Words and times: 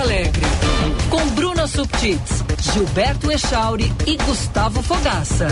Alegre. 0.00 0.46
Com 1.10 1.26
Bruna 1.30 1.66
Subtits, 1.66 2.44
Gilberto 2.72 3.30
Echauri 3.30 3.92
e 4.06 4.16
Gustavo 4.16 4.82
Fogaça. 4.82 5.48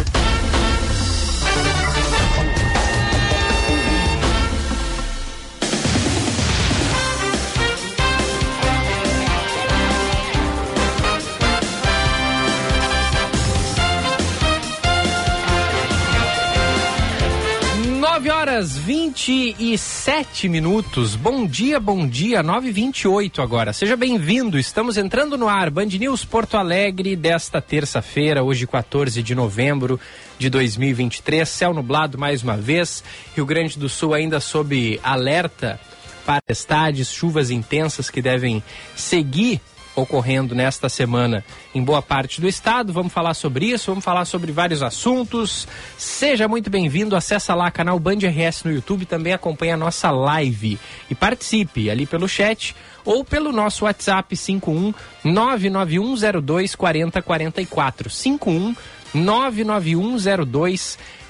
Horas 18.57 18.79
27 18.79 20.49
minutos. 20.49 21.15
Bom 21.15 21.47
dia, 21.47 21.79
bom 21.79 22.09
dia. 22.09 22.43
9 22.43 22.73
28 22.73 23.43
agora. 23.43 23.71
Seja 23.71 23.97
bem-vindo. 23.97 24.59
Estamos 24.59 24.97
entrando 24.97 25.37
no 25.37 25.47
ar. 25.47 25.69
Band 25.69 25.89
News 25.89 26.25
Porto 26.25 26.57
Alegre 26.57 27.15
desta 27.17 27.61
terça-feira, 27.61 28.43
hoje 28.43 28.67
14 28.67 29.23
de 29.23 29.35
novembro 29.35 30.01
de 30.39 30.49
2023. 30.49 31.47
Céu 31.47 31.75
nublado 31.75 32.17
mais 32.17 32.43
uma 32.43 32.57
vez. 32.57 33.05
Rio 33.35 33.45
Grande 33.45 33.79
do 33.79 33.91
Sul 33.91 34.15
ainda 34.15 34.41
sob 34.41 34.99
alerta 35.03 35.79
para 36.25 36.41
tempestades, 36.41 37.13
chuvas 37.13 37.51
intensas 37.51 38.09
que 38.09 38.23
devem 38.23 38.63
seguir 38.95 39.61
ocorrendo 39.97 40.55
nesta 40.55 40.89
semana 40.89 41.45
em 41.75 41.83
boa 41.83 42.01
parte 42.01 42.41
do 42.41 42.47
estado. 42.47 42.93
Vamos 42.93 43.13
falar 43.13 43.35
sobre 43.35 43.67
isso, 43.67 43.91
vamos 43.91 44.05
falar 44.05 44.25
sobre 44.27 44.53
vários 44.53 44.83
assuntos. 44.83 45.67
Seja 45.97 46.47
muito 46.47 46.71
bem-vindo, 46.71 47.17
acessa 47.17 47.55
lá 47.55 47.71
canal 47.71 47.99
Band 47.99 48.19
RS 48.19 48.65
no 48.65 48.73
YouTube, 48.73 49.07
também 49.07 49.33
acompanhe 49.33 49.73
a 49.73 49.77
nossa 49.77 50.11
live 50.11 50.79
e 51.11 51.15
participe 51.15 51.91
ali 51.91 52.07
pelo 52.07 52.29
chat 52.29 52.77
ou 53.05 53.25
pelo 53.25 53.51
nosso 53.51 53.85
WhatsApp 53.87 54.37
51 54.37 54.93
99102 55.25 56.75
4044 56.75 58.11
51 58.11 58.77
99102 59.15 60.99
4044, 60.99 61.26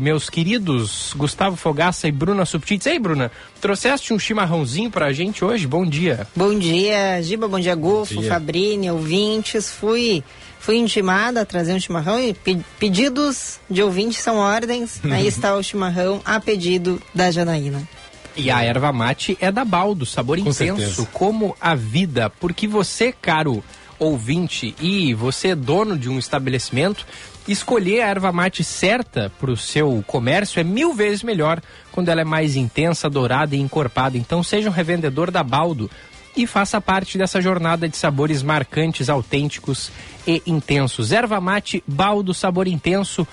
meus 0.00 0.30
queridos 0.30 1.12
Gustavo 1.14 1.54
Fogaça 1.54 2.08
e 2.08 2.10
Bruna 2.10 2.46
Subtits. 2.46 2.86
Ei, 2.86 2.98
Bruna, 2.98 3.30
trouxeste 3.60 4.14
um 4.14 4.18
chimarrãozinho 4.18 4.90
pra 4.90 5.12
gente 5.12 5.44
hoje? 5.44 5.66
Bom 5.66 5.84
dia. 5.84 6.26
Bom 6.34 6.58
dia, 6.58 7.22
Giba, 7.22 7.46
bom 7.46 7.60
dia, 7.60 7.74
Gufo, 7.74 8.14
bom 8.14 8.20
dia. 8.22 8.30
Fabrini, 8.30 8.90
ouvintes. 8.90 9.70
Fui, 9.70 10.24
fui 10.58 10.78
intimada 10.78 11.42
a 11.42 11.44
trazer 11.44 11.74
um 11.74 11.78
chimarrão 11.78 12.18
e 12.18 12.32
pe 12.32 12.58
pedidos 12.78 13.60
de 13.68 13.82
ouvintes 13.82 14.20
são 14.20 14.38
ordens. 14.38 14.98
Aí 15.12 15.26
está 15.26 15.54
o 15.54 15.62
chimarrão 15.62 16.22
a 16.24 16.40
pedido 16.40 17.02
da 17.14 17.30
Janaína. 17.30 17.86
E 18.34 18.50
a 18.50 18.62
erva 18.62 18.90
mate 18.94 19.36
é 19.38 19.52
da 19.52 19.62
Baldo, 19.62 20.06
sabor 20.06 20.38
Com 20.38 20.48
intenso, 20.48 20.80
certeza. 20.80 21.08
como 21.12 21.54
a 21.60 21.74
vida, 21.74 22.30
porque 22.40 22.66
você, 22.66 23.12
caro 23.12 23.62
ouvinte, 24.02 24.74
e 24.80 25.14
você 25.14 25.48
é 25.48 25.54
dono 25.54 25.96
de 25.96 26.08
um 26.08 26.18
estabelecimento, 26.18 27.06
escolher 27.48 28.02
a 28.02 28.08
erva 28.08 28.32
mate 28.32 28.62
certa 28.62 29.30
para 29.40 29.50
o 29.50 29.56
seu 29.56 30.02
comércio 30.06 30.60
é 30.60 30.64
mil 30.64 30.94
vezes 30.94 31.22
melhor 31.22 31.60
quando 31.90 32.08
ela 32.08 32.20
é 32.20 32.24
mais 32.24 32.56
intensa, 32.56 33.10
dourada 33.10 33.56
e 33.56 33.60
encorpada. 33.60 34.16
Então 34.16 34.42
seja 34.42 34.68
um 34.68 34.72
revendedor 34.72 35.30
da 35.30 35.42
Baldo 35.42 35.90
e 36.36 36.46
faça 36.46 36.80
parte 36.80 37.18
dessa 37.18 37.40
jornada 37.40 37.88
de 37.88 37.96
sabores 37.96 38.42
marcantes, 38.42 39.10
autênticos 39.10 39.90
e 40.26 40.42
intensos. 40.46 41.12
Erva 41.12 41.40
mate 41.40 41.82
Baldo, 41.86 42.32
sabor 42.32 42.66
intenso. 42.66 43.26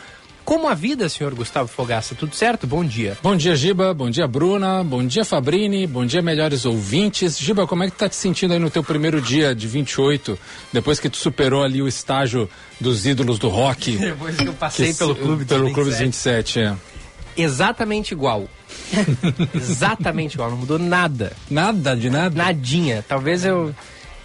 Como 0.50 0.68
a 0.68 0.74
vida, 0.74 1.08
senhor 1.08 1.36
Gustavo 1.36 1.70
Fogaça? 1.70 2.16
Tudo 2.16 2.36
certo? 2.36 2.66
Bom 2.66 2.84
dia. 2.84 3.16
Bom 3.22 3.36
dia, 3.36 3.56
Giba. 3.56 3.94
Bom 3.94 4.10
dia, 4.10 4.28
Bruna. 4.28 4.84
Bom 4.84 5.06
dia, 5.06 5.24
Fabrini. 5.24 5.86
Bom 5.86 6.08
dia, 6.08 6.24
melhores 6.24 6.66
ouvintes. 6.66 7.38
Giba, 7.38 7.68
como 7.68 7.84
é 7.84 7.88
que 7.92 7.96
tá 7.96 8.10
te 8.10 8.16
sentindo 8.16 8.56
aí 8.56 8.60
no 8.60 8.68
teu 8.68 8.84
primeiro 8.84 9.22
dia 9.22 9.54
de 9.54 9.68
28, 9.68 10.40
depois 10.74 11.00
que 11.00 11.08
tu 11.08 11.18
superou 11.18 11.62
ali 11.62 11.84
o 11.84 11.88
estágio 11.88 12.50
dos 12.82 13.06
ídolos 13.06 13.38
do 13.38 13.48
rock? 13.48 13.92
depois 14.02 14.38
que 14.38 14.48
eu 14.48 14.54
passei 14.54 14.92
que, 14.92 14.98
pelo 14.98 15.16
clube 15.16 15.46
Pelo 15.46 15.66
27. 15.66 15.74
clube 15.76 15.92
27, 15.92 16.60
é. 16.62 16.76
Exatamente 17.38 18.16
igual. 18.16 18.50
Exatamente 19.54 20.34
igual, 20.34 20.50
não 20.50 20.58
mudou 20.58 20.80
nada. 20.80 21.32
Nada 21.48 21.96
de 21.96 22.10
nada? 22.10 22.36
Nadinha. 22.36 23.06
Talvez 23.08 23.46
eu 23.46 23.72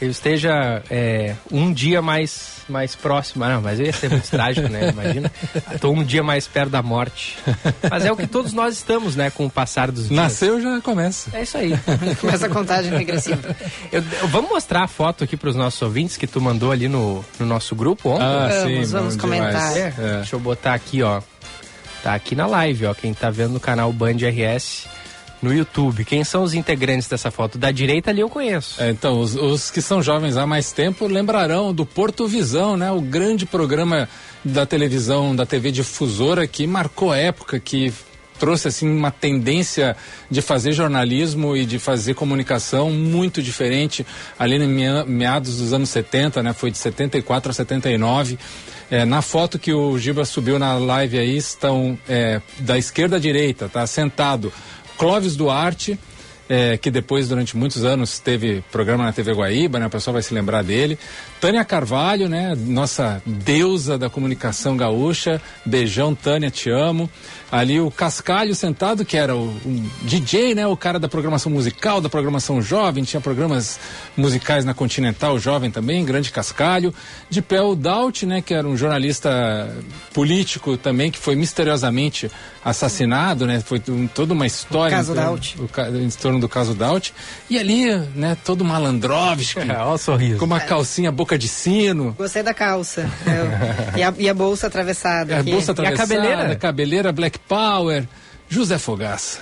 eu 0.00 0.10
esteja 0.10 0.82
é, 0.90 1.34
um 1.50 1.72
dia 1.72 2.02
mais, 2.02 2.58
mais 2.68 2.94
próximo. 2.94 3.44
Não, 3.44 3.60
mas 3.60 3.78
ia 3.78 3.92
ser 3.92 4.10
muito 4.10 4.28
trágico, 4.28 4.68
né? 4.68 4.90
Imagina. 4.90 5.32
Estou 5.74 5.94
um 5.94 6.02
dia 6.02 6.22
mais 6.22 6.46
perto 6.46 6.70
da 6.70 6.82
morte. 6.82 7.38
Mas 7.88 8.04
é 8.04 8.12
o 8.12 8.16
que 8.16 8.26
todos 8.26 8.52
nós 8.52 8.74
estamos, 8.74 9.16
né? 9.16 9.30
Com 9.30 9.46
o 9.46 9.50
passar 9.50 9.90
dos 9.90 10.08
dias. 10.08 10.16
Nasceu, 10.16 10.60
já 10.60 10.80
começa. 10.80 11.36
É 11.36 11.42
isso 11.42 11.56
aí. 11.56 11.72
começa 12.20 12.46
a 12.46 12.48
contagem 12.48 12.96
regressiva. 12.96 13.56
Eu, 13.92 14.02
eu, 14.20 14.28
vamos 14.28 14.50
mostrar 14.50 14.84
a 14.84 14.88
foto 14.88 15.24
aqui 15.24 15.36
para 15.36 15.48
os 15.48 15.56
nossos 15.56 15.80
ouvintes 15.80 16.16
que 16.16 16.26
tu 16.26 16.40
mandou 16.40 16.72
ali 16.72 16.88
no, 16.88 17.24
no 17.38 17.46
nosso 17.46 17.74
grupo 17.74 18.10
ontem? 18.10 18.24
Ah, 18.24 18.48
vamos, 18.48 18.88
sim. 18.88 18.92
Vamos 18.92 19.16
comentar. 19.16 19.76
É, 19.76 19.94
é. 19.98 20.16
Deixa 20.16 20.36
eu 20.36 20.40
botar 20.40 20.74
aqui, 20.74 21.02
ó. 21.02 21.22
Tá 22.02 22.14
aqui 22.14 22.34
na 22.34 22.46
live, 22.46 22.86
ó. 22.86 22.94
Quem 22.94 23.14
tá 23.14 23.30
vendo 23.30 23.52
no 23.52 23.60
canal 23.60 23.92
Band 23.92 24.16
RS 24.16 24.86
no 25.44 25.52
YouTube. 25.52 26.04
Quem 26.04 26.24
são 26.24 26.42
os 26.42 26.54
integrantes 26.54 27.06
dessa 27.06 27.30
foto? 27.30 27.58
Da 27.58 27.70
direita 27.70 28.10
ali 28.10 28.20
eu 28.20 28.28
conheço. 28.28 28.82
É, 28.82 28.90
então, 28.90 29.20
os, 29.20 29.36
os, 29.36 29.70
que 29.70 29.82
são 29.82 30.02
jovens 30.02 30.36
há 30.36 30.46
mais 30.46 30.72
tempo 30.72 31.06
lembrarão 31.06 31.72
do 31.72 31.84
Porto 31.84 32.26
Visão, 32.26 32.76
né? 32.76 32.90
O 32.90 33.00
grande 33.00 33.44
programa 33.44 34.08
da 34.44 34.64
televisão, 34.64 35.36
da 35.36 35.44
TV 35.44 35.70
difusora 35.70 36.46
que 36.46 36.66
marcou 36.66 37.14
época, 37.14 37.60
que 37.60 37.92
trouxe 38.38 38.68
assim 38.68 38.88
uma 38.88 39.10
tendência 39.10 39.96
de 40.30 40.42
fazer 40.42 40.72
jornalismo 40.72 41.56
e 41.56 41.64
de 41.64 41.78
fazer 41.78 42.14
comunicação 42.14 42.90
muito 42.90 43.40
diferente 43.40 44.04
ali 44.38 44.56
em 44.56 45.04
meados 45.06 45.58
dos 45.58 45.72
anos 45.72 45.90
70, 45.90 46.42
né? 46.42 46.52
Foi 46.52 46.70
de 46.70 46.78
74 46.78 47.50
a 47.50 47.54
79. 47.54 48.38
É, 48.90 49.04
na 49.04 49.22
foto 49.22 49.58
que 49.58 49.72
o 49.72 49.98
Giba 49.98 50.24
subiu 50.24 50.58
na 50.58 50.74
live 50.76 51.18
aí 51.18 51.36
estão 51.36 51.98
é, 52.08 52.40
da 52.60 52.76
esquerda 52.76 53.16
à 53.16 53.18
direita, 53.18 53.68
tá 53.68 53.86
sentado 53.86 54.52
Clóvis 54.96 55.36
Duarte, 55.36 55.98
é, 56.48 56.76
que 56.76 56.90
depois, 56.90 57.28
durante 57.28 57.56
muitos 57.56 57.84
anos, 57.84 58.18
teve 58.18 58.62
programa 58.70 59.04
na 59.04 59.12
TV 59.12 59.32
Guaíba, 59.32 59.78
né? 59.78 59.86
O 59.86 59.90
pessoal 59.90 60.12
vai 60.12 60.22
se 60.22 60.34
lembrar 60.34 60.62
dele. 60.62 60.98
Tânia 61.40 61.64
Carvalho, 61.64 62.28
né? 62.28 62.54
Nossa 62.54 63.22
deusa 63.24 63.96
da 63.96 64.10
comunicação 64.10 64.76
gaúcha. 64.76 65.40
Beijão, 65.64 66.14
Tânia, 66.14 66.50
te 66.50 66.70
amo. 66.70 67.08
Ali 67.54 67.80
o 67.80 67.88
Cascalho 67.88 68.52
sentado, 68.52 69.04
que 69.04 69.16
era 69.16 69.36
o 69.36 69.56
um 69.64 69.88
DJ, 70.02 70.56
né? 70.56 70.66
O 70.66 70.76
cara 70.76 70.98
da 70.98 71.06
programação 71.06 71.52
musical, 71.52 72.00
da 72.00 72.08
programação 72.08 72.60
jovem, 72.60 73.04
tinha 73.04 73.20
programas 73.20 73.78
musicais 74.16 74.64
na 74.64 74.74
Continental 74.74 75.38
Jovem 75.38 75.70
também, 75.70 76.04
grande 76.04 76.32
Cascalho. 76.32 76.92
De 77.30 77.40
pé 77.40 77.62
o 77.62 77.76
Daut, 77.76 78.26
né? 78.26 78.42
Que 78.42 78.54
era 78.54 78.66
um 78.66 78.76
jornalista 78.76 79.72
político 80.12 80.76
também, 80.76 81.12
que 81.12 81.18
foi 81.18 81.36
misteriosamente 81.36 82.28
assassinado, 82.64 83.46
né? 83.46 83.60
Foi 83.60 83.80
um, 83.88 84.08
toda 84.08 84.34
uma 84.34 84.48
história. 84.48 84.96
O 84.96 84.98
caso 84.98 85.14
Daut. 85.14 85.56
Em 86.02 86.08
torno 86.10 86.40
do 86.40 86.48
caso 86.48 86.74
Daut. 86.74 87.14
E 87.48 87.56
ali, 87.56 87.86
né? 88.16 88.36
Todo 88.44 88.64
malandrovski. 88.64 89.60
É, 89.60 89.76
olha 89.78 89.92
o 89.92 89.98
sorriso. 89.98 90.38
Com 90.38 90.46
uma 90.46 90.58
calcinha 90.58 91.12
boca 91.12 91.38
de 91.38 91.46
sino. 91.46 92.14
Gostei 92.18 92.42
da 92.42 92.52
calça. 92.52 93.08
e, 93.96 94.02
a, 94.02 94.12
e, 94.18 94.28
a, 94.28 94.34
bolsa 94.34 94.66
atravessada. 94.66 95.34
É, 95.34 95.38
a 95.38 95.42
bolsa 95.44 95.70
atravessada. 95.70 96.14
E 96.14 96.16
a 96.16 96.22
cabeleira. 96.24 96.56
cabeleira 96.56 97.12
Black 97.12 97.38
Power. 97.48 98.06
José 98.48 98.78
Fogaça. 98.78 99.40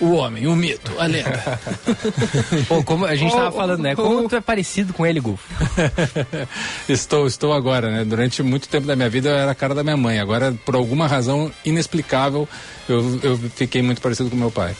O 0.00 0.14
homem, 0.14 0.48
o 0.48 0.56
mito, 0.56 0.90
a 0.98 1.06
lenda. 1.06 1.60
Pô, 2.66 2.82
como 2.82 3.06
a 3.06 3.14
gente 3.14 3.30
estava 3.30 3.52
falando, 3.52 3.82
né? 3.82 3.94
Como 3.94 4.28
tu 4.28 4.34
é 4.34 4.40
parecido 4.40 4.92
com 4.92 5.06
ele, 5.06 5.20
Gufo? 5.20 5.44
estou, 6.88 7.24
estou 7.24 7.52
agora, 7.52 7.88
né? 7.88 8.04
Durante 8.04 8.42
muito 8.42 8.68
tempo 8.68 8.84
da 8.84 8.96
minha 8.96 9.08
vida 9.08 9.28
eu 9.28 9.36
era 9.36 9.52
a 9.52 9.54
cara 9.54 9.76
da 9.76 9.84
minha 9.84 9.96
mãe. 9.96 10.18
Agora, 10.18 10.52
por 10.64 10.74
alguma 10.74 11.06
razão 11.06 11.52
inexplicável, 11.64 12.48
eu, 12.88 13.20
eu 13.22 13.38
fiquei 13.54 13.80
muito 13.80 14.02
parecido 14.02 14.28
com 14.28 14.34
meu 14.34 14.50
pai. 14.50 14.74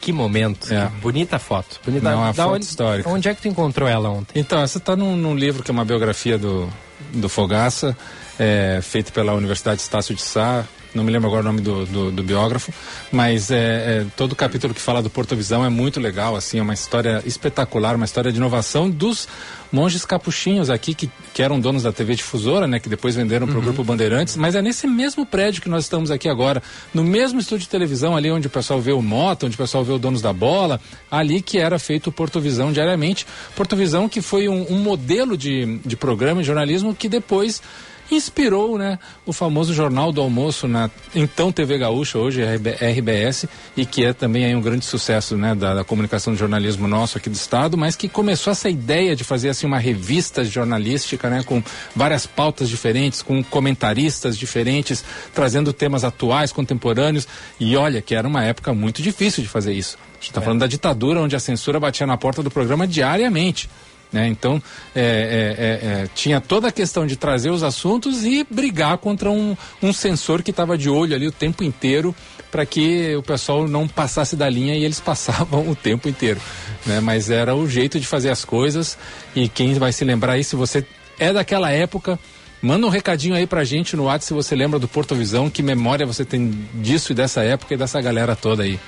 Que 0.00 0.12
momento. 0.12 0.72
É. 0.72 0.86
Que 0.86 1.00
bonita 1.00 1.38
foto. 1.40 1.80
Bonita. 1.84 2.04
Não, 2.04 2.12
é 2.12 2.24
uma 2.26 2.32
foto 2.32 2.54
onde, 2.54 2.64
histórica. 2.64 3.08
Onde 3.08 3.28
é 3.28 3.34
que 3.34 3.42
tu 3.42 3.48
encontrou 3.48 3.88
ela 3.88 4.08
ontem? 4.08 4.38
Então, 4.38 4.62
essa 4.62 4.78
está 4.78 4.94
num, 4.94 5.16
num, 5.16 5.34
livro 5.34 5.64
que 5.64 5.70
é 5.70 5.74
uma 5.74 5.84
biografia 5.84 6.38
do, 6.38 6.68
do 7.12 7.28
Fogaça, 7.28 7.96
é, 8.38 8.78
feito 8.82 9.12
pela 9.12 9.32
Universidade 9.32 9.80
Estácio 9.80 10.14
de 10.14 10.22
Sá, 10.22 10.64
não 10.94 11.04
me 11.04 11.12
lembro 11.12 11.28
agora 11.28 11.42
o 11.42 11.46
nome 11.46 11.60
do, 11.60 11.84
do, 11.86 12.10
do 12.10 12.22
biógrafo, 12.22 12.72
mas 13.12 13.50
é, 13.50 13.56
é, 13.56 14.06
todo 14.16 14.32
o 14.32 14.36
capítulo 14.36 14.74
que 14.74 14.80
fala 14.80 15.02
do 15.02 15.10
Porto 15.10 15.36
Visão 15.36 15.64
é 15.64 15.68
muito 15.68 16.00
legal, 16.00 16.34
assim, 16.34 16.58
é 16.58 16.62
uma 16.62 16.74
história 16.74 17.22
espetacular, 17.24 17.96
uma 17.96 18.04
história 18.04 18.32
de 18.32 18.38
inovação 18.38 18.88
dos 18.88 19.28
monges 19.70 20.04
capuchinhos 20.04 20.70
aqui, 20.70 20.94
que, 20.94 21.10
que 21.34 21.42
eram 21.42 21.60
donos 21.60 21.82
da 21.82 21.92
TV 21.92 22.14
Difusora, 22.14 22.66
né, 22.66 22.78
que 22.78 22.88
depois 22.88 23.14
venderam 23.14 23.46
para 23.46 23.56
o 23.56 23.58
uhum. 23.58 23.64
Grupo 23.64 23.84
Bandeirantes, 23.84 24.36
mas 24.36 24.54
é 24.54 24.62
nesse 24.62 24.86
mesmo 24.86 25.26
prédio 25.26 25.60
que 25.60 25.68
nós 25.68 25.84
estamos 25.84 26.10
aqui 26.10 26.28
agora, 26.28 26.62
no 26.92 27.04
mesmo 27.04 27.38
estúdio 27.38 27.64
de 27.64 27.68
televisão, 27.68 28.16
ali 28.16 28.30
onde 28.30 28.46
o 28.46 28.50
pessoal 28.50 28.80
vê 28.80 28.92
o 28.92 29.02
Mota, 29.02 29.46
onde 29.46 29.54
o 29.54 29.58
pessoal 29.58 29.84
vê 29.84 29.92
o 29.92 29.98
Donos 29.98 30.22
da 30.22 30.32
Bola, 30.32 30.80
ali 31.10 31.42
que 31.42 31.58
era 31.58 31.78
feito 31.78 32.08
o 32.08 32.12
Porto 32.12 32.40
Visão 32.40 32.72
diariamente. 32.72 33.26
Porto 33.54 33.76
Visão 33.76 34.08
que 34.08 34.22
foi 34.22 34.48
um, 34.48 34.66
um 34.72 34.78
modelo 34.78 35.36
de, 35.36 35.78
de 35.84 35.96
programa 35.96 36.40
de 36.40 36.46
jornalismo 36.46 36.94
que 36.94 37.08
depois 37.08 37.60
inspirou, 38.10 38.78
né, 38.78 38.98
o 39.26 39.32
famoso 39.32 39.74
Jornal 39.74 40.12
do 40.12 40.20
Almoço 40.20 40.66
na 40.66 40.90
então 41.14 41.52
TV 41.52 41.78
Gaúcha, 41.78 42.18
hoje 42.18 42.42
RBS, 42.42 43.46
e 43.76 43.84
que 43.84 44.04
é 44.04 44.12
também 44.12 44.54
um 44.54 44.60
grande 44.60 44.84
sucesso, 44.84 45.36
né, 45.36 45.54
da, 45.54 45.74
da 45.74 45.84
comunicação 45.84 46.32
do 46.32 46.38
jornalismo 46.38 46.88
nosso 46.88 47.18
aqui 47.18 47.28
do 47.28 47.34
estado, 47.34 47.76
mas 47.76 47.96
que 47.96 48.08
começou 48.08 48.50
essa 48.50 48.68
ideia 48.68 49.14
de 49.14 49.24
fazer 49.24 49.50
assim 49.50 49.66
uma 49.66 49.78
revista 49.78 50.44
jornalística, 50.44 51.28
né, 51.28 51.42
com 51.42 51.62
várias 51.94 52.26
pautas 52.26 52.68
diferentes, 52.68 53.22
com 53.22 53.42
comentaristas 53.42 54.36
diferentes, 54.36 55.04
trazendo 55.34 55.72
temas 55.72 56.04
atuais, 56.04 56.52
contemporâneos, 56.52 57.26
e 57.60 57.76
olha 57.76 58.00
que 58.00 58.14
era 58.14 58.26
uma 58.26 58.44
época 58.44 58.72
muito 58.72 59.02
difícil 59.02 59.42
de 59.42 59.48
fazer 59.48 59.72
isso. 59.72 59.96
A 59.96 60.14
gente 60.14 60.30
está 60.30 60.40
é. 60.40 60.44
falando 60.44 60.60
da 60.60 60.66
ditadura, 60.66 61.20
onde 61.20 61.36
a 61.36 61.40
censura 61.40 61.78
batia 61.78 62.06
na 62.06 62.16
porta 62.16 62.42
do 62.42 62.50
programa 62.50 62.86
diariamente. 62.86 63.68
Né? 64.12 64.26
Então, 64.28 64.62
é, 64.94 65.00
é, 65.00 65.90
é, 65.90 66.02
é, 66.02 66.08
tinha 66.14 66.40
toda 66.40 66.68
a 66.68 66.72
questão 66.72 67.06
de 67.06 67.16
trazer 67.16 67.50
os 67.50 67.62
assuntos 67.62 68.24
e 68.24 68.46
brigar 68.48 68.96
contra 68.98 69.30
um, 69.30 69.56
um 69.82 69.92
sensor 69.92 70.42
que 70.42 70.50
estava 70.50 70.78
de 70.78 70.88
olho 70.88 71.14
ali 71.14 71.26
o 71.26 71.32
tempo 71.32 71.62
inteiro 71.62 72.14
para 72.50 72.64
que 72.64 73.14
o 73.16 73.22
pessoal 73.22 73.68
não 73.68 73.86
passasse 73.86 74.34
da 74.34 74.48
linha 74.48 74.74
e 74.74 74.84
eles 74.84 75.00
passavam 75.00 75.68
o 75.68 75.76
tempo 75.76 76.08
inteiro. 76.08 76.40
Né? 76.86 77.00
Mas 77.00 77.30
era 77.30 77.54
o 77.54 77.68
jeito 77.68 78.00
de 78.00 78.06
fazer 78.06 78.30
as 78.30 78.44
coisas 78.44 78.96
e 79.36 79.48
quem 79.48 79.74
vai 79.74 79.92
se 79.92 80.04
lembrar 80.04 80.34
aí, 80.34 80.44
se 80.44 80.56
você 80.56 80.86
é 81.18 81.32
daquela 81.32 81.70
época, 81.70 82.18
manda 82.62 82.86
um 82.86 82.90
recadinho 82.90 83.34
aí 83.34 83.46
pra 83.46 83.62
gente 83.64 83.94
no 83.94 84.04
WhatsApp 84.04 84.24
se 84.24 84.32
você 84.32 84.56
lembra 84.56 84.78
do 84.78 84.88
Porto 84.88 85.14
Visão, 85.14 85.50
que 85.50 85.62
memória 85.62 86.06
você 86.06 86.24
tem 86.24 86.50
disso 86.74 87.12
e 87.12 87.14
dessa 87.14 87.42
época 87.42 87.74
e 87.74 87.76
dessa 87.76 88.00
galera 88.00 88.34
toda 88.34 88.62
aí. 88.62 88.80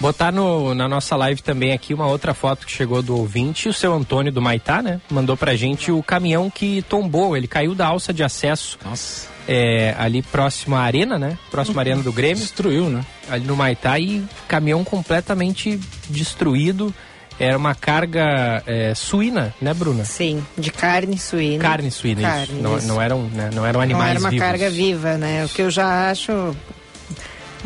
Botar 0.00 0.32
no, 0.32 0.74
na 0.74 0.88
nossa 0.88 1.14
live 1.16 1.42
também 1.42 1.72
aqui 1.72 1.94
uma 1.94 2.06
outra 2.06 2.34
foto 2.34 2.66
que 2.66 2.72
chegou 2.72 3.02
do 3.02 3.16
ouvinte, 3.16 3.68
o 3.68 3.72
seu 3.72 3.94
Antônio 3.94 4.32
do 4.32 4.42
Maitá, 4.42 4.82
né? 4.82 5.00
Mandou 5.10 5.36
pra 5.36 5.54
gente 5.54 5.92
o 5.92 6.02
caminhão 6.02 6.50
que 6.50 6.82
tombou, 6.82 7.36
ele 7.36 7.46
caiu 7.46 7.74
da 7.74 7.86
alça 7.86 8.12
de 8.12 8.24
acesso. 8.24 8.78
Nossa. 8.84 9.28
É, 9.46 9.94
ali 9.98 10.22
próximo 10.22 10.76
à 10.76 10.80
arena, 10.80 11.18
né? 11.18 11.36
Próximo 11.50 11.78
à 11.78 11.82
arena 11.82 12.02
do 12.02 12.12
Grêmio. 12.12 12.36
Destruiu, 12.42 12.88
né? 12.88 13.04
Ali 13.30 13.44
no 13.44 13.56
Maitá 13.56 13.98
e 13.98 14.24
caminhão 14.48 14.82
completamente 14.84 15.78
destruído. 16.08 16.94
Era 17.40 17.56
uma 17.56 17.74
carga 17.74 18.62
é, 18.66 18.94
suína, 18.94 19.52
né, 19.60 19.74
Bruna? 19.74 20.04
Sim, 20.04 20.44
de 20.56 20.70
carne 20.70 21.18
suína. 21.18 21.62
Carne 21.62 21.90
suína, 21.90 22.22
carne, 22.22 22.44
isso. 22.44 22.62
Não, 22.62 22.76
não, 22.82 23.02
eram, 23.02 23.22
né, 23.22 23.50
não 23.52 23.66
eram 23.66 23.80
animais 23.80 24.04
Não 24.04 24.10
era 24.10 24.20
uma 24.20 24.30
vivos. 24.30 24.46
carga 24.46 24.70
viva, 24.70 25.16
né? 25.16 25.44
O 25.44 25.48
que 25.48 25.62
eu 25.62 25.70
já 25.70 26.10
acho 26.10 26.54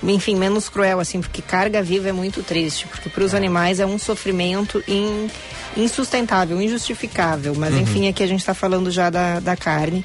enfim, 0.02 0.36
menos 0.36 0.68
cruel, 0.68 1.00
assim, 1.00 1.20
porque 1.20 1.40
carga 1.40 1.82
viva 1.82 2.08
é 2.08 2.12
muito 2.12 2.42
triste, 2.42 2.86
porque 2.86 3.08
para 3.08 3.24
os 3.24 3.34
é. 3.34 3.36
animais 3.36 3.80
é 3.80 3.86
um 3.86 3.98
sofrimento 3.98 4.82
in, 4.86 5.28
insustentável, 5.76 6.60
injustificável. 6.60 7.54
Mas, 7.54 7.74
uhum. 7.74 7.80
enfim, 7.80 8.08
aqui 8.08 8.22
a 8.22 8.26
gente 8.26 8.40
está 8.40 8.54
falando 8.54 8.90
já 8.90 9.10
da, 9.10 9.40
da 9.40 9.56
carne. 9.56 10.04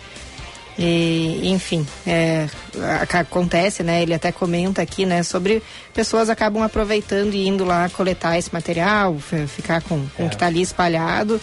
E, 0.79 1.41
enfim, 1.43 1.85
é, 2.07 2.47
acontece, 3.13 3.83
né? 3.83 4.01
Ele 4.01 4.13
até 4.13 4.31
comenta 4.31 4.81
aqui, 4.81 5.05
né? 5.05 5.21
Sobre 5.21 5.61
pessoas 5.93 6.29
acabam 6.29 6.63
aproveitando 6.63 7.33
e 7.33 7.47
indo 7.47 7.65
lá 7.65 7.89
coletar 7.89 8.37
esse 8.37 8.51
material, 8.53 9.17
ficar 9.47 9.81
com, 9.81 10.07
com 10.15 10.23
é. 10.23 10.25
o 10.25 10.29
que 10.29 10.35
está 10.35 10.47
ali 10.47 10.61
espalhado. 10.61 11.39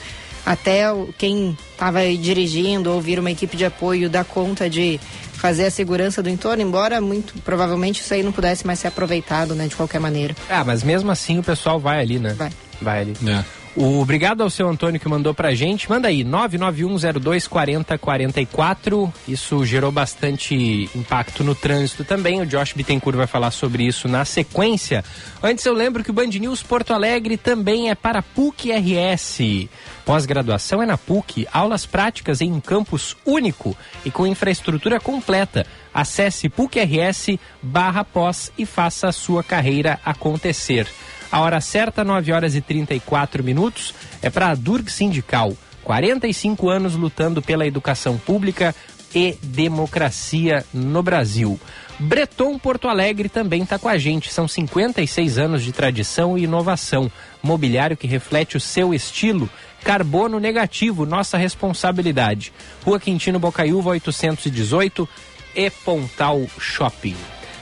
Até 0.46 0.84
quem 1.18 1.56
estava 1.72 2.00
dirigindo 2.16 2.90
ou 2.90 3.00
vir 3.00 3.18
uma 3.18 3.30
equipe 3.30 3.56
de 3.56 3.66
apoio 3.66 4.08
dar 4.08 4.24
conta 4.24 4.68
de 4.68 4.98
fazer 5.38 5.66
a 5.66 5.70
segurança 5.70 6.22
do 6.22 6.28
entorno, 6.28 6.62
embora 6.62 7.00
muito 7.00 7.34
provavelmente 7.42 8.00
isso 8.00 8.12
aí 8.12 8.22
não 8.22 8.32
pudesse 8.32 8.66
mais 8.66 8.78
ser 8.80 8.88
aproveitado, 8.88 9.54
né, 9.54 9.66
de 9.66 9.76
qualquer 9.76 10.00
maneira. 10.00 10.34
Ah, 10.50 10.64
mas 10.64 10.82
mesmo 10.82 11.10
assim 11.10 11.38
o 11.38 11.42
pessoal 11.42 11.78
vai 11.78 12.00
ali, 12.00 12.18
né? 12.18 12.34
Vai. 12.34 12.50
Vai 12.80 13.00
ali. 13.00 13.16
É. 13.26 13.44
Obrigado 13.80 14.42
ao 14.42 14.50
seu 14.50 14.68
Antônio 14.68 14.98
que 14.98 15.08
mandou 15.08 15.32
pra 15.32 15.54
gente. 15.54 15.88
Manda 15.88 16.08
aí, 16.08 16.24
991024044. 16.24 19.12
Isso 19.28 19.64
gerou 19.64 19.92
bastante 19.92 20.90
impacto 20.96 21.44
no 21.44 21.54
trânsito 21.54 22.02
também. 22.02 22.40
O 22.40 22.46
Josh 22.46 22.72
Bittencourt 22.72 23.16
vai 23.16 23.28
falar 23.28 23.52
sobre 23.52 23.84
isso 23.84 24.08
na 24.08 24.24
sequência. 24.24 25.04
Antes 25.40 25.64
eu 25.64 25.72
lembro 25.72 26.02
que 26.02 26.10
o 26.10 26.12
Band 26.12 26.26
News 26.26 26.60
Porto 26.60 26.92
Alegre 26.92 27.36
também 27.36 27.88
é 27.88 27.94
para 27.94 28.20
PUC 28.20 28.72
RS. 28.72 29.68
Pós-graduação 30.04 30.82
é 30.82 30.86
na 30.86 30.98
PUC, 30.98 31.46
aulas 31.52 31.86
práticas 31.86 32.40
em 32.40 32.50
um 32.50 32.60
campus 32.60 33.16
único 33.24 33.76
e 34.04 34.10
com 34.10 34.26
infraestrutura 34.26 34.98
completa. 34.98 35.64
Acesse 35.94 36.48
PUC-RS 36.48 37.38
barra 37.62 38.02
pós 38.02 38.50
e 38.58 38.66
faça 38.66 39.06
a 39.08 39.12
sua 39.12 39.44
carreira 39.44 40.00
acontecer. 40.04 40.88
A 41.30 41.40
hora 41.40 41.60
certa, 41.60 42.02
9 42.02 42.32
horas 42.32 42.54
e 42.54 42.60
34 42.60 43.44
minutos, 43.44 43.94
é 44.22 44.30
para 44.30 44.48
a 44.48 44.54
Durg 44.54 44.90
Sindical. 44.90 45.56
45 45.84 46.68
anos 46.68 46.94
lutando 46.94 47.40
pela 47.40 47.66
educação 47.66 48.18
pública 48.18 48.74
e 49.14 49.36
democracia 49.42 50.64
no 50.72 51.02
Brasil. 51.02 51.58
Breton 51.98 52.58
Porto 52.58 52.88
Alegre 52.88 53.28
também 53.28 53.62
está 53.62 53.78
com 53.78 53.88
a 53.88 53.98
gente. 53.98 54.32
São 54.32 54.46
56 54.46 55.38
anos 55.38 55.64
de 55.64 55.72
tradição 55.72 56.38
e 56.38 56.44
inovação. 56.44 57.10
Mobiliário 57.42 57.96
que 57.96 58.06
reflete 58.06 58.56
o 58.56 58.60
seu 58.60 58.94
estilo. 58.94 59.50
Carbono 59.82 60.38
negativo, 60.38 61.04
nossa 61.04 61.36
responsabilidade. 61.36 62.52
Rua 62.84 63.00
Quintino 63.00 63.38
Bocaiúva 63.38 63.90
818 63.90 65.08
e 65.56 65.70
Pontal 65.70 66.46
Shopping. 66.58 67.16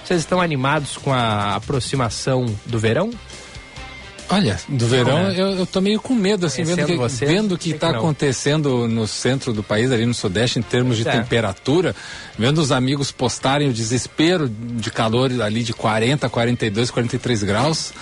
Vocês 0.05 0.21
estão 0.21 0.41
animados 0.41 0.97
com 0.97 1.13
a 1.13 1.57
aproximação 1.57 2.47
do 2.67 2.79
verão? 2.79 3.11
Olha, 4.29 4.59
do 4.69 4.87
verão 4.87 5.25
né? 5.25 5.35
eu, 5.37 5.51
eu 5.53 5.67
tô 5.67 5.81
meio 5.81 6.01
com 6.01 6.15
medo, 6.15 6.47
assim, 6.47 6.65
vendo, 6.65 6.85
que, 6.85 6.97
você, 6.97 7.25
vendo 7.25 7.55
o 7.55 7.59
que 7.59 7.71
está 7.71 7.91
acontecendo 7.91 8.89
no 8.89 9.07
centro 9.07 9.53
do 9.53 9.63
país, 9.63 9.93
ali 9.93 10.05
no 10.05 10.15
Sudeste, 10.15 10.59
em 10.59 10.63
termos 10.63 10.97
de 10.97 11.07
é. 11.07 11.13
temperatura, 11.13 11.95
vendo 12.37 12.59
os 12.59 12.73
amigos 12.73 13.13
postarem 13.13 13.69
o 13.69 13.73
desespero 13.73 14.49
de 14.49 14.91
calor 14.91 15.31
ali 15.41 15.63
de 15.63 15.73
40, 15.73 16.29
42, 16.29 16.91
43 16.91 17.43
graus. 17.45 17.93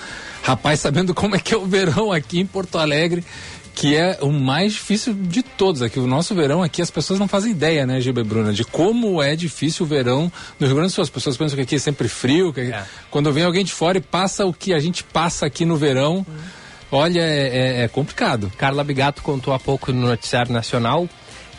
Rapaz, 0.43 0.81
sabendo 0.81 1.15
como 1.15 1.35
é 1.35 1.39
que 1.39 1.55
é 1.55 1.57
o 1.57 1.65
verão 1.65 2.13
aqui 2.13 2.39
em 2.39 2.47
Porto 2.47 2.77
Alegre, 2.77 3.25
que 3.75 3.97
é 3.97 4.19
o 4.21 4.31
mais 4.31 4.73
difícil 4.75 5.13
de 5.13 5.43
todos 5.43 5.83
aqui. 5.83 5.99
O 5.99 6.07
nosso 6.07 6.35
verão 6.35 6.63
aqui, 6.63 6.81
as 6.81 6.91
pessoas 6.91 7.19
não 7.19 7.27
fazem 7.27 7.51
ideia, 7.51 7.85
né, 7.87 8.01
GB 8.01 8.23
Bruna, 8.23 8.53
de 8.53 8.65
como 8.65 9.23
é 9.23 9.35
difícil 9.35 9.85
o 9.85 9.89
verão 9.89 10.31
no 10.59 10.67
Rio 10.67 10.77
Grande 10.77 10.93
do 10.93 10.95
Sul. 10.95 11.03
As 11.03 11.11
pessoas 11.11 11.37
pensam 11.37 11.57
que 11.57 11.63
aqui 11.63 11.75
é 11.75 11.79
sempre 11.79 12.09
frio, 12.09 12.53
que 12.53 12.61
é. 12.61 12.85
quando 13.11 13.33
vem 13.33 13.45
alguém 13.45 13.65
de 13.65 13.73
fora 13.73 13.99
e 13.99 14.01
passa 14.01 14.47
o 14.47 14.53
que 14.53 14.73
a 14.73 14.79
gente 14.79 15.03
passa 15.03 15.47
aqui 15.47 15.65
no 15.65 15.77
verão, 15.77 16.25
hum. 16.29 16.35
olha, 16.93 17.21
é, 17.21 17.81
é, 17.81 17.83
é 17.83 17.89
complicado. 17.89 18.53
Carla 18.57 18.85
Bigato 18.85 19.23
contou 19.23 19.53
há 19.53 19.59
pouco 19.59 19.93
no 19.93 20.07
Noticiário 20.07 20.53
Nacional 20.53 21.09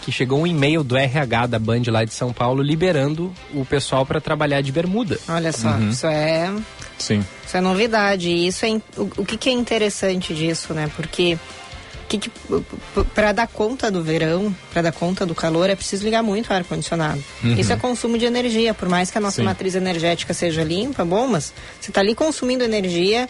que 0.02 0.12
chegou 0.12 0.40
um 0.40 0.46
e-mail 0.46 0.84
do 0.84 0.96
RH 0.96 1.48
da 1.48 1.58
Band 1.58 1.82
lá 1.88 2.06
de 2.06 2.14
São 2.14 2.32
Paulo 2.32 2.62
liberando 2.62 3.34
o 3.52 3.66
pessoal 3.66 4.06
para 4.06 4.22
trabalhar 4.22 4.62
de 4.62 4.72
bermuda. 4.72 5.18
Olha 5.28 5.52
só, 5.52 5.70
uhum. 5.70 5.90
isso 5.90 6.06
é 6.06 6.54
Sim. 6.98 7.26
Isso 7.46 7.58
é 7.58 7.62
novidade. 7.62 8.30
E 8.30 8.48
isso 8.48 8.66
é 8.66 8.70
o, 8.98 9.10
o 9.18 9.26
que, 9.26 9.38
que 9.38 9.50
é 9.50 9.52
interessante 9.52 10.34
disso, 10.34 10.74
né? 10.74 10.90
Porque 10.96 11.38
que, 12.08 12.18
que 12.18 12.32
para 13.14 13.32
dar 13.32 13.48
conta 13.48 13.90
do 13.90 14.04
verão, 14.04 14.56
para 14.72 14.84
dar 14.84 14.92
conta 14.92 15.26
do 15.26 15.34
calor, 15.34 15.70
é 15.70 15.76
preciso 15.76 16.04
ligar 16.04 16.22
muito 16.22 16.50
o 16.50 16.54
ar 16.54 16.64
condicionado. 16.64 17.24
Uhum. 17.44 17.56
Isso 17.58 17.74
é 17.74 17.76
consumo 17.76 18.18
de 18.18 18.26
energia, 18.26 18.74
por 18.74 18.88
mais 18.88 19.10
que 19.10 19.18
a 19.18 19.22
nossa 19.22 19.38
Sim. 19.38 19.44
matriz 19.44 19.76
energética 19.76 20.34
seja 20.34 20.64
limpa, 20.64 21.04
bom, 21.04 21.28
mas 21.28 21.54
você 21.80 21.92
está 21.92 22.02
ali 22.02 22.14
consumindo 22.14 22.64
energia 22.64 23.28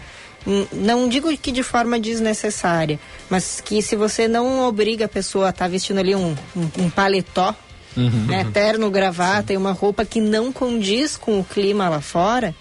não 0.71 1.09
digo 1.09 1.35
que 1.37 1.51
de 1.51 1.63
forma 1.63 1.99
desnecessária, 1.99 2.99
mas 3.29 3.59
que 3.61 3.81
se 3.81 3.95
você 3.95 4.27
não 4.27 4.67
obriga 4.67 5.05
a 5.05 5.09
pessoa 5.09 5.47
a 5.47 5.49
estar 5.49 5.65
tá 5.65 5.69
vestindo 5.69 5.99
ali 5.99 6.15
um, 6.15 6.35
um, 6.55 6.83
um 6.83 6.89
paletó, 6.89 7.55
uhum, 7.97 8.25
né, 8.27 8.47
terno, 8.53 8.91
gravata 8.91 9.47
Sim. 9.47 9.53
e 9.53 9.57
uma 9.57 9.71
roupa 9.71 10.05
que 10.05 10.21
não 10.21 10.51
condiz 10.51 11.17
com 11.17 11.39
o 11.39 11.43
clima 11.43 11.89
lá 11.89 11.99
fora, 11.99 12.53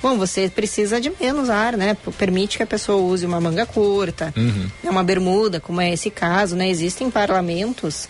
Bom, 0.00 0.16
você 0.16 0.48
precisa 0.48 1.00
de 1.00 1.10
menos 1.20 1.50
ar, 1.50 1.76
né? 1.76 1.96
Permite 2.16 2.56
que 2.56 2.62
a 2.62 2.66
pessoa 2.66 2.98
use 2.98 3.26
uma 3.26 3.40
manga 3.40 3.66
curta, 3.66 4.32
uhum. 4.36 4.70
Né, 4.82 4.90
uma 4.90 5.02
bermuda, 5.02 5.60
como 5.60 5.80
é 5.80 5.92
esse 5.92 6.10
caso, 6.10 6.54
né? 6.54 6.68
Existem 6.68 7.10
parlamentos 7.10 8.08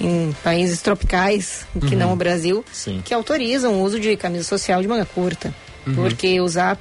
em 0.00 0.34
países 0.42 0.82
tropicais, 0.82 1.66
que 1.80 1.94
uhum. 1.94 2.00
não 2.00 2.12
o 2.12 2.16
Brasil, 2.16 2.64
Sim. 2.72 3.00
que 3.04 3.14
autorizam 3.14 3.74
o 3.74 3.82
uso 3.82 3.98
de 3.98 4.16
camisa 4.16 4.44
social 4.44 4.82
de 4.82 4.88
manga 4.88 5.06
curta. 5.06 5.54
Uhum. 5.86 5.94
Porque 5.94 6.40
usar 6.40 6.78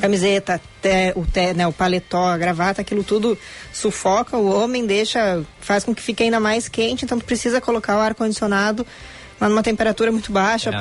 camiseta, 0.00 0.60
te, 0.80 1.12
o, 1.16 1.26
te, 1.26 1.52
né, 1.54 1.66
o 1.66 1.72
paletó, 1.72 2.28
a 2.28 2.38
gravata, 2.38 2.80
aquilo 2.80 3.02
tudo 3.02 3.36
sufoca 3.72 4.36
o 4.36 4.48
homem, 4.48 4.86
deixa, 4.86 5.42
faz 5.60 5.84
com 5.84 5.94
que 5.94 6.02
fique 6.02 6.22
ainda 6.22 6.38
mais 6.38 6.68
quente, 6.68 7.04
então 7.04 7.18
precisa 7.18 7.60
colocar 7.60 7.96
o 7.96 8.00
ar-condicionado 9.40 9.54
numa 9.54 9.62
temperatura 9.62 10.12
muito 10.12 10.30
baixa 10.30 10.70
é. 10.70 10.78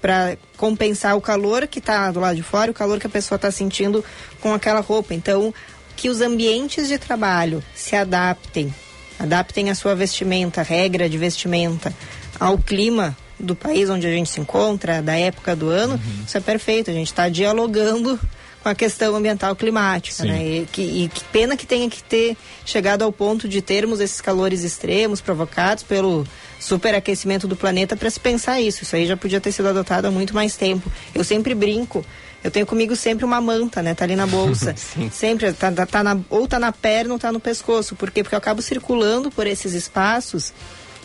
para 0.00 0.36
compensar 0.56 1.16
o 1.16 1.20
calor 1.20 1.66
que 1.66 1.78
está 1.78 2.10
do 2.10 2.20
lado 2.20 2.36
de 2.36 2.42
fora, 2.42 2.70
o 2.70 2.74
calor 2.74 2.98
que 2.98 3.06
a 3.06 3.10
pessoa 3.10 3.36
está 3.36 3.50
sentindo 3.50 4.04
com 4.40 4.54
aquela 4.54 4.80
roupa. 4.80 5.14
Então, 5.14 5.52
que 5.96 6.08
os 6.08 6.20
ambientes 6.20 6.88
de 6.88 6.98
trabalho 6.98 7.62
se 7.74 7.94
adaptem, 7.94 8.74
adaptem 9.18 9.70
a 9.70 9.74
sua 9.74 9.94
vestimenta, 9.94 10.62
a 10.62 10.64
regra 10.64 11.08
de 11.08 11.18
vestimenta, 11.18 11.92
ao 12.38 12.56
clima 12.56 13.16
do 13.38 13.54
país 13.54 13.88
onde 13.88 14.06
a 14.06 14.10
gente 14.10 14.30
se 14.30 14.40
encontra, 14.40 15.02
da 15.02 15.16
época 15.16 15.54
do 15.54 15.68
ano, 15.68 15.94
uhum. 15.94 16.24
isso 16.26 16.36
é 16.36 16.40
perfeito. 16.40 16.90
A 16.90 16.94
gente 16.94 17.08
está 17.08 17.28
dialogando 17.28 18.18
com 18.62 18.68
a 18.68 18.74
questão 18.74 19.16
ambiental 19.16 19.56
climática, 19.56 20.24
né? 20.24 20.44
E 20.44 20.66
que, 20.70 20.82
e 20.82 21.08
que 21.08 21.24
pena 21.24 21.56
que 21.56 21.66
tenha 21.66 21.88
que 21.88 22.02
ter 22.02 22.36
chegado 22.64 23.02
ao 23.02 23.12
ponto 23.12 23.48
de 23.48 23.62
termos 23.62 24.00
esses 24.00 24.20
calores 24.20 24.62
extremos 24.62 25.20
provocados 25.20 25.82
pelo 25.82 26.26
superaquecimento 26.58 27.48
do 27.48 27.56
planeta 27.56 27.96
para 27.96 28.10
se 28.10 28.20
pensar 28.20 28.60
isso. 28.60 28.82
Isso 28.82 28.94
aí 28.94 29.06
já 29.06 29.16
podia 29.16 29.40
ter 29.40 29.52
sido 29.52 29.68
adotado 29.68 30.06
há 30.06 30.10
muito 30.10 30.34
mais 30.34 30.56
tempo. 30.56 30.90
Eu 31.14 31.24
sempre 31.24 31.54
brinco. 31.54 32.04
Eu 32.42 32.50
tenho 32.50 32.66
comigo 32.66 32.94
sempre 32.96 33.24
uma 33.24 33.40
manta, 33.40 33.82
né? 33.82 33.94
Tá 33.94 34.04
ali 34.04 34.16
na 34.16 34.26
bolsa. 34.26 34.74
sempre, 35.10 35.52
tá, 35.52 35.72
tá, 35.72 35.86
tá 35.86 36.02
na, 36.02 36.18
ou 36.28 36.46
tá 36.46 36.58
na 36.58 36.72
perna 36.72 37.14
ou 37.14 37.18
tá 37.18 37.32
no 37.32 37.40
pescoço. 37.40 37.96
Por 37.96 38.10
quê? 38.10 38.22
Porque 38.22 38.34
eu 38.34 38.38
acabo 38.38 38.60
circulando 38.60 39.30
por 39.30 39.46
esses 39.46 39.72
espaços 39.72 40.52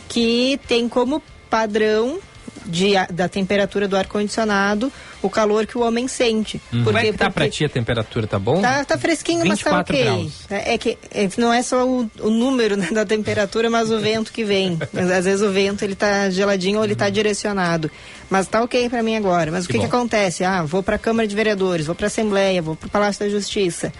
que 0.08 0.60
tem 0.68 0.88
como 0.88 1.22
padrão 1.48 2.18
de, 2.66 2.92
da 3.12 3.28
temperatura 3.28 3.86
do 3.86 3.96
ar-condicionado, 3.96 4.92
o 5.22 5.30
calor 5.30 5.66
que 5.66 5.78
o 5.78 5.82
homem 5.82 6.08
sente. 6.08 6.60
Uhum. 6.72 6.84
Como 6.84 6.98
é 6.98 7.04
que 7.04 7.12
tá 7.12 7.30
pra 7.30 7.48
ti 7.48 7.64
a 7.64 7.68
temperatura, 7.68 8.26
tá 8.26 8.38
bom? 8.38 8.60
Tá, 8.60 8.84
tá 8.84 8.98
fresquinho, 8.98 9.46
mas 9.46 9.60
tá 9.60 9.80
ok. 9.80 10.04
Graus. 10.04 10.32
É, 10.50 10.74
é 10.74 10.78
que 10.78 10.98
é, 11.10 11.28
não 11.38 11.52
é 11.52 11.62
só 11.62 11.86
o, 11.86 12.10
o 12.20 12.30
número 12.30 12.76
né, 12.76 12.88
da 12.90 13.04
temperatura, 13.04 13.70
mas 13.70 13.90
o 13.90 13.98
vento 13.98 14.32
que 14.32 14.44
vem. 14.44 14.78
Às 14.94 15.24
vezes 15.24 15.42
o 15.42 15.50
vento 15.50 15.84
ele 15.84 15.94
tá 15.94 16.28
geladinho 16.30 16.78
ou 16.78 16.84
ele 16.84 16.94
tá 16.94 17.06
uhum. 17.06 17.10
direcionado. 17.10 17.90
Mas 18.28 18.46
tá 18.48 18.62
ok 18.62 18.88
para 18.88 19.02
mim 19.02 19.16
agora. 19.16 19.50
Mas 19.52 19.66
que 19.66 19.72
o 19.72 19.80
que, 19.80 19.88
que 19.88 19.94
acontece? 19.94 20.44
Ah, 20.44 20.62
vou 20.62 20.82
para 20.82 20.96
a 20.96 20.98
Câmara 20.98 21.26
de 21.26 21.34
Vereadores, 21.34 21.86
vou 21.86 21.94
para 21.94 22.06
a 22.06 22.08
Assembleia, 22.08 22.60
vou 22.60 22.74
para 22.74 22.88
o 22.88 22.90
Palácio 22.90 23.24
da 23.24 23.28
Justiça. 23.30 23.92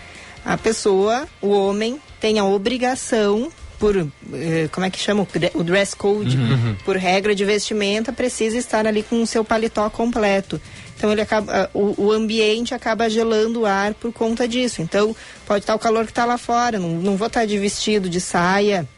A 0.44 0.56
pessoa, 0.56 1.26
o 1.40 1.50
homem, 1.50 2.00
tem 2.20 2.38
a 2.38 2.44
obrigação 2.44 3.50
por 3.78 3.96
eh, 3.96 4.68
como 4.72 4.86
é 4.86 4.90
que 4.90 4.98
chama 4.98 5.26
o 5.54 5.62
dress 5.62 5.94
code, 5.94 6.36
uhum. 6.36 6.52
uhum. 6.52 6.76
por 6.84 6.96
regra 6.96 7.34
de 7.34 7.44
vestimenta, 7.44 8.12
precisa 8.12 8.56
estar 8.56 8.86
ali 8.86 9.02
com 9.02 9.22
o 9.22 9.26
seu 9.26 9.44
paletó 9.44 9.88
completo. 9.90 10.60
Então 10.96 11.12
ele 11.12 11.20
acaba, 11.20 11.70
o, 11.74 12.06
o, 12.06 12.12
ambiente 12.12 12.74
acaba 12.74 13.08
gelando 13.08 13.60
o 13.60 13.66
ar 13.66 13.92
por 13.94 14.12
conta 14.12 14.48
disso. 14.48 14.80
Então 14.80 15.14
pode 15.46 15.64
estar 15.64 15.74
o 15.74 15.78
calor 15.78 16.04
que 16.04 16.10
está 16.10 16.24
lá 16.24 16.38
fora. 16.38 16.78
Não, 16.78 16.88
não 16.88 17.16
vou 17.16 17.26
estar 17.26 17.44
de 17.44 17.58
vestido, 17.58 18.08
de 18.08 18.20
saia, 18.20 18.88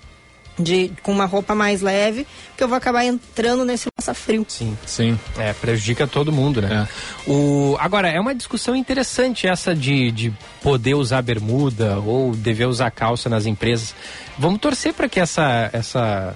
de, 0.59 0.91
com 1.03 1.13
uma 1.13 1.25
roupa 1.25 1.55
mais 1.55 1.81
leve, 1.81 2.27
que 2.57 2.63
eu 2.63 2.69
vou 2.69 2.77
acabar 2.77 3.05
entrando 3.05 3.65
nesse 3.65 3.89
massa 3.97 4.13
frio. 4.15 4.45
Sim, 4.49 4.77
sim. 4.85 5.19
É, 5.39 5.53
prejudica 5.53 6.07
todo 6.07 6.33
mundo, 6.33 6.61
né? 6.61 6.89
É. 7.27 7.31
O, 7.31 7.77
agora, 7.79 8.09
é 8.09 8.19
uma 8.19 8.35
discussão 8.35 8.75
interessante 8.75 9.47
essa 9.47 9.75
de, 9.75 10.11
de 10.11 10.33
poder 10.63 10.95
usar 10.95 11.23
bermuda 11.23 11.99
ou 11.99 12.35
dever 12.35 12.67
usar 12.67 12.91
calça 12.91 13.29
nas 13.29 13.47
empresas. 13.47 13.95
Vamos 14.39 14.61
torcer 14.61 14.93
para 14.95 15.09
que 15.09 15.19
essa, 15.19 15.69
essa, 15.73 16.35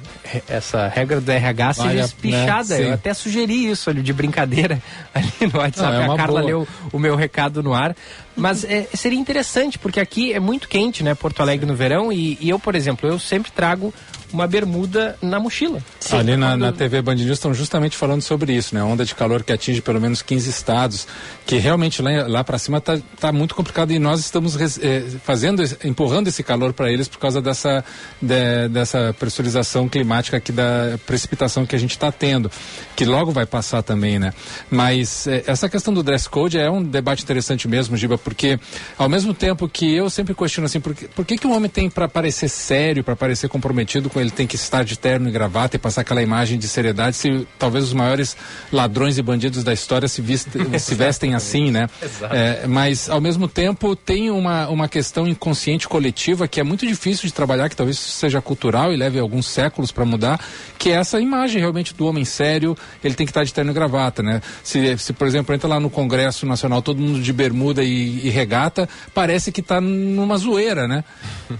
essa 0.49 0.89
regra 0.89 1.21
do 1.21 1.31
RH 1.31 1.75
seja 1.75 1.89
Olha, 1.89 2.01
espichada. 2.01 2.79
Né? 2.79 2.89
Eu 2.89 2.93
até 2.95 3.15
sugeri 3.15 3.71
isso 3.71 3.91
ali 3.91 4.03
de 4.03 4.13
brincadeira 4.13 4.83
ali 5.15 5.53
no 5.53 5.61
WhatsApp. 5.61 5.93
Não, 5.93 6.03
é 6.03 6.15
a 6.15 6.17
Carla 6.17 6.41
boa. 6.41 6.47
leu 6.47 6.69
o 6.93 6.99
meu 6.99 7.15
recado 7.15 7.63
no 7.63 7.73
ar. 7.73 7.95
Mas 8.35 8.65
é, 8.65 8.89
seria 8.95 9.19
interessante, 9.19 9.79
porque 9.79 10.01
aqui 10.01 10.33
é 10.33 10.41
muito 10.41 10.69
quente, 10.69 11.03
né? 11.03 11.15
Porto 11.15 11.41
Alegre 11.41 11.67
no 11.67 11.75
verão. 11.75 12.13
E, 12.13 12.39
e 12.41 12.49
eu, 12.49 12.59
por 12.59 12.75
exemplo, 12.75 13.09
eu 13.09 13.19
sempre 13.19 13.53
trago 13.53 13.93
uma 14.33 14.47
bermuda 14.47 15.17
na 15.21 15.39
mochila. 15.39 15.83
Sim, 16.01 16.17
Ali 16.17 16.37
na, 16.37 16.57
na 16.57 16.73
TV 16.73 17.03
Band 17.03 17.17
News 17.17 17.33
estão 17.33 17.53
justamente 17.53 17.97
falando 17.97 18.23
sobre 18.23 18.53
isso, 18.55 18.75
né? 18.75 18.83
Onda 18.83 19.05
de 19.05 19.15
calor 19.15 19.43
que 19.43 19.53
atinge 19.53 19.81
pelo 19.81 20.01
menos 20.01 20.23
15 20.23 20.49
estados, 20.49 21.07
que 21.47 21.57
realmente 21.57 22.01
lá, 22.01 22.27
lá 22.27 22.45
para 22.45 22.59
cima 22.59 22.79
está 22.79 22.99
tá 23.21 23.33
muito 23.33 23.55
complicado 23.55 23.93
e 23.93 23.99
nós 23.99 24.21
estamos 24.21 24.57
eh, 24.81 25.05
fazendo, 25.25 25.63
empurrando 25.85 26.29
esse 26.29 26.43
calor 26.43 26.73
para 26.73 26.91
eles 26.91 27.09
por 27.09 27.19
causa 27.19 27.41
dessa, 27.41 27.85
de, 28.21 28.69
dessa 28.69 29.15
pressurização 29.19 29.89
climática 29.89 30.37
aqui 30.37 30.53
da 30.53 30.99
precipitação 31.07 31.67
que 31.67 31.77
a 31.77 31.79
gente 31.79 31.93
está 31.93 32.11
tendo, 32.11 32.51
que 32.97 33.05
logo 33.05 33.33
vai 33.33 33.47
passar 33.47 33.83
também, 33.83 34.19
né? 34.19 34.33
Mas 34.71 35.27
eh, 35.27 35.45
essa 35.47 35.69
questão 35.69 35.93
do 35.93 36.03
dress 36.03 36.29
code 36.29 36.59
é 36.59 36.71
um 36.71 36.83
debate 36.83 37.23
interessante 37.23 37.69
mesmo, 37.69 37.97
Giba, 37.97 38.17
porque 38.17 38.59
ao 38.97 39.09
mesmo 39.09 39.35
tempo 39.35 39.69
que 39.69 39.95
eu 39.95 40.09
sempre 40.09 40.35
questiono 40.35 40.67
assim, 40.67 40.81
por 40.81 40.95
que, 40.95 41.09
por 41.09 41.25
que, 41.25 41.37
que 41.37 41.47
um 41.47 41.55
homem 41.55 41.69
tem 41.69 41.91
para 41.91 42.09
parecer 42.09 42.49
sério, 42.49 43.05
para 43.05 43.17
parecer 43.17 43.49
comprometido 43.49 44.09
com 44.09 44.21
ele 44.23 44.31
tem 44.31 44.47
que 44.47 44.57
estar 44.57 44.85
de 44.85 44.99
terno 44.99 45.29
e 45.29 45.33
gravata 45.33 45.77
e 45.77 45.79
passar 45.79 46.03
aquela 46.03 46.23
imagem 46.23 46.59
de 46.59 46.69
seriedade 46.69 47.17
se 47.17 47.47
talvez 47.59 47.85
os 47.85 47.93
maiores 47.93 48.37
ladrões 48.73 49.19
e 49.19 49.23
bandidos 49.23 49.63
da 49.63 49.73
história 49.73 50.09
se, 50.09 50.23
viste, 50.23 50.51
se 50.79 50.95
vestem 50.95 51.35
assim, 51.35 51.71
né? 51.71 51.89
É, 52.31 52.67
mas 52.67 53.11
ao 53.11 53.21
mesmo 53.21 53.49
tempo 53.49 53.95
tem 53.95 54.31
uma, 54.31 54.69
uma 54.69 54.89
questão 54.89 55.27
inconsciente 55.27 55.89
coletiva 55.89 56.49
que 56.49 56.61
é 56.61 56.63
muito 56.63 56.87
difícil 56.87 57.27
de 57.27 57.35
trabalhar, 57.35 57.69
que 57.69 57.77
talvez 57.77 57.99
seja 57.99 58.41
cultural 58.41 58.93
e 58.93 58.97
leve 58.97 59.19
alguns 59.19 59.47
séculos 59.47 59.93
para 59.93 60.05
mudar, 60.05 60.41
que 60.79 60.91
é 60.91 60.95
essa 60.95 61.21
imagem 61.21 61.61
realmente 61.61 61.95
do 61.95 62.07
homem 62.07 62.25
sério, 62.25 62.77
ele 63.03 63.15
tem 63.15 63.27
que 63.27 63.31
estar 63.31 63.45
de 63.45 63.53
terno 63.53 63.71
e 63.71 63.75
gravata, 63.75 64.23
né? 64.23 64.41
Se, 64.63 64.97
se 64.99 65.13
por 65.13 65.27
exemplo, 65.27 65.55
entra 65.55 65.69
lá 65.69 65.81
no 65.81 65.91
Congresso 65.91 66.47
Nacional 66.47 66.83
todo 66.83 67.01
mundo 67.01 67.21
de 67.21 67.33
bermuda 67.33 67.83
e, 67.83 68.27
e 68.27 68.31
regata, 68.31 68.89
parece 69.15 69.53
que 69.53 69.61
está 69.61 69.81
numa 69.81 70.37
zoeira, 70.37 70.87
né? 70.87 71.05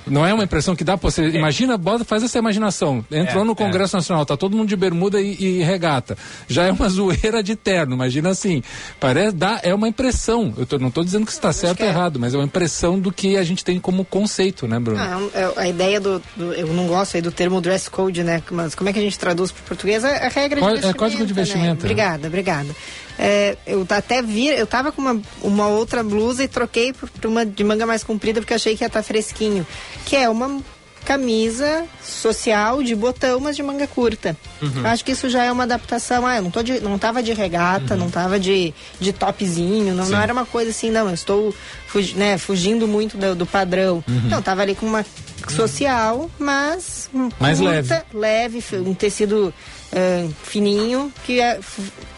Não 0.07 0.27
é 0.27 0.33
uma 0.33 0.45
impressão 0.45 0.75
que 0.75 0.85
dá, 0.85 0.97
pô, 0.97 1.11
você 1.11 1.29
imagina, 1.31 1.77
bota, 1.77 2.05
faz 2.05 2.23
essa 2.23 2.39
imaginação. 2.53 3.05
Entrou 3.11 3.43
é, 3.43 3.47
no 3.47 3.57
Congresso 3.57 3.97
é. 3.97 3.99
Nacional, 3.99 4.27
tá 4.27 4.37
todo 4.37 4.57
mundo 4.57 4.69
de 4.69 4.77
bermuda 4.77 5.21
e, 5.21 5.37
e, 5.39 5.63
regata. 5.63 6.17
Já 6.47 6.67
é 6.67 6.73
uma 6.73 6.89
zoeira 6.91 7.43
de 7.43 7.57
terno, 7.57 7.95
imagina 7.95 8.31
assim. 8.31 8.63
Parece, 9.01 9.35
dá, 9.35 9.61
é 9.63 9.75
uma 9.75 9.89
impressão. 9.89 10.53
Eu 10.57 10.67
tô, 10.67 10.79
não 10.79 10.89
estou 10.89 11.03
dizendo 11.03 11.27
que 11.27 11.33
está 11.33 11.53
certo 11.53 11.81
ou 11.81 11.87
é. 11.87 11.89
errado, 11.89 12.21
mas 12.21 12.35
é 12.35 12.37
uma 12.37 12.45
impressão 12.45 12.99
do 12.99 13.13
que 13.13 13.37
a 13.37 13.43
gente 13.43 13.65
tem 13.65 13.81
como 13.81 14.05
conceito, 14.05 14.69
né, 14.69 14.79
Bruno? 14.79 15.01
Ah, 15.01 15.21
é 15.35 15.53
a 15.57 15.69
ideia 15.69 16.01
do, 16.01 16.23
do, 16.37 16.53
Eu 16.53 16.69
não 16.69 16.87
gosto 16.87 17.17
aí 17.17 17.23
do 17.23 17.33
termo 17.33 17.61
dress 17.61 17.91
code, 17.91 18.23
né? 18.23 18.43
Mas 18.51 18.75
como 18.75 18.91
é 18.91 18.93
que 18.93 18.99
a 18.99 19.03
gente 19.03 19.19
traduz 19.19 19.51
para 19.51 19.63
o 19.63 19.65
português? 19.65 20.05
A, 20.05 20.29
regra 20.29 20.61
de 20.61 20.67
vestimenta. 20.67 20.89
É 20.89 20.93
código 20.93 21.27
de 21.27 21.33
vestimenta. 21.33 21.69
Né? 21.69 21.79
Obrigada, 21.81 22.29
obrigada. 22.29 22.77
É, 23.19 23.57
eu 23.67 23.87
até 23.91 24.23
vi, 24.23 24.49
eu 24.49 24.67
tava 24.67 24.91
com 24.91 25.03
uma, 25.03 25.21
uma 25.43 25.69
outra 25.69 26.03
blusa 26.03 26.43
e 26.45 26.49
troquei 26.49 26.93
por, 26.93 27.11
por 27.11 27.27
uma 27.27 27.45
de 27.45 27.63
manga 27.63 27.87
mais 27.87 28.03
comprida 28.03 28.41
porque 28.41 28.55
achei 28.55 28.77
que 28.77 28.83
ia 28.83 28.87
estar 28.87 29.01
tá 29.01 29.03
fresquinho. 29.03 29.67
Que 30.05 30.17
é 30.17 30.29
uma 30.29 30.61
camisa 31.13 31.85
social 32.03 32.83
de 32.83 32.95
botão, 32.95 33.39
mas 33.39 33.55
de 33.55 33.63
manga 33.63 33.87
curta. 33.87 34.35
Uhum. 34.63 34.87
Acho 34.87 35.05
que 35.05 35.13
isso 35.13 35.29
já 35.29 35.45
é 35.45 35.53
uma 35.53 35.65
adaptação. 35.65 36.27
Ah, 36.27 36.37
eu 36.37 36.43
não, 36.43 36.51
tô 36.51 36.63
de, 36.63 36.81
não 36.81 36.99
tava 36.99 37.23
de 37.23 37.33
regata, 37.35 37.95
uhum. 37.95 38.01
não 38.01 38.11
tava 38.11 38.41
de, 38.41 38.73
de 38.99 39.13
topzinho, 39.13 39.95
não, 39.95 40.09
não, 40.09 40.21
era 40.21 40.33
uma 40.33 40.47
coisa 40.47 40.71
assim, 40.71 40.91
não, 40.91 41.09
eu 41.09 41.15
estou 41.15 41.55
fugi, 41.87 42.15
né, 42.15 42.39
fugindo 42.39 42.89
muito 42.89 43.19
do, 43.19 43.35
do 43.35 43.47
padrão. 43.47 44.03
Uhum. 44.09 44.29
Não, 44.31 44.41
tava 44.41 44.63
ali 44.63 44.75
com 44.75 44.87
uma 44.87 45.05
social, 45.51 46.31
mas 46.39 47.11
mais 47.39 47.59
curta, 47.59 48.07
leve, 48.15 48.63
leve 48.63 48.79
um 48.79 48.95
tecido 48.95 49.53
uh, 49.93 50.35
fininho, 50.45 51.13
que 51.25 51.41
é, 51.41 51.61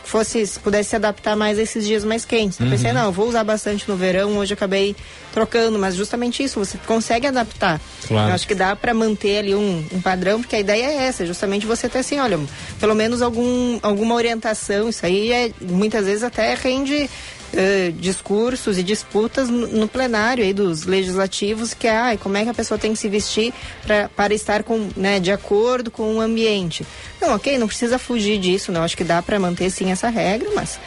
fosse 0.05 0.45
pudesse 0.63 0.91
se 0.91 0.97
adaptar 0.97 1.35
mais 1.35 1.59
a 1.59 1.63
esses 1.63 1.85
dias 1.85 2.05
mais 2.05 2.25
quentes. 2.25 2.61
Eu 2.61 2.69
pensei, 2.69 2.91
uhum. 2.91 2.97
não, 2.97 3.05
eu 3.07 3.13
vou 3.13 3.29
usar 3.29 3.43
bastante 3.45 3.89
no 3.89 3.97
verão, 3.97 4.37
hoje 4.39 4.55
acabei 4.55 4.95
trocando, 5.33 5.79
mas 5.79 5.95
justamente 5.97 6.43
isso, 6.43 6.59
você 6.59 6.79
consegue 6.87 7.27
adaptar. 7.27 7.81
Claro. 8.07 8.31
Eu 8.31 8.35
acho 8.35 8.47
que 8.47 8.55
dá 8.55 8.77
para 8.77 8.95
manter 8.95 9.39
ali 9.39 9.55
um, 9.55 9.85
um, 9.93 10.01
padrão, 10.01 10.41
porque 10.41 10.55
a 10.55 10.61
ideia 10.61 10.87
é 10.87 11.07
essa, 11.07 11.27
justamente 11.27 11.67
você 11.67 11.89
ter 11.89 11.99
assim, 11.99 12.21
olha, 12.21 12.39
pelo 12.79 12.95
menos 12.95 13.21
algum, 13.21 13.79
alguma 13.83 14.15
orientação, 14.15 14.89
isso 14.89 15.05
aí 15.05 15.33
é, 15.33 15.51
muitas 15.61 16.07
vezes 16.07 16.23
até 16.23 16.55
rende 16.55 17.11
Uh, 17.55 17.93
discursos 17.93 18.79
e 18.79 18.83
disputas 18.83 19.49
no, 19.49 19.69
no, 19.69 19.87
plenário 19.87 20.43
aí 20.43 20.53
dos 20.53 20.87
legislativos 20.87 21.73
que 21.73 21.87
é 21.87 21.97
ah, 21.97 22.19
como 22.19 22.37
é 22.37 22.43
que 22.43 22.51
a 22.51 22.55
pessoa 22.55 22.77
tem 22.77 22.93
que 22.93 22.99
se 22.99 23.09
vestir 23.09 23.55
pra, 23.85 24.09
para 24.09 24.35
estar 24.35 24.65
com, 24.65 24.89
né, 24.97 25.21
de 25.21 25.31
acordo 25.31 25.89
com 25.89 26.17
o 26.17 26.21
ambiente. 26.21 26.85
Não, 27.21 27.33
ok, 27.37 27.57
não 27.57 27.69
precisa 27.69 27.97
fugir 27.97 28.41
disso, 28.41 28.73
não. 28.73 28.83
Acho 28.83 28.97
que 28.97 29.05
dá 29.05 29.23
para 29.23 29.39
manter 29.39 29.71
sim 29.71 29.93
essa 29.93 30.09
regra, 30.09 30.51
mas 30.53 30.81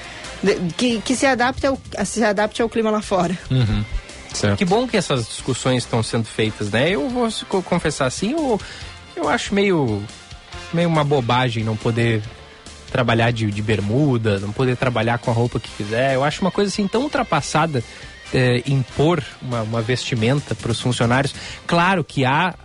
que, 0.76 1.00
que 1.02 1.16
se, 1.16 1.26
adapte 1.26 1.66
ao, 1.66 1.80
se 2.06 2.24
adapte 2.24 2.62
ao 2.62 2.68
clima 2.68 2.92
lá 2.92 3.02
fora. 3.02 3.38
Uhum. 3.50 3.86
Que 4.56 4.66
bom 4.66 4.88
que 4.88 4.98
essas 4.98 5.26
discussões 5.26 5.84
estão 5.84 6.04
sendo 6.04 6.26
feitas, 6.26 6.70
né? 6.70 6.90
Eu 6.90 7.10
vou 7.10 7.30
confessar 7.64 8.06
assim, 8.06 8.34
eu, 8.34 8.60
eu 9.16 9.30
acho 9.30 9.54
meio, 9.54 10.04
meio 10.74 10.88
uma 10.88 11.04
bobagem 11.04 11.64
não 11.64 11.76
poder 11.76 12.22
trabalhar 12.92 13.32
de, 13.32 13.50
de 13.52 13.62
bermuda, 13.62 14.40
não 14.40 14.52
poder 14.52 14.76
trabalhar 14.78 15.18
com 15.20 15.32
a 15.32 15.34
roupa 15.34 15.60
que 15.60 15.70
quiser. 15.72 16.16
Eu 16.16 16.24
acho 16.24 16.42
uma 16.42 16.52
coisa 16.52 16.70
assim 16.72 16.88
tão 16.88 17.04
ultrapassada 17.04 17.84
é, 18.34 18.64
impor 18.68 19.24
uma, 19.42 19.62
uma 19.62 19.82
vestimenta 19.82 20.56
para 20.56 20.72
os 20.72 20.80
funcionários. 20.80 21.34
Claro 21.66 22.04
que 22.04 22.26
há, 22.26 22.56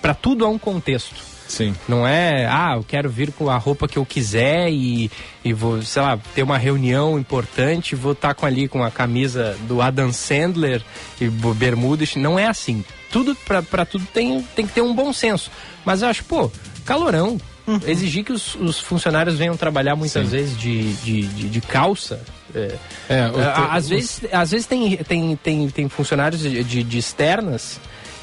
para 0.00 0.14
tudo 0.14 0.44
há 0.44 0.48
um 0.48 0.58
contexto. 0.58 1.30
Sim. 1.50 1.74
Não 1.88 2.06
é, 2.06 2.46
ah, 2.46 2.74
eu 2.76 2.84
quero 2.84 3.10
vir 3.10 3.32
com 3.32 3.50
a 3.50 3.56
roupa 3.56 3.88
que 3.88 3.98
eu 3.98 4.06
quiser 4.06 4.70
e, 4.70 5.10
e 5.44 5.52
vou, 5.52 5.82
sei 5.82 6.00
lá, 6.00 6.16
ter 6.32 6.44
uma 6.44 6.56
reunião 6.56 7.18
importante, 7.18 7.96
vou 7.96 8.12
estar 8.12 8.28
tá 8.28 8.34
com 8.34 8.46
ali 8.46 8.68
com 8.68 8.84
a 8.84 8.90
camisa 8.90 9.56
do 9.66 9.82
Adam 9.82 10.12
Sandler 10.12 10.80
e 11.20 11.28
bermuda. 11.28 12.04
Não 12.16 12.38
é 12.38 12.46
assim. 12.46 12.84
Tudo, 13.10 13.34
para 13.34 13.84
tudo 13.84 14.06
tem, 14.14 14.40
tem 14.54 14.64
que 14.64 14.72
ter 14.72 14.80
um 14.80 14.94
bom 14.94 15.12
senso. 15.12 15.50
Mas 15.84 16.02
eu 16.02 16.08
acho, 16.08 16.24
pô, 16.24 16.50
calorão. 16.84 17.36
Uhum. 17.70 17.80
Exigir 17.86 18.24
que 18.24 18.32
os, 18.32 18.54
os, 18.56 18.80
funcionários 18.80 19.36
venham 19.36 19.56
trabalhar 19.56 19.94
muitas 19.94 20.24
Sim. 20.24 20.30
vezes 20.30 20.58
de, 20.58 20.92
de, 20.94 21.22
de, 21.22 21.48
de 21.48 21.60
calça. 21.60 22.20
É, 22.54 22.76
é, 23.08 23.30
às, 23.70 23.88
vezes, 23.88 24.22
às 24.32 24.50
vezes 24.50 24.66
tem, 24.66 24.96
tem, 24.96 25.36
tem, 25.36 25.68
tem 25.68 25.88
funcionários 25.88 26.40
de, 26.40 26.64
de, 26.64 26.82
de 26.82 26.98
externas 26.98 27.78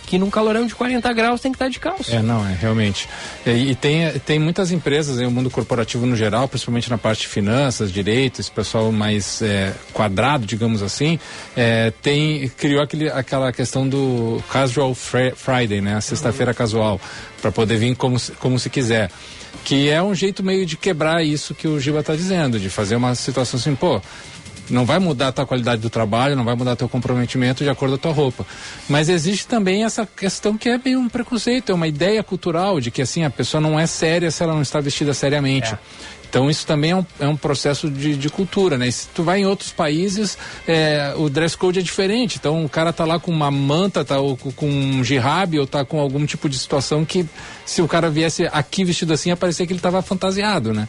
que 0.08 0.18
num 0.18 0.30
calorão 0.30 0.66
de 0.66 0.74
40 0.74 1.12
graus 1.12 1.42
tem 1.42 1.52
que 1.52 1.58
estar 1.58 1.68
de 1.68 1.80
calça. 1.80 2.16
É, 2.16 2.22
não, 2.22 2.48
é 2.48 2.54
realmente. 2.54 3.10
E, 3.46 3.72
e 3.72 3.76
tem, 3.76 4.10
tem 4.20 4.40
muitas 4.40 4.72
empresas, 4.72 5.20
o 5.20 5.30
mundo 5.30 5.50
corporativo 5.50 6.06
no 6.06 6.16
geral, 6.16 6.48
principalmente 6.48 6.90
na 6.90 6.98
parte 6.98 7.22
de 7.22 7.28
finanças, 7.28 7.92
direitos, 7.92 8.40
esse 8.40 8.52
pessoal 8.52 8.90
mais 8.90 9.42
é, 9.42 9.74
quadrado, 9.92 10.46
digamos 10.46 10.82
assim, 10.82 11.20
é, 11.58 11.92
tem, 12.02 12.48
criou 12.48 12.82
aquele, 12.82 13.10
aquela 13.10 13.52
questão 13.52 13.88
do 13.88 14.42
casual 14.50 14.96
Friday, 14.96 15.82
né? 15.82 15.96
A 15.96 16.02
sexta-feira 16.02 16.54
casual, 16.54 17.02
para 17.42 17.52
poder 17.52 17.78
vir 17.78 17.94
como, 17.98 18.18
como 18.40 18.58
se 18.58 18.70
quiser. 18.70 19.12
Que 19.66 19.90
é 19.90 20.02
um 20.02 20.16
jeito 20.16 20.42
meio 20.42 20.66
de 20.66 20.78
quebrar 20.78 21.22
isso 21.22 21.54
que 21.54 21.68
o 21.68 21.78
Giba 21.78 22.00
está 22.00 22.16
dizendo, 22.16 22.58
de 22.58 22.70
fazer 22.70 22.96
uma 22.96 23.14
situação 23.14 23.60
assim, 23.60 23.76
pô, 23.76 24.02
não 24.70 24.86
vai 24.86 25.00
mudar 25.00 25.30
a 25.30 25.32
tua 25.32 25.46
qualidade 25.46 25.82
do 25.82 25.90
trabalho, 25.90 26.36
não 26.36 26.44
vai 26.44 26.56
mudar 26.56 26.76
teu 26.76 26.90
comprometimento 26.90 27.64
de 27.64 27.70
acordo 27.70 27.98
com 27.98 28.10
a 28.10 28.14
tua 28.14 28.14
roupa. 28.14 28.46
Mas 28.88 29.10
existe 29.10 29.48
também 29.48 29.84
essa 29.84 30.06
questão 30.06 30.58
que 30.58 30.70
é 30.70 30.78
meio 30.78 31.00
um 31.00 31.10
preconceito, 31.10 31.72
é 31.72 31.76
uma 31.76 31.88
ideia 31.88 32.24
cultural 32.24 32.80
de 32.80 32.92
que 32.92 33.02
assim 33.02 33.24
a 33.24 33.30
pessoa 33.30 33.62
não 33.62 33.80
é 33.80 33.86
séria 33.88 34.32
se 34.32 34.44
ela 34.44 34.54
não 34.54 34.62
está 34.62 34.80
vestida 34.80 35.14
seriamente. 35.14 35.74
É. 35.74 35.78
Então 36.30 36.50
isso 36.50 36.66
também 36.66 36.92
é 36.92 36.96
um, 36.96 37.06
é 37.20 37.28
um 37.28 37.38
processo 37.38 37.90
de, 37.90 38.16
de, 38.16 38.30
cultura, 38.30 38.78
né? 38.78 38.88
E 38.88 38.92
se 38.92 39.08
tu 39.14 39.24
vai 39.24 39.40
em 39.40 39.46
outros 39.46 39.72
países, 39.72 40.38
é, 40.68 41.14
o 41.16 41.30
dress 41.30 41.56
code 41.56 41.80
é 41.80 41.82
diferente. 41.82 42.38
Então 42.38 42.66
o 42.66 42.70
cara 42.70 42.92
tá 42.92 43.06
lá 43.06 43.20
com 43.20 43.32
uma 43.32 43.50
manta, 43.50 44.04
tá 44.04 44.20
ou, 44.20 44.36
com 44.36 44.68
um 44.70 45.04
jihab 45.04 45.58
ou 45.58 45.66
tá 45.66 45.86
com 45.86 46.00
algum 46.00 46.26
tipo 46.26 46.50
de 46.50 46.58
situação 46.58 47.06
que 47.06 47.26
se 47.66 47.82
o 47.82 47.88
cara 47.88 48.10
viesse 48.10 48.46
aqui 48.52 48.84
vestido 48.84 49.14
assim, 49.14 49.30
ia 49.30 49.38
parecer 49.38 49.66
que 49.66 49.72
ele 49.72 49.80
estava 49.80 50.02
fantasiado, 50.02 50.74
né? 50.74 50.88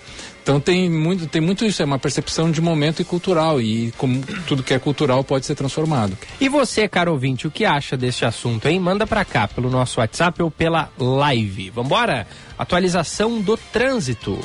Então 0.49 0.59
tem 0.59 0.89
muito, 0.89 1.27
tem 1.27 1.43
muito 1.43 1.63
isso, 1.67 1.83
é 1.83 1.85
uma 1.85 1.99
percepção 1.99 2.51
de 2.51 2.59
momento 2.59 3.03
e 3.03 3.05
cultural 3.05 3.61
e 3.61 3.93
como 3.99 4.23
tudo 4.47 4.63
que 4.63 4.73
é 4.73 4.79
cultural 4.79 5.23
pode 5.23 5.45
ser 5.45 5.55
transformado. 5.55 6.17
E 6.41 6.49
você, 6.49 6.89
caro 6.89 7.13
ouvinte, 7.13 7.47
o 7.47 7.51
que 7.51 7.67
acha 7.67 7.99
deste 7.99 8.25
assunto, 8.25 8.67
hein? 8.67 8.81
Manda 8.81 9.07
para 9.07 9.27
cá 9.27 9.47
pelo 9.47 9.69
nosso 9.69 10.01
WhatsApp 10.01 10.43
ou 10.43 10.51
pela 10.51 10.91
live. 10.99 11.69
Vambora? 11.69 12.27
Atualização 12.59 13.43
do 13.43 13.59
trânsito 13.59 14.39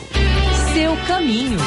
seu 0.74 0.94
caminho. 1.08 1.58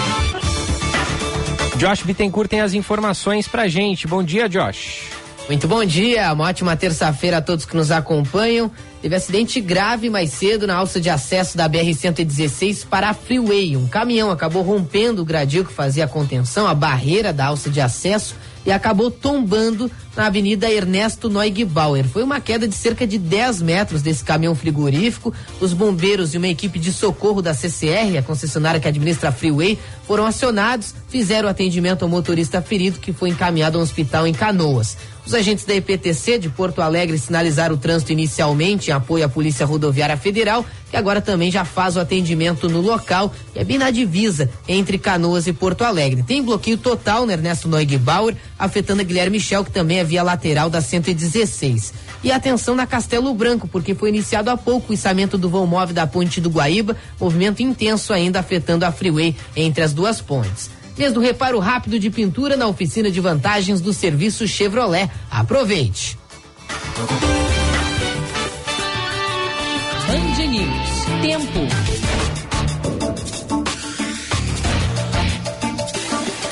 Josh 1.78 2.02
Bittencourt 2.02 2.50
tem 2.50 2.60
as 2.60 2.74
informações 2.74 3.48
pra 3.48 3.68
gente. 3.68 4.06
Bom 4.06 4.22
dia, 4.22 4.50
Josh. 4.50 5.16
Muito 5.48 5.68
bom 5.68 5.84
dia, 5.84 6.32
uma 6.32 6.44
ótima 6.44 6.76
terça-feira 6.76 7.38
a 7.38 7.40
todos 7.40 7.64
que 7.64 7.76
nos 7.76 7.90
acompanham. 7.90 8.70
Teve 9.06 9.14
acidente 9.14 9.60
grave 9.60 10.10
mais 10.10 10.32
cedo 10.32 10.66
na 10.66 10.74
alça 10.74 11.00
de 11.00 11.08
acesso 11.08 11.56
da 11.56 11.70
BR-116 11.70 12.84
para 12.90 13.10
a 13.10 13.14
Freeway. 13.14 13.76
Um 13.76 13.86
caminhão 13.86 14.32
acabou 14.32 14.64
rompendo 14.64 15.22
o 15.22 15.24
gradil 15.24 15.64
que 15.64 15.72
fazia 15.72 16.06
a 16.06 16.08
contenção, 16.08 16.66
a 16.66 16.74
barreira 16.74 17.32
da 17.32 17.46
alça 17.46 17.70
de 17.70 17.80
acesso, 17.80 18.34
e 18.66 18.72
acabou 18.72 19.08
tombando 19.08 19.88
na 20.16 20.26
Avenida 20.26 20.68
Ernesto 20.68 21.30
Neugebauer. 21.30 22.04
Foi 22.04 22.24
uma 22.24 22.40
queda 22.40 22.66
de 22.66 22.74
cerca 22.74 23.06
de 23.06 23.16
10 23.16 23.62
metros 23.62 24.02
desse 24.02 24.24
caminhão 24.24 24.56
frigorífico. 24.56 25.32
Os 25.60 25.72
bombeiros 25.72 26.34
e 26.34 26.38
uma 26.38 26.48
equipe 26.48 26.80
de 26.80 26.92
socorro 26.92 27.40
da 27.40 27.54
CCR, 27.54 28.18
a 28.18 28.22
concessionária 28.22 28.80
que 28.80 28.88
administra 28.88 29.28
a 29.28 29.32
Freeway, 29.32 29.78
foram 30.04 30.26
acionados, 30.26 30.96
fizeram 31.08 31.48
atendimento 31.48 32.02
ao 32.02 32.08
motorista 32.08 32.60
ferido 32.60 32.98
que 32.98 33.12
foi 33.12 33.28
encaminhado 33.28 33.78
ao 33.78 33.84
hospital 33.84 34.26
em 34.26 34.34
Canoas. 34.34 34.96
Os 35.26 35.34
agentes 35.34 35.64
da 35.64 35.74
EPTC 35.74 36.38
de 36.38 36.48
Porto 36.48 36.80
Alegre 36.80 37.18
sinalizaram 37.18 37.74
o 37.74 37.78
trânsito 37.78 38.12
inicialmente 38.12 38.90
em 38.90 38.94
apoio 38.94 39.24
à 39.24 39.28
Polícia 39.28 39.66
Rodoviária 39.66 40.16
Federal, 40.16 40.64
que 40.88 40.96
agora 40.96 41.20
também 41.20 41.50
já 41.50 41.64
faz 41.64 41.96
o 41.96 42.00
atendimento 42.00 42.68
no 42.68 42.80
local, 42.80 43.34
que 43.52 43.58
é 43.58 43.64
bem 43.64 43.76
na 43.76 43.90
divisa 43.90 44.48
entre 44.68 44.98
Canoas 44.98 45.48
e 45.48 45.52
Porto 45.52 45.82
Alegre. 45.82 46.22
Tem 46.22 46.40
bloqueio 46.40 46.78
total 46.78 47.26
no 47.26 47.32
Ernesto 47.32 47.68
Neugebauer, 47.68 48.36
afetando 48.56 49.00
a 49.00 49.04
Guilherme 49.04 49.38
Michel, 49.38 49.64
que 49.64 49.72
também 49.72 49.98
é 49.98 50.04
via 50.04 50.22
lateral 50.22 50.70
da 50.70 50.80
116. 50.80 51.92
E 52.22 52.30
atenção 52.30 52.76
na 52.76 52.86
Castelo 52.86 53.34
Branco, 53.34 53.66
porque 53.66 53.96
foi 53.96 54.10
iniciado 54.10 54.48
há 54.48 54.56
pouco 54.56 54.92
o 54.92 54.94
içamento 54.94 55.36
do 55.36 55.50
vão 55.50 55.66
móvel 55.66 55.92
da 55.92 56.06
ponte 56.06 56.40
do 56.40 56.50
Guaíba, 56.50 56.96
movimento 57.20 57.64
intenso 57.64 58.12
ainda 58.12 58.38
afetando 58.38 58.86
a 58.86 58.92
freeway 58.92 59.34
entre 59.56 59.82
as 59.82 59.92
duas 59.92 60.20
pontes. 60.20 60.70
Mês 60.96 61.12
do 61.12 61.20
reparo 61.20 61.58
rápido 61.58 61.98
de 61.98 62.10
pintura 62.10 62.56
na 62.56 62.66
oficina 62.66 63.10
de 63.10 63.20
vantagens 63.20 63.80
do 63.80 63.92
serviço 63.92 64.48
Chevrolet. 64.48 65.10
Aproveite! 65.30 66.18
Band 70.06 70.46
News. 70.46 70.96
Tempo. 71.20 72.06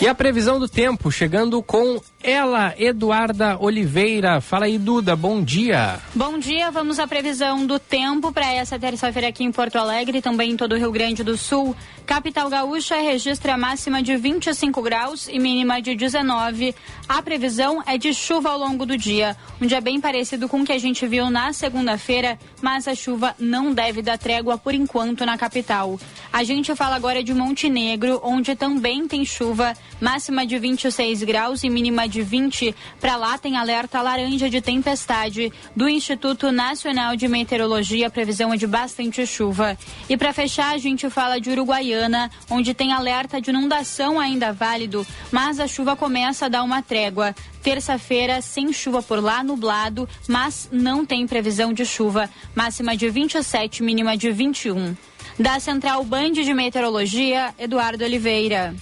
E 0.01 0.07
a 0.07 0.15
previsão 0.15 0.61
do 0.61 0.69
tempo, 0.69 1.11
chegando 1.11 1.63
com 1.63 1.99
ela, 2.25 2.75
Eduarda 2.79 3.59
Oliveira. 3.61 4.41
Fala 4.41 4.65
aí, 4.65 4.79
Duda, 4.79 5.15
bom 5.15 5.43
dia. 5.43 6.01
Bom 6.15 6.39
dia, 6.39 6.71
vamos 6.71 6.99
à 6.99 7.07
previsão 7.07 7.67
do 7.67 7.79
tempo 7.79 8.33
para 8.33 8.51
essa 8.51 8.79
terça-feira 8.79 9.29
aqui 9.29 9.45
em 9.45 9.53
Porto 9.53 9.77
Alegre, 9.77 10.23
também 10.23 10.53
em 10.53 10.57
todo 10.57 10.73
o 10.73 10.79
Rio 10.79 10.91
Grande 10.91 11.23
do 11.23 11.37
Sul. 11.37 11.77
Capital 12.07 12.49
Gaúcha 12.49 12.97
registra 12.97 13.59
máxima 13.59 14.03
de 14.03 14.17
25 14.17 14.81
graus 14.83 15.29
e 15.29 15.39
mínima 15.39 15.83
de 15.83 15.95
19. 15.95 16.75
A 17.07 17.21
previsão 17.21 17.83
é 17.87 17.99
de 17.99 18.15
chuva 18.15 18.51
ao 18.51 18.59
longo 18.59 18.87
do 18.87 18.97
dia. 18.97 19.37
Um 19.61 19.67
dia 19.67 19.81
bem 19.81 20.01
parecido 20.01 20.49
com 20.49 20.61
o 20.61 20.65
que 20.65 20.73
a 20.73 20.79
gente 20.79 21.07
viu 21.07 21.31
na 21.31 21.53
segunda-feira, 21.53 22.39
mas 22.63 22.89
a 22.89 22.95
chuva 22.95 23.35
não 23.39 23.73
deve 23.73 24.01
dar 24.01 24.17
trégua 24.17 24.57
por 24.57 24.75
enquanto 24.75 25.27
na 25.27 25.37
capital. 25.37 25.99
A 26.33 26.43
gente 26.43 26.75
fala 26.75 26.97
agora 26.97 27.23
de 27.23 27.35
Montenegro, 27.35 28.21
onde 28.25 28.55
também 28.55 29.07
tem 29.07 29.25
chuva, 29.25 29.75
máxima 30.01 30.47
de 30.47 30.59
26 30.59 31.23
graus 31.23 31.63
e 31.65 31.71
mínima 31.71 32.09
de 32.09 32.14
20. 32.23 32.75
Para 33.01 33.17
lá 33.17 33.39
tem 33.39 33.57
alerta 33.57 34.01
laranja 34.03 34.49
de 34.51 34.61
tempestade 34.61 35.53
do 35.75 35.89
Instituto 35.89 36.51
Nacional 36.53 37.17
de 37.17 37.29
Meteorologia. 37.29 38.11
Previsão 38.11 38.53
é 38.53 38.57
de 38.57 38.67
bastante 38.67 39.27
chuva. 39.27 39.77
E 40.09 40.17
para 40.17 40.33
fechar, 40.33 40.75
a 40.75 40.79
gente 40.79 41.09
fala 41.11 41.41
de 41.41 41.51
Uruguaiana, 41.51 42.31
onde 42.51 42.75
tem 42.75 42.93
alerta 42.93 43.41
de 43.41 43.51
inundação 43.51 44.19
ainda 44.19 44.53
válido, 44.53 45.07
mas 45.31 45.61
a 45.61 45.67
chuva 45.67 45.97
começa 45.97 46.47
a 46.47 46.49
dar 46.49 46.63
uma 46.63 46.83
trégua. 46.83 47.35
Terça-feira, 47.63 48.43
sem 48.43 48.73
chuva 48.73 49.03
por 49.03 49.23
lá, 49.23 49.43
nublado, 49.43 50.09
mas 50.29 50.69
não 50.71 51.05
tem 51.07 51.27
previsão 51.27 51.73
de 51.73 51.85
chuva. 51.85 52.29
Máxima 52.55 52.97
de 52.97 53.09
27, 53.09 53.83
mínima 53.83 54.17
de 54.17 54.31
21. 54.31 54.95
Da 55.39 55.59
Central 55.59 56.05
Band 56.05 56.33
de 56.33 56.55
Meteorologia, 56.55 57.55
Eduardo 57.59 58.05
Oliveira. 58.05 58.75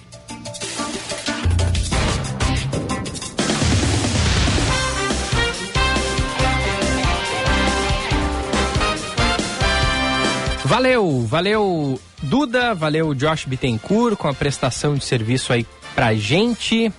Valeu, 10.72 11.26
valeu 11.26 12.00
Duda, 12.22 12.74
valeu 12.74 13.12
Josh 13.12 13.44
Bittencourt 13.44 14.16
com 14.16 14.26
a 14.26 14.32
prestação 14.32 14.94
de 14.94 15.04
serviço 15.04 15.52
aí 15.52 15.66
pra 15.94 16.14
gente. 16.14 16.90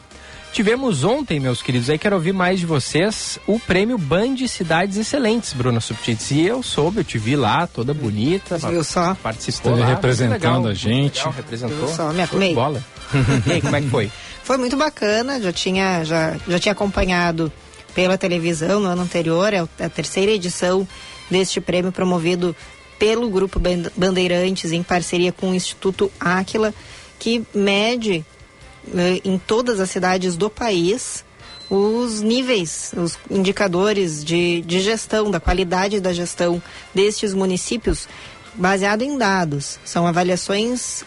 Tivemos 0.52 1.04
ontem, 1.04 1.40
meus 1.40 1.64
queridos, 1.64 1.90
aí 1.90 1.98
quero 1.98 2.16
ouvir 2.16 2.34
mais 2.34 2.60
de 2.60 2.68
vocês, 2.68 3.40
o 3.48 3.60
prêmio 3.60 3.98
Band 3.98 4.36
Cidades 4.48 4.98
Excelentes, 4.98 5.54
Bruna 5.54 5.80
Subtits. 5.80 6.30
E 6.30 6.46
eu 6.46 6.62
soube, 6.62 7.00
eu 7.00 7.04
te 7.04 7.18
vi 7.18 7.36
lá, 7.36 7.66
toda 7.66 7.96
bonita. 7.96 8.60
Eu 8.72 8.84
só. 8.84 9.16
Participou 9.16 9.76
lá, 9.76 9.88
representando 9.88 10.68
a 10.68 10.74
gente. 10.76 11.18
Legal, 11.18 11.34
representou. 11.36 11.80
Eu 11.80 11.88
só, 11.88 12.14
me 12.14 12.22
arrumei. 12.22 12.54
Bola. 12.54 12.80
e 13.48 13.54
aí, 13.54 13.60
como 13.60 13.76
é 13.76 13.82
que 13.82 13.90
foi? 13.90 14.12
Foi 14.44 14.58
muito 14.58 14.78
bacana, 14.78 15.42
já 15.42 15.52
tinha, 15.52 16.04
já, 16.04 16.36
já 16.48 16.60
tinha 16.60 16.74
acompanhado 16.74 17.52
pela 17.96 18.20
televisão 18.20 18.80
no 18.80 18.90
ano 18.90 19.02
anterior, 19.02 19.52
é 19.52 19.68
a 19.84 19.90
terceira 19.90 20.32
edição 20.32 20.88
deste 21.32 21.60
prêmio 21.60 21.92
promovido 21.92 22.56
pelo 23.04 23.30
Grupo 23.30 23.60
Bandeirantes, 23.98 24.72
em 24.72 24.82
parceria 24.82 25.34
com 25.34 25.52
o 25.52 25.54
Instituto 25.54 26.10
Áquila, 26.18 26.74
que 27.20 27.44
mede 27.54 28.26
eh, 28.96 29.20
em 29.26 29.38
todas 29.38 29.82
as 29.82 29.90
cidades 29.90 30.38
do 30.38 30.50
país 30.50 31.26
os 31.70 32.22
níveis, 32.22 32.94
os 32.96 33.20
indicadores 33.30 34.24
de, 34.24 34.62
de 34.62 34.80
gestão, 34.80 35.30
da 35.30 35.38
qualidade 35.38 36.00
da 36.00 36.14
gestão 36.14 36.64
destes 36.96 37.34
municípios, 37.34 38.08
baseado 38.54 39.02
em 39.02 39.18
dados. 39.18 39.80
São 39.84 40.08
avaliações 40.08 41.04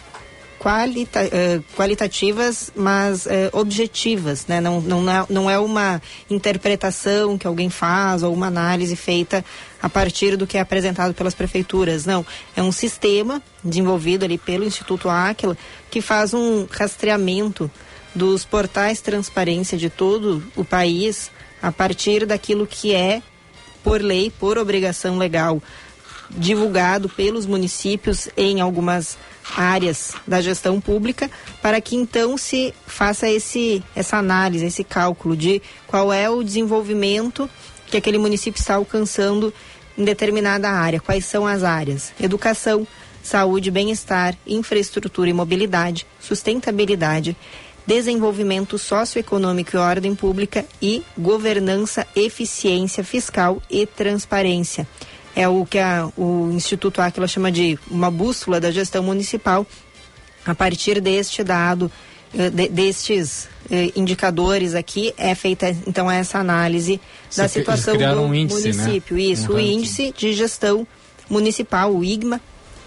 qualita, 0.59 1.21
uh, 1.23 1.63
qualitativas, 1.75 2.71
mas 2.75 3.25
uh, 3.25 3.29
objetivas, 3.53 4.47
né? 4.47 4.59
Não, 4.59 4.81
não, 4.81 5.09
é, 5.09 5.25
não 5.29 5.49
é 5.49 5.59
uma 5.59 6.01
interpretação 6.29 7.37
que 7.37 7.47
alguém 7.47 7.69
faz 7.69 8.23
ou 8.23 8.33
uma 8.33 8.47
análise 8.47 8.95
feita 8.95 9.43
a 9.81 9.87
partir 9.87 10.35
do 10.35 10.47
que 10.47 10.57
é 10.57 10.61
apresentado 10.61 11.13
pelas 11.13 11.35
prefeituras, 11.35 12.05
não. 12.05 12.25
É 12.55 12.63
um 12.63 12.71
sistema 12.71 13.41
desenvolvido 13.63 14.25
ali 14.25 14.37
pelo 14.37 14.65
Instituto 14.65 15.09
Áquila 15.09 15.57
que 15.89 16.01
faz 16.01 16.33
um 16.33 16.67
rastreamento 16.69 17.69
dos 18.15 18.43
portais 18.43 18.99
transparência 18.99 19.77
de 19.77 19.89
todo 19.89 20.43
o 20.55 20.65
país 20.65 21.29
a 21.61 21.71
partir 21.71 22.25
daquilo 22.25 22.65
que 22.65 22.93
é, 22.93 23.21
por 23.83 24.01
lei, 24.01 24.31
por 24.39 24.57
obrigação 24.57 25.17
legal, 25.17 25.61
divulgado 26.29 27.07
pelos 27.07 27.45
municípios 27.45 28.27
em 28.35 28.59
algumas 28.59 29.17
áreas 29.55 30.13
da 30.27 30.41
gestão 30.41 30.81
pública, 30.81 31.29
para 31.61 31.79
que 31.79 31.95
então 31.95 32.37
se 32.37 32.73
faça 32.85 33.29
esse, 33.29 33.83
essa 33.95 34.17
análise, 34.17 34.65
esse 34.65 34.83
cálculo 34.83 35.35
de 35.35 35.61
qual 35.85 36.11
é 36.11 36.29
o 36.29 36.43
desenvolvimento 36.43 37.49
que 37.87 37.97
aquele 37.97 38.17
município 38.17 38.59
está 38.59 38.75
alcançando 38.75 39.53
em 39.97 40.03
determinada 40.03 40.69
área. 40.69 40.99
Quais 40.99 41.25
são 41.25 41.47
as 41.47 41.63
áreas? 41.63 42.11
Educação, 42.19 42.85
saúde, 43.23 43.71
bem-estar, 43.71 44.35
infraestrutura 44.45 45.29
e 45.29 45.33
mobilidade, 45.33 46.05
sustentabilidade, 46.19 47.35
desenvolvimento 47.85 48.77
socioeconômico 48.77 49.75
e 49.75 49.79
ordem 49.79 50.13
pública 50.13 50.65
e 50.81 51.03
governança, 51.17 52.05
eficiência 52.15 53.03
fiscal 53.03 53.61
e 53.69 53.85
transparência. 53.85 54.85
É 55.37 55.47
o 55.47 55.67
que 55.67 55.77
a, 55.77 56.09
o 56.17 56.49
Instituto 56.51 56.99
Aquila 56.99 57.27
chama 57.27 57.51
de 57.51 57.77
uma 57.91 58.09
bússola 58.09 58.59
da 58.59 58.71
gestão 58.71 59.03
municipal. 59.03 59.67
A 60.43 60.55
partir 60.55 60.99
deste 60.99 61.43
dado, 61.43 61.91
eh, 62.33 62.49
de, 62.49 62.67
destes 62.69 63.47
eh, 63.69 63.91
indicadores 63.95 64.73
aqui, 64.73 65.13
é 65.15 65.35
feita 65.35 65.69
então 65.85 66.09
essa 66.09 66.39
análise 66.39 66.99
Você 67.29 67.41
da 67.43 67.47
situação 67.47 67.95
do 67.95 68.21
um 68.21 68.33
índice, 68.33 68.71
né? 68.71 68.73
município. 68.73 69.15
Né? 69.15 69.21
Isso, 69.21 69.51
uhum. 69.51 69.57
o 69.57 69.59
índice 69.59 70.11
de 70.17 70.33
gestão 70.33 70.87
municipal, 71.29 71.93
o 71.93 72.03
IGMA, 72.03 72.41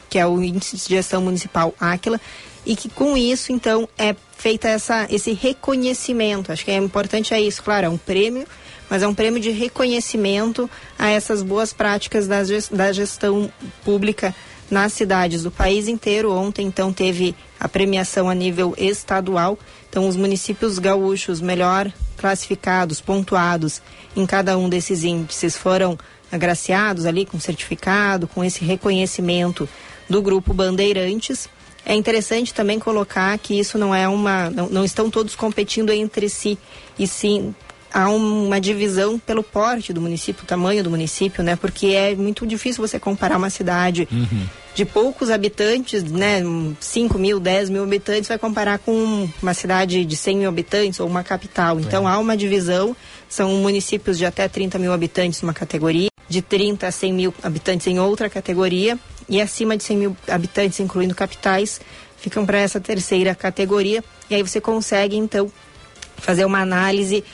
que 0.09 0.19
é 0.19 0.27
o 0.27 0.43
índice 0.43 0.77
de 0.77 0.97
gestão 0.97 1.23
municipal 1.23 1.73
Aquila, 1.79 2.21
e 2.67 2.75
que 2.75 2.89
com 2.89 3.17
isso 3.17 3.53
então 3.53 3.89
é 3.97 4.17
feita 4.37 4.67
essa, 4.67 5.07
esse 5.09 5.35
reconhecimento. 5.35 6.51
Acho 6.51 6.65
que 6.65 6.73
é 6.73 6.77
importante 6.79 7.33
é 7.33 7.41
isso, 7.41 7.63
claro, 7.63 7.87
é 7.87 7.89
um 7.89 7.97
prêmio, 7.97 8.45
mas 8.91 9.03
é 9.03 9.09
um 9.09 9.15
prêmio 9.15 9.41
de 9.41 9.51
reconhecimento 9.51 10.69
a 10.99 11.09
essas 11.09 11.43
boas 11.43 11.73
práticas 11.73 12.27
da, 12.27 12.41
da 12.73 12.93
gestão 12.93 13.51
pública 13.85 14.35
nas 14.69 14.93
cidades 14.93 15.45
do 15.45 15.51
país 15.51 15.87
inteiro. 15.87 16.33
Ontem, 16.33 16.67
então, 16.67 16.93
teve 16.93 17.35
a 17.59 17.69
premiação 17.69 18.29
a 18.29 18.35
nível 18.35 18.75
estadual. 18.77 19.57
Então, 19.89 20.09
os 20.09 20.17
municípios 20.17 20.81
gaúchos 20.81 21.41
melhor 21.41 21.91
classificados, 22.17 23.01
pontuados 23.01 23.81
em 24.17 24.27
cada 24.27 24.59
um 24.59 24.69
desses 24.69 25.05
índices 25.05 25.57
foram 25.57 25.97
agraciados 26.31 27.07
ali 27.07 27.25
com 27.25 27.41
certificado, 27.41 28.27
com 28.27 28.45
esse 28.45 28.65
reconhecimento 28.65 29.69
do 30.09 30.21
grupo 30.21 30.53
Bandeirantes. 30.53 31.49
É 31.85 31.95
interessante 31.95 32.53
também 32.53 32.79
colocar 32.79 33.37
que 33.39 33.59
isso 33.59 33.79
não 33.79 33.95
é 33.95 34.07
uma. 34.07 34.51
Não, 34.51 34.69
não 34.69 34.85
estão 34.85 35.11
todos 35.11 35.35
competindo 35.35 35.91
entre 35.91 36.29
si, 36.29 36.59
e 36.99 37.07
sim 37.07 37.55
há 37.93 38.09
uma 38.09 38.61
divisão 38.61 39.19
pelo 39.19 39.43
porte 39.43 39.93
do 39.93 40.01
município, 40.01 40.45
o 40.45 40.47
tamanho 40.47 40.83
do 40.83 40.91
município, 40.91 41.43
né? 41.43 41.57
Porque 41.57 41.89
é 41.89 42.15
muito 42.15 42.47
difícil 42.47 42.87
você 42.87 42.99
comparar 42.99 43.37
uma 43.37 43.51
cidade 43.51 44.09
uhum. 44.11 44.47
de 44.75 44.85
poucos 44.85 45.31
habitantes, 45.31 46.03
né? 46.05 46.43
5 46.79 47.19
mil, 47.19 47.41
10 47.41 47.71
mil 47.71 47.83
habitantes, 47.83 48.29
vai 48.29 48.39
comparar 48.39 48.79
com 48.79 49.29
uma 49.43 49.55
cidade 49.55 50.05
de 50.05 50.17
100 50.17 50.37
mil 50.37 50.49
habitantes 50.49 51.01
ou 51.01 51.09
uma 51.09 51.25
capital. 51.25 51.81
Então 51.81 52.09
é. 52.09 52.13
há 52.13 52.19
uma 52.19 52.37
divisão, 52.37 52.97
são 53.29 53.51
municípios 53.57 54.17
de 54.19 54.25
até 54.25 54.49
30 54.49 54.79
mil 54.79 54.93
habitantes 54.93 55.43
numa 55.43 55.55
categoria, 55.55 56.09
de 56.29 56.41
30 56.41 56.87
a 56.87 56.93
100 56.93 57.13
mil 57.13 57.35
habitantes 57.43 57.87
em 57.87 57.99
outra 57.99 58.31
categoria 58.31 58.99
e 59.29 59.41
acima 59.41 59.77
de 59.77 59.85
100 59.85 59.97
mil 59.97 60.17
habitantes, 60.29 60.81
incluindo 60.81 61.15
capitais, 61.15 61.81
ficam 62.17 62.45
para 62.45 62.59
essa 62.59 62.81
terceira 62.81 63.35
categoria. 63.35 64.03
E 64.29 64.35
aí 64.35 64.43
você 64.43 64.61
consegue, 64.61 65.17
então, 65.17 65.51
fazer 66.17 66.45
uma 66.45 66.61
análise 66.61 67.25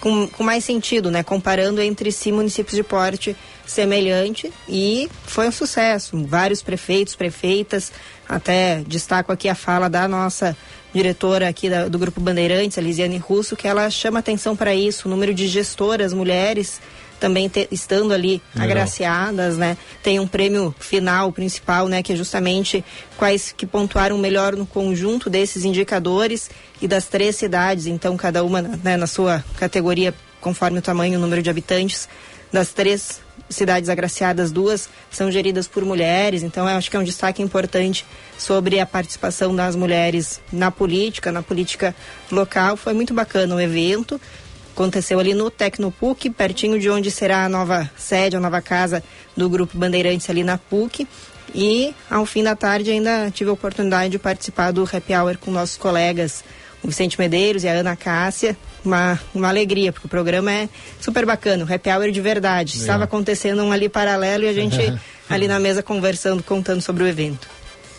com, 0.00 0.28
com, 0.28 0.44
mais 0.44 0.64
sentido, 0.64 1.10
né? 1.10 1.22
Comparando 1.22 1.80
entre 1.80 2.12
si 2.12 2.30
municípios 2.30 2.76
de 2.76 2.82
porte 2.82 3.36
semelhante 3.66 4.52
e 4.68 5.08
foi 5.24 5.48
um 5.48 5.52
sucesso. 5.52 6.22
Vários 6.26 6.62
prefeitos, 6.62 7.14
prefeitas, 7.14 7.92
até 8.28 8.82
destaco 8.86 9.32
aqui 9.32 9.48
a 9.48 9.54
fala 9.54 9.88
da 9.88 10.06
nossa 10.06 10.56
diretora 10.92 11.48
aqui 11.48 11.68
da, 11.68 11.88
do 11.88 11.98
Grupo 11.98 12.20
Bandeirantes, 12.20 12.78
a 12.78 12.80
Lisiane 12.80 13.18
Russo, 13.18 13.56
que 13.56 13.68
ela 13.68 13.88
chama 13.90 14.18
atenção 14.18 14.56
para 14.56 14.74
isso, 14.74 15.06
o 15.06 15.10
número 15.10 15.34
de 15.34 15.46
gestoras 15.46 16.12
mulheres 16.12 16.80
também 17.18 17.48
te, 17.48 17.68
estando 17.70 18.12
ali 18.12 18.42
Legal. 18.54 18.70
agraciadas, 18.70 19.56
né? 19.56 19.76
Tem 20.02 20.20
um 20.20 20.26
prêmio 20.26 20.74
final 20.78 21.32
principal, 21.32 21.88
né? 21.88 22.02
Que 22.02 22.12
é 22.12 22.16
justamente 22.16 22.84
quais 23.16 23.52
que 23.56 23.66
pontuaram 23.66 24.18
melhor 24.18 24.56
no 24.56 24.66
conjunto 24.66 25.28
desses 25.28 25.64
indicadores 25.64 26.50
e 26.80 26.88
das 26.88 27.06
três 27.06 27.36
cidades, 27.36 27.86
então 27.86 28.16
cada 28.16 28.44
uma 28.44 28.62
né, 28.62 28.96
na 28.96 29.06
sua 29.06 29.44
categoria 29.56 30.14
conforme 30.40 30.78
o 30.78 30.82
tamanho 30.82 31.14
e 31.14 31.16
o 31.16 31.20
número 31.20 31.42
de 31.42 31.50
habitantes 31.50 32.08
das 32.52 32.68
três 32.72 33.20
cidades 33.48 33.88
agraciadas, 33.88 34.52
duas 34.52 34.88
são 35.10 35.30
geridas 35.30 35.66
por 35.66 35.84
mulheres, 35.84 36.42
então 36.42 36.66
acho 36.66 36.90
que 36.90 36.96
é 36.96 37.00
um 37.00 37.04
destaque 37.04 37.42
importante 37.42 38.04
sobre 38.36 38.78
a 38.78 38.86
participação 38.86 39.54
das 39.54 39.74
mulheres 39.74 40.40
na 40.52 40.70
política, 40.70 41.32
na 41.32 41.42
política 41.42 41.94
local. 42.30 42.76
Foi 42.76 42.92
muito 42.92 43.14
bacana 43.14 43.54
o 43.54 43.60
evento. 43.60 44.20
Aconteceu 44.78 45.18
ali 45.18 45.34
no 45.34 45.50
Tecnopuc, 45.50 46.30
pertinho 46.30 46.78
de 46.78 46.88
onde 46.88 47.10
será 47.10 47.44
a 47.44 47.48
nova 47.48 47.90
sede, 47.96 48.36
a 48.36 48.40
nova 48.40 48.62
casa 48.62 49.02
do 49.36 49.50
Grupo 49.50 49.76
Bandeirantes 49.76 50.30
ali 50.30 50.44
na 50.44 50.56
PUC. 50.56 51.04
E 51.52 51.92
ao 52.08 52.24
fim 52.24 52.44
da 52.44 52.54
tarde 52.54 52.92
ainda 52.92 53.28
tive 53.32 53.50
a 53.50 53.54
oportunidade 53.54 54.10
de 54.10 54.20
participar 54.20 54.70
do 54.70 54.84
happy 54.84 55.12
hour 55.16 55.36
com 55.36 55.50
nossos 55.50 55.76
colegas, 55.76 56.44
o 56.80 56.86
Vicente 56.86 57.18
Medeiros 57.18 57.64
e 57.64 57.68
a 57.68 57.72
Ana 57.72 57.96
Cássia. 57.96 58.56
Uma, 58.84 59.18
uma 59.34 59.48
alegria, 59.48 59.92
porque 59.92 60.06
o 60.06 60.08
programa 60.08 60.52
é 60.52 60.68
super 61.00 61.26
bacana, 61.26 61.64
o 61.64 61.74
happy 61.74 61.90
hour 61.90 62.12
de 62.12 62.20
verdade. 62.20 62.74
Legal. 62.74 62.82
Estava 62.82 63.02
acontecendo 63.02 63.60
um 63.64 63.72
ali 63.72 63.88
paralelo 63.88 64.44
e 64.44 64.48
a 64.48 64.52
gente 64.52 64.78
ali 65.28 65.48
na 65.48 65.58
mesa 65.58 65.82
conversando, 65.82 66.40
contando 66.40 66.80
sobre 66.82 67.02
o 67.02 67.06
evento. 67.08 67.48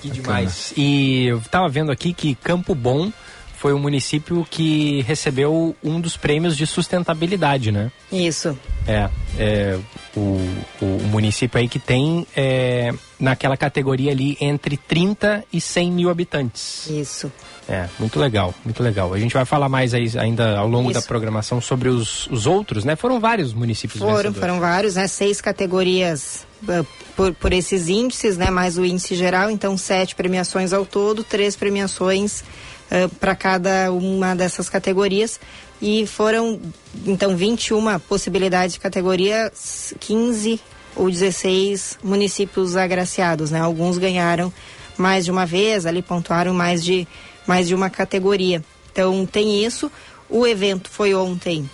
Que 0.01 0.09
demais. 0.09 0.71
E 0.77 1.25
eu 1.25 1.39
estava 1.39 1.67
vendo 1.67 1.91
aqui 1.91 2.13
que 2.13 2.35
Campo 2.35 2.73
Bom 2.73 3.11
foi 3.59 3.73
o 3.73 3.79
município 3.79 4.47
que 4.49 5.01
recebeu 5.01 5.75
um 5.83 5.99
dos 5.99 6.15
prêmios 6.15 6.55
de 6.55 6.65
sustentabilidade, 6.65 7.73
né? 7.73 7.91
Isso. 8.09 8.57
É, 8.87 9.09
é 9.37 9.77
o, 10.15 10.39
o 10.81 10.85
município 11.11 11.59
aí 11.59 11.67
que 11.67 11.77
tem 11.77 12.25
é, 12.35 12.93
naquela 13.19 13.57
categoria 13.57 14.11
ali 14.11 14.37
entre 14.39 14.77
30 14.77 15.43
e 15.51 15.59
100 15.59 15.91
mil 15.91 16.09
habitantes. 16.09 16.87
Isso. 16.89 17.29
É, 17.67 17.89
muito 17.99 18.17
legal, 18.17 18.55
muito 18.63 18.81
legal. 18.81 19.13
A 19.13 19.19
gente 19.19 19.33
vai 19.33 19.43
falar 19.43 19.67
mais 19.67 19.93
aí 19.93 20.09
ainda 20.17 20.57
ao 20.57 20.67
longo 20.67 20.89
Isso. 20.89 21.01
da 21.01 21.05
programação 21.05 21.59
sobre 21.59 21.89
os, 21.89 22.27
os 22.27 22.47
outros, 22.47 22.85
né? 22.85 22.95
Foram 22.95 23.19
vários 23.19 23.53
municípios 23.53 23.99
Foram, 23.99 24.15
vencedores. 24.15 24.39
foram 24.39 24.59
vários, 24.59 24.95
né? 24.95 25.05
Seis 25.05 25.41
categorias 25.41 26.47
uh, 26.63 26.87
por, 27.15 27.33
por 27.33 27.51
esses 27.51 27.89
índices, 27.89 28.37
né? 28.37 28.49
Mais 28.49 28.77
o 28.77 28.85
índice 28.85 29.15
geral, 29.15 29.51
então 29.51 29.77
sete 29.77 30.15
premiações 30.15 30.71
ao 30.71 30.85
todo, 30.85 31.25
três 31.25 31.57
premiações 31.57 32.43
uh, 32.91 33.09
para 33.15 33.35
cada 33.35 33.91
uma 33.91 34.35
dessas 34.35 34.69
categorias. 34.69 35.39
E 35.81 36.05
foram, 36.05 36.59
então, 37.05 37.35
21 37.37 37.99
possibilidades 37.99 38.73
de 38.73 38.79
categoria, 38.79 39.51
15 39.99 40.59
ou 40.95 41.09
16 41.09 41.99
municípios 42.03 42.75
agraciados, 42.75 43.51
né? 43.51 43.61
Alguns 43.61 43.97
ganharam 43.97 44.51
mais 44.97 45.23
de 45.23 45.31
uma 45.31 45.45
vez, 45.45 45.85
ali 45.85 46.01
pontuaram 46.01 46.53
mais 46.53 46.83
de, 46.83 47.07
mais 47.47 47.67
de 47.67 47.73
uma 47.73 47.89
categoria. 47.89 48.61
Então, 48.91 49.25
tem 49.25 49.63
isso. 49.63 49.89
O 50.29 50.45
evento 50.45 50.89
foi 50.89 51.15
ontem 51.15 51.69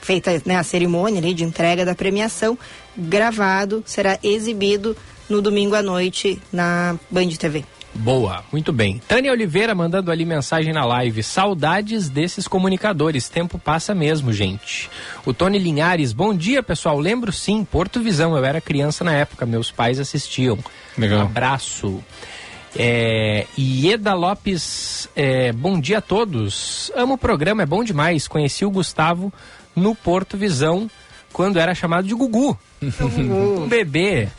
feita 0.00 0.42
né, 0.44 0.56
a 0.56 0.62
cerimônia 0.62 1.20
ali, 1.20 1.34
de 1.34 1.44
entrega 1.44 1.84
da 1.84 1.94
premiação, 1.94 2.58
gravado, 2.96 3.82
será 3.86 4.18
exibido 4.22 4.96
no 5.28 5.40
domingo 5.40 5.74
à 5.74 5.82
noite 5.82 6.40
na 6.52 6.96
Band 7.10 7.28
TV. 7.38 7.64
Boa, 7.96 8.44
muito 8.52 8.72
bem. 8.72 9.00
Tânia 9.06 9.30
Oliveira 9.30 9.74
mandando 9.74 10.10
ali 10.10 10.24
mensagem 10.24 10.72
na 10.72 10.84
live. 10.84 11.22
Saudades 11.22 12.08
desses 12.08 12.48
comunicadores. 12.48 13.28
Tempo 13.28 13.58
passa 13.58 13.94
mesmo, 13.94 14.32
gente. 14.32 14.90
O 15.24 15.32
Tony 15.32 15.58
Linhares, 15.58 16.12
bom 16.12 16.34
dia, 16.34 16.62
pessoal. 16.62 16.98
Lembro 16.98 17.32
sim, 17.32 17.64
Porto 17.64 18.00
Visão. 18.00 18.36
Eu 18.36 18.44
era 18.44 18.60
criança 18.60 19.04
na 19.04 19.12
época, 19.12 19.46
meus 19.46 19.70
pais 19.70 20.00
assistiam. 20.00 20.58
Legal. 20.98 21.22
abraço. 21.22 22.02
É, 22.76 23.46
Ieda 23.56 24.14
Lopes, 24.14 25.08
é, 25.14 25.52
bom 25.52 25.78
dia 25.78 25.98
a 25.98 26.02
todos. 26.02 26.90
Amo 26.96 27.14
o 27.14 27.18
programa, 27.18 27.62
é 27.62 27.66
bom 27.66 27.84
demais. 27.84 28.26
Conheci 28.26 28.64
o 28.64 28.70
Gustavo 28.70 29.32
no 29.76 29.94
Porto 29.94 30.36
Visão 30.36 30.90
quando 31.34 31.58
era 31.58 31.74
chamado 31.74 32.06
de 32.06 32.14
Gugu. 32.14 32.56
um 32.80 33.66
bebê. 33.66 34.28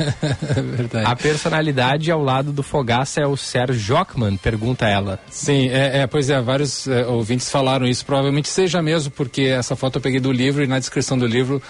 Verdade. 0.76 1.06
A 1.06 1.16
personalidade 1.16 2.10
ao 2.10 2.24
lado 2.24 2.52
do 2.54 2.64
Fogaça 2.64 3.20
é 3.20 3.28
o 3.28 3.36
Sérgio 3.36 3.80
Jockman, 3.80 4.38
pergunta 4.38 4.88
ela. 4.88 5.20
Sim, 5.30 5.68
é, 5.70 6.00
é 6.00 6.08
pois 6.08 6.30
é, 6.30 6.42
vários 6.42 6.88
é, 6.88 7.06
ouvintes 7.06 7.50
falaram 7.50 7.86
isso. 7.86 8.06
Provavelmente 8.06 8.48
seja 8.48 8.82
mesmo, 8.82 9.12
porque 9.12 9.42
essa 9.42 9.76
foto 9.76 9.98
eu 9.98 10.02
peguei 10.02 10.22
do 10.22 10.32
livro 10.32 10.64
e 10.64 10.68
na 10.68 10.80
descrição 10.80 11.18
do 11.18 11.28
livro 11.28 11.62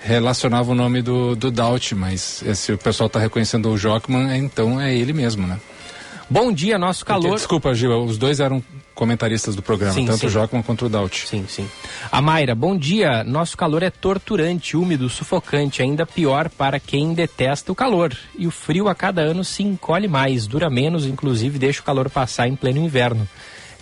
relacionava 0.00 0.70
o 0.70 0.74
nome 0.74 1.00
do, 1.00 1.34
do 1.34 1.50
Daut, 1.50 1.94
mas 1.94 2.44
se 2.54 2.72
o 2.72 2.76
pessoal 2.76 3.06
está 3.06 3.18
reconhecendo 3.18 3.70
o 3.70 3.78
Jockman, 3.78 4.36
então 4.36 4.78
é 4.78 4.94
ele 4.94 5.14
mesmo, 5.14 5.46
né? 5.46 5.58
Bom 6.28 6.52
dia, 6.52 6.78
nosso 6.78 7.04
calor. 7.04 7.36
Desculpa, 7.36 7.74
Gil, 7.74 8.04
os 8.04 8.16
dois 8.16 8.40
eram 8.40 8.62
comentaristas 8.94 9.54
do 9.54 9.62
programa, 9.62 9.92
sim, 9.92 10.06
tanto 10.06 10.20
sim. 10.20 10.26
o 10.26 10.30
Jockman 10.30 10.62
quanto 10.62 10.86
o 10.86 10.88
Daut. 10.88 11.26
Sim, 11.28 11.44
sim. 11.48 11.68
A 12.10 12.20
Mayra, 12.22 12.54
bom 12.54 12.76
dia. 12.76 13.22
Nosso 13.24 13.56
calor 13.56 13.82
é 13.82 13.90
torturante, 13.90 14.76
úmido, 14.76 15.08
sufocante, 15.08 15.82
ainda 15.82 16.06
pior 16.06 16.48
para 16.48 16.80
quem 16.80 17.12
detesta 17.12 17.70
o 17.70 17.74
calor. 17.74 18.16
E 18.38 18.46
o 18.46 18.50
frio 18.50 18.88
a 18.88 18.94
cada 18.94 19.20
ano 19.20 19.44
se 19.44 19.62
encolhe 19.62 20.08
mais, 20.08 20.46
dura 20.46 20.70
menos, 20.70 21.04
inclusive 21.04 21.58
deixa 21.58 21.80
o 21.80 21.84
calor 21.84 22.08
passar 22.08 22.48
em 22.48 22.56
pleno 22.56 22.78
inverno. 22.78 23.28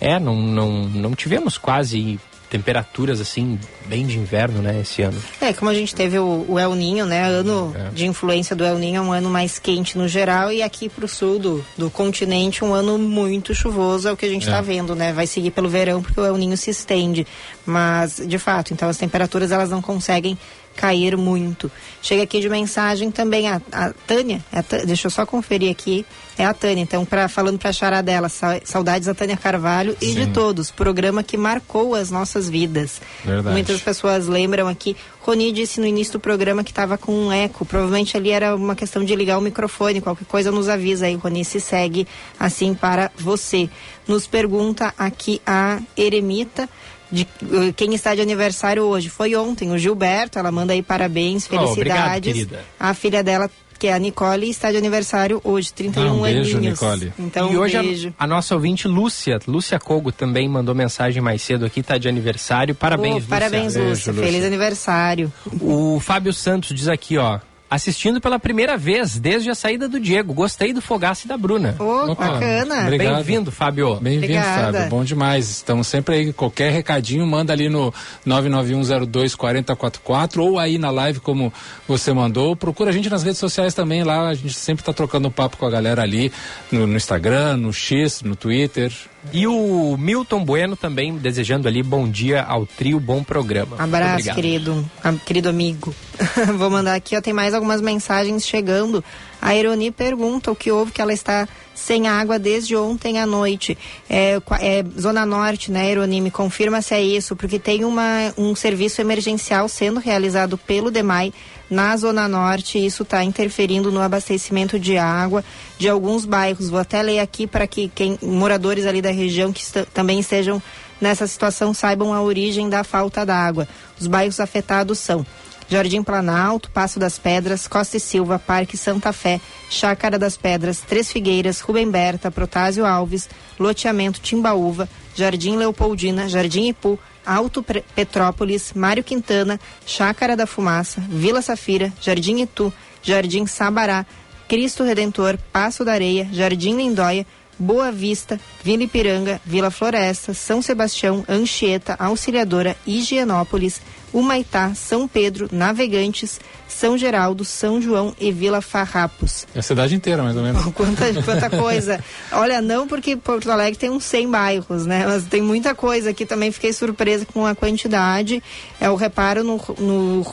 É, 0.01 0.19
não, 0.19 0.35
não, 0.35 0.71
não 0.89 1.15
tivemos 1.15 1.57
quase 1.57 2.19
temperaturas 2.53 3.19
assim, 3.19 3.59
bem 3.87 4.07
de 4.07 4.19
inverno, 4.19 4.61
né, 4.61 4.81
esse 4.83 5.01
ano. 5.01 5.19
É, 5.41 5.55
como 5.55 5.71
a 5.71 5.75
gente 5.75 5.95
teve 5.95 6.19
o, 6.19 6.45
o 6.47 6.59
El 6.59 6.75
Ninho, 6.75 7.07
né, 7.07 7.25
ano 7.25 7.75
é. 7.75 7.89
de 7.89 8.05
influência 8.05 8.55
do 8.55 8.63
El 8.63 8.79
Ninho, 8.79 8.99
é 8.99 9.01
um 9.01 9.11
ano 9.11 9.31
mais 9.31 9.59
quente 9.59 9.97
no 9.97 10.07
geral, 10.07 10.53
e 10.53 10.63
aqui 10.63 10.87
pro 10.87 11.09
sul 11.09 11.39
do, 11.39 11.65
do 11.79 11.91
continente, 11.91 12.63
um 12.63 12.75
ano 12.75 12.99
muito 12.99 13.55
chuvoso, 13.55 14.07
é 14.07 14.13
o 14.13 14.17
que 14.19 14.27
a 14.27 14.29
gente 14.29 14.43
está 14.43 14.59
é. 14.59 14.63
vendo, 14.63 14.95
né, 14.95 15.15
vai 15.15 15.27
seguir 15.27 15.51
pelo 15.51 15.67
verão, 15.67 16.03
porque 16.03 16.21
o 16.21 16.27
El 16.27 16.37
Ninho 16.37 16.59
se 16.59 16.69
estende, 16.69 17.27
mas, 17.65 18.21
de 18.23 18.39
fato, 18.39 18.75
então 18.75 18.87
as 18.87 18.99
temperaturas, 18.99 19.51
elas 19.51 19.71
não 19.71 19.81
conseguem 19.81 20.37
cair 20.77 21.17
muito. 21.17 21.71
Chega 22.01 22.23
aqui 22.23 22.41
de 22.41 22.49
mensagem 22.49 23.11
também 23.11 23.49
a, 23.49 23.61
a 23.71 23.93
Tânia, 24.07 24.45
a, 24.53 24.63
deixa 24.85 25.07
eu 25.07 25.11
só 25.11 25.25
conferir 25.25 25.71
aqui, 25.71 26.05
é 26.37 26.45
a 26.45 26.55
Tânia, 26.55 26.83
então 26.83 27.05
pra, 27.05 27.29
falando 27.29 27.59
para 27.59 27.71
a 27.71 27.73
Chara 27.73 28.03
dela, 28.03 28.29
saudades 28.65 29.07
da 29.07 29.15
Tânia 29.15 29.37
Carvalho 29.37 29.97
Sim. 30.01 30.11
e 30.11 30.15
de 30.15 30.27
todos, 30.33 30.71
programa 30.71 31.23
que 31.23 31.37
marcou 31.37 31.95
as 31.95 32.11
nossas 32.11 32.49
vidas. 32.49 33.01
Verdade. 33.25 33.55
Muitas 33.55 33.81
pessoas 33.81 34.27
lembram 34.27 34.67
aqui, 34.67 34.97
Roni 35.21 35.53
disse 35.53 35.81
no 35.81 35.87
início 35.87 36.15
do 36.15 36.21
programa 36.21 36.65
que 36.65 36.71
estava 36.71 36.99
com 36.99 37.13
um 37.13 37.33
eco, 37.33 37.65
provavelmente 37.65 38.17
ali 38.17 38.31
era 38.31 38.57
uma 38.57 38.75
questão 38.75 39.05
de 39.05 39.15
ligar 39.15 39.39
o 39.39 39.41
microfone, 39.41 40.01
qualquer 40.01 40.27
coisa 40.27 40.51
nos 40.51 40.69
avisa 40.69 41.07
aí, 41.07 41.15
Roni 41.15 41.45
se 41.45 41.61
segue 41.61 42.07
assim 42.39 42.75
para 42.75 43.11
você. 43.17 43.69
Nos 44.09 44.27
pergunta 44.27 44.93
aqui 44.99 45.41
a 45.47 45.81
Eremita, 45.97 46.69
de 47.13 47.29
uh, 47.43 47.73
quem 47.77 47.95
está 47.95 48.15
de 48.15 48.23
aniversário 48.23 48.83
hoje. 48.85 49.09
Foi 49.09 49.37
ontem, 49.37 49.71
o 49.71 49.79
Gilberto, 49.79 50.39
ela 50.39 50.51
manda 50.51 50.73
aí 50.73 50.83
parabéns, 50.83 51.47
felicidades. 51.47 52.35
Oh, 52.35 52.43
obrigado, 52.43 52.65
a 52.81 52.95
filha 52.95 53.23
dela 53.23 53.51
que 53.79 53.89
é 53.89 53.95
a 53.95 53.99
Nicole, 53.99 54.49
está 54.49 54.71
de 54.71 54.77
aniversário 54.77 55.41
hoje, 55.43 55.73
31 55.73 56.07
ah, 56.07 56.13
um 56.13 56.23
beijo, 56.23 56.57
aninhos. 56.57 56.81
Nicole. 56.81 57.13
Então, 57.19 57.53
e 57.53 57.57
um 57.57 57.61
hoje 57.61 57.83
beijo. 57.83 58.15
A, 58.17 58.23
a, 58.23 58.27
nossa 58.29 58.55
ouvinte 58.55 58.87
Lúcia, 58.87 59.41
Lúcia 59.45 59.77
Cogo 59.77 60.13
também 60.13 60.49
mandou 60.49 60.73
mensagem 60.73 61.21
mais 61.21 61.43
cedo 61.43 61.67
aqui, 61.67 61.81
está 61.81 61.99
de 61.99 62.09
aniversário. 62.09 62.77
Parabéns, 62.77 63.15
oh, 63.15 63.17
Lúcia. 63.17 63.29
Parabéns, 63.29 63.75
Lúcia. 63.75 63.83
Beijo, 63.83 64.11
Lúcia. 64.13 64.25
Feliz 64.25 64.45
aniversário. 64.45 65.33
O 65.61 65.99
Fábio 65.99 66.33
Santos 66.33 66.73
diz 66.73 66.87
aqui, 66.87 67.19
ó, 67.19 67.41
assistindo 67.73 68.21
pela 68.21 68.39
primeira 68.39 68.77
vez 68.77 69.19
desde 69.19 69.49
a 69.49 69.55
saída 69.55 69.89
do 69.89 69.99
Diego. 69.99 70.35
Gostei 70.35 70.75
do 70.75 70.83
Fogaça 70.83 71.25
e 71.25 71.29
da 71.29 71.39
Bruna. 71.39 71.75
Oh, 71.79 72.13
Opa, 72.13 72.33
bacana. 72.33 72.91
Bem-vindo, 72.91 73.51
Fábio. 73.51 73.97
Bem-vindo, 73.97 74.43
Fábio. 74.43 74.91
Bom 74.91 75.03
demais. 75.03 75.49
Estamos 75.49 75.87
sempre 75.87 76.15
aí. 76.15 76.35
Qualquer 76.35 76.71
recadinho, 76.71 77.27
manda 77.27 77.51
ali 77.51 77.71
no 77.71 77.91
991024044 78.27 80.39
ou 80.39 80.59
aí 80.59 80.77
na 80.77 80.91
live, 80.91 81.21
como 81.21 81.51
você 81.89 82.13
mandou. 82.13 82.55
Procura 82.55 82.91
a 82.91 82.93
gente 82.93 83.09
nas 83.09 83.23
redes 83.23 83.39
sociais 83.39 83.73
também. 83.73 84.05
Lá 84.05 84.29
a 84.29 84.35
gente 84.35 84.53
sempre 84.53 84.83
está 84.83 84.93
trocando 84.93 85.29
um 85.29 85.31
papo 85.31 85.57
com 85.57 85.65
a 85.65 85.71
galera 85.71 86.03
ali 86.03 86.31
no, 86.71 86.87
no 86.87 86.97
Instagram, 86.97 87.57
no 87.57 87.73
X, 87.73 88.21
no 88.21 88.37
Twitter. 88.37 88.93
E 89.31 89.47
o 89.47 89.97
Milton 89.97 90.45
Bueno 90.45 90.75
também 90.75 91.17
desejando 91.17 91.69
ali 91.69 91.83
bom 91.83 92.09
dia 92.09 92.43
ao 92.43 92.67
trio, 92.67 92.99
bom 92.99 93.23
programa. 93.23 93.77
Abraço, 93.79 94.35
querido, 94.35 94.85
querido 95.25 95.49
amigo. 95.49 95.95
Vou 96.59 96.71
mandar 96.71 96.95
aqui, 96.95 97.17
ó, 97.17 97.21
tem 97.21 97.33
mais 97.33 97.55
algumas 97.55 97.81
mensagens 97.81 98.45
chegando. 98.47 99.05
A 99.43 99.57
Eroni 99.57 99.91
pergunta 99.91 100.53
o 100.53 100.55
que 100.55 100.71
houve 100.71 100.93
que 100.93 101.03
ela 101.03 101.13
está 101.13 101.49
sem 101.75 102.07
água 102.07 102.39
desde 102.39 102.77
ontem 102.77 103.19
à 103.19 103.27
noite. 103.27 103.77
É, 104.09 104.41
é, 104.61 104.85
Zona 104.97 105.27
Norte, 105.27 105.73
né, 105.73 105.91
Eroni? 105.91 106.21
Me 106.21 106.31
confirma 106.31 106.81
se 106.81 106.95
é 106.95 107.03
isso, 107.03 107.35
porque 107.35 107.59
tem 107.59 107.85
uma, 107.85 108.33
um 108.39 108.55
serviço 108.55 109.01
emergencial 109.01 109.69
sendo 109.69 109.99
realizado 109.99 110.57
pelo 110.57 110.93
DEMAI 110.93 111.35
na 111.69 111.97
Zona 111.97 112.29
Norte 112.29 112.79
e 112.79 112.87
isso 112.87 113.03
está 113.03 113.25
interferindo 113.25 113.91
no 113.91 114.01
abastecimento 114.01 114.79
de 114.79 114.97
água 114.97 115.45
de 115.77 115.89
alguns 115.89 116.25
bairros. 116.25 116.71
Vou 116.71 116.79
até 116.79 117.03
ler 117.03 117.19
aqui 117.19 117.45
para 117.45 117.67
que 117.67 117.91
quem, 117.93 118.17
moradores 118.23 118.87
ali 118.87 119.03
da 119.03 119.11
região 119.11 119.53
que 119.53 119.65
também 119.93 120.21
estejam 120.21 120.63
nessa 121.01 121.27
situação 121.27 121.75
saibam 121.75 122.15
a 122.15 122.23
origem 122.23 122.69
da 122.69 122.85
falta 122.85 123.27
d'água. 123.27 123.67
Os 123.99 124.07
bairros 124.07 124.39
afetados 124.39 125.01
são 125.01 125.27
Jardim 125.73 126.03
Planalto, 126.03 126.71
Passo 126.71 127.01
das 127.01 127.19
Pedras, 127.19 127.67
Costa 127.67 127.97
e 127.97 128.01
Silva, 128.01 128.39
Parque 128.39 128.77
Santa 128.77 129.11
Fé, 129.11 129.41
Chácara 129.71 130.19
das 130.19 130.37
Pedras, 130.37 130.83
Três 130.83 131.11
Figueiras, 131.11 131.61
Rubem 131.61 131.91
Berta, 131.91 132.31
Protásio 132.31 132.85
Alves, 132.85 133.27
Loteamento 133.59 134.21
Timbaúva, 134.21 134.87
Jardim 135.15 135.57
Leopoldina, 135.57 136.29
Jardim 136.29 136.69
Ipu, 136.69 136.99
Alto 137.25 137.65
Petrópolis, 137.95 138.75
Mário 138.75 139.03
Quintana, 139.03 139.59
Chácara 139.87 140.37
da 140.37 140.47
Fumaça, 140.47 141.01
Vila 141.09 141.41
Safira, 141.41 141.91
Jardim 142.03 142.43
Itu, 142.43 142.71
Jardim 143.03 143.47
Sabará, 143.47 144.05
Cristo 144.47 144.85
Redentor, 144.85 145.39
Passo 145.51 145.87
da 145.87 145.95
Areia, 145.95 146.29
Jardim 146.31 146.77
Lindóia, 146.77 147.27
Boa 147.59 147.91
Vista, 147.91 148.39
Vila 148.63 148.83
Ipiranga, 148.83 149.41
Vila 149.43 149.71
Floresta, 149.71 150.35
São 150.35 150.61
Sebastião, 150.61 151.25
Anchieta, 151.27 151.97
Auxiliadora, 151.99 152.77
Higienópolis, 152.87 153.81
Humaitá, 154.13 154.75
São 154.75 155.09
Pedro, 155.09 155.49
Navegantes, 155.51 156.39
São 156.69 156.99
Geraldo, 156.99 157.45
São 157.45 157.81
João 157.81 158.15
e 158.21 158.31
Vila 158.31 158.61
Farrapos. 158.61 159.47
É 159.55 159.61
a 159.61 159.63
cidade 159.63 159.95
inteira, 159.95 160.23
mais 160.23 160.37
ou 160.37 160.43
menos. 160.43 160.65
quanta, 160.75 161.23
quanta 161.23 161.51
coisa. 161.51 162.03
Olha, 162.31 162.61
não 162.61 162.87
porque 162.87 163.17
Porto 163.17 163.51
Alegre 163.51 163.79
tem 163.79 163.91
uns 163.91 164.05
100 164.05 164.31
bairros, 164.31 164.87
né? 164.87 165.05
Mas 165.07 165.25
tem 165.25 165.41
muita 165.41 165.75
coisa 165.75 166.11
aqui 166.11 166.27
também. 166.27 166.53
Fiquei 166.53 166.73
surpresa 166.73 167.27
com 167.27 167.47
a 167.47 167.55
quantidade. 167.55 168.43
É 168.81 168.91
o 168.91 168.97
reparo 168.97 169.43
no, 169.43 169.61
no 169.79 170.27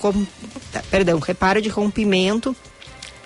perdão, 0.89 1.19
reparo 1.19 1.61
de 1.61 1.69
rompimento 1.69 2.55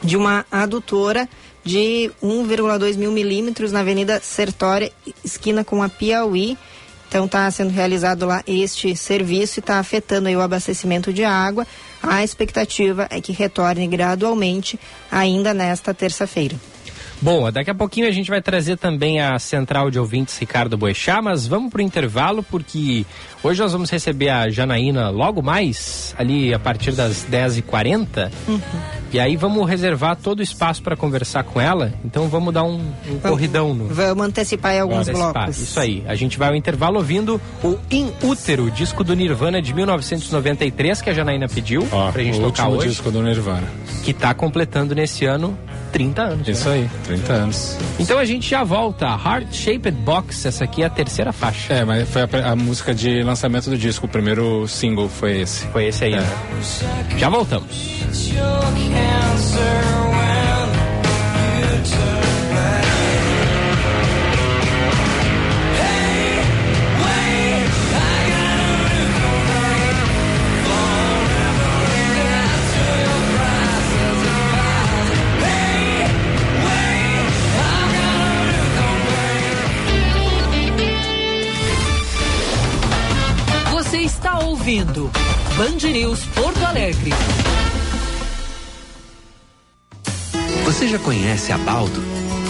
de 0.03 0.17
uma 0.17 0.45
adutora 0.51 1.27
de 1.63 2.11
1,2 2.21 2.97
mil 2.97 3.11
milímetros 3.11 3.71
na 3.71 3.79
Avenida 3.79 4.19
Sertória, 4.21 4.91
esquina 5.23 5.63
com 5.63 5.81
a 5.81 5.87
Piauí. 5.87 6.57
Então 7.13 7.25
está 7.25 7.51
sendo 7.51 7.69
realizado 7.69 8.25
lá 8.25 8.43
este 8.47 8.95
serviço 8.95 9.59
e 9.59 9.61
está 9.61 9.77
afetando 9.77 10.29
o 10.29 10.41
abastecimento 10.41 11.13
de 11.13 11.23
água. 11.23 11.67
A 12.01 12.23
expectativa 12.23 13.07
é 13.07 13.21
que 13.21 13.31
retorne 13.31 13.85
gradualmente 13.85 14.79
ainda 15.11 15.53
nesta 15.53 15.93
terça-feira. 15.93 16.55
Boa, 17.23 17.53
daqui 17.53 17.71
a 17.71 17.73
pouquinho 17.73 18.05
a 18.05 18.11
gente 18.11 18.29
vai 18.29 18.41
trazer 18.41 18.75
também 18.75 19.21
a 19.21 19.39
central 19.39 19.89
de 19.89 19.97
ouvintes 19.97 20.37
Ricardo 20.37 20.75
Boechat, 20.77 21.21
mas 21.21 21.47
vamos 21.47 21.71
para 21.71 21.79
o 21.79 21.81
intervalo 21.81 22.43
porque 22.43 23.05
hoje 23.41 23.61
nós 23.61 23.71
vamos 23.71 23.89
receber 23.89 24.27
a 24.27 24.49
Janaína 24.49 25.09
logo 25.09 25.41
mais, 25.41 26.13
ali 26.19 26.53
a 26.53 26.59
partir 26.59 26.91
das 26.91 27.25
10h40. 27.31 28.29
Uhum. 28.45 28.59
E 29.13 29.21
aí 29.21 29.37
vamos 29.37 29.69
reservar 29.69 30.17
todo 30.17 30.39
o 30.39 30.43
espaço 30.43 30.83
para 30.83 30.97
conversar 30.97 31.45
com 31.45 31.61
ela. 31.61 31.93
Então 32.03 32.27
vamos 32.27 32.53
dar 32.53 32.65
um, 32.65 32.73
um 32.75 32.91
vamos, 33.05 33.21
corridão. 33.21 33.73
No... 33.73 33.87
Vamos 33.87 34.25
antecipar 34.25 34.71
aí 34.71 34.79
alguns 34.79 35.07
antecipar. 35.07 35.31
blocos. 35.31 35.59
Isso 35.59 35.79
aí. 35.79 36.03
A 36.05 36.15
gente 36.15 36.37
vai 36.37 36.49
ao 36.49 36.55
intervalo 36.55 36.97
ouvindo 36.97 37.39
o 37.63 37.79
In 37.89 38.11
Útero, 38.21 38.69
disco 38.69 39.01
do 39.01 39.15
Nirvana 39.15 39.61
de 39.61 39.73
1993, 39.73 41.01
que 41.01 41.09
a 41.09 41.13
Janaína 41.13 41.47
pediu 41.47 41.85
para 41.85 42.11
pra 42.11 42.21
gente 42.21 42.41
tocar 42.41 42.67
hoje. 42.67 42.89
disco 42.89 43.09
do 43.09 43.23
Nirvana. 43.23 43.67
Que 44.03 44.11
está 44.11 44.33
completando 44.33 44.93
nesse 44.93 45.23
ano 45.25 45.57
30 45.93 46.21
anos. 46.23 46.47
Isso 46.47 46.67
né? 46.67 46.75
aí, 46.75 46.89
30 47.05 47.12
anos. 47.29 47.77
Então 47.99 48.17
a 48.19 48.25
gente 48.25 48.49
já 48.49 48.63
volta. 48.63 49.05
Heart 49.05 49.53
Shaped 49.53 49.91
Box, 49.91 50.45
essa 50.45 50.63
aqui 50.63 50.83
é 50.83 50.85
a 50.85 50.89
terceira 50.89 51.31
faixa. 51.31 51.73
É, 51.73 51.85
mas 51.85 52.09
foi 52.09 52.21
a, 52.21 52.51
a 52.51 52.55
música 52.55 52.93
de 52.93 53.23
lançamento 53.23 53.69
do 53.69 53.77
disco. 53.77 54.05
O 54.05 54.09
primeiro 54.09 54.67
single 54.67 55.09
foi 55.09 55.41
esse. 55.41 55.65
Foi 55.67 55.85
esse 55.85 56.05
aí. 56.05 56.13
É. 56.13 56.21
Né? 56.21 57.17
Já 57.17 57.29
voltamos. 57.29 57.93
Ouvindo 84.73 85.11
Band 85.55 85.87
News 85.87 86.25
Porto 86.33 86.65
Alegre. 86.65 87.11
Você 90.65 90.87
já 90.87 90.97
conhece 90.97 91.51
a 91.51 91.57
Baldo? 91.59 92.01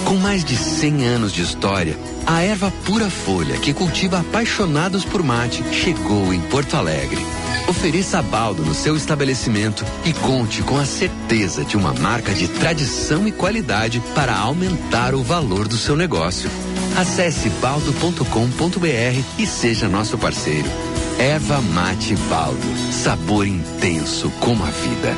Com 0.06 0.16
mais 0.16 0.44
de 0.46 0.56
100 0.56 1.06
anos 1.06 1.34
de 1.34 1.42
história, 1.42 1.98
a 2.26 2.42
erva 2.42 2.72
pura 2.86 3.10
folha 3.10 3.58
que 3.58 3.74
cultiva 3.74 4.20
apaixonados 4.20 5.04
por 5.04 5.22
mate 5.22 5.64
chegou 5.74 6.34
em 6.34 6.40
Porto 6.42 6.78
Alegre. 6.78 7.22
Ofereça 7.68 8.20
a 8.20 8.22
Baldo 8.22 8.64
no 8.64 8.74
seu 8.74 8.96
estabelecimento 8.96 9.86
e 10.06 10.14
conte 10.14 10.62
com 10.64 10.78
a 10.78 10.86
certeza 10.86 11.64
de 11.64 11.78
uma 11.78 11.94
marca 11.94 12.34
de 12.34 12.48
tradição 12.48 13.28
e 13.28 13.32
qualidade 13.32 14.02
para 14.14 14.36
aumentar 14.36 15.16
o 15.16 15.24
valor 15.24 15.68
do 15.68 15.78
seu 15.78 15.96
negócio. 15.96 16.50
Acesse 16.98 17.50
baldo.com.br 17.50 19.40
e 19.40 19.48
seja 19.48 19.88
nosso 19.88 20.18
parceiro. 20.18 20.70
Erva 21.18 21.62
Mate 21.62 22.16
Baldo. 22.30 22.92
Sabor 22.92 23.48
intenso 23.48 24.30
como 24.40 24.64
a 24.64 24.70
vida. 24.70 25.18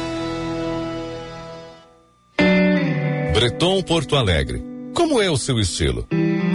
Breton 3.33 3.81
Porto 3.81 4.15
Alegre. 4.15 4.63
Como 4.93 5.21
é 5.21 5.29
o 5.29 5.37
seu 5.37 5.59
estilo? 5.59 6.07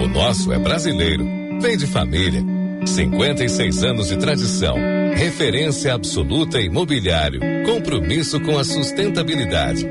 O 0.03 0.09
nosso 0.09 0.51
é 0.51 0.59
brasileiro, 0.59 1.25
vem 1.61 1.77
de 1.77 1.87
família 1.87 2.43
56 2.87 3.85
anos 3.85 4.09
de 4.09 4.17
tradição. 4.17 4.77
Referência 5.15 5.95
absoluta 5.95 6.61
imobiliário. 6.61 7.41
Compromisso 7.65 8.41
com 8.41 8.59
a 8.59 8.65
sustentabilidade. 8.65 9.87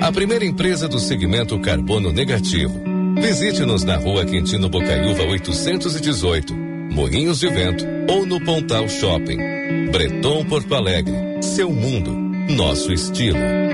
A 0.00 0.12
primeira 0.12 0.44
empresa 0.44 0.88
do 0.88 0.98
segmento 0.98 1.58
carbono 1.60 2.12
negativo. 2.12 2.80
Visite-nos 3.20 3.84
na 3.84 3.96
rua 3.96 4.24
Quintino 4.24 4.68
Bocaiúva 4.68 5.24
818, 5.24 6.54
Moinhos 6.54 7.40
de 7.40 7.48
Vento 7.48 7.84
ou 8.08 8.24
no 8.24 8.40
Pontal 8.40 8.88
Shopping. 8.88 9.90
Breton 9.90 10.44
Porto 10.44 10.74
Alegre. 10.74 11.14
Seu 11.42 11.70
mundo. 11.70 12.12
Nosso 12.48 12.92
estilo. 12.92 13.67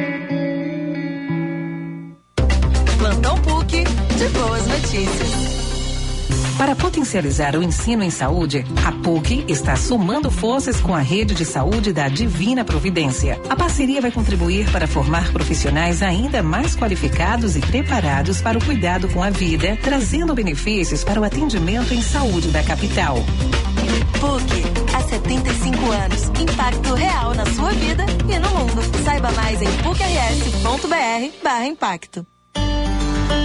Para 6.65 6.75
potencializar 6.75 7.55
o 7.57 7.63
ensino 7.63 8.03
em 8.03 8.09
saúde, 8.09 8.65
a 8.87 8.91
PUC 8.91 9.45
está 9.47 9.77
somando 9.77 10.31
forças 10.31 10.81
com 10.81 10.95
a 10.95 11.01
rede 11.01 11.35
de 11.35 11.45
saúde 11.45 11.93
da 11.93 12.09
Divina 12.09 12.65
Providência. 12.65 13.39
A 13.51 13.55
parceria 13.55 14.01
vai 14.01 14.11
contribuir 14.11 14.73
para 14.73 14.87
formar 14.87 15.31
profissionais 15.31 16.03
ainda 16.03 16.43
mais 16.43 16.75
qualificados 16.75 17.55
e 17.55 17.61
preparados 17.61 18.41
para 18.41 18.57
o 18.57 18.65
cuidado 18.65 19.11
com 19.11 19.23
a 19.23 19.29
vida, 19.29 19.79
trazendo 19.83 20.35
benefícios 20.35 21.05
para 21.05 21.21
o 21.21 21.25
atendimento 21.25 21.93
em 21.93 22.01
saúde 22.01 22.49
da 22.49 22.63
capital. 22.63 23.17
PUC, 24.19 24.63
há 24.97 25.03
75 25.03 25.91
anos. 25.91 26.31
Impacto 26.41 26.95
real 26.95 27.35
na 27.35 27.45
sua 27.45 27.73
vida 27.73 28.07
e 28.27 28.39
no 28.39 28.49
mundo. 28.49 28.81
Saiba 29.05 29.31
mais 29.33 29.61
em 29.61 29.71
pucrs.br/barra 29.83 31.67
impacto. 31.67 32.27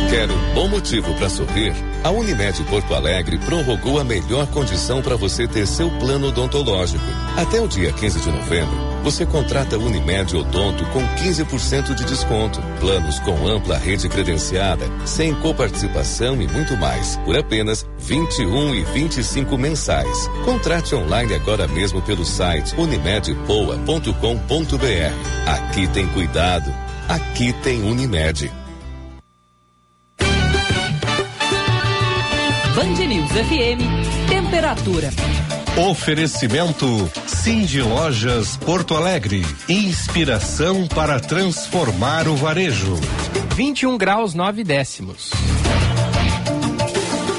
Quer 0.10 0.30
um 0.32 0.54
bom 0.56 0.68
motivo 0.68 1.14
para 1.14 1.30
sorrir? 1.30 1.72
A 2.04 2.10
Unimed 2.10 2.64
Porto 2.64 2.96
Alegre 2.96 3.38
prorrogou 3.38 4.00
a 4.00 4.04
melhor 4.04 4.48
condição 4.48 5.04
para 5.04 5.16
você 5.16 5.48
ter 5.48 5.68
seu 5.68 5.88
plano 6.00 6.30
odontológico. 6.30 7.04
Até 7.38 7.62
o 7.62 7.68
dia 7.68 7.94
15 7.94 8.20
de 8.22 8.32
novembro, 8.32 8.76
você 9.04 9.24
contrata 9.24 9.78
Unimed 9.78 10.36
Odonto 10.36 10.84
com 10.88 11.02
15% 11.18 11.94
de 11.94 12.04
desconto, 12.06 12.60
planos 12.80 13.20
com 13.20 13.48
ampla 13.48 13.78
rede 13.78 14.10
credenciada, 14.10 14.84
sem 15.06 15.36
coparticipação 15.36 16.42
e 16.42 16.48
muito 16.48 16.76
mais, 16.76 17.16
por 17.18 17.38
apenas 17.38 17.86
21 18.00 18.74
e 18.74 18.84
25 18.86 19.60
mensais. 19.60 20.28
Contrate 20.44 20.96
online 20.96 21.36
agora 21.36 21.68
mesmo 21.68 22.02
pelo 22.02 22.26
site 22.26 22.74
unimedpoa.com.br. 22.80 24.10
Aqui 25.46 25.88
tem 25.90 26.08
cuidado, 26.08 26.74
aqui 27.08 27.54
tem 27.62 27.84
Unimed. 27.84 28.52
Band 32.76 33.06
News 33.08 33.32
FM, 33.32 34.30
temperatura. 34.30 35.10
Oferecimento 35.90 36.86
Cindy 37.26 37.82
Lojas 37.82 38.58
Porto 38.58 38.96
Alegre. 38.96 39.44
Inspiração 39.68 40.88
para 40.88 41.20
transformar 41.20 42.28
o 42.28 42.36
varejo. 42.36 42.96
21 43.56 43.98
graus 43.98 44.34
9 44.34 44.64
décimos. 44.64 45.32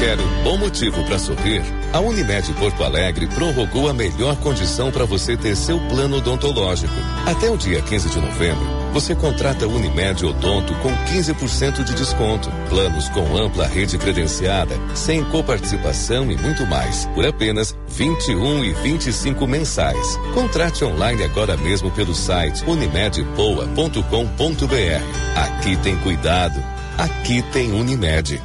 Quer 0.00 0.18
um 0.18 0.42
bom 0.42 0.56
motivo 0.56 1.04
para 1.04 1.18
sorrir? 1.18 1.62
A 1.92 2.00
Unimed 2.00 2.50
Porto 2.54 2.82
Alegre 2.82 3.26
prorrogou 3.26 3.86
a 3.86 3.92
melhor 3.92 4.34
condição 4.36 4.90
para 4.90 5.04
você 5.04 5.36
ter 5.36 5.54
seu 5.54 5.78
plano 5.90 6.16
odontológico. 6.16 6.94
Até 7.26 7.50
o 7.50 7.56
dia 7.58 7.82
15 7.82 8.08
de 8.08 8.18
novembro, 8.18 8.64
você 8.94 9.14
contrata 9.14 9.68
Unimed 9.68 10.24
Odonto 10.24 10.74
com 10.76 10.88
15% 11.04 11.84
de 11.84 11.92
desconto, 11.92 12.50
planos 12.70 13.10
com 13.10 13.36
ampla 13.36 13.66
rede 13.66 13.98
credenciada, 13.98 14.74
sem 14.94 15.22
coparticipação 15.24 16.32
e 16.32 16.36
muito 16.38 16.64
mais, 16.64 17.04
por 17.14 17.26
apenas 17.26 17.76
21 17.86 18.64
e 18.64 18.72
25 18.72 19.46
mensais. 19.46 20.16
Contrate 20.32 20.82
online 20.82 21.24
agora 21.24 21.58
mesmo 21.58 21.90
pelo 21.90 22.14
site 22.14 22.64
unimedpoa.com.br. 22.66 25.36
Aqui 25.36 25.76
tem 25.76 25.94
cuidado, 25.98 26.58
aqui 26.96 27.42
tem 27.52 27.70
Unimed. 27.70 28.40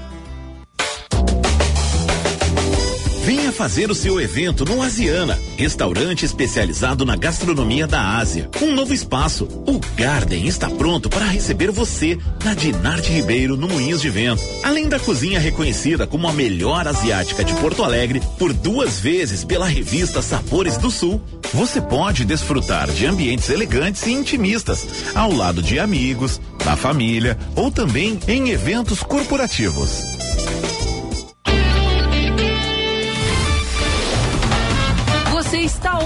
Venha 3.26 3.52
fazer 3.52 3.90
o 3.90 3.96
seu 3.96 4.22
evento 4.22 4.64
no 4.64 4.84
Asiana, 4.84 5.36
restaurante 5.58 6.24
especializado 6.24 7.04
na 7.04 7.16
gastronomia 7.16 7.88
da 7.88 8.18
Ásia. 8.18 8.48
Um 8.62 8.76
novo 8.76 8.94
espaço. 8.94 9.46
O 9.66 9.82
Garden 9.96 10.46
está 10.46 10.70
pronto 10.70 11.10
para 11.10 11.26
receber 11.26 11.72
você 11.72 12.20
na 12.44 12.54
Dinarte 12.54 13.12
Ribeiro, 13.12 13.58
no 13.58 13.68
Moinhos 13.68 14.00
de 14.00 14.12
Vento. 14.12 14.44
Além 14.64 14.88
da 14.88 15.00
cozinha 15.00 15.40
reconhecida 15.40 16.06
como 16.06 16.28
a 16.28 16.34
melhor 16.34 16.88
asiática 16.88 17.44
de 17.44 17.56
Porto 17.56 17.84
Alegre 17.84 18.22
por 18.38 18.54
duas 18.54 19.00
vezes 19.00 19.44
pela 19.44 19.66
revista 19.66 20.22
Sabores 20.22 20.78
do 20.78 20.92
Sul, 20.92 21.20
você 21.52 21.82
pode 21.82 22.26
desfrutar 22.26 22.92
de 22.92 23.08
ambientes 23.08 23.50
elegantes 23.50 24.06
e 24.06 24.12
intimistas, 24.12 24.86
ao 25.16 25.32
lado 25.32 25.64
de 25.64 25.80
amigos, 25.80 26.40
da 26.64 26.76
família 26.76 27.36
ou 27.56 27.72
também 27.72 28.20
em 28.28 28.50
eventos 28.52 29.00
corporativos. 29.00 30.14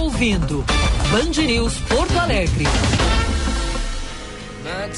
Ouvindo 0.10 0.66
Band 1.12 1.46
News 1.46 1.78
Porto 1.88 2.18
Alegre. 2.18 2.66
My 4.64 4.90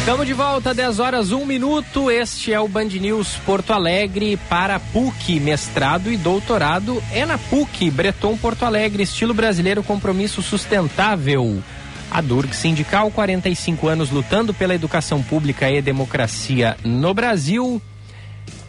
Estamos 0.00 0.26
de 0.26 0.32
volta, 0.32 0.74
10 0.74 0.98
horas, 0.98 1.30
1 1.30 1.44
minuto. 1.44 2.10
Este 2.10 2.54
é 2.54 2.58
o 2.58 2.66
Band 2.66 2.86
News 2.86 3.36
Porto 3.44 3.72
Alegre 3.72 4.38
para 4.48 4.80
PUC, 4.80 5.38
mestrado 5.38 6.10
e 6.10 6.16
doutorado. 6.16 7.02
É 7.12 7.26
na 7.26 7.36
PUC, 7.36 7.90
Breton 7.90 8.34
Porto 8.38 8.64
Alegre, 8.64 9.02
estilo 9.02 9.34
brasileiro, 9.34 9.82
compromisso 9.82 10.40
sustentável. 10.40 11.62
A 12.10 12.20
Durg 12.22 12.52
Sindical, 12.54 13.10
45 13.10 13.88
anos 13.88 14.10
lutando 14.10 14.54
pela 14.54 14.74
educação 14.74 15.22
pública 15.22 15.70
e 15.70 15.82
democracia 15.82 16.78
no 16.82 17.12
Brasil. 17.12 17.80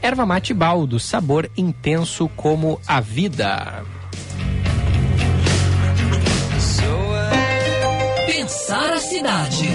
Erva 0.02 0.26
mate 0.26 0.54
baldo, 0.54 1.00
sabor 1.00 1.50
intenso 1.58 2.30
como 2.36 2.80
a 2.86 3.00
vida. 3.00 3.84
Pensar 8.28 8.94
a 8.94 9.00
cidade. 9.00 9.70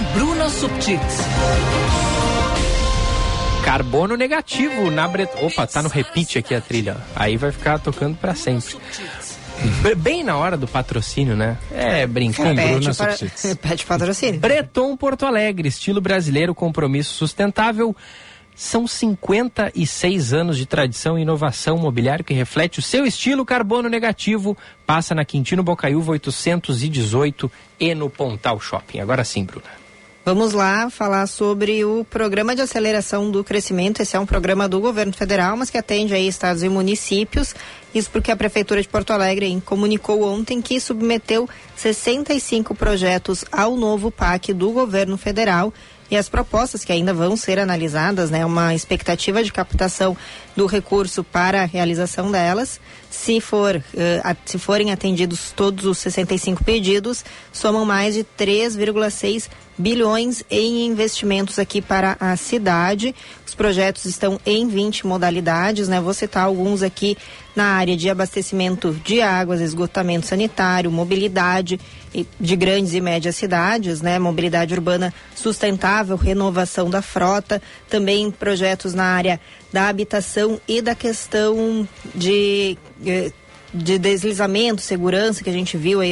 Com 0.00 0.04
Bruna 0.14 0.48
Subtits. 0.48 1.18
Carbono 3.62 4.16
negativo 4.16 4.90
na 4.90 5.06
Bre... 5.06 5.28
Opa, 5.42 5.66
tá 5.66 5.82
no 5.82 5.90
repeat 5.90 6.38
aqui 6.38 6.54
a 6.54 6.60
trilha. 6.60 6.96
Aí 7.14 7.36
vai 7.36 7.52
ficar 7.52 7.78
tocando 7.78 8.16
pra 8.16 8.34
sempre. 8.34 8.76
Bem 9.98 10.24
na 10.24 10.38
hora 10.38 10.56
do 10.56 10.66
patrocínio, 10.66 11.36
né? 11.36 11.58
É, 11.70 12.06
brincar. 12.06 12.54
Pede, 12.54 12.96
para... 12.96 13.14
Pede 13.56 13.84
patrocínio. 13.84 14.40
Breton 14.40 14.96
Porto 14.96 15.26
Alegre, 15.26 15.68
estilo 15.68 16.00
brasileiro, 16.00 16.54
compromisso 16.54 17.12
sustentável. 17.12 17.94
São 18.54 18.86
56 18.86 20.32
anos 20.32 20.56
de 20.56 20.64
tradição 20.64 21.18
e 21.18 21.22
inovação 21.22 21.76
mobiliário 21.76 22.24
que 22.24 22.32
reflete 22.32 22.78
o 22.78 22.82
seu 22.82 23.04
estilo 23.04 23.44
carbono 23.44 23.88
negativo. 23.88 24.56
Passa 24.86 25.14
na 25.14 25.26
Quintino 25.26 25.62
Bocaiúva 25.62 26.12
818 26.12 27.50
e 27.78 27.94
no 27.94 28.08
Pontal 28.08 28.58
Shopping. 28.60 29.00
Agora 29.00 29.24
sim, 29.24 29.44
Bruna. 29.44 29.79
Vamos 30.30 30.52
lá 30.52 30.88
falar 30.88 31.26
sobre 31.26 31.84
o 31.84 32.04
Programa 32.04 32.54
de 32.54 32.62
Aceleração 32.62 33.32
do 33.32 33.42
Crescimento. 33.42 34.00
Esse 34.00 34.14
é 34.14 34.20
um 34.20 34.24
programa 34.24 34.68
do 34.68 34.78
governo 34.78 35.12
federal, 35.12 35.56
mas 35.56 35.70
que 35.70 35.76
atende 35.76 36.14
aí 36.14 36.28
estados 36.28 36.62
e 36.62 36.68
municípios. 36.68 37.52
Isso 37.92 38.08
porque 38.12 38.30
a 38.30 38.36
Prefeitura 38.36 38.80
de 38.80 38.86
Porto 38.86 39.12
Alegre 39.12 39.46
hein, 39.46 39.58
comunicou 39.58 40.22
ontem 40.22 40.62
que 40.62 40.78
submeteu 40.78 41.48
65 41.74 42.76
projetos 42.76 43.44
ao 43.50 43.76
novo 43.76 44.08
PAC 44.08 44.52
do 44.54 44.70
governo 44.70 45.18
federal. 45.18 45.74
E 46.08 46.16
as 46.16 46.28
propostas 46.28 46.84
que 46.84 46.92
ainda 46.92 47.12
vão 47.12 47.36
ser 47.36 47.58
analisadas, 47.58 48.30
né? 48.30 48.46
Uma 48.46 48.72
expectativa 48.72 49.42
de 49.42 49.52
captação 49.52 50.16
do 50.54 50.66
recurso 50.66 51.24
para 51.24 51.62
a 51.62 51.66
realização 51.66 52.30
delas. 52.30 52.80
Se, 53.10 53.40
for, 53.40 53.82
a- 54.22 54.36
se 54.46 54.56
forem 54.56 54.92
atendidos 54.92 55.52
todos 55.54 55.84
os 55.84 55.98
65 55.98 56.62
pedidos, 56.62 57.24
somam 57.52 57.84
mais 57.84 58.14
de 58.14 58.24
3,6 58.38 59.48
bilhões 59.76 60.44
em 60.50 60.86
investimentos 60.86 61.58
aqui 61.58 61.80
para 61.82 62.16
a 62.20 62.36
cidade. 62.36 63.14
Os 63.46 63.54
projetos 63.54 64.04
estão 64.04 64.38
em 64.46 64.68
20 64.68 65.06
modalidades, 65.06 65.88
né? 65.88 66.00
Vou 66.00 66.14
citar 66.14 66.44
alguns 66.44 66.82
aqui 66.82 67.16
na 67.56 67.64
área 67.64 67.96
de 67.96 68.08
abastecimento 68.08 68.92
de 69.04 69.20
águas, 69.22 69.60
esgotamento 69.60 70.26
sanitário, 70.26 70.90
mobilidade 70.90 71.80
de 72.38 72.56
grandes 72.56 72.92
e 72.94 73.00
médias 73.00 73.36
cidades, 73.36 74.00
né? 74.02 74.18
Mobilidade 74.18 74.72
urbana 74.74 75.12
sustentável, 75.34 76.16
renovação 76.16 76.88
da 76.90 77.00
frota, 77.02 77.60
também 77.90 78.30
projetos 78.30 78.94
na 78.94 79.04
área 79.04 79.40
da 79.72 79.88
habitação 79.88 80.60
e 80.66 80.80
da 80.80 80.94
questão 80.94 81.86
de 82.14 82.78
eh, 83.04 83.32
de 83.72 83.98
deslizamento, 83.98 84.82
segurança 84.82 85.44
que 85.44 85.50
a 85.50 85.52
gente 85.52 85.76
viu 85.76 86.00
aí 86.00 86.10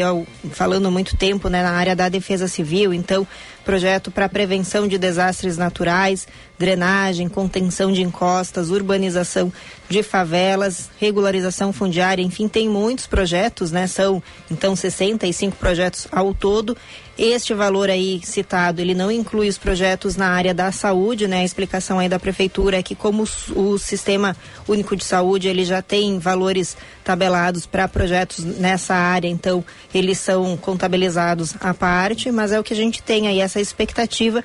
falando 0.53 0.91
muito 0.91 1.17
tempo 1.17 1.49
né, 1.49 1.63
na 1.63 1.73
área 1.73 1.95
da 1.95 2.09
defesa 2.09 2.47
civil, 2.47 2.95
então 2.95 3.27
projeto 3.65 4.11
para 4.11 4.29
prevenção 4.29 4.87
de 4.87 4.97
desastres 4.97 5.59
naturais, 5.59 6.27
drenagem, 6.57 7.29
contenção 7.29 7.93
de 7.93 8.01
encostas, 8.01 8.71
urbanização 8.71 9.53
de 9.89 10.03
favelas, 10.03 10.89
regularização 10.99 11.73
fundiária, 11.73 12.23
enfim, 12.23 12.49
tem 12.49 12.69
muitos 12.69 13.07
projetos, 13.07 13.73
né? 13.73 13.87
São 13.87 14.23
então 14.51 14.75
65 14.75 15.57
projetos 15.57 16.07
ao 16.13 16.33
todo. 16.33 16.77
Este 17.19 17.53
valor 17.53 17.91
aí 17.91 18.21
citado, 18.23 18.81
ele 18.81 18.95
não 18.95 19.11
inclui 19.11 19.49
os 19.49 19.59
projetos 19.59 20.15
na 20.15 20.29
área 20.29 20.55
da 20.55 20.71
saúde, 20.71 21.27
né? 21.27 21.41
A 21.41 21.45
explicação 21.45 21.99
aí 21.99 22.09
da 22.09 22.17
prefeitura 22.17 22.79
é 22.79 22.83
que 22.83 22.95
como 22.95 23.25
o 23.57 23.77
sistema 23.77 24.37
único 24.69 24.95
de 24.95 25.05
saúde, 25.05 25.49
ele 25.49 25.65
já 25.65 25.83
tem 25.83 26.21
valores 26.21 26.77
tabelados 27.03 27.67
para 27.67 27.89
projetos 27.89 28.45
nessa 28.45 28.95
área, 28.95 29.27
então 29.27 29.65
eles 29.93 30.19
são 30.19 30.57
contabilizados 30.57 31.57
à 31.61 31.75
parte, 31.75 32.31
mas 32.31 32.53
é 32.53 32.61
o 32.61 32.63
que 32.63 32.73
a 32.73 32.77
gente 32.77 33.03
tem 33.03 33.27
aí 33.27 33.41
essa 33.41 33.61
expectativa 33.61 34.45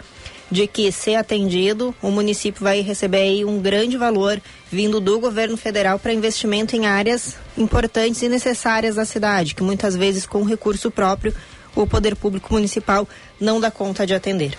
de 0.50 0.68
que, 0.68 0.92
se 0.92 1.16
atendido, 1.16 1.94
o 2.02 2.10
município 2.10 2.64
vai 2.64 2.82
receber 2.82 3.22
aí 3.22 3.46
um 3.46 3.60
grande 3.60 3.98
valor 3.98 4.42
vindo 4.72 5.00
do 5.00 5.20
governo 5.20 5.58
federal 5.58 6.00
para 6.00 6.14
investimento 6.14 6.76
em 6.76 6.86
áreas 6.86 7.36
importantes 7.58 8.22
e 8.22 8.30
necessárias 8.30 8.96
da 8.96 9.06
cidade, 9.06 9.56
que 9.56 9.64
muitas 9.64 9.96
vezes 9.96 10.26
com 10.26 10.44
recurso 10.44 10.90
próprio 10.90 11.34
o 11.76 11.88
poder 11.88 12.16
público 12.16 12.54
municipal 12.54 13.08
não 13.40 13.60
dá 13.60 13.70
conta 13.72 14.06
de 14.06 14.14
atender. 14.14 14.58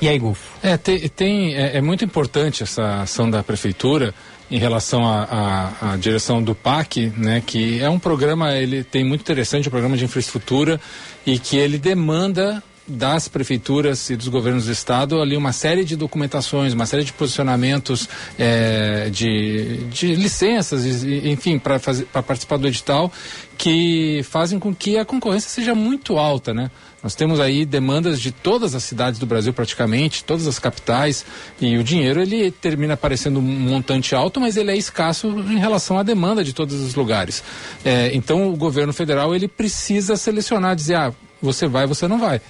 E 0.00 0.08
aí, 0.08 0.18
Gufo? 0.18 0.42
É, 0.62 0.76
tem, 0.76 1.08
tem- 1.08 1.54
é, 1.54 1.78
é 1.78 1.80
muito 1.80 2.04
importante 2.04 2.62
essa 2.62 3.02
ação 3.02 3.30
da 3.30 3.42
prefeitura 3.42 4.14
em 4.50 4.58
relação 4.58 5.02
à 5.08 5.96
direção 5.98 6.40
do 6.42 6.54
PAC, 6.54 7.12
né, 7.16 7.42
que 7.44 7.80
é 7.80 7.90
um 7.90 7.98
programa, 7.98 8.54
ele 8.54 8.84
tem 8.84 9.04
muito 9.04 9.20
interessante, 9.22 9.66
um 9.66 9.70
programa 9.70 9.96
de 9.96 10.04
infraestrutura 10.04 10.80
e 11.26 11.36
que 11.38 11.56
ele 11.56 11.78
demanda 11.78 12.62
das 12.86 13.26
prefeituras 13.26 14.10
e 14.10 14.16
dos 14.16 14.28
governos 14.28 14.66
do 14.66 14.72
estado 14.72 15.20
ali 15.20 15.36
uma 15.36 15.52
série 15.52 15.84
de 15.84 15.96
documentações, 15.96 16.72
uma 16.72 16.86
série 16.86 17.04
de 17.04 17.12
posicionamentos 17.12 18.08
eh, 18.38 19.08
de, 19.10 19.78
de 19.90 20.14
licenças, 20.14 20.84
enfim, 21.04 21.58
para 21.58 21.80
participar 22.22 22.56
do 22.56 22.68
edital, 22.68 23.12
que 23.58 24.20
fazem 24.24 24.58
com 24.58 24.74
que 24.74 24.98
a 24.98 25.04
concorrência 25.04 25.48
seja 25.48 25.74
muito 25.74 26.18
alta, 26.18 26.54
né? 26.54 26.70
Nós 27.02 27.14
temos 27.14 27.38
aí 27.40 27.64
demandas 27.64 28.20
de 28.20 28.32
todas 28.32 28.74
as 28.74 28.82
cidades 28.82 29.18
do 29.18 29.26
Brasil 29.26 29.52
praticamente, 29.52 30.24
todas 30.24 30.46
as 30.46 30.58
capitais, 30.58 31.24
e 31.60 31.76
o 31.78 31.84
dinheiro 31.84 32.20
ele 32.20 32.50
termina 32.50 32.94
aparecendo 32.94 33.38
um 33.38 33.42
montante 33.42 34.14
alto, 34.14 34.40
mas 34.40 34.56
ele 34.56 34.70
é 34.70 34.76
escasso 34.76 35.28
em 35.28 35.58
relação 35.58 35.98
à 35.98 36.02
demanda 36.02 36.44
de 36.44 36.52
todos 36.52 36.74
os 36.80 36.94
lugares. 36.94 37.42
Eh, 37.84 38.10
então 38.14 38.48
o 38.52 38.56
governo 38.56 38.92
federal 38.92 39.34
ele 39.34 39.48
precisa 39.48 40.16
selecionar, 40.16 40.76
dizer, 40.76 40.96
ah, 40.96 41.12
você 41.40 41.66
vai, 41.66 41.86
você 41.86 42.06
não 42.06 42.18
vai 42.18 42.40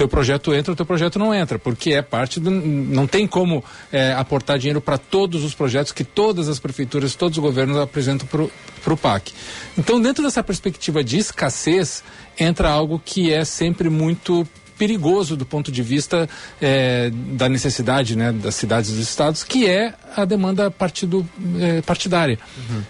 teu 0.00 0.08
projeto 0.08 0.54
entra, 0.54 0.72
o 0.72 0.76
teu 0.76 0.86
projeto 0.86 1.18
não 1.18 1.34
entra, 1.34 1.58
porque 1.58 1.92
é 1.92 2.00
parte 2.00 2.40
do. 2.40 2.50
Não 2.50 3.06
tem 3.06 3.26
como 3.26 3.62
é, 3.92 4.14
aportar 4.14 4.58
dinheiro 4.58 4.80
para 4.80 4.96
todos 4.96 5.44
os 5.44 5.54
projetos 5.54 5.92
que 5.92 6.04
todas 6.04 6.48
as 6.48 6.58
prefeituras, 6.58 7.14
todos 7.14 7.36
os 7.36 7.42
governos 7.42 7.76
apresentam 7.76 8.26
para 8.26 8.94
o 8.94 8.96
PAC. 8.96 9.34
Então, 9.76 10.00
dentro 10.00 10.24
dessa 10.24 10.42
perspectiva 10.42 11.04
de 11.04 11.18
escassez, 11.18 12.02
entra 12.38 12.70
algo 12.70 13.00
que 13.04 13.30
é 13.30 13.44
sempre 13.44 13.90
muito 13.90 14.48
perigoso 14.80 15.36
do 15.36 15.44
ponto 15.44 15.70
de 15.70 15.82
vista 15.82 16.26
eh, 16.58 17.10
da 17.12 17.50
necessidade 17.50 18.16
né, 18.16 18.32
das 18.32 18.54
cidades 18.54 18.88
e 18.88 18.94
dos 18.94 19.02
estados, 19.02 19.44
que 19.44 19.66
é 19.66 19.92
a 20.16 20.24
demanda 20.24 20.70
partido, 20.70 21.28
eh, 21.58 21.82
partidária. 21.82 22.38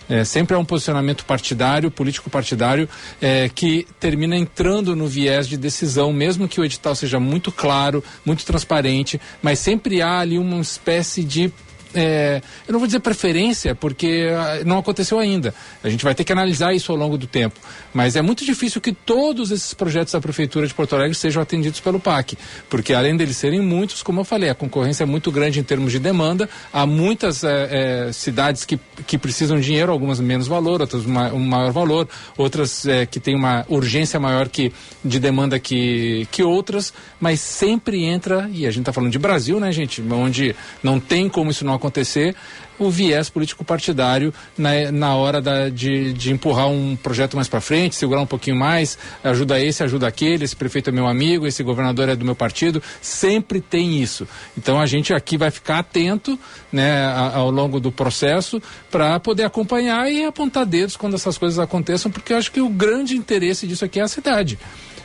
Eh, 0.08 0.22
sempre 0.22 0.54
é 0.54 0.58
um 0.58 0.64
posicionamento 0.64 1.24
partidário, 1.24 1.90
político 1.90 2.30
partidário, 2.30 2.88
eh, 3.20 3.50
que 3.52 3.88
termina 3.98 4.36
entrando 4.36 4.94
no 4.94 5.08
viés 5.08 5.48
de 5.48 5.56
decisão, 5.56 6.12
mesmo 6.12 6.46
que 6.46 6.60
o 6.60 6.64
edital 6.64 6.94
seja 6.94 7.18
muito 7.18 7.50
claro, 7.50 8.04
muito 8.24 8.46
transparente, 8.46 9.20
mas 9.42 9.58
sempre 9.58 10.00
há 10.00 10.20
ali 10.20 10.38
uma 10.38 10.60
espécie 10.60 11.24
de 11.24 11.52
é, 11.94 12.42
eu 12.68 12.72
não 12.72 12.78
vou 12.78 12.86
dizer 12.86 13.00
preferência, 13.00 13.74
porque 13.74 14.28
ah, 14.32 14.62
não 14.64 14.78
aconteceu 14.78 15.18
ainda. 15.18 15.54
A 15.82 15.88
gente 15.88 16.04
vai 16.04 16.14
ter 16.14 16.24
que 16.24 16.32
analisar 16.32 16.74
isso 16.74 16.92
ao 16.92 16.98
longo 16.98 17.16
do 17.16 17.26
tempo. 17.26 17.58
Mas 17.92 18.16
é 18.16 18.22
muito 18.22 18.44
difícil 18.44 18.80
que 18.80 18.92
todos 18.92 19.50
esses 19.50 19.74
projetos 19.74 20.12
da 20.12 20.20
Prefeitura 20.20 20.66
de 20.66 20.74
Porto 20.74 20.94
Alegre 20.94 21.14
sejam 21.14 21.42
atendidos 21.42 21.80
pelo 21.80 21.98
PAC. 21.98 22.36
Porque 22.68 22.92
além 22.92 23.16
deles 23.16 23.36
serem 23.36 23.60
muitos, 23.60 24.02
como 24.02 24.20
eu 24.20 24.24
falei, 24.24 24.50
a 24.50 24.54
concorrência 24.54 25.04
é 25.04 25.06
muito 25.06 25.32
grande 25.32 25.58
em 25.58 25.62
termos 25.62 25.90
de 25.92 25.98
demanda. 25.98 26.48
Há 26.72 26.86
muitas 26.86 27.42
é, 27.42 28.08
é, 28.08 28.12
cidades 28.12 28.64
que, 28.64 28.78
que 29.06 29.18
precisam 29.18 29.58
de 29.58 29.66
dinheiro, 29.66 29.90
algumas 29.90 30.20
menos 30.20 30.46
valor, 30.46 30.80
outras 30.80 31.04
um 31.06 31.38
maior 31.38 31.72
valor, 31.72 32.08
outras 32.36 32.86
é, 32.86 33.06
que 33.06 33.20
têm 33.20 33.34
uma 33.34 33.64
urgência 33.68 34.18
maior 34.18 34.48
que, 34.48 34.72
de 35.04 35.18
demanda 35.18 35.58
que, 35.58 36.26
que 36.30 36.42
outras, 36.42 36.92
mas 37.20 37.40
sempre 37.40 38.04
entra, 38.04 38.48
e 38.52 38.66
a 38.66 38.70
gente 38.70 38.80
está 38.80 38.92
falando 38.92 39.12
de 39.12 39.18
Brasil, 39.18 39.60
né, 39.60 39.70
gente, 39.72 40.02
onde 40.02 40.54
não 40.82 40.98
tem 40.98 41.28
como 41.28 41.50
isso 41.50 41.64
não 41.64 41.72
acontecer, 41.80 42.36
o 42.78 42.90
viés 42.90 43.28
político 43.28 43.62
partidário 43.62 44.32
na, 44.56 44.90
na 44.90 45.14
hora 45.14 45.40
da, 45.40 45.68
de, 45.68 46.14
de 46.14 46.32
empurrar 46.32 46.68
um 46.68 46.96
projeto 46.96 47.36
mais 47.36 47.46
para 47.46 47.60
frente, 47.60 47.94
segurar 47.94 48.22
um 48.22 48.26
pouquinho 48.26 48.56
mais, 48.56 48.96
ajuda 49.22 49.60
esse, 49.60 49.82
ajuda 49.82 50.06
aquele, 50.06 50.44
esse 50.44 50.56
prefeito 50.56 50.88
é 50.88 50.92
meu 50.92 51.06
amigo, 51.06 51.46
esse 51.46 51.62
governador 51.62 52.08
é 52.08 52.16
do 52.16 52.24
meu 52.24 52.34
partido, 52.34 52.82
sempre 53.02 53.60
tem 53.60 54.00
isso. 54.00 54.26
Então 54.56 54.80
a 54.80 54.86
gente 54.86 55.12
aqui 55.12 55.36
vai 55.36 55.50
ficar 55.50 55.80
atento 55.80 56.38
né, 56.72 57.04
ao 57.34 57.50
longo 57.50 57.78
do 57.78 57.92
processo 57.92 58.62
para 58.90 59.20
poder 59.20 59.44
acompanhar 59.44 60.10
e 60.10 60.24
apontar 60.24 60.64
dedos 60.64 60.96
quando 60.96 61.14
essas 61.14 61.36
coisas 61.36 61.58
aconteçam, 61.58 62.10
porque 62.10 62.32
eu 62.32 62.38
acho 62.38 62.50
que 62.50 62.60
o 62.60 62.68
grande 62.68 63.14
interesse 63.14 63.66
disso 63.66 63.84
aqui 63.84 64.00
é 64.00 64.02
a 64.02 64.08
cidade 64.08 64.58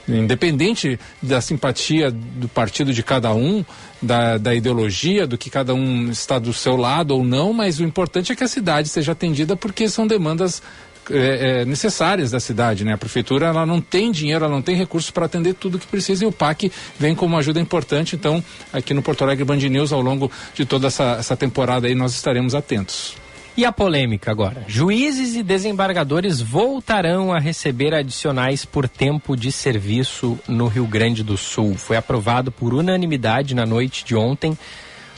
independente 0.07 0.99
da 1.21 1.41
simpatia 1.41 2.11
do 2.11 2.47
partido 2.47 2.93
de 2.93 3.01
cada 3.01 3.33
um, 3.33 3.65
da, 4.01 4.37
da, 4.37 4.53
ideologia, 4.53 5.25
do 5.25 5.37
que 5.37 5.49
cada 5.49 5.73
um 5.73 6.09
está 6.09 6.37
do 6.37 6.53
seu 6.53 6.75
lado 6.75 7.11
ou 7.11 7.23
não, 7.23 7.53
mas 7.53 7.79
o 7.79 7.83
importante 7.83 8.31
é 8.31 8.35
que 8.35 8.43
a 8.43 8.47
cidade 8.47 8.89
seja 8.89 9.13
atendida 9.13 9.55
porque 9.55 9.89
são 9.89 10.05
demandas 10.05 10.61
é, 11.09 11.61
é, 11.61 11.65
necessárias 11.65 12.31
da 12.31 12.39
cidade, 12.39 12.83
né? 12.83 12.93
A 12.93 12.97
prefeitura 12.97 13.47
ela 13.47 13.65
não 13.65 13.79
tem 13.79 14.11
dinheiro, 14.11 14.45
ela 14.45 14.53
não 14.53 14.61
tem 14.61 14.75
recursos 14.75 15.11
para 15.11 15.25
atender 15.25 15.53
tudo 15.53 15.77
que 15.77 15.87
precisa 15.87 16.23
e 16.23 16.27
o 16.27 16.31
PAC 16.31 16.71
vem 16.99 17.13
como 17.13 17.37
ajuda 17.37 17.59
importante. 17.59 18.15
Então, 18.15 18.43
aqui 18.73 18.93
no 18.93 19.01
Porto 19.01 19.23
Alegre 19.23 19.45
Band 19.45 19.57
News, 19.57 19.93
ao 19.93 20.01
longo 20.01 20.31
de 20.53 20.65
toda 20.65 20.87
essa, 20.87 21.17
essa 21.19 21.37
temporada 21.37 21.87
aí, 21.87 21.95
nós 21.95 22.13
estaremos 22.13 22.55
atentos. 22.55 23.24
E 23.57 23.63
a 23.63 23.71
polêmica 23.71 24.31
agora? 24.31 24.65
Juízes 24.67 25.33
e 25.37 25.41
desembargadores 25.41 26.41
voltarão 26.41 27.31
a 27.31 27.39
receber 27.39 27.93
adicionais 27.93 28.65
por 28.65 28.89
tempo 28.89 29.33
de 29.37 29.49
serviço 29.49 30.37
no 30.45 30.67
Rio 30.67 30.85
Grande 30.85 31.23
do 31.23 31.37
Sul. 31.37 31.75
Foi 31.75 31.95
aprovado 31.95 32.51
por 32.51 32.73
unanimidade 32.73 33.55
na 33.55 33.65
noite 33.65 34.03
de 34.03 34.13
ontem 34.13 34.57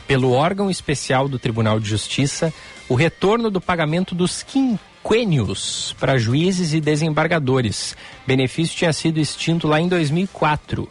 pelo 0.07 0.33
órgão 0.33 0.69
especial 0.69 1.27
do 1.27 1.39
Tribunal 1.39 1.79
de 1.79 1.89
Justiça 1.89 2.53
o 2.87 2.93
retorno 2.93 3.49
do 3.49 3.59
pagamento 3.59 4.13
dos 4.13 4.43
quinquênios 4.43 5.95
para 5.99 6.19
juízes 6.19 6.73
e 6.73 6.79
desembargadores. 6.79 7.97
Benefício 8.27 8.77
tinha 8.77 8.93
sido 8.93 9.19
extinto 9.19 9.67
lá 9.67 9.81
em 9.81 9.87
2004. 9.87 10.87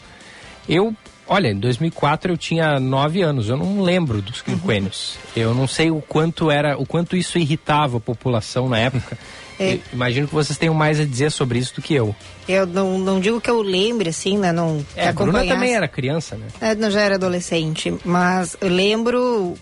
Eu 0.68 0.92
Olha, 1.28 1.48
em 1.48 1.58
2004 1.58 2.32
eu 2.32 2.36
tinha 2.36 2.78
nove 2.78 3.22
anos, 3.22 3.48
eu 3.48 3.56
não 3.56 3.82
lembro 3.82 4.22
dos 4.22 4.42
quinquênios. 4.42 5.16
Uhum. 5.36 5.42
Eu 5.42 5.54
não 5.54 5.66
sei 5.66 5.90
o 5.90 6.00
quanto 6.00 6.50
era, 6.50 6.78
o 6.78 6.86
quanto 6.86 7.16
isso 7.16 7.38
irritava 7.38 7.96
a 7.96 8.00
população 8.00 8.68
na 8.68 8.78
época. 8.78 9.18
É. 9.58 9.78
Imagino 9.92 10.28
que 10.28 10.34
vocês 10.34 10.58
tenham 10.58 10.74
mais 10.74 11.00
a 11.00 11.04
dizer 11.04 11.30
sobre 11.30 11.58
isso 11.58 11.74
do 11.74 11.82
que 11.82 11.94
eu. 11.94 12.14
Eu 12.46 12.66
não, 12.66 12.98
não 12.98 13.18
digo 13.18 13.40
que 13.40 13.50
eu 13.50 13.62
lembre, 13.62 14.10
assim, 14.10 14.36
né? 14.36 14.52
Não, 14.52 14.84
é, 14.94 15.08
a 15.08 15.12
Bruna 15.12 15.44
também 15.46 15.74
era 15.74 15.88
criança, 15.88 16.36
né? 16.36 16.46
É, 16.60 16.74
não, 16.74 16.90
já 16.90 17.00
era 17.00 17.14
adolescente. 17.14 17.94
Mas 18.04 18.56
eu 18.60 18.68
lembro 18.68 19.54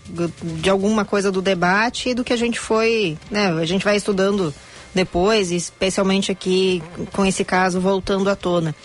de 0.43 0.69
alguma 0.69 1.05
coisa 1.05 1.31
do 1.31 1.41
debate 1.41 2.09
e 2.09 2.13
do 2.13 2.23
que 2.25 2.33
a 2.33 2.37
gente 2.37 2.59
foi, 2.59 3.17
né? 3.31 3.47
A 3.47 3.65
gente 3.65 3.85
vai 3.85 3.95
estudando 3.95 4.53
depois, 4.93 5.51
especialmente 5.51 6.31
aqui 6.31 6.83
com 7.11 7.25
esse 7.25 7.43
caso 7.43 7.79
voltando 7.79 8.29
à 8.29 8.35
tona. 8.35 8.75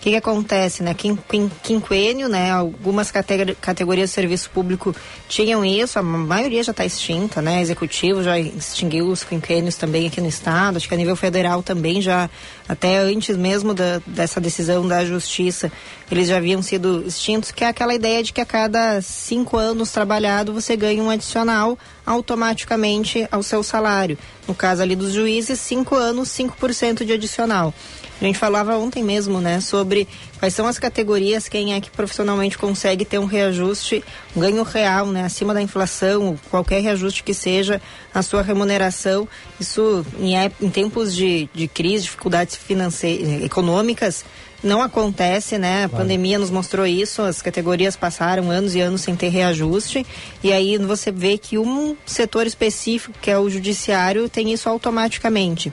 O 0.00 0.02
que, 0.02 0.12
que, 0.12 0.16
acontece, 0.16 0.82
né? 0.82 0.94
Quin, 0.94 1.14
quin, 1.28 1.50
quinquênio, 1.62 2.26
né? 2.26 2.50
Algumas 2.50 3.10
categorias 3.10 4.08
de 4.08 4.14
serviço 4.14 4.48
público 4.48 4.96
tinham 5.28 5.62
isso, 5.62 5.98
a 5.98 6.02
maioria 6.02 6.62
já 6.62 6.70
está 6.70 6.86
extinta, 6.86 7.42
né? 7.42 7.60
Executivo 7.60 8.22
já 8.22 8.38
extinguiu 8.38 9.08
os 9.08 9.22
quinquênios 9.22 9.76
também 9.76 10.06
aqui 10.06 10.18
no 10.22 10.26
estado, 10.26 10.78
acho 10.78 10.88
que 10.88 10.94
a 10.94 10.96
nível 10.96 11.14
federal 11.16 11.62
também 11.62 12.00
já, 12.00 12.30
até 12.70 12.98
antes 12.98 13.36
mesmo 13.36 13.74
da, 13.74 14.00
dessa 14.06 14.40
decisão 14.40 14.86
da 14.86 15.04
justiça, 15.04 15.72
eles 16.08 16.28
já 16.28 16.36
haviam 16.36 16.62
sido 16.62 17.02
extintos, 17.04 17.50
que 17.50 17.64
é 17.64 17.66
aquela 17.66 17.92
ideia 17.92 18.22
de 18.22 18.32
que 18.32 18.40
a 18.40 18.46
cada 18.46 19.02
cinco 19.02 19.56
anos 19.56 19.90
trabalhado 19.90 20.52
você 20.54 20.76
ganha 20.76 21.02
um 21.02 21.10
adicional 21.10 21.76
automaticamente 22.06 23.26
ao 23.28 23.42
seu 23.42 23.64
salário. 23.64 24.16
No 24.46 24.54
caso 24.54 24.82
ali 24.82 24.94
dos 24.94 25.12
juízes, 25.12 25.58
cinco 25.58 25.96
anos, 25.96 26.28
5% 26.28 27.04
de 27.04 27.12
adicional. 27.12 27.74
A 28.20 28.24
gente 28.24 28.38
falava 28.38 28.76
ontem 28.76 29.02
mesmo, 29.02 29.40
né, 29.40 29.60
sobre 29.60 30.06
quais 30.40 30.54
são 30.54 30.66
as 30.66 30.78
categorias, 30.78 31.48
quem 31.48 31.74
é 31.74 31.80
que 31.80 31.90
profissionalmente 31.90 32.56
consegue 32.56 33.04
ter 33.04 33.18
um 33.18 33.26
reajuste, 33.26 34.02
um 34.34 34.40
ganho 34.40 34.62
real, 34.62 35.06
né, 35.06 35.22
acima 35.22 35.52
da 35.52 35.60
inflação, 35.60 36.36
qualquer 36.50 36.80
reajuste 36.80 37.22
que 37.22 37.34
seja 37.34 37.80
a 38.12 38.22
sua 38.22 38.42
remuneração. 38.42 39.28
Isso 39.60 40.04
em, 40.18 40.34
em 40.60 40.70
tempos 40.70 41.14
de, 41.14 41.48
de 41.54 41.68
crise, 41.68 42.04
dificuldades 42.04 42.56
financeiras, 42.56 43.44
econômicas, 43.44 44.24
não 44.62 44.82
acontece, 44.82 45.56
né? 45.58 45.84
A 45.84 45.88
claro. 45.88 46.04
pandemia 46.04 46.38
nos 46.38 46.50
mostrou 46.50 46.86
isso, 46.86 47.22
as 47.22 47.40
categorias 47.40 47.96
passaram 47.96 48.50
anos 48.50 48.74
e 48.74 48.80
anos 48.80 49.02
sem 49.02 49.16
ter 49.16 49.28
reajuste, 49.28 50.06
e 50.42 50.52
aí 50.52 50.76
você 50.78 51.10
vê 51.10 51.38
que 51.38 51.58
um 51.58 51.96
setor 52.04 52.46
específico, 52.46 53.14
que 53.20 53.30
é 53.30 53.38
o 53.38 53.48
judiciário, 53.48 54.28
tem 54.28 54.52
isso 54.52 54.68
automaticamente. 54.68 55.72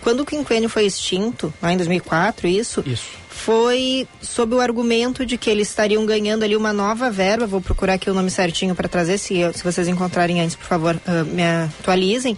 Quando 0.00 0.20
o 0.20 0.26
quinquênio 0.26 0.68
foi 0.68 0.86
extinto, 0.86 1.52
lá 1.60 1.72
em 1.72 1.76
2004, 1.76 2.46
isso, 2.46 2.84
isso. 2.86 3.27
Foi 3.38 4.06
sob 4.20 4.54
o 4.54 4.60
argumento 4.60 5.24
de 5.24 5.38
que 5.38 5.48
eles 5.48 5.68
estariam 5.68 6.04
ganhando 6.04 6.42
ali 6.42 6.56
uma 6.56 6.72
nova 6.72 7.10
verba. 7.10 7.46
Vou 7.46 7.60
procurar 7.60 7.94
aqui 7.94 8.10
o 8.10 8.14
nome 8.14 8.30
certinho 8.30 8.74
para 8.74 8.88
trazer, 8.88 9.16
se, 9.16 9.36
se 9.54 9.64
vocês 9.64 9.86
encontrarem 9.86 10.40
antes, 10.40 10.56
por 10.56 10.66
favor, 10.66 10.96
uh, 10.96 11.24
me 11.24 11.42
atualizem. 11.42 12.36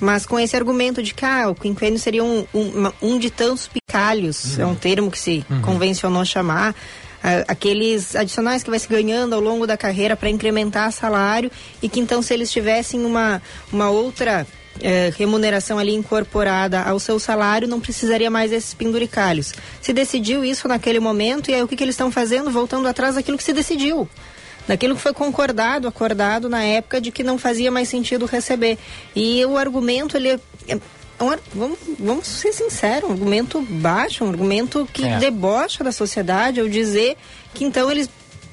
Mas 0.00 0.24
com 0.24 0.38
esse 0.38 0.54
argumento 0.56 1.02
de 1.02 1.14
que 1.14 1.24
ah, 1.24 1.48
o 1.50 1.54
quinquênio 1.54 1.98
seria 1.98 2.22
um, 2.22 2.46
um, 2.54 2.92
um 3.02 3.18
de 3.18 3.30
tantos 3.30 3.66
picalhos, 3.66 4.56
uhum. 4.56 4.62
é 4.62 4.66
um 4.66 4.74
termo 4.74 5.10
que 5.10 5.18
se 5.18 5.44
uhum. 5.50 5.60
convencionou 5.62 6.24
chamar, 6.24 6.74
Uh, 7.16 7.42
aqueles 7.48 8.14
adicionais 8.14 8.62
que 8.62 8.70
vai 8.70 8.78
se 8.78 8.86
ganhando 8.86 9.34
ao 9.34 9.40
longo 9.40 9.66
da 9.66 9.76
carreira 9.76 10.14
para 10.14 10.30
incrementar 10.30 10.92
salário 10.92 11.50
e 11.82 11.88
que 11.88 11.98
então 11.98 12.22
se 12.22 12.32
eles 12.32 12.52
tivessem 12.52 13.04
uma, 13.04 13.42
uma 13.72 13.90
outra 13.90 14.46
é, 14.80 15.12
remuneração 15.16 15.78
ali 15.78 15.94
incorporada 15.94 16.82
ao 16.82 16.98
seu 16.98 17.18
salário, 17.18 17.68
não 17.68 17.80
precisaria 17.80 18.30
mais 18.30 18.50
desses 18.50 18.74
penduricalhos. 18.74 19.52
Se 19.80 19.92
decidiu 19.92 20.44
isso 20.44 20.68
naquele 20.68 21.00
momento, 21.00 21.50
e 21.50 21.54
aí 21.54 21.62
o 21.62 21.68
que, 21.68 21.76
que 21.76 21.84
eles 21.84 21.94
estão 21.94 22.10
fazendo? 22.10 22.50
Voltando 22.50 22.86
atrás 22.88 23.14
daquilo 23.14 23.36
que 23.36 23.44
se 23.44 23.52
decidiu. 23.52 24.08
Daquilo 24.66 24.96
que 24.96 25.00
foi 25.00 25.12
concordado, 25.12 25.86
acordado 25.86 26.48
na 26.48 26.62
época 26.64 27.00
de 27.00 27.12
que 27.12 27.22
não 27.22 27.38
fazia 27.38 27.70
mais 27.70 27.88
sentido 27.88 28.26
receber. 28.26 28.78
E 29.14 29.44
o 29.44 29.56
argumento, 29.56 30.16
ele 30.16 30.30
é, 30.30 30.40
é 30.68 30.78
um, 31.20 31.34
vamos, 31.54 31.78
vamos 31.98 32.26
ser 32.26 32.52
sinceros, 32.52 33.08
um 33.08 33.12
argumento 33.12 33.60
baixo, 33.62 34.24
um 34.24 34.28
argumento 34.28 34.86
que 34.92 35.04
é. 35.04 35.18
debocha 35.18 35.82
da 35.82 35.92
sociedade, 35.92 36.60
ao 36.60 36.68
dizer 36.68 37.16
que 37.54 37.64
então 37.64 37.90
eles 37.90 38.08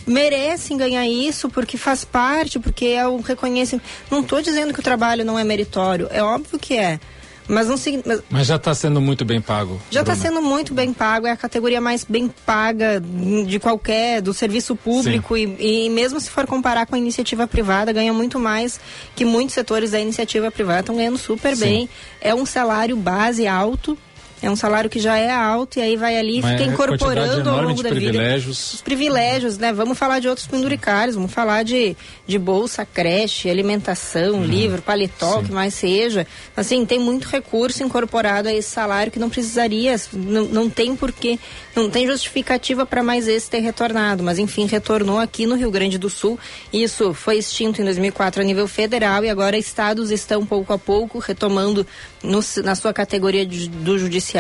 merecem 0.06 0.78
ganhar 0.78 1.08
isso 1.08 1.50
porque 1.50 1.78
faz 1.78 2.04
parte, 2.04 2.60
porque 2.60 2.86
é 2.86 3.08
um 3.08 3.22
reconhecimento. 3.22 3.86
Não 4.10 4.22
estou 4.22 4.42
dizendo 4.42 4.74
que 4.74 4.80
o 4.80 4.84
trabalho 4.84 5.26
não 5.26 5.38
é 5.38 5.44
meritório, 5.44 6.08
é 6.12 6.22
óbvio 6.22 6.60
que 6.60 6.78
é. 6.78 7.00
Mas 7.48 7.68
não 7.68 7.76
mas, 8.06 8.24
mas 8.30 8.48
já 8.48 8.56
está 8.56 8.74
sendo 8.74 9.02
muito 9.02 9.26
bem 9.26 9.42
pago. 9.42 9.80
Já 9.92 10.02
está 10.02 10.16
sendo 10.16 10.42
muito 10.42 10.74
bem 10.74 10.94
pago, 10.94 11.28
é 11.28 11.32
a 11.32 11.38
categoria 11.38 11.82
mais 11.82 12.04
bem 12.04 12.30
paga 12.46 13.02
de 13.46 13.60
qualquer 13.60 14.22
do 14.22 14.34
serviço 14.34 14.76
público 14.76 15.36
e, 15.36 15.86
e, 15.86 15.90
mesmo 15.90 16.20
se 16.20 16.30
for 16.30 16.48
comparar 16.48 16.86
com 16.86 16.96
a 16.96 16.98
iniciativa 16.98 17.46
privada, 17.46 17.92
ganha 17.92 18.14
muito 18.14 18.40
mais 18.40 18.80
que 19.16 19.26
muitos 19.26 19.56
setores 19.56 19.92
da 19.92 20.00
iniciativa 20.00 20.50
privada 20.50 20.82
estão 20.82 20.96
ganhando 20.96 21.18
super 21.18 21.56
Sim. 21.56 21.66
bem. 21.66 21.90
É 22.22 22.34
um 22.34 22.46
salário 22.46 22.96
base 22.96 23.46
alto 23.46 23.98
é 24.44 24.52
um 24.52 24.58
salário 24.58 24.90
que 24.90 25.00
já 25.00 25.18
é 25.18 25.32
alto 25.32 25.80
e 25.80 25.82
aí 25.82 25.96
vai 25.96 26.18
ali 26.18 26.40
e 26.40 26.42
fica 26.42 26.64
incorporando 26.64 27.50
ao 27.50 27.62
longo 27.62 27.82
da 27.82 27.90
privilégios. 27.90 28.58
vida. 28.58 28.76
Os 28.76 28.82
privilégios, 28.82 29.58
né? 29.58 29.72
Vamos 29.72 29.98
falar 29.98 30.20
de 30.20 30.28
outros 30.28 30.46
penduricários, 30.46 31.16
vamos 31.16 31.32
falar 31.32 31.64
de, 31.64 31.96
de 32.28 32.38
bolsa, 32.38 32.86
creche, 32.86 33.50
alimentação, 33.50 34.34
uhum. 34.34 34.44
livro, 34.44 34.82
paletó, 34.82 35.40
o 35.40 35.44
que 35.46 35.52
mais 35.52 35.74
seja. 35.74 36.28
Assim, 36.58 36.86
tem 36.86 37.00
muito 37.00 37.30
recurso 37.30 37.84
incorporado 37.84 38.50
a 38.50 38.54
esse 38.54 38.70
salário 38.70 39.14
que 39.14 39.18
não 39.18 39.30
precisaria, 39.30 39.96
não, 40.12 40.44
não 40.44 40.70
tem 40.70 40.94
porquê, 40.94 41.40
não 41.74 41.90
tem 41.90 42.06
justificativa 42.06 42.86
para 42.86 43.02
mais 43.02 43.30
esse 43.30 43.50
ter 43.50 43.60
retornado. 43.60 44.24
Mas 44.24 44.40
enfim, 44.40 44.66
retornou 44.66 45.20
aqui 45.20 45.46
no 45.46 45.56
Rio 45.56 45.72
Grande 45.72 45.98
do 45.98 46.10
Sul. 46.10 46.38
Isso 46.72 47.14
foi 47.14 47.38
extinto 47.38 47.82
em 47.82 47.86
2004 47.86 48.42
a 48.42 48.44
nível 48.44 48.68
federal 48.68 49.24
e 49.24 49.30
agora 49.30 49.58
estados 49.58 50.12
estão 50.12 50.46
pouco 50.46 50.74
a 50.74 50.78
pouco 50.78 51.20
retomando 51.20 51.88
no, 52.22 52.40
na 52.62 52.76
sua 52.76 52.92
categoria 52.92 53.46
de, 53.46 53.70
do 53.70 53.98
judiciário. 53.98 54.33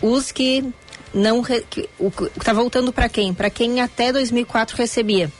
Os 0.00 0.30
que 0.30 0.64
não. 1.12 1.42
Está 2.36 2.52
voltando 2.52 2.92
para 2.92 3.08
quem? 3.08 3.34
Para 3.34 3.50
quem 3.50 3.80
até 3.80 4.12
2004 4.12 4.76
recebia. 4.76 5.30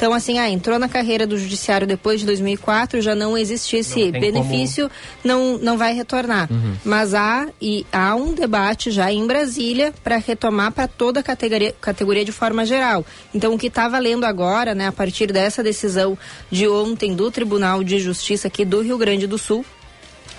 Então, 0.00 0.14
assim, 0.14 0.38
ah, 0.38 0.48
entrou 0.48 0.78
na 0.78 0.88
carreira 0.88 1.26
do 1.26 1.36
judiciário 1.36 1.86
depois 1.86 2.20
de 2.20 2.26
2004, 2.26 3.02
já 3.02 3.14
não 3.14 3.36
existe 3.36 3.76
esse 3.76 4.10
não 4.10 4.18
benefício, 4.18 4.88
como... 4.88 4.94
não, 5.22 5.58
não 5.58 5.76
vai 5.76 5.92
retornar. 5.92 6.50
Uhum. 6.50 6.74
Mas 6.82 7.12
há, 7.12 7.48
e 7.60 7.84
há 7.92 8.14
um 8.14 8.32
debate 8.32 8.90
já 8.90 9.12
em 9.12 9.26
Brasília 9.26 9.92
para 10.02 10.16
retomar 10.16 10.72
para 10.72 10.88
toda 10.88 11.20
a 11.20 11.22
categoria, 11.22 11.74
categoria 11.78 12.24
de 12.24 12.32
forma 12.32 12.64
geral. 12.64 13.04
Então, 13.34 13.52
o 13.52 13.58
que 13.58 13.66
está 13.66 13.88
valendo 13.88 14.24
agora, 14.24 14.74
né, 14.74 14.86
a 14.86 14.92
partir 14.92 15.30
dessa 15.30 15.62
decisão 15.62 16.16
de 16.50 16.66
ontem 16.66 17.14
do 17.14 17.30
Tribunal 17.30 17.84
de 17.84 17.98
Justiça 17.98 18.48
aqui 18.48 18.64
do 18.64 18.80
Rio 18.80 18.96
Grande 18.96 19.26
do 19.26 19.36
Sul, 19.36 19.66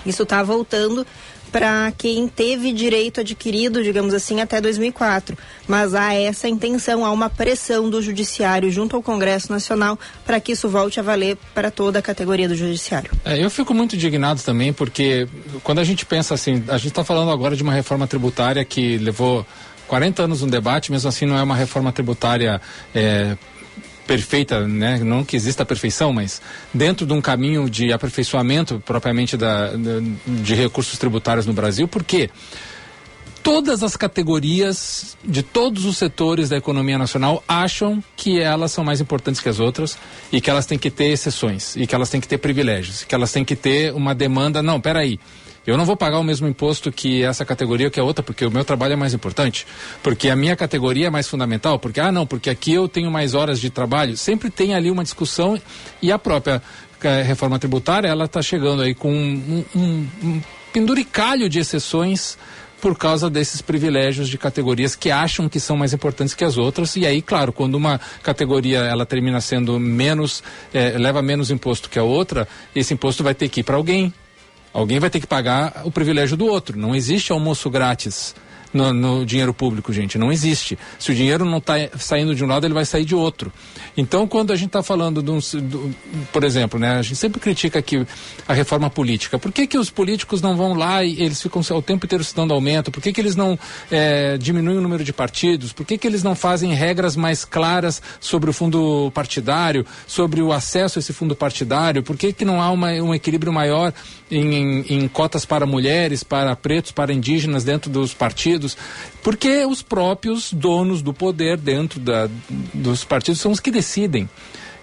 isso 0.04 0.24
está 0.24 0.42
voltando 0.42 1.06
para 1.52 1.92
quem 1.98 2.28
teve 2.28 2.72
direito 2.72 3.20
adquirido, 3.20 3.84
digamos 3.84 4.14
assim, 4.14 4.40
até 4.40 4.62
2004. 4.62 5.38
Mas 5.68 5.94
há 5.94 6.14
essa 6.14 6.48
intenção, 6.48 7.06
há 7.06 7.12
uma 7.12 7.30
pressão 7.30 7.90
do 7.90 8.02
Judiciário 8.02 8.72
junto 8.72 8.96
ao 8.96 9.04
Congresso 9.04 9.52
Nacional 9.52 10.00
para 10.26 10.40
que 10.40 10.54
isso 10.54 10.70
volte 10.70 11.00
a 11.00 11.04
valer 11.04 11.38
para 11.54 11.70
toda 11.70 12.00
a 12.00 12.02
categoria 12.02 12.48
do 12.48 12.56
Judiciário. 12.56 13.12
É, 13.26 13.44
eu 13.44 13.50
fico 13.50 13.74
muito 13.74 13.96
indignado 13.96 14.42
também, 14.42 14.72
porque 14.72 15.28
quando 15.64 15.80
a 15.80 15.84
gente 15.84 16.06
pensa 16.06 16.34
assim, 16.34 16.64
a 16.68 16.78
gente 16.78 16.90
está 16.90 17.04
falando 17.04 17.32
agora 17.32 17.56
de 17.56 17.64
uma 17.64 17.74
reforma 17.74 18.08
tributária 18.08 18.64
que 18.64 18.98
levou 18.98 19.46
40 19.88 20.24
anos 20.24 20.42
no 20.42 20.50
debate, 20.50 20.92
mesmo 20.92 21.10
assim 21.10 21.26
não 21.26 21.38
é 21.38 21.44
uma 21.44 21.56
reforma 21.56 21.92
tributária 21.92 22.62
é, 22.96 23.36
perfeita, 24.12 24.68
né? 24.68 25.00
Não 25.00 25.24
que 25.24 25.38
exista 25.38 25.64
a 25.64 25.66
perfeição, 25.66 26.12
mas 26.12 26.42
dentro 26.74 27.06
de 27.06 27.14
um 27.14 27.22
caminho 27.22 27.70
de 27.70 27.94
aperfeiçoamento 27.94 28.84
propriamente 28.86 29.38
da, 29.38 29.72
de 30.28 30.54
recursos 30.54 31.00
tributários 31.00 31.46
no 31.46 31.54
Brasil, 31.54 31.88
porque 31.88 32.30
todas 33.42 33.82
as 33.82 33.96
categorias 33.96 35.18
de 35.24 35.42
todos 35.42 35.86
os 35.86 35.98
setores 35.98 36.50
da 36.50 36.58
economia 36.58 36.98
nacional 36.98 37.42
acham 37.48 38.04
que 38.18 38.38
elas 38.38 38.74
são 38.74 38.84
mais 38.84 39.00
importantes 39.00 39.40
que 39.40 39.48
as 39.48 39.62
outras 39.62 39.98
e 40.30 40.42
que 40.42 40.50
elas 40.50 40.66
têm 40.66 40.78
que 40.78 40.92
ter 40.92 41.06
exceções 41.06 41.78
e 41.78 41.88
que 41.88 41.96
elas 41.96 42.10
têm 42.10 42.20
que 42.20 42.28
ter 42.28 42.38
privilégios, 42.38 43.06
que 43.06 43.16
elas 43.16 43.32
têm 43.32 43.46
que 43.46 43.56
ter 43.56 43.94
uma 43.94 44.14
demanda. 44.14 44.62
Não, 44.62 44.82
peraí. 44.82 45.12
aí 45.12 45.20
eu 45.66 45.78
não 45.78 45.86
vou 45.86 45.96
pagar 45.96 46.20
o 46.20 46.24
mesmo 46.24 46.48
imposto 46.48 46.92
que 46.92 47.24
essa 47.24 47.46
categoria 47.46 47.88
ou 47.88 47.92
que 47.92 48.00
a 48.00 48.04
outra, 48.04 48.24
porque 48.24 48.46
o 48.46 48.52
meu 48.52 48.66
trabalho 48.66 48.94
é 48.94 48.96
mais 48.96 49.14
importante, 49.14 49.68
porque 50.02 50.30
a 50.30 50.36
minha 50.36 50.56
categoria 50.56 51.08
é 51.08 51.10
mais 51.10 51.28
fundamental, 51.28 51.78
porque, 51.78 52.00
ah, 52.00 52.12
não, 52.12 52.26
porque 52.26 52.50
aqui 52.50 52.74
eu 52.74 52.88
tenho 52.88 53.12
mais 53.12 53.34
horas 53.34 53.60
de 53.60 53.70
trabalho. 53.70 54.18
Sempre 54.18 54.50
tem 54.50 54.74
ali 54.74 54.90
uma 54.90 55.04
discussão 55.04 55.62
e 56.02 56.12
a 56.12 56.18
própria 56.18 56.62
eh, 57.04 57.22
reforma 57.22 57.60
tributária, 57.60 58.08
ela 58.08 58.26
está 58.26 58.42
chegando 58.42 58.82
aí 58.82 58.96
com 58.96 59.12
um, 59.12 59.66
um, 59.76 60.08
um 60.24 60.42
penduricalho 60.74 61.48
de 61.48 61.60
exceções 61.60 62.38
por 62.82 62.98
causa 62.98 63.30
desses 63.30 63.62
privilégios 63.62 64.28
de 64.28 64.38
categorias 64.40 64.96
que 64.96 65.12
acham 65.12 65.48
que 65.48 65.60
são 65.60 65.78
mais 65.78 65.94
importantes 65.94 66.34
que 66.34 66.44
as 66.44 66.58
outras 66.58 66.96
e 66.96 67.06
aí 67.06 67.22
claro 67.22 67.54
quando 67.54 67.76
uma 67.76 68.02
categoria 68.24 68.80
ela 68.80 69.06
termina 69.06 69.40
sendo 69.40 69.80
menos 69.80 70.44
eh, 70.74 70.98
leva 70.98 71.22
menos 71.22 71.52
imposto 71.52 71.88
que 71.88 72.00
a 72.00 72.04
outra 72.04 72.48
esse 72.76 72.96
imposto 72.96 73.24
vai 73.24 73.36
ter 73.36 73.50
que 73.50 73.60
ir 73.60 73.64
para 73.64 73.76
alguém 73.76 74.12
alguém 74.74 75.00
vai 75.00 75.10
ter 75.10 75.20
que 75.20 75.28
pagar 75.28 75.82
o 75.84 75.92
privilégio 75.92 76.38
do 76.38 76.46
outro. 76.46 76.78
Não 76.78 76.96
existe 76.96 77.32
almoço 77.32 77.70
grátis 77.70 78.36
no, 78.74 78.94
no 78.94 79.26
dinheiro 79.26 79.54
público, 79.54 79.92
gente. 79.92 80.18
Não 80.18 80.32
existe. 80.32 80.78
Se 81.00 81.12
o 81.12 81.16
dinheiro 81.16 81.46
não 81.46 81.58
está 81.58 81.76
saindo 81.98 82.34
de 82.34 82.44
um 82.44 82.48
lado, 82.48 82.66
ele 82.66 82.74
vai 82.74 82.86
sair 82.86 83.06
de 83.06 83.16
outro. 83.16 83.52
Então, 83.96 84.28
quando 84.28 84.52
a 84.52 84.56
gente 84.56 84.68
está 84.68 84.82
falando 84.82 85.22
de 85.22 85.32
um, 85.32 85.40
do, 85.62 85.94
por 86.32 86.44
exemplo, 86.44 86.80
né, 86.80 86.98
a 86.98 87.02
gente 87.02 87.16
sempre 87.16 87.40
critica 87.40 87.80
aqui 87.80 88.06
a 88.48 88.54
reforma 88.54 88.90
política. 88.90 89.38
Por 89.38 89.52
que, 89.52 89.68
que 89.68 89.78
os 89.78 89.90
políticos 89.90 90.42
não 90.42 90.56
vão 90.56 90.74
lá 90.74 91.04
e 91.04 91.22
eles 91.22 91.42
ficam 91.42 91.62
o 91.62 91.82
tempo 91.82 92.06
inteiro 92.06 92.24
se 92.24 92.36
dando 92.36 92.54
aumento? 92.54 92.92
Por 92.92 93.02
que, 93.02 93.12
que 93.12 93.22
eles 93.22 93.36
não 93.36 93.58
eh, 93.92 94.38
diminuem 94.38 94.78
o 94.78 94.82
número 94.82 95.04
de 95.04 95.14
partidos? 95.14 95.74
Por 95.74 95.86
que, 95.86 95.98
que 95.98 96.08
eles 96.08 96.24
não 96.24 96.36
fazem 96.36 96.74
regras 96.74 97.16
mais 97.16 97.44
claras 97.44 98.02
sobre 98.20 98.50
o 98.50 98.54
fundo 98.54 99.12
partidário, 99.14 99.86
sobre 100.08 100.42
o 100.42 100.52
acesso 100.52 100.98
a 100.98 101.00
esse 101.00 101.14
fundo 101.14 101.36
partidário? 101.36 102.04
Por 102.04 102.18
que, 102.18 102.34
que 102.34 102.46
não 102.46 102.62
há 102.62 102.72
uma, 102.72 102.92
um 102.94 103.14
equilíbrio 103.14 103.52
maior 103.52 103.94
em, 104.30 104.56
em, 104.56 104.86
em 104.90 105.08
cotas 105.08 105.46
para 105.46 105.66
mulheres, 105.66 106.24
para 106.24 106.56
pretos, 106.56 106.92
para 106.92 107.14
indígenas 107.14 107.64
dentro 107.64 107.90
dos 107.90 108.14
partidos? 108.14 108.61
Porque 109.24 109.66
os 109.66 109.82
próprios 109.82 110.52
donos 110.54 111.02
do 111.02 111.14
poder 111.14 111.58
dentro 111.58 112.00
da, 112.00 112.30
dos 112.74 113.04
partidos 113.04 113.42
são 113.42 113.52
os 113.52 113.60
que 113.60 113.72
decidem. 113.72 114.30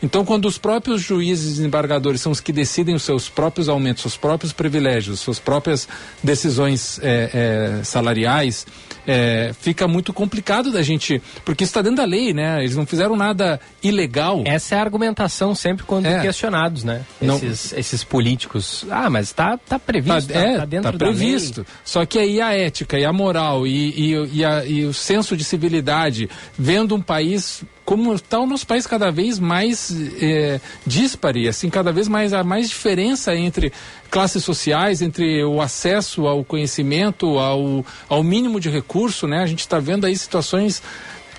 Então, 0.03 0.25
quando 0.25 0.47
os 0.47 0.57
próprios 0.59 1.01
juízes 1.03 1.47
e 1.53 1.57
desembargadores 1.57 2.21
são 2.21 2.31
os 2.31 2.41
que 2.41 2.53
decidem 2.53 2.95
os 2.95 3.03
seus 3.03 3.29
próprios 3.29 3.69
aumentos, 3.69 4.03
seus 4.03 4.17
próprios 4.17 4.53
privilégios, 4.53 5.19
suas 5.21 5.39
próprias 5.39 5.89
decisões 6.23 7.01
é, 7.03 7.79
é, 7.81 7.85
salariais, 7.85 8.67
é, 9.07 9.53
fica 9.61 9.89
muito 9.89 10.13
complicado 10.13 10.71
da 10.71 10.83
gente. 10.83 11.21
Porque 11.45 11.65
isso 11.65 11.71
está 11.71 11.83
dentro 11.83 11.97
da 11.97 12.05
lei, 12.05 12.33
né? 12.33 12.61
Eles 12.61 12.77
não 12.77 12.87
fizeram 12.87 13.17
nada 13.17 13.59
ilegal. 13.83 14.43
Essa 14.45 14.77
é 14.77 14.79
a 14.79 14.83
argumentação 14.83 15.55
sempre 15.55 15.85
quando 15.85 16.07
É. 16.07 16.21
questionados, 16.21 16.85
né? 16.85 17.03
Não- 17.21 17.37
Esses, 17.37 17.73
esses 17.73 18.05
políticos. 18.05 18.85
Ah, 18.91 19.09
mas 19.11 19.33
tá, 19.33 19.57
tá 19.59 19.79
previsto, 19.79 20.33
tá, 20.33 20.39
é, 20.39 20.59
tá 20.59 20.65
dentro 20.65 20.93
tá 20.93 20.99
da 20.99 21.07
lei. 21.07 21.15
previsto. 21.17 21.67
Só 21.85 22.05
que 22.07 22.19
aí 22.19 22.41
a 22.41 22.53
ética 22.53 22.99
e 22.99 23.05
a 23.05 23.13
moral 23.13 23.67
e, 23.67 24.13
e, 24.13 24.31
e, 24.39 24.45
a- 24.45 24.65
e 24.65 24.85
o 24.85 24.93
senso 24.95 25.37
de 25.37 25.43
civilidade, 25.45 26.29
vendo 26.59 26.95
um 26.95 27.01
país 27.01 27.63
como 27.89 28.13
está 28.13 28.39
o 28.39 28.47
nosso 28.47 28.67
país 28.67 28.87
cada 28.87 29.11
vez 29.11 29.39
mais 29.39 29.91
é, 30.21 30.61
díspare, 30.87 31.49
assim, 31.49 31.71
cada 31.71 31.91
vez 31.91 32.07
mais 32.07 32.35
há 32.35 32.45
mais 32.45 32.69
diferença 32.69 33.35
entre 33.35 33.73
classes 34.11 34.45
sociais, 34.45 35.01
entre 35.01 35.43
o 35.43 35.59
acesso 35.59 36.27
ao 36.27 36.45
conhecimento, 36.45 37.39
ao, 37.39 37.83
ao 38.07 38.23
mínimo 38.23 38.61
de 38.61 38.69
recurso, 38.69 39.27
né? 39.27 39.39
A 39.39 39.47
gente 39.47 39.61
está 39.61 39.79
vendo 39.79 40.05
aí 40.05 40.15
situações 40.15 40.83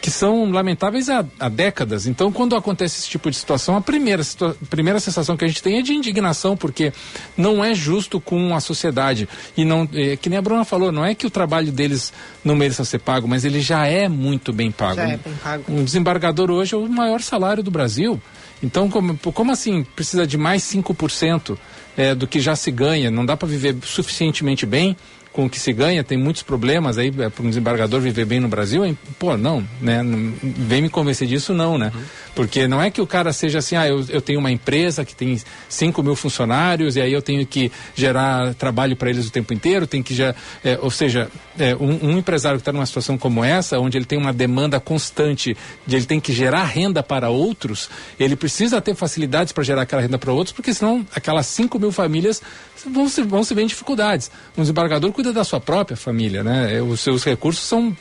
que 0.01 0.09
são 0.09 0.49
lamentáveis 0.51 1.09
há, 1.09 1.25
há 1.39 1.49
décadas. 1.49 2.05
Então, 2.07 2.31
quando 2.31 2.55
acontece 2.55 2.99
esse 2.99 3.09
tipo 3.09 3.29
de 3.29 3.35
situação, 3.35 3.75
a 3.75 3.81
primeira, 3.81 4.23
situa- 4.23 4.55
primeira 4.69 4.99
sensação 4.99 5.35
que 5.35 5.43
a 5.43 5.47
gente 5.47 5.61
tem 5.61 5.77
é 5.77 5.81
de 5.81 5.93
indignação, 5.93 6.55
porque 6.55 6.93
não 7.35 7.63
é 7.63 7.73
justo 7.73 8.19
com 8.21 8.55
a 8.55 8.59
sociedade. 8.61 9.27
E 9.57 9.65
não, 9.65 9.87
é, 9.93 10.15
que 10.15 10.29
nem 10.29 10.39
a 10.39 10.41
Bruna 10.41 10.63
falou, 10.63 10.91
não 10.91 11.03
é 11.03 11.13
que 11.13 11.27
o 11.27 11.29
trabalho 11.29 11.71
deles 11.71 12.13
não 12.43 12.55
mereça 12.55 12.85
ser 12.85 12.99
pago, 12.99 13.27
mas 13.27 13.43
ele 13.43 13.59
já 13.59 13.85
é 13.85 14.07
muito 14.07 14.53
bem 14.53 14.71
pago. 14.71 14.95
Já 14.95 15.03
é 15.09 15.17
bem 15.17 15.33
pago. 15.43 15.63
Um 15.67 15.83
desembargador 15.83 16.49
hoje 16.49 16.73
é 16.73 16.77
o 16.77 16.87
maior 16.87 17.21
salário 17.21 17.61
do 17.61 17.69
Brasil. 17.71 18.21
Então, 18.63 18.89
como, 18.89 19.17
como 19.17 19.51
assim 19.51 19.83
precisa 19.95 20.25
de 20.27 20.37
mais 20.37 20.63
5% 20.63 21.57
é, 21.97 22.13
do 22.15 22.27
que 22.27 22.39
já 22.39 22.55
se 22.55 22.71
ganha? 22.71 23.09
Não 23.11 23.25
dá 23.25 23.35
para 23.37 23.47
viver 23.47 23.75
suficientemente 23.83 24.65
bem 24.65 24.95
com 25.31 25.45
o 25.45 25.49
que 25.49 25.59
se 25.59 25.71
ganha? 25.71 26.03
Tem 26.03 26.17
muitos 26.17 26.43
problemas 26.43 26.97
aí 26.97 27.13
é, 27.19 27.29
para 27.29 27.43
um 27.43 27.49
desembargador 27.49 28.01
viver 28.01 28.25
bem 28.25 28.39
no 28.39 28.47
Brasil? 28.47 28.85
hein? 28.85 28.97
Pô, 29.17 29.37
não, 29.37 29.65
né? 29.81 30.01
Vem 30.41 30.81
me 30.81 30.89
convencer 30.89 31.27
disso, 31.27 31.53
não, 31.53 31.77
né? 31.77 31.91
Porque 32.35 32.67
não 32.67 32.81
é 32.81 32.89
que 32.89 33.01
o 33.01 33.07
cara 33.07 33.33
seja 33.33 33.59
assim, 33.59 33.75
ah, 33.75 33.87
eu, 33.87 34.05
eu 34.09 34.21
tenho 34.21 34.39
uma 34.39 34.51
empresa 34.51 35.03
que 35.03 35.15
tem 35.15 35.39
5 35.67 36.01
mil 36.01 36.15
funcionários 36.15 36.95
e 36.95 37.01
aí 37.01 37.11
eu 37.11 37.21
tenho 37.21 37.45
que 37.45 37.71
gerar 37.95 38.53
trabalho 38.53 38.95
para 38.95 39.09
eles 39.09 39.27
o 39.27 39.31
tempo 39.31 39.53
inteiro, 39.53 39.85
tem 39.85 40.01
que 40.01 40.15
já, 40.15 40.33
é, 40.63 40.79
ou 40.81 40.89
seja, 40.89 41.29
é, 41.57 41.75
um, 41.75 42.11
um 42.11 42.17
empresário 42.17 42.57
que 42.57 42.61
está 42.61 42.71
numa 42.71 42.85
situação 42.85 43.17
como 43.17 43.43
essa, 43.43 43.79
onde 43.79 43.97
ele 43.97 44.05
tem 44.05 44.17
uma 44.17 44.31
demanda 44.31 44.79
constante, 44.79 45.55
de 45.85 45.95
ele 45.95 46.05
tem 46.05 46.19
que 46.19 46.31
gerar 46.31 46.63
renda 46.63 47.03
para 47.03 47.29
outros, 47.29 47.89
ele 48.19 48.35
precisa 48.35 48.79
ter 48.81 48.95
facilidades 48.95 49.51
para 49.51 49.63
gerar 49.63 49.81
aquela 49.81 50.01
renda 50.01 50.17
para 50.17 50.31
outros, 50.31 50.53
porque 50.53 50.73
senão 50.73 51.05
aquelas 51.13 51.45
5 51.47 51.77
mil 51.77 51.91
famílias 51.91 52.41
vão 52.85 53.09
se, 53.09 53.21
vão 53.21 53.43
se 53.43 53.53
ver 53.53 53.63
em 53.63 53.67
dificuldades. 53.67 54.31
Um 54.57 54.61
desembargador 54.61 55.11
cuida 55.19 55.33
da 55.33 55.43
sua 55.43 55.59
própria 55.59 55.97
família, 55.97 56.43
né? 56.45 56.77
É, 56.77 56.81
Os 56.81 57.01
seus 57.01 57.25
recursos 57.25 57.63
são 57.65 57.95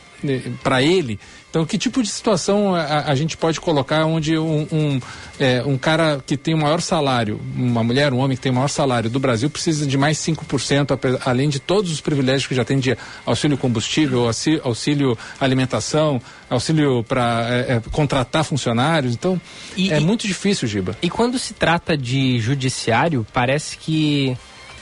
para 0.62 0.83
ele. 0.83 1.19
Então, 1.51 1.64
que 1.64 1.79
tipo 1.79 2.03
de 2.03 2.09
situação 2.09 2.75
a, 2.75 3.05
a 3.07 3.14
gente 3.14 3.37
pode 3.37 3.61
colocar 3.61 4.05
onde 4.05 4.37
um, 4.37 4.66
um, 4.71 5.01
é, 5.39 5.62
um 5.64 5.79
cara 5.79 6.21
que 6.27 6.37
tem 6.37 6.55
o 6.55 6.59
maior 6.59 6.81
salário, 6.81 7.41
uma 7.57 7.83
mulher, 7.83 8.12
um 8.12 8.19
homem 8.19 8.37
que 8.37 8.43
tem 8.43 8.53
o 8.53 8.55
maior 8.55 8.69
salário 8.69 9.09
do 9.09 9.19
Brasil, 9.19 9.49
precisa 9.49 9.87
de 9.87 9.97
mais 9.97 10.19
5%, 10.19 10.91
ape- 10.93 11.19
além 11.25 11.49
de 11.49 11.59
todos 11.59 11.91
os 11.91 12.01
privilégios 12.01 12.47
que 12.47 12.55
já 12.55 12.64
tem 12.64 12.79
de 12.79 12.97
auxílio 13.25 13.57
combustível, 13.57 14.27
auxílio, 14.27 14.61
auxílio 14.64 15.19
alimentação, 15.41 16.21
auxílio 16.51 17.03
para 17.05 17.81
contratar 17.93 18.45
funcionários. 18.45 19.14
Então, 19.14 19.41
é 19.79 20.01
muito 20.01 20.27
difícil, 20.27 20.69
Giba. 20.69 20.97
E 21.01 21.09
quando 21.09 21.39
se 21.39 21.55
trata 21.55 21.97
de 21.97 22.39
judiciário, 22.41 23.25
parece 23.33 23.79
que 23.79 24.37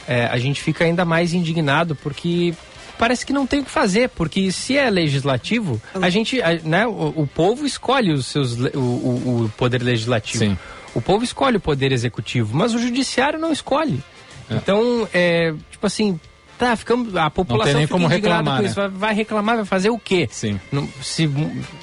é, 0.09 0.27
a 0.27 0.39
gente 0.39 0.61
fica 0.63 0.85
ainda 0.85 1.05
mais 1.05 1.33
indignado 1.35 1.95
porque 1.97 2.55
parece 2.99 3.27
que 3.27 3.33
não 3.33 3.47
tem 3.47 3.61
o 3.61 3.65
que 3.65 3.71
fazer, 3.71 4.09
porque 4.11 4.51
se 4.51 4.77
é 4.77 4.89
legislativo, 4.89 5.81
a 6.01 6.09
gente, 6.09 6.41
a- 6.41 6.59
né, 6.65 6.87
o, 6.87 7.13
o 7.17 7.27
povo 7.27 7.67
escolhe 7.67 8.13
os 8.13 8.27
seus, 8.27 8.57
le- 8.57 8.73
o, 8.75 8.79
o- 8.81 9.45
o 9.45 9.49
poder 9.57 9.83
legislativo. 9.83 10.45
Sim. 10.45 10.59
O 10.95 11.01
povo 11.03 11.23
escolhe 11.25 11.59
o 11.59 11.61
poder 11.61 11.93
executivo, 11.93 12.57
mas 12.57 12.73
o 12.75 12.79
judiciário 12.79 13.39
não 13.39 13.53
escolhe. 13.53 14.03
Então, 14.51 15.07
é, 15.13 15.53
tipo 15.71 15.87
assim, 15.87 16.19
tá, 16.59 16.75
ficamos, 16.77 17.15
a 17.17 17.29
população 17.31 17.75
nem 17.75 17.83
fica 17.87 17.93
como 17.95 18.07
reclamar, 18.07 18.57
com 18.57 18.63
né? 18.63 18.69
isso. 18.69 18.75
Vai, 18.77 18.89
vai 18.89 19.15
reclamar, 19.15 19.57
vai 19.57 19.65
fazer 19.65 19.91
o 19.91 19.99
quê? 19.99 20.29
Sim. 20.31 20.61
Não, 20.73 20.89
se, 21.03 21.29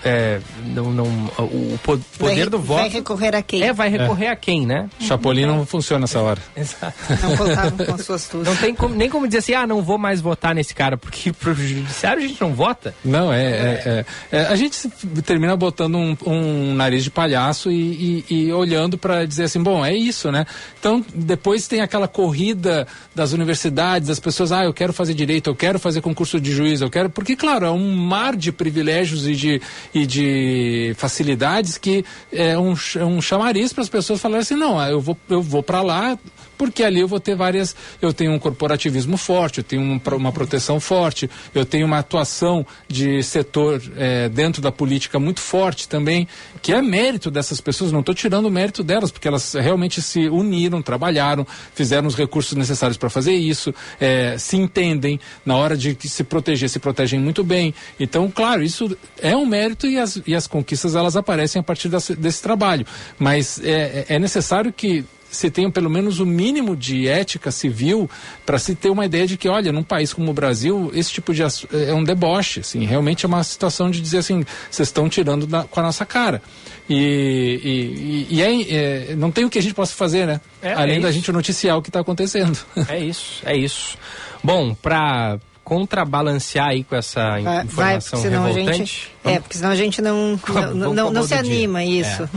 é, 0.04 0.40
não, 0.68 0.92
não, 0.92 1.06
o 1.40 1.80
po- 1.84 2.00
poder 2.18 2.36
vai, 2.36 2.46
do 2.50 2.60
voto... 2.60 2.80
Vai 2.82 2.90
recorrer 2.90 3.36
a 3.36 3.42
quem? 3.42 3.64
É, 3.64 3.74
vai 3.74 3.90
recorrer 3.90 4.28
a 4.28 4.36
quem, 4.36 4.66
né? 4.66 4.90
Chapolin 5.00 5.46
não 5.46 5.66
funciona 5.66 6.02
nessa 6.02 6.20
hora. 6.20 6.42
Exato. 6.56 6.94
Não 7.22 7.38
contavam 7.38 7.86
com 7.86 7.94
as 7.94 8.06
suas 8.06 8.28
tuas. 8.30 8.48
Não 8.48 8.56
tem 8.56 8.74
como- 8.76 8.96
nem 8.96 9.10
como 9.10 9.28
dizer 9.28 9.40
assim, 9.40 9.54
ah, 9.54 9.68
não 9.68 9.82
vou 9.82 9.98
mais 9.98 10.22
votar 10.22 10.54
nesse 10.56 10.74
cara, 10.74 10.98
porque 10.98 11.32
pro 11.34 11.54
judiciário 11.54 12.24
a 12.24 12.28
gente 12.28 12.40
não 12.42 12.54
vota. 12.54 12.94
Não, 13.04 13.32
é. 13.32 13.44
é- 13.44 14.06
é- 14.32 14.38
é, 14.38 14.46
a 14.48 14.56
gente 14.56 14.88
termina 15.26 15.56
botando 15.56 15.96
um, 15.96 16.16
um 16.26 16.74
nariz 16.74 17.04
de 17.04 17.10
palhaço 17.12 17.72
e, 17.72 18.24
e- 18.30 18.34
e 18.48 18.54
olhando 18.54 18.98
para 18.98 19.26
dizer 19.26 19.44
assim, 19.46 19.62
bom, 19.62 19.86
é 19.86 19.94
isso, 19.94 20.32
né? 20.32 20.46
Então, 20.80 21.04
depois 21.14 21.68
tem 21.68 21.82
aquela 21.82 22.08
corrida 22.08 22.88
das 23.16 23.32
universidades, 23.34 24.08
das 24.08 24.20
pessoas, 24.20 24.52
ah, 24.52 24.63
eu 24.64 24.74
quero 24.74 24.94
fazer 24.94 25.14
direito, 25.14 25.50
eu 25.50 25.56
quero 25.56 25.80
fazer 25.80 26.02
concurso 26.02 26.40
de 26.40 26.52
juiz, 26.52 26.82
eu 26.82 26.90
quero. 26.90 27.10
Porque, 27.10 27.36
claro, 27.36 27.66
é 27.66 27.72
um 27.72 27.96
mar 27.96 28.36
de 28.36 28.52
privilégios 28.52 29.28
e 29.28 29.36
de, 29.36 29.62
e 29.94 30.06
de 30.06 30.94
facilidades 30.98 31.78
que 31.78 32.04
é 32.32 32.58
um, 32.58 32.74
é 32.96 33.06
um 33.06 33.22
chamariz 33.22 33.74
para 33.74 33.84
as 33.84 33.90
pessoas 33.90 34.22
falarem 34.22 34.42
assim, 34.42 34.56
não, 34.56 34.80
ah, 34.80 34.90
eu 34.90 35.00
vou, 35.00 35.18
eu 35.30 35.42
vou 35.42 35.64
para 35.64 35.82
lá 35.82 36.18
porque 36.58 36.84
ali 36.84 37.00
eu 37.00 37.08
vou 37.08 37.20
ter 37.20 37.36
várias. 37.36 37.76
Eu 38.02 38.14
tenho 38.14 38.32
um 38.32 38.40
corporativismo 38.40 39.18
forte, 39.18 39.60
eu 39.60 39.64
tenho 39.64 39.82
um 39.82 40.00
uma 40.16 40.32
proteção 40.32 40.80
forte, 40.80 41.30
eu 41.54 41.66
tenho 41.66 41.86
uma 41.86 42.00
atuação 42.00 42.66
de 42.88 43.24
setor 43.24 43.82
eh, 43.96 44.30
dentro 44.30 44.62
da 44.62 44.72
política 44.72 45.20
muito 45.20 45.40
forte 45.40 45.88
também, 45.88 46.28
que 46.62 46.74
é 46.74 46.82
mérito 46.82 47.32
dessas 47.32 47.60
pessoas. 47.60 47.92
Não 47.92 48.02
estou 48.02 48.14
tirando 48.14 48.46
o 48.46 48.52
mérito 48.52 48.84
delas, 48.84 49.12
porque 49.12 49.28
elas 49.28 49.54
realmente 49.54 50.02
se 50.02 50.28
uniram, 50.30 50.82
trabalharam, 50.82 51.46
fizeram 51.74 52.08
os 52.08 52.16
recursos 52.16 52.54
necessários 52.54 52.98
para 52.98 53.10
fazer 53.10 53.34
isso, 53.34 53.74
eh, 54.00 54.36
se 54.38 54.58
entendem 54.58 55.20
na 55.46 55.56
hora 55.56 55.76
de 55.76 55.98
se 56.08 56.24
proteger, 56.24 56.70
se 56.70 56.80
protegem 56.80 57.20
muito 57.20 57.44
bem. 57.44 57.74
Então, 58.00 58.30
claro, 58.30 58.64
isso 58.64 58.96
é 59.22 59.36
um 59.36 59.46
mérito 59.46 59.88
e 59.88 59.98
as, 59.98 60.22
e 60.26 60.36
as 60.36 60.48
conquistas 60.48 60.96
elas 60.96 61.16
aparecem 61.16 61.60
a 61.60 61.64
partir 61.64 61.90
desse, 61.90 62.42
trabalho. 62.42 62.86
Mas 63.18 63.60
é, 63.64 64.06
é 64.10 64.20
necessário 64.20 64.74
que 64.74 65.06
se 65.34 65.50
tenha 65.50 65.70
pelo 65.70 65.90
menos 65.90 66.20
o 66.20 66.26
mínimo 66.26 66.76
de 66.76 67.08
ética 67.08 67.52
civil 67.52 68.10
para 68.46 68.60
se 68.60 68.76
ter 68.76 68.90
uma 68.90 69.06
ideia 69.06 69.26
de 69.26 69.36
que, 69.36 69.50
olha, 69.50 69.72
num 69.72 69.82
país 69.84 70.14
como 70.14 70.30
o 70.30 70.34
Brasil, 70.34 70.92
esse 70.94 71.12
tipo 71.12 71.34
de 71.34 71.42
ass- 71.44 71.66
é 71.74 71.94
um 71.94 72.04
deboche, 72.04 72.60
assim, 72.60 72.86
realmente 72.86 73.26
é 73.26 73.28
uma 73.28 73.44
situação 73.44 73.90
de 73.90 74.00
dizer 74.00 74.20
assim, 74.20 74.46
vocês 74.70 74.88
estão 74.90 75.10
tirando 75.10 75.48
da- 75.48 75.64
com 75.64 75.80
a 75.80 75.84
nossa 75.84 76.06
cara. 76.06 76.42
E, 76.90 78.28
e, 78.30 78.36
e- 78.38 78.42
é, 78.42 79.12
é- 79.12 79.16
não 79.16 79.32
tem 79.32 79.44
o 79.46 79.50
que 79.50 79.58
a 79.58 79.62
gente 79.62 79.74
possa 79.74 79.94
fazer, 79.96 80.28
né? 80.28 80.40
É, 80.62 80.74
Além 80.74 80.98
é 80.98 81.00
da 81.00 81.10
isso. 81.10 81.18
gente 81.18 81.32
noticiar 81.32 81.78
o 81.78 81.82
que 81.82 81.90
está 81.90 82.00
acontecendo. 82.02 82.58
É 82.88 83.00
isso, 83.00 83.42
é 83.46 83.56
isso. 83.58 83.98
Bom, 84.44 84.74
pra 84.76 85.40
contrabalancear 85.64 86.68
aí 86.68 86.84
com 86.84 86.96
essa 86.96 87.22
Vai, 87.32 87.42
vai, 87.44 87.64
informação 87.64 88.20
porque 88.20 88.30
senão 88.30 88.44
a 88.44 88.48
revoltante... 88.48 88.78
gente. 88.78 89.12
É, 89.24 89.40
porque 89.40 89.58
senão 89.58 89.70
a 89.72 89.76
gente 89.76 90.02
não, 90.02 90.32
não, 90.32 90.38
Vamos 90.84 90.96
não, 90.96 91.12
não 91.12 91.24
se 91.26 91.34
anima, 91.34 91.84
isso. 91.84 92.30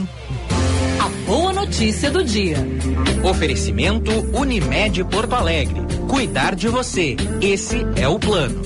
A 1.07 1.09
boa 1.25 1.53
notícia 1.53 2.11
do 2.11 2.21
dia. 2.21 2.57
Oferecimento 3.23 4.11
Unimed 4.37 5.05
Porto 5.05 5.35
Alegre. 5.35 5.79
Cuidar 6.05 6.53
de 6.53 6.67
você. 6.67 7.15
Esse 7.41 7.77
é 7.95 8.05
o 8.09 8.19
plano. 8.19 8.61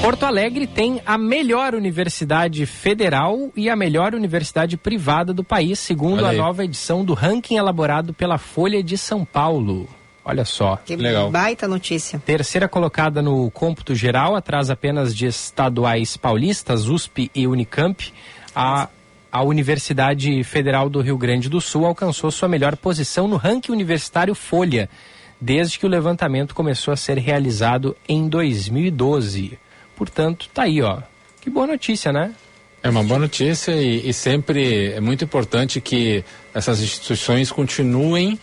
Porto 0.00 0.24
Alegre 0.24 0.66
tem 0.66 1.02
a 1.04 1.18
melhor 1.18 1.74
universidade 1.74 2.64
federal 2.64 3.52
e 3.54 3.68
a 3.68 3.76
melhor 3.76 4.14
universidade 4.14 4.78
privada 4.78 5.34
do 5.34 5.44
país, 5.44 5.78
segundo 5.78 6.24
a 6.24 6.32
nova 6.32 6.64
edição 6.64 7.04
do 7.04 7.12
ranking 7.12 7.56
elaborado 7.56 8.14
pela 8.14 8.38
Folha 8.38 8.82
de 8.82 8.96
São 8.96 9.26
Paulo. 9.26 9.86
Olha 10.24 10.46
só. 10.46 10.76
Que 10.86 10.96
baita 11.30 11.68
notícia. 11.68 12.18
Terceira 12.24 12.66
colocada 12.66 13.20
no 13.20 13.50
cômputo 13.50 13.94
geral, 13.94 14.34
atrás 14.34 14.70
apenas 14.70 15.14
de 15.14 15.26
estaduais 15.26 16.16
paulistas, 16.16 16.88
USP 16.88 17.30
e 17.34 17.46
Unicamp, 17.46 18.10
a, 18.56 18.88
a 19.30 19.42
Universidade 19.42 20.42
Federal 20.44 20.88
do 20.88 21.00
Rio 21.00 21.18
Grande 21.18 21.48
do 21.48 21.60
Sul 21.60 21.84
alcançou 21.84 22.30
sua 22.30 22.48
melhor 22.48 22.76
posição 22.76 23.28
no 23.28 23.36
ranking 23.36 23.72
universitário 23.72 24.34
Folha, 24.34 24.88
desde 25.40 25.78
que 25.78 25.86
o 25.86 25.88
levantamento 25.88 26.54
começou 26.54 26.92
a 26.92 26.96
ser 26.96 27.18
realizado 27.18 27.96
em 28.08 28.28
2012. 28.28 29.58
Portanto, 29.94 30.48
tá 30.52 30.62
aí, 30.62 30.80
ó. 30.82 31.02
Que 31.40 31.50
boa 31.50 31.66
notícia, 31.66 32.12
né? 32.12 32.34
É 32.82 32.88
uma 32.88 33.02
boa 33.02 33.18
notícia 33.18 33.72
e, 33.72 34.08
e 34.08 34.12
sempre 34.12 34.92
é 34.92 35.00
muito 35.00 35.24
importante 35.24 35.80
que 35.80 36.24
essas 36.54 36.80
instituições 36.80 37.50
continuem 37.50 38.38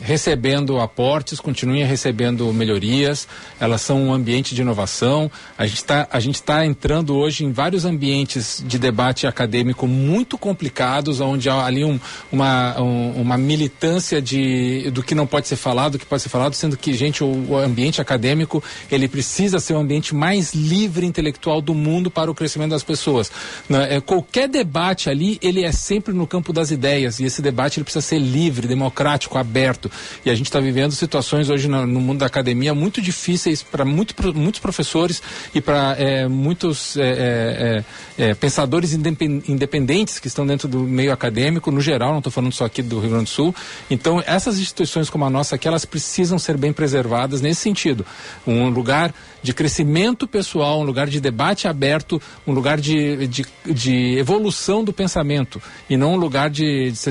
recebendo 0.00 0.78
aportes, 0.78 1.40
continuem 1.40 1.84
recebendo 1.84 2.52
melhorias, 2.52 3.26
elas 3.58 3.80
são 3.82 4.02
um 4.04 4.12
ambiente 4.12 4.54
de 4.54 4.62
inovação. 4.62 5.30
A 5.56 5.66
gente 5.66 5.76
está 5.78 6.06
tá 6.44 6.64
entrando 6.64 7.16
hoje 7.16 7.44
em 7.44 7.52
vários 7.52 7.84
ambientes 7.84 8.62
de 8.66 8.78
debate 8.78 9.26
acadêmico 9.26 9.86
muito 9.86 10.38
complicados, 10.38 11.20
onde 11.20 11.48
há 11.50 11.64
ali 11.64 11.84
um, 11.84 11.98
uma, 12.30 12.80
um- 12.80 13.20
uma 13.20 13.36
militância 13.36 14.22
de, 14.22 14.90
do 14.92 15.02
que 15.02 15.14
não 15.14 15.26
pode 15.26 15.48
ser 15.48 15.56
falado, 15.56 15.92
do 15.92 15.98
que 15.98 16.06
pode 16.06 16.22
ser 16.22 16.28
falado, 16.28 16.54
sendo 16.54 16.76
que, 16.76 16.92
gente, 16.94 17.24
o, 17.24 17.50
o 17.50 17.56
ambiente 17.56 18.00
acadêmico, 18.00 18.62
ele 18.90 19.08
precisa 19.08 19.58
ser 19.58 19.74
o 19.74 19.78
ambiente 19.78 20.14
mais 20.14 20.54
livre 20.54 21.06
intelectual 21.06 21.60
do 21.60 21.74
mundo 21.74 22.10
para 22.10 22.30
o 22.30 22.34
crescimento 22.34 22.70
das 22.70 22.82
pessoas. 22.84 23.30
Né? 23.68 23.96
É, 23.96 24.00
qualquer 24.00 24.48
debate 24.48 25.10
ali, 25.10 25.38
ele 25.42 25.64
é 25.64 25.72
sempre 25.72 26.14
no 26.14 26.26
campo 26.26 26.52
das 26.52 26.70
ideias, 26.70 27.18
e 27.18 27.24
esse 27.24 27.42
debate 27.42 27.78
ele 27.78 27.84
precisa 27.84 28.04
ser 28.04 28.18
livre, 28.18 28.66
democrático, 28.68 29.36
aberto. 29.38 29.87
E 30.24 30.30
a 30.30 30.34
gente 30.34 30.46
está 30.46 30.60
vivendo 30.60 30.92
situações 30.92 31.50
hoje 31.50 31.68
no, 31.68 31.86
no 31.86 32.00
mundo 32.00 32.20
da 32.20 32.26
academia 32.26 32.74
muito 32.74 33.00
difíceis 33.00 33.62
para 33.62 33.84
muito, 33.84 34.14
muitos 34.34 34.60
professores 34.60 35.22
e 35.54 35.60
para 35.60 35.96
é, 35.98 36.28
muitos 36.28 36.96
é, 36.96 37.02
é, 37.02 37.84
é, 38.18 38.30
é, 38.30 38.34
pensadores 38.34 38.92
indepen- 38.92 39.42
independentes 39.48 40.18
que 40.18 40.28
estão 40.28 40.46
dentro 40.46 40.68
do 40.68 40.80
meio 40.80 41.12
acadêmico, 41.12 41.70
no 41.70 41.80
geral, 41.80 42.10
não 42.10 42.18
estou 42.18 42.32
falando 42.32 42.52
só 42.52 42.64
aqui 42.64 42.82
do 42.82 42.98
Rio 43.00 43.10
Grande 43.10 43.24
do 43.24 43.30
Sul. 43.30 43.54
Então, 43.90 44.22
essas 44.26 44.58
instituições 44.58 45.10
como 45.10 45.24
a 45.24 45.30
nossa 45.30 45.54
aqui, 45.54 45.66
elas 45.66 45.84
precisam 45.84 46.38
ser 46.38 46.56
bem 46.56 46.72
preservadas 46.72 47.40
nesse 47.40 47.60
sentido. 47.60 48.04
Um 48.46 48.68
lugar 48.68 49.14
de 49.42 49.52
crescimento 49.52 50.26
pessoal, 50.26 50.80
um 50.80 50.84
lugar 50.84 51.06
de 51.06 51.20
debate 51.20 51.68
aberto, 51.68 52.20
um 52.46 52.52
lugar 52.52 52.80
de, 52.80 53.26
de, 53.26 53.46
de 53.66 54.18
evolução 54.18 54.82
do 54.82 54.92
pensamento 54.92 55.62
e 55.88 55.96
não 55.96 56.14
um 56.14 56.16
lugar 56.16 56.50
de, 56.50 56.90
de 56.90 57.02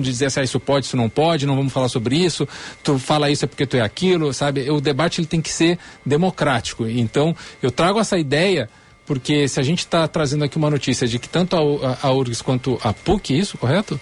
de 0.00 0.10
dizer 0.10 0.26
assim, 0.26 0.40
ah, 0.40 0.44
isso 0.44 0.60
pode, 0.60 0.86
isso 0.86 0.96
não 0.96 1.08
pode, 1.08 1.46
não 1.46 1.56
vamos 1.56 1.72
falar 1.72 1.88
sobre 1.88 2.16
isso, 2.16 2.48
tu 2.82 2.98
fala 2.98 3.30
isso 3.30 3.44
é 3.44 3.48
porque 3.48 3.66
tu 3.66 3.76
é 3.76 3.80
aquilo, 3.80 4.32
sabe? 4.32 4.68
O 4.70 4.80
debate 4.80 5.20
ele 5.20 5.26
tem 5.26 5.40
que 5.40 5.50
ser 5.50 5.78
democrático. 6.04 6.86
Então, 6.86 7.34
eu 7.62 7.70
trago 7.70 8.00
essa 8.00 8.18
ideia 8.18 8.68
porque 9.06 9.46
se 9.48 9.60
a 9.60 9.62
gente 9.62 9.80
está 9.80 10.08
trazendo 10.08 10.44
aqui 10.44 10.56
uma 10.56 10.70
notícia 10.70 11.06
de 11.06 11.18
que 11.18 11.28
tanto 11.28 11.56
a, 11.56 11.98
a, 12.02 12.08
a 12.08 12.12
URGS 12.12 12.42
quanto 12.42 12.78
a 12.82 12.92
PUC, 12.92 13.38
isso, 13.38 13.58
correto? 13.58 14.00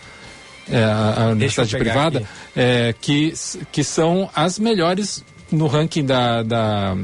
É, 0.70 0.82
a, 0.84 1.24
a 1.24 1.26
universidade 1.30 1.76
privada, 1.76 2.22
é, 2.54 2.94
que, 3.00 3.34
que 3.72 3.82
são 3.82 4.30
as 4.34 4.60
melhores 4.60 5.24
no 5.52 5.66
ranking 5.66 6.04
da, 6.04 6.42
da, 6.42 6.96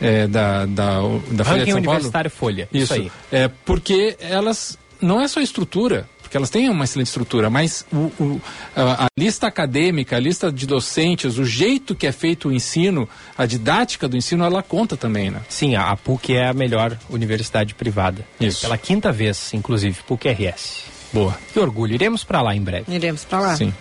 é, 0.00 0.26
da, 0.26 0.64
da, 0.66 1.00
da 1.30 1.44
Folha 1.44 1.58
ranking 1.58 1.64
de 1.64 1.72
São 1.72 1.82
Paulo. 1.82 1.90
Universitário 1.90 2.30
Folha. 2.30 2.68
Isso, 2.72 2.84
Isso 2.84 2.94
aí. 2.94 3.12
É, 3.30 3.48
porque 3.64 4.16
elas 4.20 4.78
não 5.00 5.20
é 5.20 5.28
só 5.28 5.40
estrutura, 5.40 6.08
porque 6.20 6.36
elas 6.36 6.50
têm 6.50 6.68
uma 6.68 6.84
excelente 6.84 7.06
estrutura, 7.06 7.48
mas 7.48 7.86
o, 7.92 7.96
o- 8.22 8.40
a, 8.76 9.04
a 9.04 9.06
lista 9.18 9.46
acadêmica, 9.46 10.16
a 10.16 10.20
lista 10.20 10.50
de 10.52 10.66
docentes, 10.66 11.38
o 11.38 11.44
jeito 11.44 11.94
que 11.94 12.06
é 12.06 12.12
feito 12.12 12.48
o 12.48 12.52
ensino, 12.52 13.08
a 13.36 13.46
didática 13.46 14.06
do 14.08 14.16
ensino, 14.16 14.44
ela 14.44 14.62
conta 14.62 14.96
também, 14.96 15.30
né? 15.30 15.40
Sim, 15.48 15.74
a 15.76 15.90
a 15.90 15.96
PUC 15.96 16.34
é 16.34 16.48
a 16.48 16.52
melhor 16.52 16.98
universidade 17.08 17.74
privada. 17.74 18.24
Isso. 18.40 18.60
Pela 18.62 18.76
quinta 18.76 19.10
vez, 19.12 19.52
inclusive, 19.54 19.98
PUC 20.06 20.28
RS. 20.28 20.84
Boa. 21.12 21.38
Que 21.52 21.58
orgulho. 21.58 21.94
Iremos 21.94 22.22
para 22.24 22.42
lá 22.42 22.54
em 22.54 22.60
breve. 22.60 22.92
Iremos 22.94 23.24
para 23.24 23.40
lá. 23.40 23.56
Sim. 23.56 23.72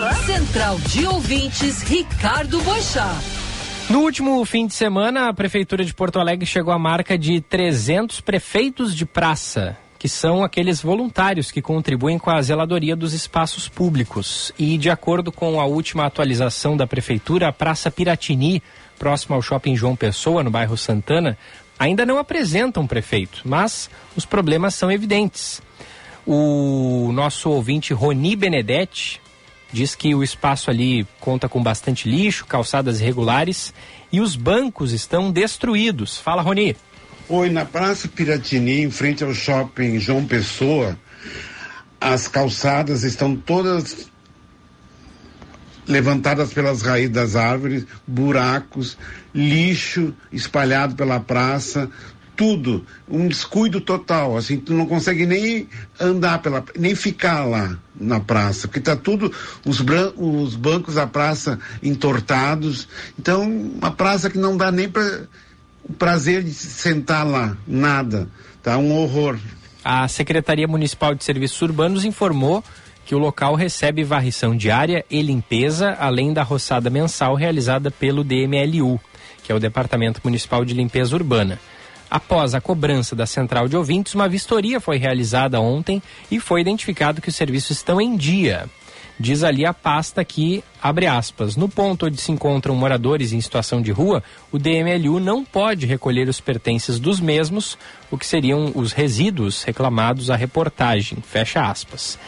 Central 0.00 0.78
de 0.78 1.06
Ouvintes, 1.06 1.82
Ricardo 1.82 2.58
Boixá. 2.62 3.14
No 3.90 4.00
último 4.00 4.42
fim 4.46 4.66
de 4.66 4.72
semana, 4.72 5.28
a 5.28 5.34
Prefeitura 5.34 5.84
de 5.84 5.92
Porto 5.92 6.18
Alegre 6.18 6.46
chegou 6.46 6.72
à 6.72 6.78
marca 6.78 7.18
de 7.18 7.38
300 7.42 8.18
prefeitos 8.22 8.96
de 8.96 9.04
praça, 9.04 9.76
que 9.98 10.08
são 10.08 10.42
aqueles 10.42 10.80
voluntários 10.80 11.50
que 11.50 11.60
contribuem 11.60 12.18
com 12.18 12.30
a 12.30 12.40
zeladoria 12.40 12.96
dos 12.96 13.12
espaços 13.12 13.68
públicos. 13.68 14.50
E, 14.58 14.78
de 14.78 14.88
acordo 14.88 15.30
com 15.30 15.60
a 15.60 15.66
última 15.66 16.06
atualização 16.06 16.78
da 16.78 16.86
Prefeitura, 16.86 17.48
a 17.48 17.52
Praça 17.52 17.90
Piratini, 17.90 18.62
próxima 18.98 19.36
ao 19.36 19.42
Shopping 19.42 19.76
João 19.76 19.94
Pessoa, 19.94 20.42
no 20.42 20.50
bairro 20.50 20.78
Santana, 20.78 21.36
ainda 21.78 22.06
não 22.06 22.16
apresenta 22.16 22.80
um 22.80 22.86
prefeito, 22.86 23.42
mas 23.44 23.90
os 24.16 24.24
problemas 24.24 24.74
são 24.74 24.90
evidentes. 24.90 25.60
O 26.26 27.10
nosso 27.12 27.50
ouvinte 27.50 27.92
Roni 27.92 28.34
Benedetti 28.34 29.20
diz 29.72 29.94
que 29.94 30.14
o 30.14 30.22
espaço 30.22 30.70
ali 30.70 31.06
conta 31.20 31.48
com 31.48 31.62
bastante 31.62 32.08
lixo, 32.08 32.46
calçadas 32.46 33.00
irregulares 33.00 33.72
e 34.12 34.20
os 34.20 34.36
bancos 34.36 34.92
estão 34.92 35.30
destruídos. 35.30 36.18
Fala, 36.18 36.42
Roni. 36.42 36.76
Oi, 37.28 37.48
na 37.48 37.64
Praça 37.64 38.08
Piratini, 38.08 38.82
em 38.82 38.90
frente 38.90 39.22
ao 39.22 39.32
shopping 39.32 40.00
João 40.00 40.24
Pessoa, 40.24 40.98
as 42.00 42.26
calçadas 42.26 43.04
estão 43.04 43.36
todas 43.36 44.10
levantadas 45.86 46.52
pelas 46.52 46.82
raízes 46.82 47.10
das 47.10 47.36
árvores, 47.36 47.86
buracos, 48.06 48.96
lixo 49.34 50.14
espalhado 50.32 50.94
pela 50.94 51.20
praça, 51.20 51.90
tudo, 52.40 52.86
um 53.06 53.28
descuido 53.28 53.82
total, 53.82 54.34
assim, 54.34 54.56
tu 54.56 54.72
não 54.72 54.86
consegue 54.86 55.26
nem 55.26 55.68
andar 56.00 56.38
pela, 56.40 56.64
nem 56.74 56.94
ficar 56.94 57.44
lá 57.44 57.76
na 57.94 58.18
praça, 58.18 58.66
porque 58.66 58.80
tá 58.80 58.96
tudo, 58.96 59.30
os, 59.66 59.82
bran- 59.82 60.10
os 60.16 60.56
bancos 60.56 60.94
da 60.94 61.06
praça 61.06 61.58
entortados, 61.82 62.88
então, 63.18 63.42
uma 63.42 63.90
praça 63.90 64.30
que 64.30 64.38
não 64.38 64.56
dá 64.56 64.72
nem 64.72 64.88
para 64.88 65.28
o 65.86 65.92
prazer 65.92 66.42
de 66.42 66.54
sentar 66.54 67.26
lá, 67.26 67.58
nada, 67.68 68.26
tá 68.62 68.78
um 68.78 68.90
horror. 68.96 69.38
A 69.84 70.08
Secretaria 70.08 70.66
Municipal 70.66 71.14
de 71.14 71.22
Serviços 71.22 71.60
Urbanos 71.60 72.06
informou 72.06 72.64
que 73.04 73.14
o 73.14 73.18
local 73.18 73.54
recebe 73.54 74.02
varrição 74.02 74.56
diária 74.56 75.04
e 75.10 75.20
limpeza, 75.20 75.94
além 76.00 76.32
da 76.32 76.42
roçada 76.42 76.88
mensal 76.88 77.34
realizada 77.34 77.90
pelo 77.90 78.24
DMLU, 78.24 78.98
que 79.42 79.52
é 79.52 79.54
o 79.54 79.60
Departamento 79.60 80.22
Municipal 80.24 80.64
de 80.64 80.72
Limpeza 80.72 81.14
Urbana. 81.14 81.58
Após 82.10 82.54
a 82.54 82.60
cobrança 82.60 83.14
da 83.14 83.24
central 83.24 83.68
de 83.68 83.76
ouvintes, 83.76 84.14
uma 84.14 84.28
vistoria 84.28 84.80
foi 84.80 84.98
realizada 84.98 85.60
ontem 85.60 86.02
e 86.28 86.40
foi 86.40 86.60
identificado 86.60 87.20
que 87.20 87.28
os 87.28 87.36
serviços 87.36 87.76
estão 87.76 88.00
em 88.00 88.16
dia. 88.16 88.68
Diz 89.18 89.44
ali 89.44 89.66
a 89.66 89.72
pasta 89.72 90.24
que, 90.24 90.64
abre 90.82 91.06
aspas, 91.06 91.54
no 91.54 91.68
ponto 91.68 92.06
onde 92.06 92.16
se 92.16 92.32
encontram 92.32 92.74
moradores 92.74 93.32
em 93.32 93.40
situação 93.40 93.80
de 93.80 93.92
rua, 93.92 94.24
o 94.50 94.58
DMLU 94.58 95.20
não 95.20 95.44
pode 95.44 95.86
recolher 95.86 96.26
os 96.26 96.40
pertences 96.40 96.98
dos 96.98 97.20
mesmos, 97.20 97.78
o 98.10 98.16
que 98.16 98.26
seriam 98.26 98.72
os 98.74 98.92
resíduos 98.92 99.62
reclamados 99.62 100.30
à 100.30 100.36
reportagem, 100.36 101.18
fecha 101.22 101.60
aspas. 101.60 102.18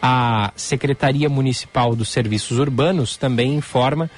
A 0.00 0.52
Secretaria 0.54 1.28
Municipal 1.28 1.96
dos 1.96 2.10
Serviços 2.10 2.58
Urbanos 2.58 3.16
também 3.16 3.54
informa 3.54 4.08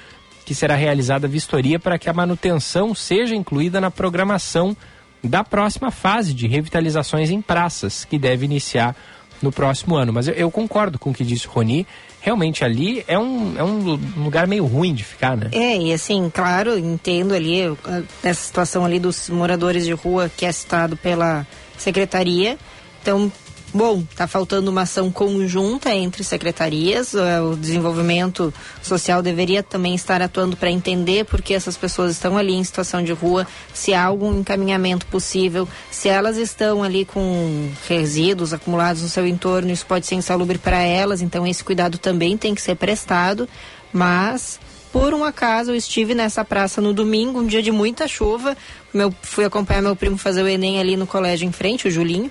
que 0.45 0.55
será 0.55 0.75
realizada 0.75 1.27
vistoria 1.27 1.79
para 1.79 1.99
que 1.99 2.11
a 2.11 2.13
manutenção 2.13 2.95
seja 2.95 3.35
incluída 3.35 3.81
na 3.81 3.91
programação 3.91 4.77
da 5.23 5.43
próxima 5.43 5.91
fase 5.91 6.33
de 6.33 6.47
revitalizações 6.47 7.31
em 7.31 7.41
praças, 7.41 8.05
que 8.05 8.19
deve 8.19 8.45
iniciar 8.45 8.95
no 9.43 9.53
próximo 9.53 9.97
ano. 9.97 10.13
Mas 10.13 10.29
eu, 10.29 10.35
eu 10.35 10.51
concordo 10.51 10.99
com 10.99 11.11
o 11.11 11.15
que 11.15 11.25
disse 11.25 11.47
o 11.47 11.51
Roni. 11.51 11.87
Realmente 12.21 12.65
ali 12.65 13.05
é 13.07 13.17
um, 13.19 13.55
é 13.57 13.63
um 13.63 13.79
lu- 13.79 14.01
lugar 14.17 14.47
meio 14.49 14.67
ruim 14.67 14.93
de 14.93 15.05
ficar, 15.05 15.37
né? 15.37 15.51
É, 15.53 15.79
e 15.79 15.93
assim, 15.93 16.29
claro, 16.35 16.77
entendo 16.77 17.33
ali 17.33 17.69
uh, 17.69 17.79
essa 18.23 18.43
situação 18.43 18.85
ali 18.85 18.99
dos 18.99 19.31
moradores 19.31 19.85
de 19.85 19.93
rua 19.93 20.29
que 20.37 20.45
é 20.45 20.51
citado 20.51 20.97
pela 20.97 21.47
secretaria. 21.77 22.59
Então, 23.01 23.31
Bom, 23.73 24.03
está 24.11 24.27
faltando 24.27 24.71
uma 24.71 24.83
ação 24.83 25.11
conjunta 25.11 25.95
entre 25.95 26.25
secretarias. 26.25 27.15
eh, 27.15 27.41
O 27.41 27.55
desenvolvimento 27.55 28.53
social 28.83 29.23
deveria 29.23 29.63
também 29.63 29.95
estar 29.95 30.23
atuando 30.23 30.57
para 30.57 30.71
entender 30.71 31.27
por 31.27 31.43
que 31.43 31.53
essas 31.53 31.77
pessoas 31.77 32.13
estão 32.13 32.39
ali 32.39 32.55
em 32.55 32.65
situação 32.65 33.03
de 33.03 33.13
rua, 33.13 33.47
se 33.75 33.93
há 33.93 34.03
algum 34.03 34.41
encaminhamento 34.41 35.05
possível, 35.07 35.69
se 35.91 36.09
elas 36.09 36.39
estão 36.39 36.83
ali 36.83 37.05
com 37.05 37.71
resíduos 37.87 38.55
acumulados 38.55 39.03
no 39.03 39.09
seu 39.09 39.27
entorno, 39.27 39.71
isso 39.71 39.85
pode 39.85 40.07
ser 40.07 40.15
insalubre 40.15 40.57
para 40.57 40.81
elas, 40.81 41.21
então 41.21 41.47
esse 41.47 41.63
cuidado 41.63 41.99
também 41.99 42.39
tem 42.39 42.55
que 42.55 42.63
ser 42.63 42.75
prestado. 42.75 43.47
Mas, 43.93 44.59
por 44.99 45.15
um 45.15 45.23
acaso, 45.23 45.71
eu 45.71 45.77
estive 45.77 46.13
nessa 46.13 46.45
praça 46.45 46.81
no 46.81 46.93
domingo, 46.93 47.39
um 47.39 47.47
dia 47.47 47.63
de 47.63 47.71
muita 47.71 48.09
chuva. 48.09 48.57
Meu, 48.93 49.15
fui 49.23 49.45
acompanhar 49.45 49.81
meu 49.81 49.95
primo 49.95 50.19
fazer 50.19 50.43
o 50.43 50.49
Enem 50.49 50.81
ali 50.81 50.97
no 50.97 51.07
colégio 51.07 51.47
em 51.47 51.53
frente, 51.53 51.87
o 51.87 51.91
Julinho. 51.91 52.31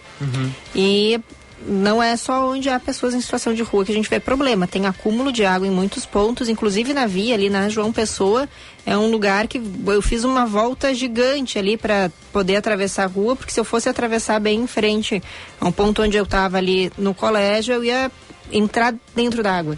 E 0.76 1.18
não 1.66 2.04
é 2.04 2.16
só 2.18 2.50
onde 2.50 2.70
há 2.70 2.78
pessoas 2.78 3.14
em 3.14 3.22
situação 3.22 3.54
de 3.54 3.64
rua 3.64 3.86
que 3.86 3.92
a 3.92 3.96
gente 3.96 4.10
vê 4.10 4.20
problema. 4.20 4.68
Tem 4.68 4.86
acúmulo 4.86 5.32
de 5.32 5.46
água 5.46 5.66
em 5.66 5.72
muitos 5.72 6.06
pontos, 6.06 6.50
inclusive 6.50 6.94
na 6.94 7.08
via 7.08 7.36
ali 7.36 7.50
na 7.50 7.70
João 7.70 7.94
Pessoa. 7.94 8.50
É 8.86 8.98
um 8.98 9.10
lugar 9.10 9.48
que 9.48 9.62
eu 9.88 10.02
fiz 10.02 10.26
uma 10.26 10.46
volta 10.46 10.94
gigante 10.94 11.58
ali 11.58 11.78
para 11.78 12.12
poder 12.34 12.58
atravessar 12.58 13.04
a 13.06 13.08
rua, 13.08 13.36
porque 13.36 13.52
se 13.52 13.60
eu 13.62 13.66
fosse 13.66 13.88
atravessar 13.88 14.42
bem 14.42 14.60
em 14.60 14.68
frente 14.68 15.24
a 15.60 15.68
um 15.68 15.72
ponto 15.72 16.02
onde 16.02 16.18
eu 16.18 16.26
estava 16.26 16.58
ali 16.58 16.92
no 16.98 17.14
colégio, 17.14 17.76
eu 17.76 17.84
ia 17.84 18.12
entrar 18.52 18.94
dentro 19.16 19.44
da 19.44 19.54
água. 19.58 19.78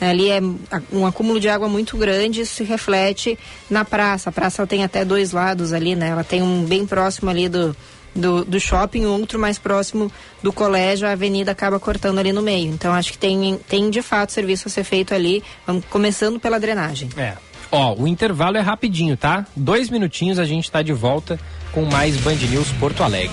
Ali 0.00 0.30
é 0.30 0.40
um 0.92 1.06
acúmulo 1.06 1.40
de 1.40 1.48
água 1.48 1.68
muito 1.68 1.96
grande, 1.96 2.42
isso 2.42 2.54
se 2.56 2.64
reflete 2.64 3.38
na 3.70 3.84
praça. 3.84 4.30
A 4.30 4.32
praça 4.32 4.66
tem 4.66 4.84
até 4.84 5.04
dois 5.04 5.32
lados 5.32 5.72
ali, 5.72 5.94
né? 5.94 6.08
Ela 6.08 6.24
tem 6.24 6.42
um 6.42 6.64
bem 6.64 6.86
próximo 6.86 7.30
ali 7.30 7.48
do, 7.48 7.76
do, 8.14 8.44
do 8.44 8.60
shopping, 8.60 9.04
outro 9.06 9.38
mais 9.38 9.58
próximo 9.58 10.10
do 10.42 10.52
colégio, 10.52 11.06
a 11.06 11.12
avenida 11.12 11.52
acaba 11.52 11.78
cortando 11.78 12.18
ali 12.18 12.32
no 12.32 12.42
meio. 12.42 12.72
Então 12.72 12.92
acho 12.92 13.12
que 13.12 13.18
tem, 13.18 13.58
tem 13.68 13.90
de 13.90 14.02
fato 14.02 14.32
serviço 14.32 14.68
a 14.68 14.70
ser 14.70 14.84
feito 14.84 15.14
ali, 15.14 15.42
começando 15.90 16.38
pela 16.38 16.58
drenagem. 16.58 17.08
É. 17.16 17.34
Ó, 17.70 17.94
o 17.94 18.06
intervalo 18.06 18.58
é 18.58 18.60
rapidinho, 18.60 19.16
tá? 19.16 19.46
Dois 19.56 19.88
minutinhos 19.88 20.38
a 20.38 20.44
gente 20.44 20.70
tá 20.70 20.82
de 20.82 20.92
volta 20.92 21.40
com 21.72 21.86
mais 21.86 22.16
Band 22.18 22.34
News 22.34 22.70
Porto 22.72 23.02
Alegre. 23.02 23.32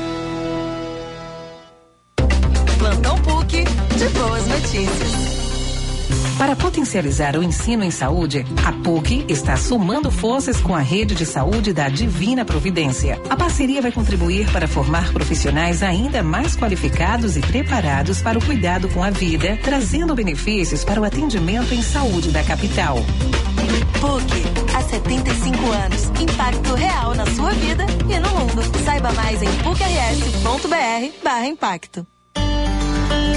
Notícias. 4.71 5.41
Para 6.37 6.55
potencializar 6.55 7.37
o 7.37 7.43
ensino 7.43 7.83
em 7.83 7.91
saúde, 7.91 8.45
a 8.65 8.71
PUC 8.71 9.25
está 9.29 9.55
somando 9.55 10.09
forças 10.09 10.59
com 10.59 10.73
a 10.73 10.79
rede 10.79 11.13
de 11.13 11.25
saúde 11.25 11.71
da 11.71 11.87
Divina 11.87 12.43
Providência. 12.43 13.21
A 13.29 13.35
parceria 13.35 13.81
vai 13.81 13.91
contribuir 13.91 14.51
para 14.51 14.67
formar 14.67 15.13
profissionais 15.13 15.83
ainda 15.83 16.23
mais 16.23 16.55
qualificados 16.55 17.37
e 17.37 17.41
preparados 17.41 18.21
para 18.21 18.39
o 18.39 18.43
cuidado 18.43 18.89
com 18.89 19.03
a 19.03 19.11
vida, 19.11 19.59
trazendo 19.61 20.15
benefícios 20.15 20.83
para 20.83 20.99
o 20.99 21.03
atendimento 21.03 21.75
em 21.75 21.81
saúde 21.83 22.31
da 22.31 22.43
capital. 22.43 22.95
PUC, 23.99 24.75
há 24.75 24.81
75 24.81 25.71
anos. 25.71 26.05
Impacto 26.19 26.73
real 26.73 27.13
na 27.13 27.25
sua 27.27 27.51
vida 27.51 27.85
e 28.09 28.19
no 28.19 28.29
mundo. 28.31 28.63
Saiba 28.83 29.11
mais 29.11 29.43
em 29.43 29.51
pucrs.br 29.63 31.23
barra 31.23 31.45
impacto. 31.45 32.05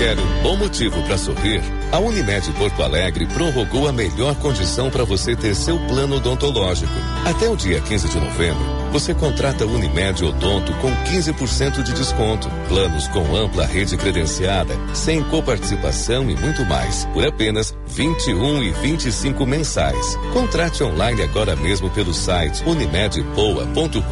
Quer 0.04 0.18
um 0.18 0.42
bom 0.42 0.56
motivo 0.58 1.02
para 1.04 1.16
sorrir? 1.16 1.62
A 1.90 1.98
Unimed 1.98 2.52
Porto 2.58 2.82
Alegre 2.82 3.24
prorrogou 3.24 3.88
a 3.88 3.92
melhor 3.92 4.34
condição 4.34 4.90
para 4.90 5.02
você 5.02 5.34
ter 5.34 5.54
seu 5.54 5.78
plano 5.86 6.16
odontológico. 6.16 6.92
Até 7.24 7.48
o 7.48 7.56
dia 7.56 7.80
15 7.80 8.10
de 8.10 8.20
novembro, 8.20 8.62
você 8.92 9.14
contrata 9.14 9.64
Unimed 9.64 10.22
Odonto 10.22 10.74
com 10.74 10.90
15% 11.10 11.82
de 11.82 11.94
desconto. 11.94 12.50
Planos 12.68 13.08
com 13.08 13.34
ampla 13.34 13.64
rede 13.64 13.96
credenciada, 13.96 14.74
sem 14.92 15.24
coparticipação 15.24 16.30
e 16.30 16.36
muito 16.36 16.66
mais, 16.66 17.06
por 17.14 17.26
apenas 17.26 17.74
21 17.86 18.62
e 18.62 18.72
25 18.72 19.46
mensais. 19.46 20.18
Contrate 20.34 20.84
online 20.84 21.22
agora 21.22 21.56
mesmo 21.56 21.88
pelo 21.88 22.12
site 22.12 22.62
unimedpoa.com.br. 22.68 24.04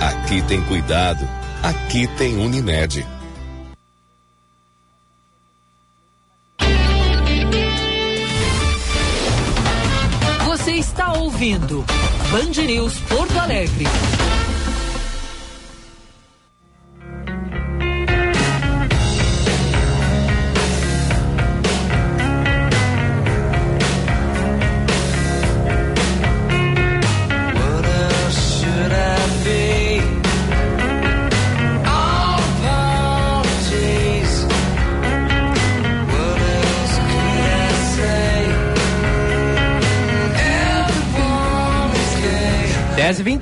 Aqui 0.00 0.40
tem 0.42 0.62
cuidado, 0.62 1.28
aqui 1.60 2.06
tem 2.16 2.36
Unimed. 2.36 3.04
Ouvindo 11.40 11.82
Band 12.30 12.66
News 12.66 13.00
Porto 13.08 13.38
Alegre. 13.38 13.86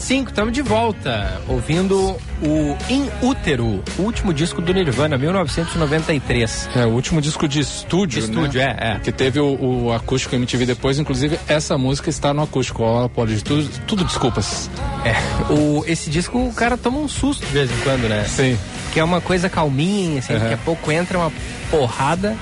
10 0.09 0.11
e 0.11 0.15
25 0.15 0.31
estamos 0.31 0.53
de 0.55 0.63
volta, 0.63 1.41
ouvindo 1.47 2.17
o 2.43 2.77
In 2.89 3.11
Útero, 3.21 3.85
o 3.99 4.03
último 4.03 4.33
disco 4.33 4.63
do 4.63 4.73
Nirvana, 4.73 5.19
1993. 5.19 6.71
É, 6.75 6.87
o 6.87 6.91
último 6.91 7.21
disco 7.21 7.47
de 7.47 7.61
estúdio, 7.61 8.21
De 8.23 8.31
estúdio, 8.31 8.59
né? 8.61 8.77
é, 8.81 8.89
é. 8.93 8.99
Que 9.01 9.13
teve 9.13 9.39
o, 9.39 9.85
o 9.85 9.93
acústico 9.93 10.35
MTV 10.35 10.65
depois, 10.65 10.99
inclusive 10.99 11.39
essa 11.47 11.77
música 11.77 12.09
está 12.09 12.33
no 12.33 12.43
acústico. 12.43 12.83
Ó, 12.83 13.07
pode 13.09 13.45
tudo, 13.45 13.69
tudo 13.87 14.03
desculpas. 14.05 14.71
É, 15.05 15.53
o, 15.53 15.85
esse 15.87 16.09
disco 16.09 16.39
o 16.39 16.53
cara 16.55 16.79
toma 16.79 16.99
um 16.99 17.09
susto 17.09 17.45
de 17.45 17.53
vez 17.53 17.71
em 17.71 17.77
quando, 17.83 18.09
né? 18.09 18.25
Sim. 18.25 18.59
Que 18.95 19.01
é 19.01 19.05
uma 19.05 19.21
coisa 19.21 19.51
calminha, 19.51 20.21
assim, 20.21 20.33
Uhum. 20.33 20.39
daqui 20.41 20.55
a 20.55 20.59
pouco 20.59 20.91
entra 20.91 21.19
uma 21.19 21.33
porrada. 21.71 22.35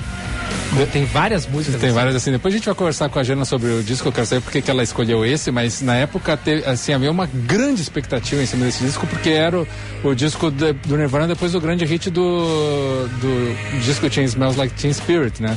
Tem 0.92 1.04
várias 1.06 1.46
músicas. 1.46 1.80
Tem 1.80 1.88
assim. 1.90 1.94
várias 1.94 2.14
assim. 2.16 2.30
Depois 2.32 2.52
a 2.52 2.56
gente 2.56 2.66
vai 2.66 2.74
conversar 2.74 3.08
com 3.08 3.18
a 3.18 3.22
Jana 3.22 3.44
sobre 3.44 3.70
o 3.70 3.82
disco. 3.82 4.08
Eu 4.08 4.12
quero 4.12 4.26
saber 4.26 4.40
porque 4.42 4.60
que 4.60 4.70
ela 4.70 4.82
escolheu 4.82 5.24
esse, 5.24 5.50
mas 5.50 5.80
na 5.80 5.94
época 5.96 6.36
teve, 6.36 6.64
assim, 6.68 6.92
havia 6.92 7.10
uma 7.10 7.26
grande 7.26 7.80
expectativa 7.80 8.42
em 8.42 8.46
cima 8.46 8.64
desse 8.66 8.84
disco, 8.84 9.06
porque 9.06 9.30
era 9.30 9.58
o, 9.60 9.66
o 10.04 10.14
disco 10.14 10.50
de- 10.50 10.72
do 10.74 10.96
Nirvana 10.96 11.26
depois 11.26 11.52
do 11.52 11.60
grande 11.60 11.84
hit 11.84 12.10
do, 12.10 13.08
do 13.20 13.80
disco 13.80 14.08
tinha 14.10 14.24
Smells 14.26 14.58
Like 14.58 14.74
Teen 14.74 14.92
Spirit, 14.92 15.42
né? 15.42 15.56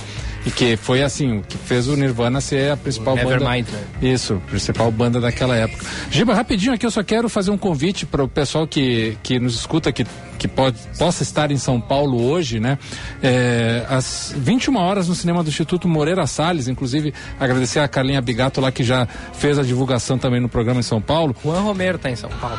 E 0.50 0.52
que 0.52 0.76
foi 0.76 1.04
assim, 1.04 1.38
o 1.38 1.42
que 1.44 1.60
fez 1.60 1.88
o 1.88 1.96
Nirvana 1.96 2.42
ser 2.42 2.72
a 2.72 2.78
principal 2.78 3.16
banda. 3.16 3.38
Nevermind, 3.38 3.68
né? 3.70 3.84
Isso, 4.02 4.42
principal 4.48 4.92
banda 4.92 5.22
daquela 5.22 5.56
época. 5.56 5.86
Giba, 6.10 6.34
rapidinho 6.34 6.74
aqui, 6.74 6.88
eu 6.88 6.90
só 6.90 7.04
quero 7.04 7.30
fazer 7.30 7.52
um 7.52 7.58
convite 7.58 8.04
para 8.04 8.24
o 8.24 8.28
pessoal 8.28 8.66
que, 8.66 9.16
que 9.22 9.38
nos 9.38 9.54
escuta, 9.54 9.92
que, 9.92 10.04
que 10.40 10.48
pode, 10.48 10.80
possa 10.98 11.22
estar 11.22 11.52
em 11.52 11.58
São 11.58 11.80
Paulo 11.80 12.20
hoje, 12.20 12.60
né? 12.60 12.80
É, 13.22 13.86
às 13.88 14.34
21 14.36 14.76
horas 14.76 15.08
no 15.08 15.14
cinema 15.14 15.44
do 15.44 15.50
Instituto 15.50 15.88
Moreira 15.88 16.26
Salles, 16.26 16.68
inclusive 16.68 17.14
agradecer 17.40 17.78
a 17.78 17.88
Carlinha 17.88 18.20
Bigato 18.20 18.60
lá 18.60 18.72
que 18.72 18.84
já 18.84 19.08
fez 19.34 19.60
a 19.60 19.64
divulgação 19.64 20.18
também 20.18 20.40
no 20.40 20.50
programa 20.50 20.80
em 20.80 20.84
São 20.84 21.00
Paulo. 21.00 21.36
Juan 21.44 21.62
Romero 21.62 22.00
tá 22.00 22.10
em 22.10 22.16
São 22.16 22.32
Paulo. 22.42 22.58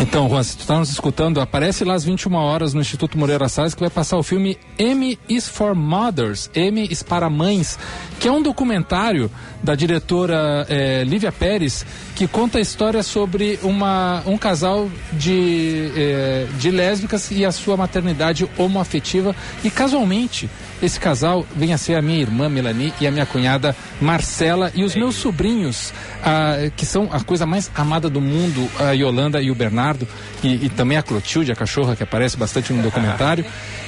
Então, 0.00 0.28
Juan, 0.30 0.42
se 0.42 0.56
tu 0.56 0.66
tá 0.66 0.78
nos 0.78 0.90
escutando, 0.90 1.40
aparece 1.40 1.84
lá 1.84 1.94
às 1.94 2.02
21 2.02 2.34
horas 2.34 2.72
no 2.72 2.80
Instituto 2.80 3.18
Moreira 3.18 3.48
Salles 3.48 3.74
que 3.74 3.80
vai 3.80 3.90
passar 3.90 4.16
o 4.16 4.22
filme 4.22 4.58
M 4.78 5.18
is 5.28 5.46
for 5.46 5.74
Mothers, 5.74 6.50
M 6.54 6.88
is 6.90 7.02
para 7.02 7.19
Mães, 7.28 7.78
que 8.18 8.28
é 8.28 8.32
um 8.32 8.40
documentário 8.40 9.30
da 9.62 9.74
diretora 9.74 10.64
eh, 10.68 11.04
Lívia 11.04 11.30
Pérez 11.32 11.84
que 12.14 12.26
conta 12.26 12.58
a 12.58 12.60
história 12.60 13.02
sobre 13.02 13.58
uma, 13.62 14.22
um 14.26 14.38
casal 14.38 14.90
de, 15.12 15.90
eh, 15.96 16.46
de 16.58 16.70
lésbicas 16.70 17.30
e 17.30 17.44
a 17.44 17.52
sua 17.52 17.76
maternidade 17.76 18.48
homoafetiva. 18.56 19.34
E 19.64 19.70
casualmente 19.70 20.48
esse 20.82 20.98
casal 20.98 21.46
vem 21.54 21.72
a 21.72 21.78
ser 21.78 21.94
a 21.94 22.02
minha 22.02 22.20
irmã 22.20 22.48
Melanie 22.48 22.92
e 23.00 23.06
a 23.06 23.10
minha 23.10 23.26
cunhada 23.26 23.76
Marcela 24.00 24.72
e 24.74 24.84
os 24.84 24.94
meus 24.94 25.16
sobrinhos, 25.16 25.92
ah, 26.22 26.70
que 26.76 26.86
são 26.86 27.08
a 27.12 27.20
coisa 27.20 27.46
mais 27.46 27.70
amada 27.74 28.08
do 28.08 28.20
mundo, 28.20 28.68
a 28.78 28.92
Yolanda 28.92 29.40
e 29.40 29.50
o 29.50 29.54
Bernardo, 29.54 30.06
e, 30.42 30.66
e 30.66 30.68
também 30.68 30.96
a 30.96 31.02
Clotilde, 31.02 31.52
a 31.52 31.56
cachorra, 31.56 31.94
que 31.94 32.02
aparece 32.02 32.36
bastante 32.36 32.72
no 32.72 32.82
documentário. 32.82 33.44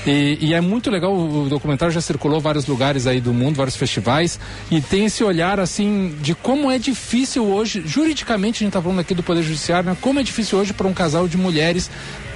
E, 0.07 0.39
e 0.41 0.55
é 0.55 0.61
muito 0.61 0.91
legal, 0.91 1.15
o 1.15 1.49
documentário 1.49 1.93
já 1.93 2.01
circulou 2.01 2.41
vários 2.41 2.67
lugares 2.67 3.07
aí 3.07 3.21
do 3.21 3.33
mundo, 3.33 3.57
vários 3.57 3.77
festivais, 3.77 4.39
e 4.71 4.81
tem 4.81 5.05
esse 5.05 5.23
olhar 5.23 5.61
assim 5.61 6.15
de 6.21 6.35
como 6.35 6.71
é 6.71 6.79
difícil 6.79 7.45
hoje, 7.45 7.83
juridicamente 7.87 8.57
a 8.57 8.61
gente 8.65 8.69
está 8.69 8.83
falando 8.83 9.01
aqui 9.01 9.15
do 9.15 9.23
Poder 9.23 9.43
Judiciário, 9.43 9.91
né? 9.91 9.97
como 10.01 10.19
é 10.19 10.23
difícil 10.23 10.59
hoje 10.59 10.73
para 10.73 10.87
um 10.87 10.93
casal 10.93 11.29
de 11.29 11.37
mulheres 11.37 11.91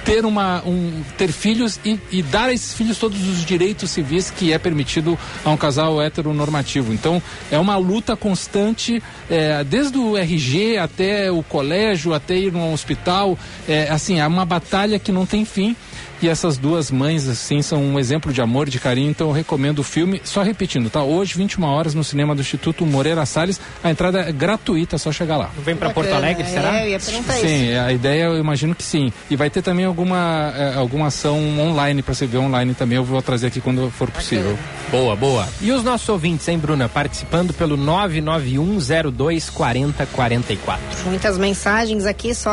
ter 0.07 0.25
uma 0.25 0.63
um, 0.65 1.03
ter 1.17 1.33
filhos 1.33 1.81
e, 1.83 1.99
e 2.09 2.23
dar 2.23 2.47
a 2.47 2.53
esses 2.53 2.73
filhos 2.73 2.97
todos 2.97 3.27
os 3.27 3.43
direitos 3.43 3.91
civis 3.91 4.31
que 4.31 4.53
é 4.53 4.57
permitido 4.57 5.19
a 5.43 5.49
um 5.49 5.57
casal 5.57 6.01
heteronormativo. 6.01 6.93
Então 6.93 7.21
é 7.51 7.59
uma 7.59 7.75
luta 7.75 8.15
constante, 8.15 9.03
é, 9.29 9.65
desde 9.65 9.97
o 9.97 10.15
RG 10.15 10.77
até 10.77 11.29
o 11.29 11.43
colégio, 11.43 12.13
até 12.13 12.37
ir 12.37 12.53
no 12.53 12.71
hospital. 12.71 13.37
É, 13.67 13.89
assim, 13.89 14.21
é 14.21 14.25
uma 14.25 14.45
batalha 14.45 14.97
que 14.97 15.11
não 15.11 15.25
tem 15.25 15.43
fim. 15.43 15.75
E 16.21 16.27
essas 16.27 16.57
duas 16.57 16.89
mães, 16.89 17.27
assim, 17.27 17.61
são 17.61 17.83
um 17.83 17.99
exemplo 17.99 18.33
de 18.33 18.41
amor, 18.41 18.67
de 18.69 18.79
carinho, 18.79 19.11
então 19.11 19.27
eu 19.27 19.33
recomendo 19.33 19.79
o 19.79 19.83
filme. 19.83 20.19
Só 20.23 20.41
repetindo, 20.41 20.89
tá? 20.89 21.03
Hoje, 21.03 21.37
21 21.37 21.63
horas, 21.63 21.93
no 21.93 22.03
cinema 22.03 22.33
do 22.33 22.41
Instituto 22.41 22.85
Moreira 22.85 23.25
Salles. 23.25 23.59
A 23.83 23.91
entrada 23.91 24.21
é 24.21 24.31
gratuita, 24.31 24.95
é 24.95 24.99
só 24.99 25.11
chegar 25.11 25.37
lá. 25.37 25.51
Vem 25.63 25.75
para 25.75 25.91
Porto 25.91 26.11
Alegre, 26.11 26.43
será? 26.45 26.79
É, 26.79 26.85
eu 26.85 26.89
ia 26.91 26.99
perguntar 26.99 27.33
Sim, 27.33 27.71
isso. 27.71 27.79
a 27.79 27.93
ideia 27.93 28.23
eu 28.23 28.37
imagino 28.37 28.73
que 28.73 28.83
sim. 28.83 29.13
E 29.29 29.35
vai 29.35 29.49
ter 29.49 29.61
também 29.61 29.85
alguma, 29.85 30.53
eh, 30.55 30.73
alguma 30.75 31.07
ação 31.07 31.37
online 31.59 32.01
para 32.01 32.13
você 32.13 32.25
ver 32.25 32.37
online 32.39 32.73
também. 32.73 32.97
Eu 32.97 33.03
vou 33.03 33.21
trazer 33.21 33.47
aqui 33.47 33.61
quando 33.61 33.89
for 33.91 34.09
possível. 34.09 34.57
Boa, 34.89 35.15
boa. 35.15 35.47
E 35.61 35.71
os 35.71 35.83
nossos 35.83 36.07
ouvintes, 36.09 36.47
hein, 36.47 36.57
Bruna? 36.57 36.89
Participando 36.89 37.53
pelo 37.53 37.77
991024044. 37.77 40.77
Muitas 41.05 41.37
mensagens 41.37 42.05
aqui, 42.05 42.33
só 42.33 42.49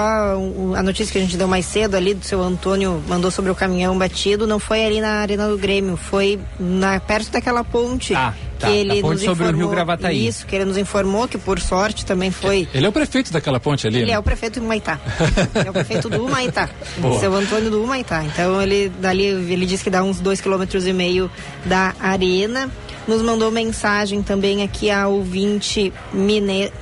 a 0.77 0.83
notícia 0.83 1.13
que 1.13 1.19
a 1.19 1.21
gente 1.21 1.37
deu 1.37 1.49
mais 1.49 1.65
cedo 1.65 1.97
ali 1.97 2.13
do 2.13 2.25
seu 2.25 2.43
Antônio 2.43 3.03
mandou 3.09 3.31
sobre 3.31 3.51
o 3.51 3.54
caminhão 3.55 3.97
batido, 3.97 4.47
não 4.47 4.59
foi 4.59 4.85
ali 4.85 5.01
na 5.01 5.21
Arena 5.21 5.49
do 5.49 5.57
Grêmio, 5.59 5.97
foi 5.97 6.39
na, 6.59 6.99
perto 7.01 7.31
daquela 7.31 7.65
ponte 7.65 8.13
tá, 8.13 8.35
que 8.59 8.71
ele 8.71 9.01
ponte 9.01 9.15
nos 9.15 9.23
sobre 9.23 9.45
o 9.45 9.47
informou. 9.49 9.67
Rio 9.67 9.71
Gravataí. 9.71 10.27
Isso, 10.27 10.47
que 10.47 10.55
ele 10.55 10.65
nos 10.65 10.77
informou 10.77 11.29
que 11.29 11.39
por 11.39 11.61
sorte 11.61 12.05
também 12.05 12.31
foi. 12.31 12.69
Ele 12.75 12.87
é 12.87 12.89
o 12.89 12.93
prefeito 12.93 13.33
daquela 13.33 13.61
ponte 13.61 13.87
ali. 13.87 13.99
Ele 13.99 14.07
né? 14.07 14.13
é 14.13 14.19
o 14.19 14.23
prefeito 14.23 14.61
do 14.61 14.67
Humaitá. 14.67 15.01
é 15.55 15.71
o 15.71 15.73
prefeito 15.73 16.09
do 16.09 16.25
Humaitá. 16.25 16.69
Seu 17.21 17.35
Antônio 17.35 17.71
do 17.71 17.83
Humaitá. 17.83 18.25
Então 18.25 18.61
ele 18.63 18.89
dali 19.01 19.25
ele 19.25 19.67
disse 19.67 19.85
que 19.85 19.91
dá 19.91 20.03
uns 20.03 20.21
dois 20.21 20.41
quilômetros 20.41 20.87
e 20.87 20.93
meio 20.93 21.31
da 21.65 21.95
arena. 22.01 22.71
Nos 23.07 23.21
mandou 23.21 23.51
mensagem 23.51 24.23
também 24.23 24.63
aqui 24.63 24.91
a 24.91 25.09
ouvinte 25.09 25.93
Mine... 26.13 26.73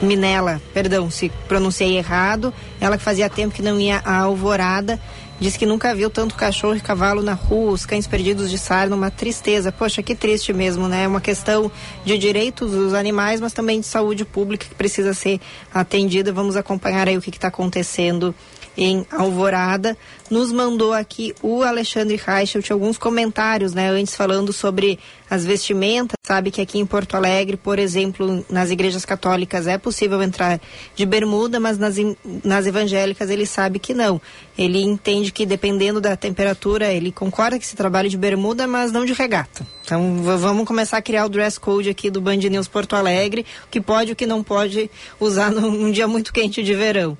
Minela, 0.00 0.60
perdão, 0.72 1.10
se 1.10 1.30
pronunciei 1.48 1.96
errado. 1.96 2.54
Ela 2.80 2.96
que 2.96 3.02
fazia 3.02 3.28
tempo 3.28 3.54
que 3.54 3.62
não 3.62 3.80
ia 3.80 4.00
à 4.04 4.18
alvorada. 4.20 4.98
Diz 5.40 5.56
que 5.56 5.64
nunca 5.64 5.94
viu 5.94 6.10
tanto 6.10 6.34
cachorro 6.34 6.74
e 6.74 6.80
cavalo 6.80 7.22
na 7.22 7.32
rua, 7.32 7.70
os 7.70 7.86
cães 7.86 8.08
perdidos 8.08 8.50
de 8.50 8.58
sarna, 8.58 8.96
uma 8.96 9.08
tristeza. 9.10 9.70
Poxa, 9.70 10.02
que 10.02 10.14
triste 10.14 10.52
mesmo, 10.52 10.88
né? 10.88 11.04
É 11.04 11.08
uma 11.08 11.20
questão 11.20 11.70
de 12.04 12.18
direitos 12.18 12.72
dos 12.72 12.92
animais, 12.92 13.40
mas 13.40 13.52
também 13.52 13.78
de 13.78 13.86
saúde 13.86 14.24
pública 14.24 14.66
que 14.66 14.74
precisa 14.74 15.14
ser 15.14 15.40
atendida. 15.72 16.32
Vamos 16.32 16.56
acompanhar 16.56 17.06
aí 17.06 17.16
o 17.16 17.20
que 17.20 17.30
está 17.30 17.48
acontecendo 17.48 18.34
em 18.78 19.04
Alvorada. 19.10 19.98
Nos 20.30 20.52
mandou 20.52 20.92
aqui 20.92 21.34
o 21.42 21.64
Alexandre 21.64 22.16
Reichelt 22.16 22.70
alguns 22.70 22.96
comentários, 22.96 23.74
né? 23.74 23.90
Antes 23.90 24.14
falando 24.14 24.52
sobre 24.52 25.00
as 25.28 25.44
vestimentas. 25.44 26.16
Sabe 26.24 26.50
que 26.50 26.60
aqui 26.60 26.78
em 26.78 26.86
Porto 26.86 27.16
Alegre, 27.16 27.56
por 27.56 27.78
exemplo, 27.78 28.44
nas 28.48 28.70
igrejas 28.70 29.04
católicas 29.04 29.66
é 29.66 29.76
possível 29.76 30.22
entrar 30.22 30.60
de 30.94 31.04
bermuda, 31.04 31.58
mas 31.58 31.76
nas, 31.76 31.96
nas 32.44 32.66
evangélicas 32.66 33.30
ele 33.30 33.46
sabe 33.46 33.80
que 33.80 33.92
não. 33.92 34.20
Ele 34.56 34.80
entende 34.80 35.32
que 35.32 35.44
dependendo 35.44 36.00
da 36.00 36.14
temperatura, 36.14 36.92
ele 36.92 37.10
concorda 37.10 37.58
que 37.58 37.66
se 37.66 37.74
trabalha 37.74 38.08
de 38.08 38.16
bermuda, 38.16 38.66
mas 38.66 38.92
não 38.92 39.04
de 39.04 39.12
regata. 39.12 39.66
Então 39.84 40.22
vamos 40.22 40.68
começar 40.68 40.98
a 40.98 41.02
criar 41.02 41.24
o 41.24 41.28
dress 41.28 41.58
code 41.58 41.88
aqui 41.88 42.10
do 42.10 42.20
Band 42.20 42.36
News 42.36 42.68
Porto 42.68 42.94
Alegre, 42.94 43.44
o 43.64 43.70
que 43.70 43.80
pode 43.80 44.10
e 44.10 44.12
o 44.12 44.16
que 44.16 44.26
não 44.26 44.44
pode 44.44 44.88
usar 45.18 45.50
num, 45.52 45.70
num 45.70 45.90
dia 45.90 46.06
muito 46.06 46.32
quente 46.32 46.62
de 46.62 46.74
verão. 46.74 47.18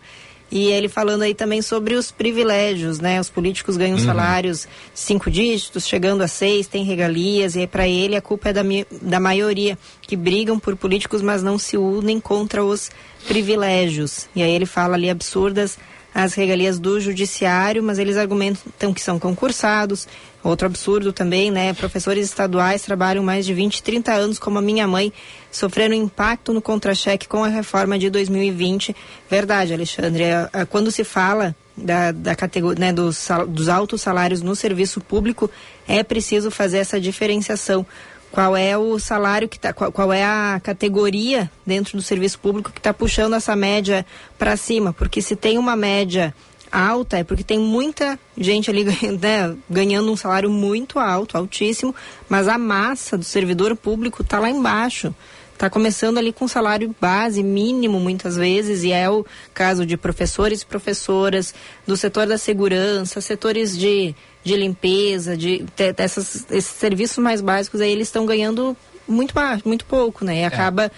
E 0.51 0.69
ele 0.69 0.89
falando 0.89 1.23
aí 1.23 1.35
também 1.35 1.61
sobre 1.61 1.95
os 1.95 2.11
privilégios, 2.11 3.01
né? 3.01 3.21
Os 3.21 3.29
políticos 3.29 3.77
ganham 3.77 3.99
Uhum. 3.99 4.05
salários 4.05 4.67
cinco 4.95 5.31
dígitos, 5.31 5.87
chegando 5.87 6.23
a 6.23 6.29
seis, 6.29 6.67
tem 6.67 6.85
regalias, 6.85 7.55
e 7.55 7.67
para 7.67 7.87
ele 7.87 8.17
a 8.17 8.21
culpa 8.23 8.49
é 8.49 8.53
da, 8.55 8.63
da 9.03 9.21
maioria, 9.21 9.77
que 10.01 10.17
brigam 10.17 10.59
por 10.59 10.75
políticos, 10.75 11.21
mas 11.21 11.43
não 11.43 11.59
se 11.59 11.77
unem 11.77 12.19
contra 12.19 12.65
os 12.65 12.91
privilégios. 13.27 14.27
E 14.35 14.43
aí 14.43 14.51
ele 14.51 14.67
fala 14.67 14.95
ali 14.95 15.11
absurdas 15.11 15.79
as 16.15 16.35
regalias 16.35 16.79
do 16.79 16.99
judiciário, 16.99 17.83
mas 17.83 17.99
eles 17.99 18.17
argumentam 18.17 18.93
que 18.95 19.01
são 19.01 19.19
concursados. 19.19 20.09
Outro 20.49 20.67
absurdo 20.67 21.13
também, 21.13 21.51
né? 21.51 21.75
Professores 21.75 22.25
estaduais 22.25 22.81
trabalham 22.81 23.23
mais 23.23 23.45
de 23.45 23.53
20, 23.53 23.83
30 23.83 24.15
anos, 24.15 24.39
como 24.39 24.59
a 24.59 24.63
minha 24.63 24.87
mãe, 24.87 25.13
sofreram 25.53 25.95
impacto 25.95 26.55
no 26.55 26.63
contra-cheque 26.63 27.29
com 27.29 27.45
a 27.45 27.49
reforma 27.49 27.99
de 27.99 28.09
2020. 28.09 28.97
Verdade, 29.29 29.75
Alexandre. 29.75 30.23
é, 30.23 30.49
é, 30.51 30.65
Quando 30.65 30.91
se 30.91 31.05
fala 31.05 31.55
da, 31.77 32.13
da 32.13 32.35
categoria, 32.35 32.81
né, 32.81 32.93
dos, 32.95 33.29
dos 33.47 33.69
altos 33.69 34.01
salários 34.01 34.41
no 34.41 34.57
serviço 34.57 35.03
público, 35.03 35.51
é 35.87 36.03
preciso 36.03 36.51
fazer 36.51 36.79
essa 36.79 36.99
diferenciação. 36.99 37.87
Qual 38.31 38.57
é 38.57 38.77
o 38.77 38.99
salário 38.99 39.51
que 39.51 39.59
tá, 39.59 39.75
qual, 39.75 39.93
qual 39.93 40.11
é 40.11 40.25
a 40.25 40.59
categoria 40.63 41.51
dentro 41.67 41.95
do 41.95 42.03
serviço 42.03 42.39
público 42.39 42.73
que 42.73 42.81
está 42.81 42.95
puxando 42.95 43.35
essa 43.35 43.55
média 43.55 44.05
para 44.39 44.57
cima? 44.57 44.95
Porque 44.95 45.21
se 45.21 45.37
tem 45.37 45.59
uma 45.59 45.77
média 45.77 46.35
alta 46.71 47.19
é 47.19 47.25
porque 47.25 47.43
tem 47.45 47.59
muita 47.59 48.19
gente 48.37 48.71
ali 48.71 48.85
ganhando, 48.85 49.21
né, 49.21 49.57
ganhando 49.69 50.11
um 50.13 50.17
salário 50.17 50.51
muito 50.51 50.99
alto, 50.99 51.37
altíssimo, 51.37 51.95
mas 52.29 52.49
a 52.49 52.57
massa 52.59 53.17
do 53.17 53.25
servidor 53.25 53.75
público 53.77 54.23
está 54.23 54.39
lá 54.39 54.51
embaixo. 54.51 55.15
Está 55.55 55.69
começando 55.69 56.19
ali 56.19 56.33
com 56.33 56.47
salário 56.47 56.95
base 57.01 57.43
mínimo 57.43 57.99
muitas 57.99 58.37
vezes, 58.37 58.85
e 58.85 58.93
é 58.93 59.11
o 59.11 59.27
caso 59.53 59.85
de 59.85 59.97
professores 59.97 60.63
e 60.63 60.67
professoras, 60.67 61.53
do 61.85 61.97
setor 61.97 62.29
da 62.29 62.39
segurança, 62.39 63.21
setores 63.21 63.77
de, 63.77 64.15
de 64.45 64.55
limpeza, 64.57 65.37
de, 65.37 65.65
de- 65.77 65.93
dessas, 65.93 66.47
esses 66.49 66.71
serviços 66.71 67.19
mais 67.19 67.41
básicos 67.41 67.81
aí, 67.81 67.91
eles 67.91 68.07
estão 68.07 68.25
ganhando 68.25 68.77
muito 69.09 69.35
muito 69.65 69.85
pouco, 69.85 70.25
né? 70.25 70.43
E 70.43 70.45
acaba 70.45 70.93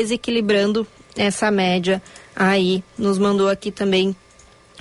desequilibrando 0.00 0.86
essa 1.16 1.50
média 1.50 2.00
aí. 2.36 2.84
Nos 2.96 3.18
mandou 3.18 3.48
aqui 3.48 3.72
também 3.72 4.14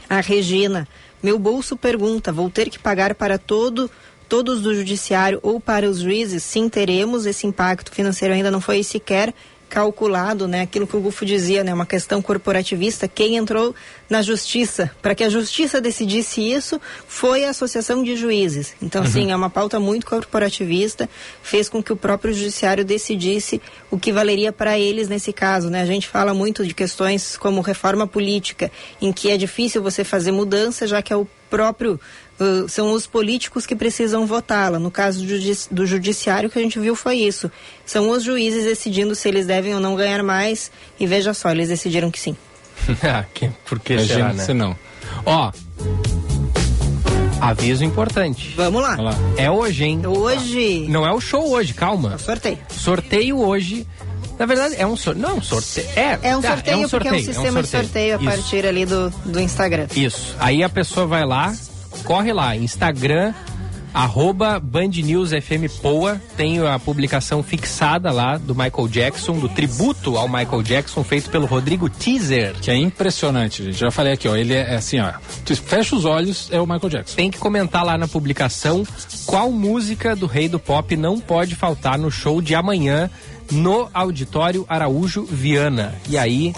a 0.10 0.20
Regina. 0.20 0.88
Meu 1.22 1.40
bolso 1.40 1.76
pergunta: 1.76 2.32
vou 2.32 2.50
ter 2.50 2.70
que 2.70 2.80
pagar 2.80 3.16
para 3.16 3.38
todo 3.38 3.90
todos 4.28 4.62
do 4.62 4.74
judiciário 4.74 5.40
ou 5.44 5.60
para 5.60 5.90
os 5.90 6.00
juízes? 6.00 6.44
Sim, 6.44 6.68
teremos. 6.68 7.26
Esse 7.26 7.46
impacto 7.46 7.92
financeiro 7.92 8.34
ainda 8.34 8.52
não 8.52 8.60
foi 8.60 8.84
sequer 8.84 9.34
calculado, 9.76 10.48
né? 10.48 10.62
Aquilo 10.62 10.88
que 10.88 10.96
o 10.96 11.02
Gufo 11.02 11.26
dizia, 11.26 11.62
né? 11.62 11.74
Uma 11.74 11.86
questão 11.86 12.22
corporativista. 12.22 13.10
Quem 13.10 13.36
entrou 13.36 13.76
na 14.10 14.22
justiça 14.22 14.90
para 15.02 15.14
que 15.14 15.22
a 15.22 15.28
justiça 15.30 15.82
decidisse 15.82 16.40
isso 16.40 16.80
foi 17.10 17.44
a 17.44 17.50
Associação 17.50 18.02
de 18.02 18.16
Juízes. 18.16 18.74
Então, 18.82 19.02
Uhum. 19.04 19.12
sim, 19.12 19.32
é 19.34 19.36
uma 19.36 19.50
pauta 19.50 19.78
muito 19.78 20.06
corporativista. 20.06 21.10
Fez 21.44 21.68
com 21.68 21.84
que 21.84 21.92
o 21.92 21.98
próprio 21.98 22.34
judiciário 22.34 22.86
decidisse 22.86 23.62
o 23.92 24.00
que 24.00 24.14
valeria 24.14 24.54
para 24.54 24.80
eles 24.80 25.10
nesse 25.10 25.34
caso, 25.34 25.70
né? 25.70 25.82
A 25.82 25.86
gente 25.86 26.08
fala 26.08 26.34
muito 26.34 26.66
de 26.66 26.74
questões 26.74 27.36
como 27.36 27.60
reforma 27.60 28.08
política, 28.08 28.72
em 29.02 29.12
que 29.12 29.30
é 29.30 29.36
difícil 29.36 29.84
você 29.84 30.06
fazer 30.06 30.32
mudança, 30.32 30.88
já 30.88 31.02
que 31.02 31.12
é 31.12 31.18
o 31.18 31.28
próprio 31.50 32.00
uh, 32.40 32.68
são 32.70 32.92
os 32.94 33.06
políticos 33.08 33.66
que 33.66 33.76
precisam 33.76 34.26
votá-la. 34.26 34.80
No 34.80 34.90
caso 34.92 35.20
do, 35.22 35.28
judici- 35.28 35.68
do 35.72 35.86
judiciário, 35.86 36.48
o 36.50 36.52
que 36.52 36.60
a 36.60 36.62
gente 36.62 36.80
viu 36.80 36.96
foi 36.96 37.18
isso. 37.18 37.52
São 37.86 38.10
os 38.10 38.24
juízes 38.24 38.64
decidindo 38.66 39.14
se 39.16 39.28
eles 39.28 39.46
devem 39.46 39.74
ou 39.74 39.80
não 39.80 39.96
ganhar 39.96 40.22
mais. 40.24 40.72
E 41.00 41.06
veja 41.08 41.34
só, 41.34 41.52
eles 41.52 41.70
decidiram 41.70 42.10
que 42.12 42.20
sim. 42.20 42.36
Ah, 43.04 43.26
Por 43.66 43.80
que 43.80 43.94
Imagina 43.94 44.16
será, 44.16 44.34
né? 44.34 44.44
se 44.46 44.54
não. 44.54 44.76
Ó, 45.26 45.52
aviso 47.42 47.84
importante. 47.84 48.54
Vamos 48.56 48.82
lá. 48.82 48.94
Olha 48.94 49.02
lá. 49.04 49.16
É 49.38 49.50
hoje, 49.52 49.84
hein? 49.86 50.02
Hoje. 50.06 50.86
Não 50.90 51.06
é 51.06 51.12
o 51.14 51.20
show 51.22 51.50
hoje, 51.52 51.74
calma. 51.74 52.18
Sorteio. 52.18 52.58
Sorteio 52.70 53.40
hoje. 53.40 53.86
Na 54.38 54.46
verdade, 54.46 54.76
é 54.78 54.86
um 54.86 54.98
sorteio. 54.98 55.28
Não, 55.28 55.42
sorteio. 55.42 55.88
É, 55.96 56.20
É 56.22 56.36
um 56.36 56.42
tá, 56.42 56.50
sorteio, 56.56 56.90
porque 56.90 57.08
é 57.08 57.14
um 57.14 57.20
sistema 57.24 57.62
de 57.64 57.70
sorteio 57.70 58.16
a 58.16 58.18
Isso. 58.18 58.26
partir 58.26 58.66
ali 58.66 58.86
do, 58.86 59.10
do 59.26 59.40
Instagram. 59.40 59.88
Isso. 59.96 60.36
Aí 60.40 60.62
a 60.64 60.68
pessoa 60.70 61.06
vai 61.08 61.26
lá, 61.26 61.56
corre 62.06 62.32
lá, 62.32 62.56
Instagram, 62.56 63.34
arroba 63.92 64.60
Band 64.60 64.90
News 64.90 65.32
FM 65.32 65.82
Poa, 65.82 66.22
tem 66.38 66.60
a 66.66 66.78
publicação 66.78 67.42
fixada 67.42 68.12
lá 68.12 68.38
do 68.38 68.54
Michael 68.54 68.88
Jackson, 68.88 69.40
do 69.40 69.50
tributo 69.50 70.16
ao 70.16 70.30
Michael 70.30 70.62
Jackson, 70.62 71.04
feito 71.04 71.32
pelo 71.32 71.48
Rodrigo 71.48 71.90
Teaser. 71.90 72.54
Que 72.62 72.70
é 72.70 72.76
impressionante, 72.76 73.64
gente. 73.64 73.80
Já 73.80 73.90
falei 73.90 74.14
aqui, 74.14 74.28
ó. 74.28 74.36
Ele 74.36 74.54
é 74.54 74.76
assim, 74.76 75.00
ó. 75.00 75.14
Fecha 75.66 75.96
os 75.96 76.06
olhos, 76.06 76.48
é 76.52 76.62
o 76.62 76.68
Michael 76.68 76.90
Jackson. 76.90 77.16
Tem 77.16 77.32
que 77.32 77.40
comentar 77.40 77.84
lá 77.84 77.98
na 77.98 78.08
publicação 78.08 78.86
qual 79.26 79.52
música 79.52 80.16
do 80.16 80.28
Rei 80.28 80.48
do 80.48 80.60
Pop 80.60 80.96
não 80.96 81.20
pode 81.20 81.56
faltar 81.56 81.98
no 81.98 82.12
show 82.12 82.40
de 82.40 82.54
amanhã 82.54 83.10
no 83.52 83.90
Auditório 83.94 84.64
Araújo 84.70 85.24
Viana. 85.24 85.96
E 86.08 86.18
aí, 86.20 86.54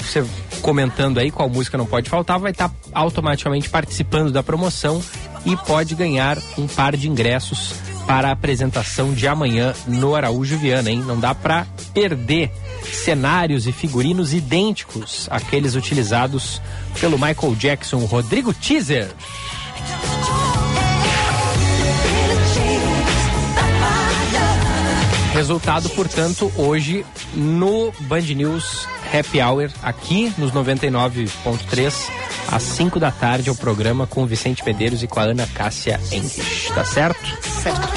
você 0.00 0.24
comentando 0.60 1.18
aí 1.18 1.30
qual 1.30 1.48
música 1.48 1.78
não 1.78 1.86
pode 1.86 2.08
faltar, 2.10 2.38
vai 2.38 2.50
estar 2.50 2.70
automaticamente 2.92 3.68
participando 3.68 4.30
da 4.30 4.42
promoção 4.42 5.02
e 5.44 5.56
pode 5.56 5.94
ganhar 5.94 6.38
um 6.56 6.66
par 6.66 6.96
de 6.96 7.08
ingressos 7.08 7.74
para 8.06 8.28
a 8.28 8.32
apresentação 8.32 9.12
de 9.12 9.28
amanhã 9.28 9.74
no 9.86 10.14
Araújo 10.14 10.56
Viana, 10.56 10.90
hein? 10.90 11.02
Não 11.06 11.20
dá 11.20 11.34
pra 11.34 11.66
perder 11.92 12.50
cenários 12.82 13.66
e 13.66 13.72
figurinos 13.72 14.32
idênticos 14.32 15.28
àqueles 15.30 15.74
utilizados 15.74 16.60
pelo 16.98 17.18
Michael 17.18 17.54
Jackson, 17.54 17.98
Rodrigo 18.06 18.54
Teaser. 18.54 19.10
Resultado, 25.34 25.90
portanto, 25.90 26.50
hoje 26.56 27.04
no 27.34 27.92
Band 28.00 28.22
News 28.22 28.88
Happy 29.12 29.40
Hour, 29.40 29.70
aqui 29.82 30.32
nos 30.36 30.52
99.3, 30.52 32.10
às 32.50 32.62
5 32.62 33.00
da 33.00 33.10
tarde, 33.10 33.48
é 33.48 33.52
o 33.52 33.56
programa 33.56 34.06
com 34.06 34.22
o 34.22 34.26
Vicente 34.26 34.64
Medeiros 34.64 35.02
e 35.02 35.06
com 35.06 35.20
a 35.20 35.24
Ana 35.24 35.46
Cássia 35.46 36.00
Enrich. 36.12 36.72
Tá 36.74 36.84
certo? 36.84 37.26
Certo. 37.62 37.88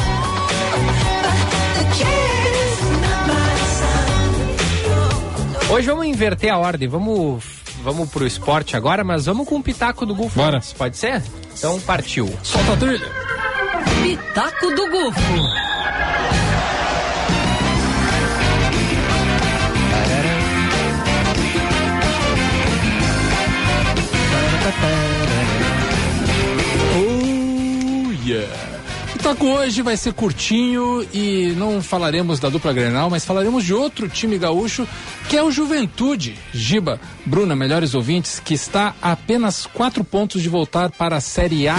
Hoje 5.70 5.88
vamos 5.88 6.06
inverter 6.06 6.54
a 6.54 6.58
ordem, 6.58 6.88
vamos, 6.88 7.44
vamos 7.82 8.10
pro 8.10 8.28
esporte 8.28 8.76
agora, 8.76 9.04
mas 9.04 9.26
vamos 9.26 9.48
com 9.48 9.56
o 9.56 9.64
pitaco 9.64 10.06
do 10.06 10.14
Gufo. 10.14 10.38
Bora. 10.38 10.60
Pode 10.78 10.98
ser? 10.98 11.24
Então 11.58 11.80
partiu. 11.80 12.30
Solta 12.44 12.74
a 12.74 12.78
trilha. 12.78 13.08
Pitaco 14.04 14.68
do 14.76 14.90
Gufo. 14.90 15.71
Yeah. 28.32 28.56
O 29.16 29.20
Taco 29.20 29.46
hoje 29.46 29.82
vai 29.82 29.98
ser 29.98 30.14
curtinho 30.14 31.06
e 31.14 31.54
não 31.58 31.82
falaremos 31.82 32.40
da 32.40 32.48
dupla 32.50 32.72
Grenal, 32.72 33.10
mas 33.10 33.26
falaremos 33.26 33.64
de 33.66 33.74
outro 33.74 34.08
time 34.08 34.38
gaúcho, 34.38 34.88
que 35.30 35.36
é 35.36 35.44
o 35.44 35.52
Juventude. 35.52 36.36
Giba, 36.54 37.00
Bruna, 37.26 37.56
melhores 37.56 37.94
ouvintes, 37.94 38.40
que 38.40 38.54
está 38.54 38.96
a 39.02 39.12
apenas 39.12 39.66
quatro 39.66 40.04
pontos 40.04 40.42
de 40.42 40.48
voltar 40.50 40.90
para 40.92 41.18
a 41.18 41.22
Série 41.22 41.68
A. 41.68 41.76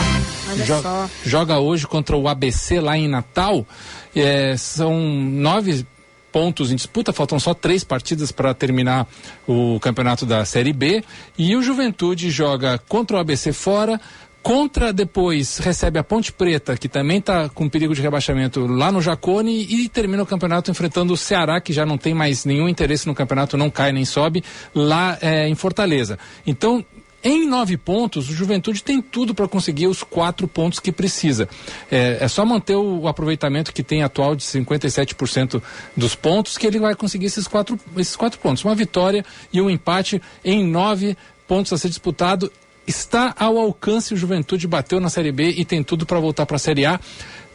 Olha 0.51 0.65
Jo- 0.65 0.83
só. 0.83 1.09
Joga 1.25 1.59
hoje 1.59 1.87
contra 1.87 2.17
o 2.17 2.29
ABC 2.29 2.81
lá 2.81 2.99
em 2.99 3.09
Natal. 3.09 3.67
É, 4.15 4.55
são 4.59 5.01
nove 5.01 5.87
pontos 6.31 6.73
em 6.73 6.77
disputa, 6.77 7.13
faltam 7.13 7.39
só 7.39 7.53
três 7.53 7.85
partidas 7.85 8.33
para 8.33 8.55
terminar 8.55 9.07
o 9.47 9.79
campeonato 9.81 10.25
da 10.25 10.45
Série 10.47 10.73
B. 10.73 11.05
E 11.37 11.55
o 11.57 11.63
Juventude 11.63 12.31
joga 12.31 12.79
contra 12.89 13.17
o 13.19 13.21
ABC 13.21 13.53
fora, 13.53 14.01
contra 14.43 14.93
depois 14.93 15.59
recebe 15.59 15.99
a 15.99 16.05
Ponte 16.05 16.33
Preta, 16.33 16.77
que 16.77 16.89
também 16.89 17.19
está 17.19 17.49
com 17.49 17.69
perigo 17.69 17.95
de 17.95 18.03
rebaixamento 18.03 18.67
lá 18.67 18.91
no 18.91 19.01
Jacone, 19.01 19.63
e 19.63 19.89
termina 19.89 20.23
o 20.23 20.27
campeonato 20.27 20.71
enfrentando 20.71 21.13
o 21.13 21.17
Ceará, 21.17 21.61
que 21.61 21.73
já 21.73 21.87
não 21.87 21.97
tem 21.97 22.13
mais 22.13 22.45
nenhum 22.45 22.69
interesse 22.69 23.07
no 23.07 23.15
campeonato, 23.15 23.57
não 23.57 23.71
cai 23.71 23.93
nem 23.93 24.05
sobe, 24.05 24.43
lá 24.75 25.17
eh, 25.21 25.49
em 25.49 25.55
Fortaleza. 25.55 26.19
Então, 26.47 26.85
em 27.25 27.47
nove 27.47 27.77
pontos, 27.77 28.29
o 28.29 28.33
Juventude 28.33 28.83
tem 28.83 29.01
tudo 29.01 29.33
para 29.33 29.47
conseguir 29.47 29.87
os 29.87 30.03
quatro 30.03 30.49
pontos 30.49 30.81
que 30.81 30.91
precisa. 30.91 31.49
É, 31.89 32.19
é 32.21 32.27
só 32.27 32.45
manter 32.45 32.75
o 32.75 33.07
aproveitamento 33.07 33.73
que 33.73 33.85
tem 33.85 34.03
atual 34.03 34.35
de 34.35 34.43
57% 34.43 35.63
dos 35.97 36.17
pontos 36.17 36.59
que 36.59 36.67
ele 36.67 36.81
vai 36.81 36.97
conseguir 36.97 37.27
esses 37.27 37.47
quatro, 37.47 37.79
esses 37.97 38.17
quatro 38.17 38.41
pontos. 38.41 38.65
Uma 38.65 38.75
vitória 38.75 39.25
e 39.53 39.61
um 39.61 39.71
empate 39.71 40.21
em 40.45 40.67
nove 40.67 41.17
pontos 41.47 41.73
a 41.73 41.79
ser 41.79 41.91
disputado. 41.91 42.51
Está 42.87 43.35
ao 43.39 43.59
alcance 43.59 44.13
o 44.13 44.17
Juventude, 44.17 44.67
bateu 44.67 45.01
na 45.01 45.09
Série 45.09 45.33
B 45.33 45.51
e 45.51 45.65
tem 45.65 45.83
tudo 45.83 46.05
para 46.05 46.19
voltar 46.19 46.47
para 46.47 46.57
a 46.57 46.59
Série 46.59 46.85
A. 46.85 46.99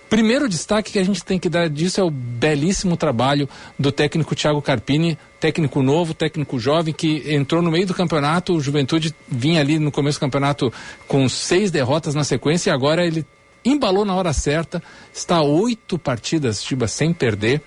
Primeiro 0.09 0.47
destaque 0.47 0.93
que 0.93 0.99
a 0.99 1.03
gente 1.03 1.21
tem 1.21 1.38
que 1.38 1.49
dar 1.49 1.69
disso 1.69 1.99
é 1.99 2.03
o 2.03 2.09
belíssimo 2.09 2.95
trabalho 2.95 3.47
do 3.78 3.91
técnico 3.91 4.34
Thiago 4.34 4.61
Carpini, 4.61 5.17
técnico 5.38 5.84
novo, 5.84 6.13
técnico 6.13 6.57
jovem, 6.57 6.93
que 6.93 7.23
entrou 7.34 7.61
no 7.61 7.69
meio 7.69 7.86
do 7.86 7.93
campeonato. 7.93 8.55
O 8.55 8.61
Juventude 8.61 9.13
vinha 9.28 9.59
ali 9.59 9.78
no 9.78 9.91
começo 9.91 10.17
do 10.17 10.21
campeonato 10.21 10.71
com 11.09 11.28
seis 11.28 11.71
derrotas 11.71 12.15
na 12.15 12.23
sequência 12.23 12.69
e 12.69 12.73
agora 12.73 13.05
ele 13.05 13.25
embalou 13.65 14.05
na 14.05 14.15
hora 14.15 14.32
certa. 14.32 14.82
Está 15.13 15.41
oito 15.41 15.99
partidas, 15.99 16.63
Tiba, 16.63 16.88
sem 16.88 17.11
perder. 17.11 17.61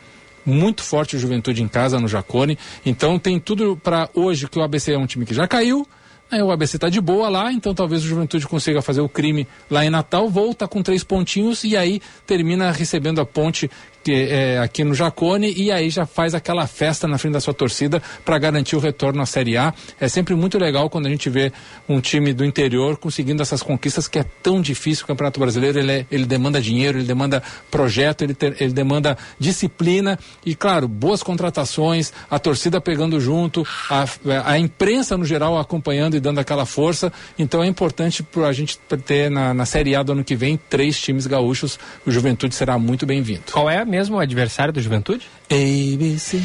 Muito 0.46 0.82
forte 0.82 1.16
o 1.16 1.18
Juventude 1.18 1.62
em 1.62 1.68
casa, 1.68 2.00
no 2.00 2.08
Jacone. 2.08 2.58
Então 2.86 3.18
tem 3.18 3.38
tudo 3.38 3.76
para 3.76 4.08
hoje, 4.14 4.48
que 4.48 4.58
o 4.58 4.62
ABC 4.62 4.92
é 4.94 4.98
um 4.98 5.06
time 5.06 5.26
que 5.26 5.34
já 5.34 5.46
caiu. 5.46 5.86
Aí 6.30 6.40
o 6.40 6.52
ABC 6.52 6.76
está 6.76 6.88
de 6.88 7.00
boa 7.00 7.28
lá, 7.28 7.52
então 7.52 7.74
talvez 7.74 8.04
o 8.04 8.06
Juventude 8.06 8.46
consiga 8.46 8.80
fazer 8.80 9.00
o 9.00 9.08
crime 9.08 9.48
lá 9.68 9.84
em 9.84 9.90
Natal, 9.90 10.28
volta 10.28 10.68
com 10.68 10.80
três 10.80 11.02
pontinhos 11.02 11.64
e 11.64 11.76
aí 11.76 12.00
termina 12.24 12.70
recebendo 12.70 13.20
a 13.20 13.26
ponte 13.26 13.68
é 14.08 14.58
aqui 14.58 14.82
no 14.84 14.94
Jacone 14.94 15.52
e 15.56 15.70
aí 15.70 15.90
já 15.90 16.06
faz 16.06 16.34
aquela 16.34 16.66
festa 16.66 17.06
na 17.06 17.18
frente 17.18 17.34
da 17.34 17.40
sua 17.40 17.52
torcida 17.54 18.02
para 18.24 18.38
garantir 18.38 18.76
o 18.76 18.78
retorno 18.78 19.20
à 19.20 19.26
Série 19.26 19.56
A. 19.56 19.74
É 20.00 20.08
sempre 20.08 20.34
muito 20.34 20.58
legal 20.58 20.88
quando 20.88 21.06
a 21.06 21.10
gente 21.10 21.28
vê 21.28 21.52
um 21.88 22.00
time 22.00 22.32
do 22.32 22.44
interior 22.44 22.96
conseguindo 22.96 23.42
essas 23.42 23.62
conquistas 23.62 24.08
que 24.08 24.18
é 24.18 24.24
tão 24.42 24.60
difícil. 24.60 25.04
O 25.04 25.06
Campeonato 25.06 25.38
Brasileiro 25.38 25.78
ele, 25.78 25.92
é- 25.92 26.06
ele 26.10 26.24
demanda 26.24 26.60
dinheiro, 26.60 26.98
ele 26.98 27.06
demanda 27.06 27.42
projeto, 27.70 28.22
ele, 28.22 28.34
ter- 28.34 28.56
ele 28.60 28.72
demanda 28.72 29.18
disciplina 29.38 30.18
e, 30.46 30.54
claro, 30.54 30.86
boas 30.88 31.22
contratações, 31.22 32.12
a 32.30 32.38
torcida 32.38 32.80
pegando 32.80 33.20
junto, 33.20 33.66
a, 33.90 34.04
a 34.44 34.58
imprensa 34.58 35.16
no 35.18 35.24
geral 35.24 35.58
acompanhando 35.58 36.16
e 36.16 36.20
dando 36.20 36.38
aquela 36.38 36.64
força. 36.64 37.12
Então 37.38 37.62
é 37.62 37.66
importante 37.66 38.22
para 38.22 38.46
a 38.48 38.52
gente 38.52 38.78
ter 39.04 39.30
na, 39.30 39.52
na 39.52 39.66
Série 39.66 39.94
A 39.94 40.02
do 40.02 40.12
ano 40.12 40.24
que 40.24 40.36
vem 40.36 40.58
três 40.68 40.98
times 41.00 41.26
gaúchos. 41.26 41.78
O 42.06 42.10
Juventude 42.10 42.54
será 42.54 42.78
muito 42.78 43.04
bem-vindo. 43.04 43.42
Qual 43.52 43.68
é 43.68 43.84
mesmo 43.90 44.16
o 44.16 44.20
adversário 44.20 44.72
do 44.72 44.80
Juventude? 44.80 45.26
ABC. 45.50 46.40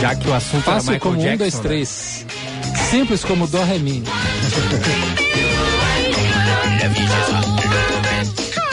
Já 0.00 0.14
que 0.14 0.28
o 0.28 0.34
assunto 0.34 0.68
era 0.68 0.74
Fácil 0.76 0.92
Michael 0.92 1.00
como 1.00 1.18
um, 1.18 1.22
Jackson, 1.22 1.38
dois, 1.38 1.54
né? 1.54 1.60
três. 1.62 2.26
Simples 2.90 3.24
como 3.24 3.46
Dó, 3.46 3.62
Ré, 3.62 3.78
Mi. 3.78 4.02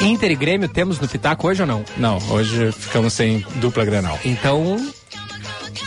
Inter 0.02 0.32
e 0.32 0.36
Grêmio 0.36 0.70
temos 0.70 1.00
no 1.00 1.08
Pitaco 1.08 1.48
hoje 1.48 1.62
ou 1.62 1.68
não? 1.68 1.84
Não, 1.98 2.18
hoje 2.30 2.72
ficamos 2.72 3.14
sem 3.14 3.46
dupla 3.56 3.84
Grenal. 3.84 4.18
Então, 4.24 4.78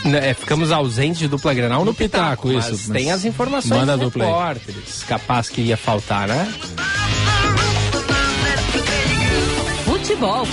né, 0.05 0.29
é, 0.29 0.33
ficamos 0.33 0.71
ausentes 0.71 1.19
de 1.19 1.27
dupla 1.27 1.53
Grenal 1.53 1.83
no, 1.83 1.93
Pitaco, 1.93 2.51
isso, 2.51 2.71
mas 2.71 2.87
mas 2.87 2.97
tem 2.97 3.11
as 3.11 3.25
informações 3.25 3.79
manda 3.79 3.97
dos 3.97 4.05
dupla 4.07 4.25
repórteres. 4.25 5.03
Capaz 5.03 5.49
que 5.49 5.61
ia 5.61 5.77
faltar, 5.77 6.27
né? 6.27 6.53
Futebol. 10.03 10.45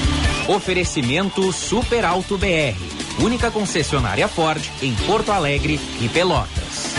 Oferecimento 0.46 1.52
Super 1.52 2.04
Alto 2.04 2.38
BR. 2.38 2.78
Única 3.20 3.50
concessionária 3.50 4.28
Ford 4.28 4.62
em 4.80 4.94
Porto 4.94 5.32
Alegre 5.32 5.80
e 6.00 6.08
Pelotas. 6.08 6.94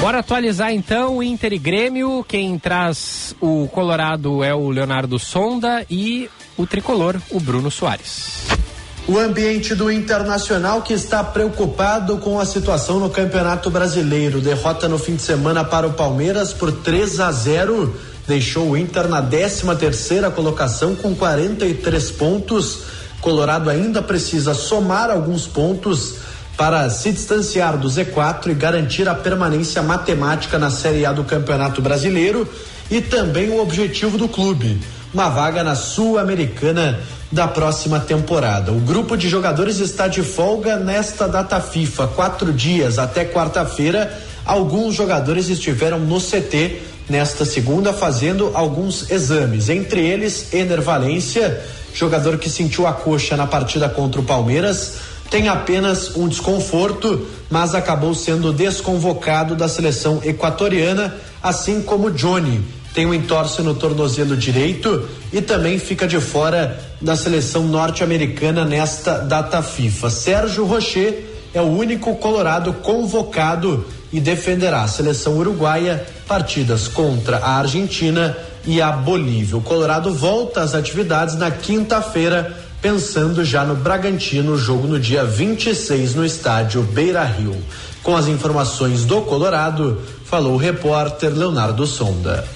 Bora 0.00 0.18
atualizar 0.18 0.72
então 0.72 1.18
o 1.18 1.22
Inter 1.22 1.52
e 1.52 1.58
Grêmio. 1.58 2.24
Quem 2.26 2.58
traz 2.58 3.36
o 3.40 3.68
Colorado 3.68 4.42
é 4.42 4.52
o 4.52 4.68
Leonardo 4.68 5.16
Sonda 5.16 5.86
e 5.88 6.28
o 6.56 6.66
tricolor, 6.66 7.14
o 7.30 7.38
Bruno 7.38 7.70
Soares. 7.70 8.48
O 9.06 9.16
ambiente 9.16 9.76
do 9.76 9.88
Internacional 9.88 10.82
que 10.82 10.92
está 10.92 11.22
preocupado 11.22 12.18
com 12.18 12.40
a 12.40 12.44
situação 12.44 12.98
no 12.98 13.10
Campeonato 13.10 13.70
Brasileiro. 13.70 14.40
Derrota 14.40 14.88
no 14.88 14.98
fim 14.98 15.14
de 15.14 15.22
semana 15.22 15.64
para 15.64 15.86
o 15.86 15.92
Palmeiras 15.92 16.52
por 16.52 16.72
3 16.72 17.20
a 17.20 17.30
0 17.30 18.15
deixou 18.26 18.70
o 18.70 18.76
Inter 18.76 19.08
na 19.08 19.22
13 19.22 19.74
terceira 19.76 20.30
colocação 20.30 20.94
com 20.94 21.14
43 21.14 22.10
pontos. 22.12 22.80
Colorado 23.20 23.70
ainda 23.70 24.02
precisa 24.02 24.54
somar 24.54 25.10
alguns 25.10 25.46
pontos 25.46 26.16
para 26.56 26.88
se 26.88 27.12
distanciar 27.12 27.76
do 27.76 27.88
Z4 27.88 28.48
e 28.48 28.54
garantir 28.54 29.08
a 29.08 29.14
permanência 29.14 29.82
matemática 29.82 30.58
na 30.58 30.70
Série 30.70 31.04
A 31.04 31.12
do 31.12 31.24
Campeonato 31.24 31.82
Brasileiro 31.82 32.48
e 32.90 33.00
também 33.00 33.50
o 33.50 33.60
objetivo 33.60 34.16
do 34.16 34.28
clube, 34.28 34.80
uma 35.12 35.28
vaga 35.28 35.62
na 35.62 35.74
Sul-Americana 35.74 36.98
da 37.30 37.46
próxima 37.46 38.00
temporada. 38.00 38.72
O 38.72 38.80
grupo 38.80 39.16
de 39.16 39.28
jogadores 39.28 39.80
está 39.80 40.08
de 40.08 40.22
folga 40.22 40.76
nesta 40.76 41.28
data 41.28 41.60
FIFA, 41.60 42.06
quatro 42.08 42.52
dias 42.52 42.98
até 42.98 43.24
quarta-feira. 43.24 44.16
Alguns 44.44 44.94
jogadores 44.94 45.48
estiveram 45.48 45.98
no 45.98 46.20
CT 46.20 46.80
nesta 47.08 47.44
segunda 47.44 47.92
fazendo 47.92 48.50
alguns 48.54 49.10
exames, 49.10 49.68
entre 49.68 50.00
eles 50.00 50.52
Ener 50.52 50.80
Valência, 50.80 51.62
jogador 51.94 52.38
que 52.38 52.50
sentiu 52.50 52.86
a 52.86 52.92
coxa 52.92 53.36
na 53.36 53.46
partida 53.46 53.88
contra 53.88 54.20
o 54.20 54.24
Palmeiras, 54.24 54.94
tem 55.30 55.48
apenas 55.48 56.16
um 56.16 56.28
desconforto, 56.28 57.26
mas 57.50 57.74
acabou 57.74 58.14
sendo 58.14 58.52
desconvocado 58.52 59.56
da 59.56 59.68
seleção 59.68 60.20
equatoriana, 60.24 61.16
assim 61.42 61.82
como 61.82 62.10
Johnny. 62.10 62.62
Tem 62.94 63.04
um 63.04 63.12
entorse 63.12 63.60
no 63.60 63.74
tornozelo 63.74 64.36
direito 64.36 65.06
e 65.32 65.42
também 65.42 65.78
fica 65.78 66.06
de 66.06 66.18
fora 66.20 66.78
da 67.00 67.14
seleção 67.14 67.64
norte-americana 67.64 68.64
nesta 68.64 69.18
data 69.18 69.62
FIFA. 69.62 70.08
Sérgio 70.08 70.64
Rocher 70.64 71.25
é 71.56 71.60
o 71.62 71.64
único 71.64 72.14
colorado 72.16 72.70
convocado 72.74 73.86
e 74.12 74.20
defenderá 74.20 74.82
a 74.82 74.88
seleção 74.88 75.38
uruguaia 75.38 76.06
partidas 76.28 76.86
contra 76.86 77.38
a 77.38 77.56
Argentina 77.56 78.36
e 78.66 78.82
a 78.82 78.92
Bolívia. 78.92 79.56
O 79.56 79.62
Colorado 79.62 80.12
volta 80.12 80.60
às 80.60 80.74
atividades 80.74 81.34
na 81.34 81.50
quinta-feira, 81.50 82.54
pensando 82.82 83.42
já 83.42 83.64
no 83.64 83.74
Bragantino, 83.74 84.58
jogo 84.58 84.86
no 84.86 85.00
dia 85.00 85.24
26 85.24 86.14
no 86.14 86.26
estádio 86.26 86.82
Beira 86.82 87.24
Rio. 87.24 87.56
Com 88.02 88.14
as 88.14 88.28
informações 88.28 89.06
do 89.06 89.22
Colorado, 89.22 90.02
falou 90.26 90.52
o 90.52 90.58
repórter 90.58 91.32
Leonardo 91.32 91.86
Sonda. 91.86 92.46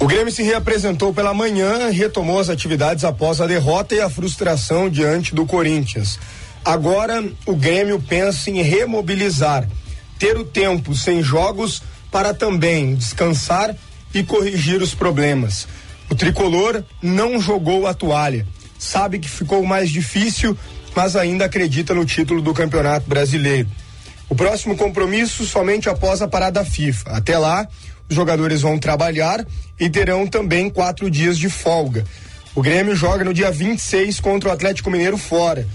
O 0.00 0.08
Grêmio 0.08 0.32
se 0.32 0.42
reapresentou 0.42 1.14
pela 1.14 1.32
manhã, 1.32 1.88
retomou 1.90 2.40
as 2.40 2.50
atividades 2.50 3.04
após 3.04 3.40
a 3.40 3.46
derrota 3.46 3.94
e 3.94 4.00
a 4.00 4.10
frustração 4.10 4.90
diante 4.90 5.32
do 5.32 5.46
Corinthians. 5.46 6.18
Agora, 6.64 7.24
o 7.44 7.56
Grêmio 7.56 8.00
pensa 8.00 8.50
em 8.50 8.62
remobilizar, 8.62 9.68
ter 10.18 10.36
o 10.36 10.44
tempo 10.44 10.94
sem 10.94 11.22
jogos 11.22 11.82
para 12.10 12.32
também 12.32 12.94
descansar 12.94 13.74
e 14.14 14.22
corrigir 14.22 14.80
os 14.80 14.94
problemas. 14.94 15.66
O 16.08 16.14
tricolor 16.14 16.84
não 17.02 17.40
jogou 17.40 17.86
a 17.86 17.94
toalha. 17.94 18.46
Sabe 18.78 19.18
que 19.18 19.28
ficou 19.28 19.64
mais 19.64 19.90
difícil, 19.90 20.56
mas 20.94 21.16
ainda 21.16 21.46
acredita 21.46 21.94
no 21.94 22.04
título 22.04 22.42
do 22.42 22.52
Campeonato 22.52 23.08
Brasileiro. 23.08 23.68
O 24.28 24.34
próximo 24.34 24.76
compromisso 24.76 25.44
somente 25.46 25.88
após 25.88 26.22
a 26.22 26.28
parada 26.28 26.64
FIFA. 26.64 27.10
Até 27.10 27.36
lá, 27.38 27.66
os 28.08 28.14
jogadores 28.14 28.62
vão 28.62 28.78
trabalhar 28.78 29.44
e 29.80 29.90
terão 29.90 30.26
também 30.26 30.70
quatro 30.70 31.10
dias 31.10 31.36
de 31.36 31.48
folga. 31.48 32.04
O 32.54 32.62
Grêmio 32.62 32.94
joga 32.94 33.24
no 33.24 33.34
dia 33.34 33.50
26 33.50 34.20
contra 34.20 34.50
o 34.50 34.52
Atlético 34.52 34.90
Mineiro 34.90 35.16
fora. 35.16 35.66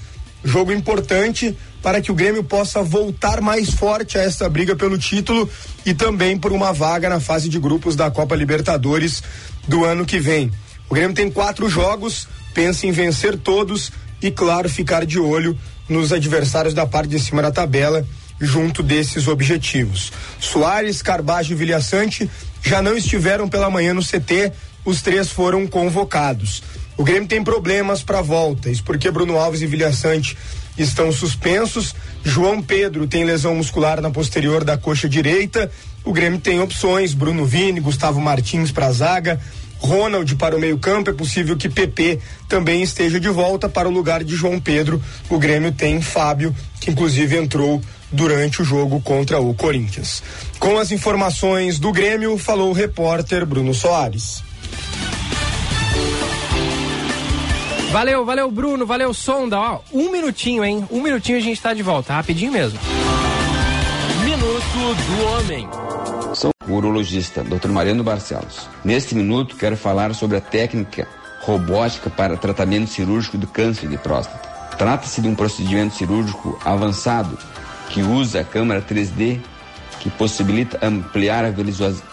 Jogo 0.43 0.71
importante 0.71 1.57
para 1.81 2.01
que 2.01 2.11
o 2.11 2.15
Grêmio 2.15 2.43
possa 2.43 2.81
voltar 2.81 3.41
mais 3.41 3.69
forte 3.69 4.17
a 4.17 4.23
esta 4.23 4.49
briga 4.49 4.75
pelo 4.75 4.97
título 4.97 5.49
e 5.85 5.93
também 5.93 6.37
por 6.37 6.51
uma 6.51 6.73
vaga 6.73 7.09
na 7.09 7.19
fase 7.19 7.49
de 7.49 7.59
grupos 7.59 7.95
da 7.95 8.11
Copa 8.11 8.35
Libertadores 8.35 9.23
do 9.67 9.83
ano 9.83 10.05
que 10.05 10.19
vem. 10.19 10.51
O 10.89 10.93
Grêmio 10.93 11.15
tem 11.15 11.29
quatro 11.29 11.69
jogos, 11.69 12.27
pensa 12.53 12.87
em 12.87 12.91
vencer 12.91 13.37
todos 13.37 13.91
e, 14.21 14.31
claro, 14.31 14.69
ficar 14.69 15.05
de 15.05 15.19
olho 15.19 15.57
nos 15.87 16.11
adversários 16.11 16.73
da 16.73 16.85
parte 16.85 17.09
de 17.09 17.19
cima 17.19 17.41
da 17.41 17.51
tabela 17.51 18.05
junto 18.39 18.83
desses 18.83 19.27
objetivos. 19.27 20.11
Soares, 20.39 21.01
Carbajo 21.01 21.53
e 21.53 21.55
Vilhaçante 21.55 22.29
já 22.61 22.81
não 22.81 22.95
estiveram 22.95 23.47
pela 23.47 23.69
manhã 23.69 23.93
no 23.93 24.03
CT, 24.03 24.51
os 24.85 25.01
três 25.01 25.29
foram 25.29 25.65
convocados. 25.67 26.61
O 26.97 27.03
Grêmio 27.03 27.29
tem 27.29 27.43
problemas 27.43 28.01
para 28.01 28.21
volta, 28.21 28.69
isso 28.71 28.83
porque 28.83 29.11
Bruno 29.11 29.37
Alves 29.37 29.61
e 29.61 29.67
Vilhaçante 29.67 30.35
estão 30.77 31.11
suspensos. 31.11 31.93
João 32.23 32.61
Pedro 32.61 33.07
tem 33.07 33.23
lesão 33.23 33.55
muscular 33.55 34.01
na 34.01 34.09
posterior 34.09 34.63
da 34.63 34.77
coxa 34.77 35.07
direita. 35.07 35.71
O 36.03 36.11
Grêmio 36.11 36.39
tem 36.39 36.59
opções: 36.59 37.13
Bruno 37.13 37.45
Vini, 37.45 37.79
Gustavo 37.79 38.19
Martins 38.19 38.71
para 38.71 38.87
a 38.87 38.91
zaga, 38.91 39.39
Ronald 39.77 40.35
para 40.37 40.55
o 40.55 40.59
meio-campo. 40.59 41.11
É 41.11 41.13
possível 41.13 41.55
que 41.55 41.69
PP 41.69 42.19
também 42.47 42.81
esteja 42.81 43.19
de 43.19 43.29
volta 43.29 43.69
para 43.69 43.87
o 43.87 43.91
lugar 43.91 44.23
de 44.23 44.35
João 44.35 44.59
Pedro. 44.59 45.01
O 45.29 45.37
Grêmio 45.37 45.71
tem 45.71 46.01
Fábio, 46.01 46.55
que 46.79 46.89
inclusive 46.89 47.37
entrou 47.37 47.81
durante 48.11 48.61
o 48.61 48.65
jogo 48.65 49.01
contra 49.01 49.39
o 49.39 49.53
Corinthians. 49.53 50.23
Com 50.59 50.77
as 50.79 50.91
informações 50.91 51.77
do 51.77 51.91
Grêmio, 51.91 52.37
falou 52.37 52.69
o 52.69 52.73
repórter 52.73 53.45
Bruno 53.45 53.73
Soares. 53.73 54.41
Valeu, 57.97 58.23
valeu, 58.23 58.51
Bruno, 58.51 58.85
valeu, 58.85 59.11
Sonda. 59.11 59.59
Ó, 59.59 59.79
um 59.91 60.11
minutinho, 60.11 60.63
hein? 60.63 60.87
Um 60.91 61.01
minutinho 61.01 61.35
a 61.35 61.41
gente 61.41 61.59
tá 61.59 61.73
de 61.73 61.81
volta, 61.81 62.13
rapidinho 62.13 62.51
mesmo. 62.51 62.77
Minuto 64.23 64.45
do 64.45 65.25
Homem. 65.25 65.67
Sou 66.35 66.51
urologista, 66.69 67.43
Dr. 67.43 67.69
Mariano 67.69 68.03
Barcelos. 68.03 68.69
Neste 68.85 69.15
minuto 69.15 69.55
quero 69.55 69.75
falar 69.75 70.13
sobre 70.13 70.37
a 70.37 70.41
técnica 70.41 71.07
robótica 71.41 72.07
para 72.07 72.37
tratamento 72.37 72.91
cirúrgico 72.91 73.35
do 73.35 73.47
câncer 73.47 73.89
de 73.89 73.97
próstata. 73.97 74.47
Trata-se 74.77 75.19
de 75.19 75.27
um 75.27 75.33
procedimento 75.33 75.95
cirúrgico 75.95 76.55
avançado 76.63 77.35
que 77.89 78.03
usa 78.03 78.41
a 78.41 78.43
câmera 78.43 78.79
3D 78.79 79.39
que 80.01 80.11
possibilita 80.11 80.77
ampliar 80.85 81.43
a 81.43 81.53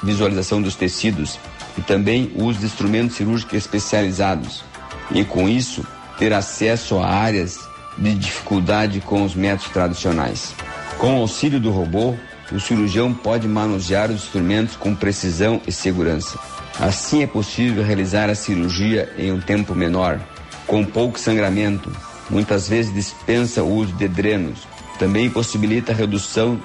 visualização 0.03 0.63
dos 0.63 0.77
tecidos 0.77 1.39
e 1.77 1.83
também 1.83 2.33
o 2.37 2.45
uso 2.45 2.61
de 2.61 2.65
instrumentos 2.65 3.17
cirúrgicos 3.17 3.53
especializados 3.53 4.65
e 5.11 5.25
com 5.25 5.49
isso 5.49 5.85
ter 6.19 6.33
acesso 6.33 6.99
a 6.99 7.07
áreas 7.07 7.69
de 7.97 8.15
dificuldade 8.15 9.01
com 9.01 9.25
os 9.25 9.35
métodos 9.35 9.73
tradicionais. 9.73 10.55
Com 10.99 11.19
o 11.19 11.21
auxílio 11.21 11.61
do 11.61 11.71
robô, 11.71 12.15
o 12.53 12.61
cirurgião 12.61 13.13
pode 13.13 13.49
manusear 13.49 14.11
os 14.11 14.25
instrumentos 14.25 14.77
com 14.77 14.95
precisão 14.95 15.61
e 15.67 15.73
segurança. 15.73 16.39
Assim 16.79 17.23
é 17.23 17.27
possível 17.27 17.85
realizar 17.85 18.29
a 18.29 18.35
cirurgia 18.35 19.13
em 19.17 19.33
um 19.33 19.41
tempo 19.41 19.75
menor, 19.75 20.21
com 20.67 20.85
pouco 20.85 21.19
sangramento. 21.19 21.91
Muitas 22.29 22.69
vezes 22.69 22.93
dispensa 22.93 23.63
o 23.63 23.73
uso 23.73 23.93
de 23.93 24.09
drenos. 24.09 24.61
Também 24.99 25.29
possibilita 25.31 25.93
a 25.93 25.95
redução 25.95 26.61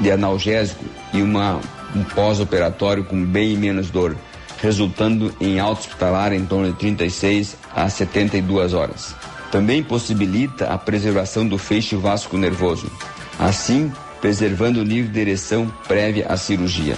de 0.00 0.10
analgésico 0.10 0.84
e 1.12 1.22
uma, 1.22 1.60
um 1.94 2.02
pós-operatório 2.04 3.04
com 3.04 3.24
bem 3.24 3.56
menos 3.56 3.90
dor, 3.90 4.16
resultando 4.60 5.34
em 5.40 5.58
alta 5.58 5.82
hospitalar 5.82 6.32
em 6.32 6.44
torno 6.44 6.72
de 6.72 6.78
36 6.78 7.56
a 7.74 7.88
72 7.88 8.74
horas. 8.74 9.14
Também 9.50 9.82
possibilita 9.82 10.66
a 10.66 10.76
preservação 10.76 11.46
do 11.46 11.56
feixe 11.56 11.96
vasco 11.96 12.36
nervoso, 12.36 12.90
assim 13.38 13.92
preservando 14.20 14.80
o 14.80 14.84
nível 14.84 15.12
de 15.12 15.20
ereção 15.20 15.72
prévia 15.86 16.26
à 16.28 16.36
cirurgia. 16.36 16.96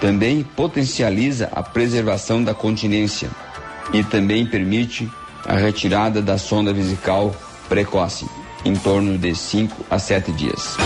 Também 0.00 0.44
potencializa 0.44 1.48
a 1.52 1.62
preservação 1.62 2.42
da 2.44 2.54
continência 2.54 3.28
e 3.92 4.04
também 4.04 4.46
permite 4.46 5.10
a 5.44 5.54
retirada 5.54 6.20
da 6.20 6.38
sonda 6.38 6.72
vesical 6.72 7.34
precoce, 7.68 8.26
em 8.64 8.74
torno 8.76 9.18
de 9.18 9.34
5 9.34 9.86
a 9.90 9.98
7 9.98 10.30
dias. 10.32 10.76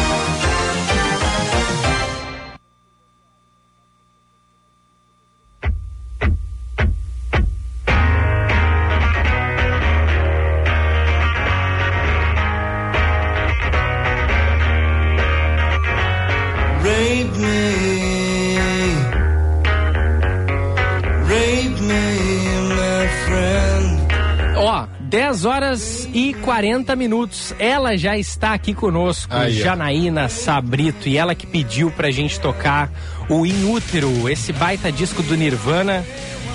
40 26.53 26.95
minutos. 26.97 27.55
Ela 27.59 27.97
já 27.97 28.19
está 28.19 28.53
aqui 28.53 28.75
conosco, 28.75 29.35
Aí. 29.35 29.55
Janaína 29.55 30.29
Sabrito, 30.29 31.09
e 31.09 31.17
ela 31.17 31.35
que 31.35 31.47
pediu 31.47 31.91
pra 31.91 32.11
gente 32.11 32.39
tocar 32.39 32.93
o 33.27 33.47
Inútero, 33.47 34.29
esse 34.29 34.53
baita 34.53 34.93
disco 34.93 35.23
do 35.23 35.35
Nirvana. 35.35 36.05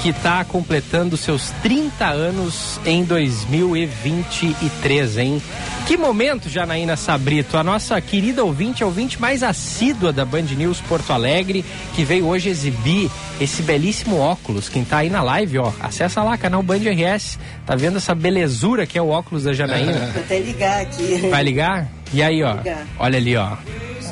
Que 0.01 0.09
está 0.09 0.43
completando 0.45 1.17
seus 1.17 1.49
30 1.63 2.05
anos 2.05 2.79
em 2.85 3.03
2023, 3.03 5.17
hein? 5.17 5.41
Que 5.87 5.97
momento, 5.97 6.49
Janaína 6.49 6.97
Sabrito, 6.97 7.55
a 7.57 7.63
nossa 7.63 7.99
querida 8.01 8.43
ouvinte, 8.43 8.83
a 8.83 8.85
ouvinte 8.85 9.19
mais 9.21 9.41
assídua 9.41 10.11
da 10.11 10.25
Band 10.25 10.47
News 10.57 10.81
Porto 10.81 11.13
Alegre, 11.13 11.63
que 11.95 12.03
veio 12.03 12.27
hoje 12.27 12.49
exibir 12.49 13.09
esse 13.39 13.61
belíssimo 13.61 14.17
óculos. 14.17 14.67
Quem 14.69 14.83
tá 14.83 14.97
aí 14.97 15.09
na 15.09 15.23
live, 15.23 15.59
ó, 15.59 15.71
acessa 15.79 16.21
lá, 16.21 16.37
canal 16.37 16.61
Band 16.61 16.79
RS, 16.79 17.39
tá 17.65 17.73
vendo 17.75 17.95
essa 17.97 18.13
belezura 18.13 18.85
que 18.85 18.97
é 18.97 19.01
o 19.01 19.07
óculos 19.09 19.45
da 19.45 19.53
Janaína? 19.53 20.11
Vou 20.13 20.21
até 20.21 20.39
ligar 20.39 20.81
aqui. 20.81 21.29
Vai 21.29 21.43
ligar? 21.43 21.87
E 22.13 22.21
aí, 22.21 22.43
ó, 22.43 22.57
olha 22.99 23.17
ali, 23.17 23.37
ó. 23.37 23.55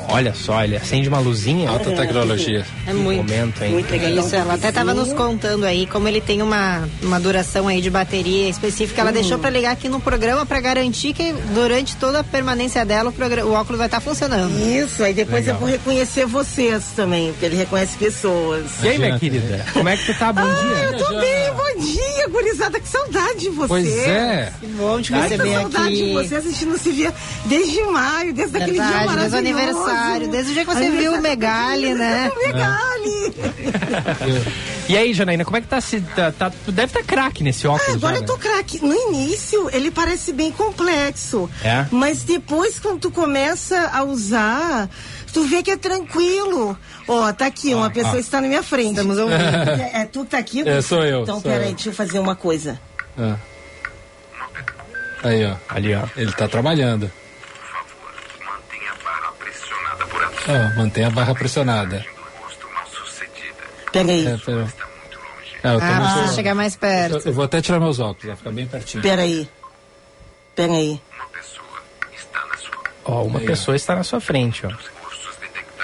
Olha 0.08 0.34
só, 0.34 0.62
ele 0.62 0.76
acende 0.76 1.08
uma 1.08 1.18
luzinha. 1.18 1.68
Alta 1.70 1.90
tecnologia. 1.92 2.64
É 2.86 2.92
muito, 2.92 3.18
momento, 3.18 3.62
hein? 3.64 3.72
muito 3.72 3.90
legal. 3.90 4.24
Isso, 4.24 4.34
ela 4.36 4.54
até 4.54 4.68
estava 4.68 4.94
nos 4.94 5.12
contando 5.12 5.64
aí 5.64 5.86
como 5.86 6.06
ele 6.08 6.20
tem 6.20 6.42
uma, 6.42 6.88
uma 7.02 7.18
duração 7.20 7.66
aí 7.68 7.80
de 7.80 7.90
bateria 7.90 8.48
específica. 8.48 9.00
Ela 9.00 9.10
Hum. 9.10 9.14
deixou 9.14 9.38
para 9.38 9.50
ligar 9.50 9.72
aqui 9.72 9.88
no 9.88 10.00
programa 10.00 10.44
para 10.46 10.60
garantir 10.60 11.12
que 11.12 11.32
durante 11.54 11.96
toda 11.96 12.20
a 12.20 12.24
permanência 12.24 12.84
dela 12.84 13.10
o, 13.16 13.46
o 13.46 13.52
óculos 13.52 13.78
vai 13.78 13.86
estar 13.86 14.00
funcionando. 14.00 14.52
Isso, 14.58 15.02
aí 15.02 15.12
depois 15.14 15.40
Legal. 15.46 15.54
eu 15.56 15.60
vou 15.60 15.68
reconhecer 15.68 16.26
vocês 16.26 16.84
também, 16.94 17.32
porque 17.32 17.46
ele 17.46 17.56
reconhece 17.56 17.96
pessoas. 17.96 18.64
E 18.82 18.88
aí, 18.88 18.98
minha 18.98 19.18
querida? 19.18 19.64
Como 19.72 19.88
é 19.88 19.96
que 19.96 20.06
tu 20.06 20.18
tá? 20.18 20.32
Bom 20.32 20.40
Ah, 20.42 20.44
dia. 20.44 20.84
eu 20.98 20.98
tô 21.04 21.20
bem, 21.20 21.52
bom 21.54 21.80
dia, 21.84 22.28
gurizada, 22.28 22.78
que 22.80 22.88
saudade 22.88 23.38
de 23.40 23.48
você. 23.50 23.68
Pois 23.68 23.98
é. 23.98 24.52
Que 24.60 24.66
bom 24.66 25.00
te 25.02 25.12
receber 25.12 25.52
saudade 25.52 25.84
aqui. 25.86 25.96
de 26.04 26.12
você, 26.12 26.34
a 26.36 26.40
gente 26.40 26.64
não 26.66 26.78
se 26.78 26.92
via 26.92 27.14
desde 27.46 27.82
maio, 27.84 28.32
desde 28.32 28.56
aquele 28.56 28.72
dia 28.72 28.82
Verdade, 28.82 29.06
maravilhoso. 29.06 29.42
desde 29.42 29.52
o 29.52 29.56
desde 30.30 30.50
o 30.50 30.54
dia 30.54 30.64
que 30.64 30.74
você 30.74 30.90
viu 30.90 31.14
o 31.14 31.22
Megali, 31.22 31.94
né? 31.94 32.30
O 32.34 32.38
Megali. 32.46 33.34
E 34.88 34.96
aí, 34.96 35.12
Janaína, 35.12 35.44
como 35.44 35.56
é 35.56 35.60
que 35.60 35.66
tá 35.66 35.80
se. 35.80 36.00
Tá, 36.00 36.30
tá- 36.30 36.50
tu 36.64 36.70
deve 36.70 36.88
estar 36.98 37.02
craque 37.02 37.42
nesse 37.42 37.66
óculos. 37.66 37.88
Ah, 37.88 37.96
agora 37.96 38.14
já, 38.16 38.20
eu 38.22 38.26
tô 38.26 38.34
né? 38.34 38.38
craque. 38.40 38.84
No 38.84 38.94
início, 38.94 39.68
ele 39.72 39.90
parece 39.90 40.32
bem 40.32 40.52
complexo. 40.52 41.50
É? 41.62 41.86
Mas 41.90 42.22
depois, 42.22 42.78
quando 42.78 43.00
tu 43.00 43.10
começa 43.10 43.90
a 43.92 44.04
usar, 44.04 44.88
tu 45.32 45.42
vê 45.44 45.62
que 45.62 45.70
é 45.72 45.76
tranquilo. 45.76 46.78
Ó, 47.08 47.32
tá 47.32 47.46
aqui, 47.46 47.74
uma 47.74 47.86
Ah, 47.86 47.90
pessoa 47.90 48.16
ah. 48.16 48.20
está 48.20 48.40
na 48.40 48.46
minha 48.48 48.62
frente. 48.62 48.90
Estamos 48.90 49.18
ouvindo. 49.18 49.36
É, 49.82 50.02
é, 50.02 50.04
tu 50.04 50.24
tá 50.24 50.38
aqui? 50.38 50.66
É, 50.68 50.80
sou 50.80 51.04
eu, 51.04 51.22
Então, 51.22 51.40
sou 51.40 51.50
peraí, 51.50 51.68
eu. 51.70 51.74
deixa 51.74 51.88
eu 51.90 51.94
fazer 51.94 52.18
uma 52.18 52.36
coisa. 52.36 52.80
Ah. 53.18 53.36
Aí, 55.24 55.44
ó. 55.44 55.54
Ali, 55.68 55.94
ó. 55.94 56.02
Ele 56.16 56.32
tá 56.32 56.46
trabalhando. 56.46 57.10
Ó, 60.48 60.76
mantenha 60.78 61.08
a 61.08 61.10
barra 61.10 61.34
pressionada. 61.34 62.04
Peraí. 63.92 64.26
É, 64.26 64.36
pera- 64.38 64.66
É, 65.62 65.74
eu 65.74 65.78
tô 65.80 65.84
Ah, 65.84 66.22
seu- 66.26 66.34
chegar 66.34 66.54
mais 66.54 66.74
Eu, 66.74 66.80
perto. 66.80 67.28
eu 67.28 67.32
vou 67.32 67.44
até 67.44 67.60
tirar 67.60 67.80
meus 67.80 67.98
óculos, 67.98 68.24
vai 68.26 68.36
ficar 68.36 68.52
bem 68.52 68.66
pertinho. 68.66 69.02
Peraí. 69.02 69.48
Peraí. 70.54 71.00
Ó, 73.04 73.22
uma 73.22 73.40
pessoa 73.40 73.74
está 73.76 73.94
na 73.96 74.02
sua 74.02 74.20
frente, 74.20 74.66
ó. 74.66 74.70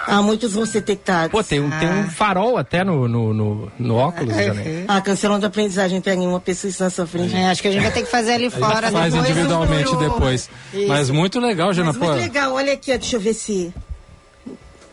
Ah, 0.05 0.21
muitos 0.21 0.53
vão 0.55 0.67
ser 0.67 0.81
detectados. 0.81 1.31
Pô, 1.31 1.45
tem 1.45 1.61
um, 1.61 1.71
tem 1.71 1.89
um 1.89 2.11
farol 2.11 2.59
até 2.59 2.83
no, 2.83 3.07
no, 3.07 3.33
no, 3.33 3.73
no 3.79 3.97
óculos, 3.97 4.35
Janaína. 4.35 4.85
Ah, 4.89 5.01
cancelando 5.01 5.47
a 5.47 5.49
aprendizagem, 5.49 6.01
peraí, 6.01 6.19
uma 6.27 6.41
pessoa 6.41 6.69
está 6.71 6.85
na 6.85 6.91
sua 6.91 7.07
frente. 7.07 7.35
É, 7.37 7.47
acho 7.51 7.63
que 7.63 7.69
a 7.69 7.73
gente 7.73 7.83
vai 7.83 7.93
ter 7.93 8.03
que 8.03 8.11
fazer 8.11 8.33
ali 8.33 8.47
A 8.47 8.51
gente 8.51 8.59
fora 8.59 8.91
faz 8.91 9.13
depois. 9.15 9.31
individualmente 9.31 9.97
depois. 9.97 10.51
Isso. 10.75 10.89
Mas 10.89 11.09
muito 11.11 11.39
legal, 11.39 11.73
Jana. 11.73 11.93
Mas 11.93 11.99
Pô, 11.99 12.07
muito 12.07 12.21
legal, 12.21 12.53
olha 12.53 12.73
aqui, 12.73 12.93
ó, 12.93 12.97
deixa 12.99 13.17
eu 13.17 13.21
ver 13.21 13.35
se... 13.35 13.73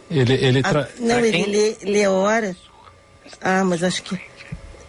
ele, 0.10 0.34
ele 0.34 0.60
Ah, 0.64 0.70
tra... 0.70 0.90
não, 1.00 1.20
ele 1.20 1.46
lê, 1.46 1.78
lê 1.84 2.04
a 2.04 2.12
hora. 2.12 2.56
Ah, 3.42 3.64
mas 3.64 3.84
acho 3.84 4.04
que... 4.04 4.20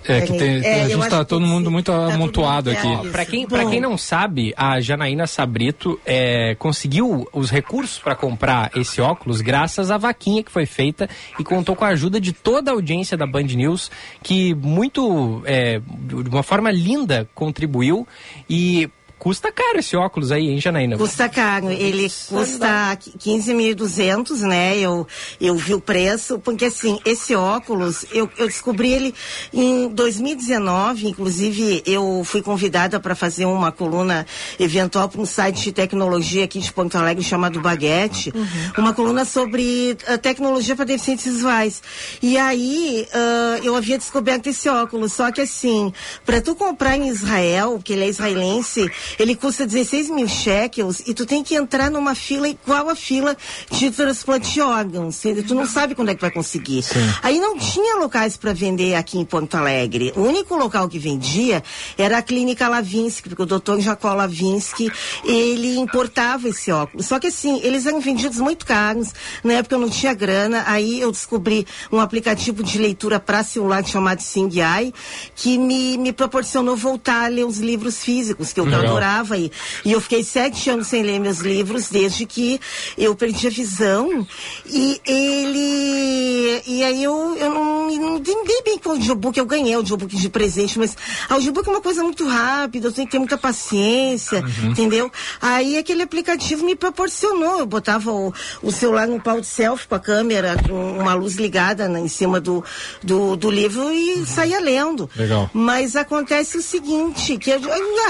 É 0.04 0.20
que 0.22 0.32
tem, 0.32 0.64
É, 0.64 0.94
a 0.94 0.98
tá 1.08 1.18
que 1.20 1.26
todo 1.26 1.46
mundo 1.46 1.70
muito 1.70 1.92
amontoado 1.92 2.70
aqui. 2.70 2.86
Ó, 2.86 3.02
pra, 3.10 3.24
quem, 3.24 3.46
pra 3.46 3.66
quem 3.66 3.80
não 3.80 3.98
sabe, 3.98 4.54
a 4.56 4.80
Janaína 4.80 5.26
Sabrito 5.26 6.00
é, 6.06 6.54
conseguiu 6.58 7.28
os 7.32 7.50
recursos 7.50 7.98
para 7.98 8.14
comprar 8.14 8.70
esse 8.74 9.00
óculos 9.00 9.42
graças 9.42 9.90
à 9.90 9.98
vaquinha 9.98 10.42
que 10.42 10.50
foi 10.50 10.64
feita 10.64 11.08
e 11.38 11.44
contou 11.44 11.76
com 11.76 11.84
a 11.84 11.88
ajuda 11.88 12.18
de 12.18 12.32
toda 12.32 12.70
a 12.70 12.74
audiência 12.74 13.16
da 13.16 13.26
Band 13.26 13.42
News, 13.42 13.90
que 14.22 14.54
muito, 14.54 15.42
é, 15.44 15.80
de 15.80 16.30
uma 16.30 16.42
forma 16.42 16.70
linda, 16.70 17.28
contribuiu 17.34 18.08
e 18.48 18.88
custa 19.20 19.52
caro 19.52 19.78
esse 19.78 19.94
óculos 19.96 20.32
aí, 20.32 20.48
hein, 20.48 20.58
Janaína? 20.58 20.96
Custa 20.96 21.28
caro, 21.28 21.70
ele 21.70 22.10
custa 22.26 22.98
15.200, 23.18 24.40
né? 24.40 24.78
Eu, 24.78 25.06
eu 25.38 25.54
vi 25.56 25.74
o 25.74 25.80
preço, 25.80 26.38
porque 26.38 26.64
assim, 26.64 26.98
esse 27.04 27.36
óculos, 27.36 28.06
eu, 28.12 28.28
eu 28.38 28.46
descobri 28.46 28.90
ele 28.90 29.14
em 29.52 29.88
2019, 29.88 31.06
inclusive 31.06 31.82
eu 31.84 32.22
fui 32.24 32.40
convidada 32.40 32.98
para 32.98 33.14
fazer 33.14 33.44
uma 33.44 33.70
coluna 33.70 34.26
eventual 34.58 35.06
para 35.06 35.20
um 35.20 35.26
site 35.26 35.64
de 35.64 35.72
tecnologia 35.72 36.44
aqui 36.44 36.58
de 36.58 36.72
Porto 36.72 36.96
Alegre 36.96 37.22
chamado 37.22 37.60
Baguete, 37.60 38.32
uma 38.78 38.94
coluna 38.94 39.26
sobre 39.26 39.98
ah, 40.08 40.16
tecnologia 40.16 40.74
para 40.74 40.86
deficientes 40.86 41.26
visuais. 41.26 41.82
E 42.22 42.38
aí 42.38 43.06
ah, 43.12 43.60
eu 43.62 43.76
havia 43.76 43.98
descoberto 43.98 44.46
esse 44.46 44.66
óculos, 44.66 45.12
só 45.12 45.30
que 45.30 45.42
assim, 45.42 45.92
para 46.24 46.40
tu 46.40 46.56
comprar 46.56 46.96
em 46.96 47.08
Israel, 47.08 47.72
porque 47.72 47.92
ele 47.92 48.04
é 48.04 48.08
israelense, 48.08 48.90
ele 49.18 49.34
custa 49.34 49.66
16 49.66 50.10
mil 50.10 50.28
shekels 50.28 51.02
e 51.06 51.14
tu 51.14 51.26
tem 51.26 51.42
que 51.42 51.54
entrar 51.54 51.90
numa 51.90 52.14
fila 52.14 52.48
igual 52.48 52.88
a 52.88 52.94
fila 52.94 53.36
de 53.70 53.90
transplante 53.90 54.52
de 54.52 54.60
órgãos. 54.60 55.20
Tu 55.46 55.54
não 55.54 55.66
sabe 55.66 55.94
quando 55.94 56.10
é 56.10 56.14
que 56.14 56.20
vai 56.20 56.30
conseguir. 56.30 56.84
Aí 57.22 57.38
não 57.38 57.58
tinha 57.58 57.96
locais 57.96 58.36
para 58.36 58.52
vender 58.52 58.94
aqui 58.94 59.18
em 59.18 59.24
Porto 59.24 59.54
Alegre. 59.56 60.12
O 60.16 60.22
único 60.22 60.56
local 60.56 60.88
que 60.88 60.98
vendia 60.98 61.62
era 61.96 62.18
a 62.18 62.22
clínica 62.22 62.68
Lavinsky, 62.68 63.28
porque 63.28 63.42
o 63.42 63.46
doutor 63.46 63.80
Jacó 63.80 64.12
Lavinsky, 64.14 64.90
ele 65.24 65.76
importava 65.78 66.48
esse 66.48 66.70
óculos. 66.72 67.06
Só 67.06 67.18
que 67.18 67.28
assim, 67.28 67.60
eles 67.62 67.86
eram 67.86 68.00
vendidos 68.00 68.38
muito 68.38 68.66
caros. 68.66 69.12
Na 69.42 69.54
época 69.54 69.74
eu 69.74 69.80
não 69.80 69.90
tinha 69.90 70.14
grana. 70.14 70.64
Aí 70.66 71.00
eu 71.00 71.10
descobri 71.10 71.66
um 71.92 72.00
aplicativo 72.00 72.62
de 72.62 72.78
leitura 72.78 73.20
para 73.20 73.44
celular 73.44 73.84
chamado 73.84 74.20
Singai, 74.20 74.92
que 75.34 75.58
me, 75.58 75.96
me 75.98 76.12
proporcionou 76.12 76.76
voltar 76.76 77.24
a 77.24 77.28
ler 77.28 77.44
os 77.44 77.58
livros 77.58 78.02
físicos, 78.02 78.52
que 78.52 78.60
eu 78.60 78.64
Legal. 78.64 78.82
Adorava. 79.00 79.36
E, 79.38 79.50
e 79.84 79.92
eu 79.92 80.00
fiquei 80.00 80.22
sete 80.22 80.70
anos 80.70 80.86
sem 80.88 81.02
ler 81.02 81.18
meus 81.18 81.38
livros, 81.38 81.88
desde 81.88 82.26
que 82.26 82.60
eu 82.96 83.14
perdi 83.14 83.46
a 83.46 83.50
visão. 83.50 84.26
E 84.66 85.00
ele. 85.04 86.62
E 86.66 86.82
aí 86.84 87.02
eu, 87.02 87.36
eu 87.36 87.50
não, 87.54 87.90
não 87.90 88.16
entendi 88.16 88.62
bem 88.64 88.78
com 88.78 88.90
o 88.90 88.92
audiobook, 88.92 89.38
eu 89.38 89.46
ganhei 89.46 89.74
o 89.74 89.78
audiobook 89.78 90.14
de 90.16 90.28
presente, 90.28 90.78
mas 90.78 90.96
audiobook 91.28 91.68
é 91.68 91.72
uma 91.72 91.80
coisa 91.80 92.02
muito 92.02 92.26
rápida, 92.26 92.88
eu 92.88 92.92
tenho 92.92 93.06
que 93.06 93.12
ter 93.12 93.18
muita 93.18 93.38
paciência, 93.38 94.40
Uhum. 94.40 94.70
entendeu? 94.70 95.10
Aí 95.40 95.76
aquele 95.78 96.02
aplicativo 96.02 96.64
me 96.64 96.74
proporcionou, 96.74 97.58
eu 97.60 97.66
botava 97.66 98.10
o, 98.12 98.32
o 98.62 98.70
celular 98.72 99.06
no 99.06 99.20
pau 99.20 99.40
de 99.40 99.46
selfie 99.46 99.86
com 99.88 99.94
a 99.94 99.98
câmera, 99.98 100.56
com 100.66 100.98
uma 100.98 101.14
luz 101.14 101.36
ligada 101.36 101.88
na- 101.88 102.00
em 102.00 102.08
cima 102.08 102.40
do, 102.40 102.64
do, 103.02 103.36
do 103.36 103.50
livro 103.50 103.90
e 103.92 104.24
saía 104.26 104.60
lendo. 104.60 105.08
Legal. 105.16 105.50
Mas 105.52 105.96
acontece 105.96 106.56
o 106.58 106.62
seguinte, 106.62 107.36
que 107.38 107.50
eu, 107.50 107.60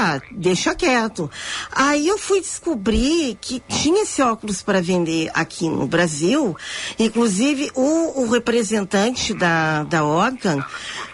ah, 0.01 0.21
deixa 0.31 0.71
quieto. 0.81 1.31
Aí 1.71 2.09
eu 2.09 2.17
fui 2.17 2.41
descobrir 2.41 3.37
que 3.39 3.63
tinha 3.69 4.05
esse 4.05 4.23
óculos 4.23 4.63
para 4.63 4.81
vender 4.81 5.31
aqui 5.35 5.69
no 5.69 5.87
Brasil. 5.87 6.57
Inclusive, 6.99 7.71
o, 7.75 8.23
o 8.23 8.31
representante 8.31 9.35
da, 9.35 9.83
da 9.83 10.03
Orcan 10.03 10.65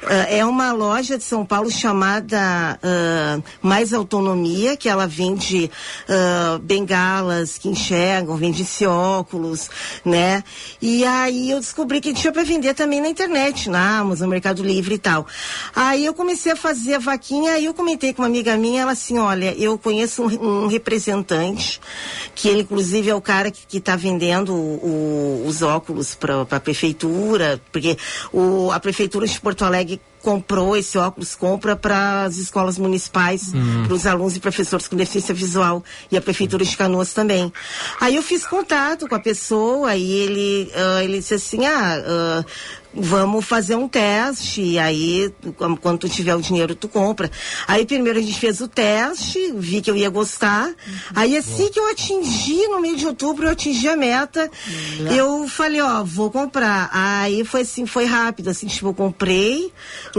ah, 0.04 0.26
é 0.28 0.44
uma 0.44 0.72
loja 0.72 1.18
de 1.18 1.24
São 1.24 1.44
Paulo 1.44 1.68
chamada 1.68 2.78
ah, 2.80 3.40
Mais 3.60 3.92
Autonomia, 3.92 4.76
que 4.76 4.88
ela 4.88 5.08
vende 5.08 5.68
ah, 6.08 6.60
bengalas 6.62 7.58
que 7.58 7.68
enxergam, 7.68 8.36
vende 8.36 8.62
esse 8.62 8.86
óculos, 8.86 9.68
né? 10.04 10.44
E 10.80 11.04
aí 11.04 11.50
eu 11.50 11.58
descobri 11.58 12.00
que 12.00 12.14
tinha 12.14 12.32
para 12.32 12.44
vender 12.44 12.74
também 12.74 13.00
na 13.00 13.08
internet, 13.08 13.68
na 13.68 13.98
Amazon, 13.98 14.28
Mercado 14.28 14.62
Livre 14.62 14.94
e 14.94 14.98
tal. 14.98 15.26
Aí 15.74 16.04
eu 16.04 16.14
comecei 16.14 16.52
a 16.52 16.56
fazer 16.56 16.94
a 16.94 16.98
vaquinha, 17.00 17.54
aí 17.54 17.64
eu 17.64 17.74
comentei 17.74 18.12
com 18.12 18.22
uma 18.22 18.28
amiga 18.28 18.56
minha, 18.56 18.82
ela 18.82 18.92
assim, 18.92 19.18
olha, 19.18 19.45
eu 19.58 19.78
conheço 19.78 20.22
um, 20.22 20.64
um 20.64 20.66
representante, 20.66 21.80
que 22.34 22.48
ele 22.48 22.62
inclusive 22.62 23.10
é 23.10 23.14
o 23.14 23.20
cara 23.20 23.50
que 23.50 23.78
está 23.78 23.96
vendendo 23.96 24.54
o- 24.54 25.44
os 25.46 25.62
óculos 25.62 26.14
para 26.14 26.42
a 26.42 26.60
prefeitura, 26.60 27.60
porque 27.70 27.96
o, 28.32 28.70
a 28.72 28.80
prefeitura 28.80 29.26
de 29.26 29.40
Porto 29.40 29.64
Alegre 29.64 30.00
comprou 30.22 30.76
esse 30.76 30.98
óculos, 30.98 31.34
compra 31.34 31.76
para 31.76 32.24
as 32.24 32.36
escolas 32.36 32.78
municipais, 32.78 33.52
Hum. 33.54 33.84
para 33.86 33.94
os 33.94 34.06
alunos 34.06 34.36
e 34.36 34.40
professores 34.40 34.88
com 34.88 34.96
deficiência 34.96 35.34
visual 35.34 35.84
e 36.10 36.16
a 36.16 36.20
prefeitura 36.20 36.64
de 36.64 36.76
Canoas 36.76 37.12
também. 37.12 37.52
Aí 38.00 38.16
eu 38.16 38.22
fiz 38.22 38.44
contato 38.46 39.08
com 39.08 39.14
a 39.14 39.20
pessoa 39.20 39.94
e 39.94 40.10
ele, 40.10 40.72
ah, 40.74 41.04
ele 41.04 41.18
disse 41.18 41.34
assim, 41.34 41.64
ah, 41.66 42.02
ah, 42.06 42.44
vamos 42.98 43.44
fazer 43.44 43.74
um 43.76 43.86
teste, 43.86 44.62
e 44.62 44.78
aí 44.78 45.30
quando 45.58 45.76
quando 45.76 45.98
tu 45.98 46.08
tiver 46.08 46.34
o 46.34 46.40
dinheiro 46.40 46.74
tu 46.74 46.88
compra. 46.88 47.30
Aí 47.68 47.84
primeiro 47.84 48.18
a 48.18 48.22
gente 48.22 48.40
fez 48.40 48.60
o 48.62 48.68
teste, 48.68 49.52
vi 49.54 49.82
que 49.82 49.90
eu 49.90 49.96
ia 49.96 50.08
gostar, 50.08 50.72
aí 51.14 51.36
assim 51.36 51.70
que 51.70 51.78
eu 51.78 51.90
atingi, 51.90 52.66
no 52.68 52.80
meio 52.80 52.96
de 52.96 53.06
outubro, 53.06 53.44
eu 53.46 53.50
atingi 53.50 53.86
a 53.86 53.96
meta, 53.96 54.50
eu 55.14 55.46
falei, 55.46 55.82
ó, 55.82 56.02
vou 56.02 56.30
comprar. 56.30 56.88
Aí 56.90 57.44
foi 57.44 57.60
assim, 57.60 57.84
foi 57.84 58.06
rápido, 58.06 58.48
assim, 58.48 58.66
tipo, 58.66 58.88
eu 58.88 58.94
comprei, 58.94 59.70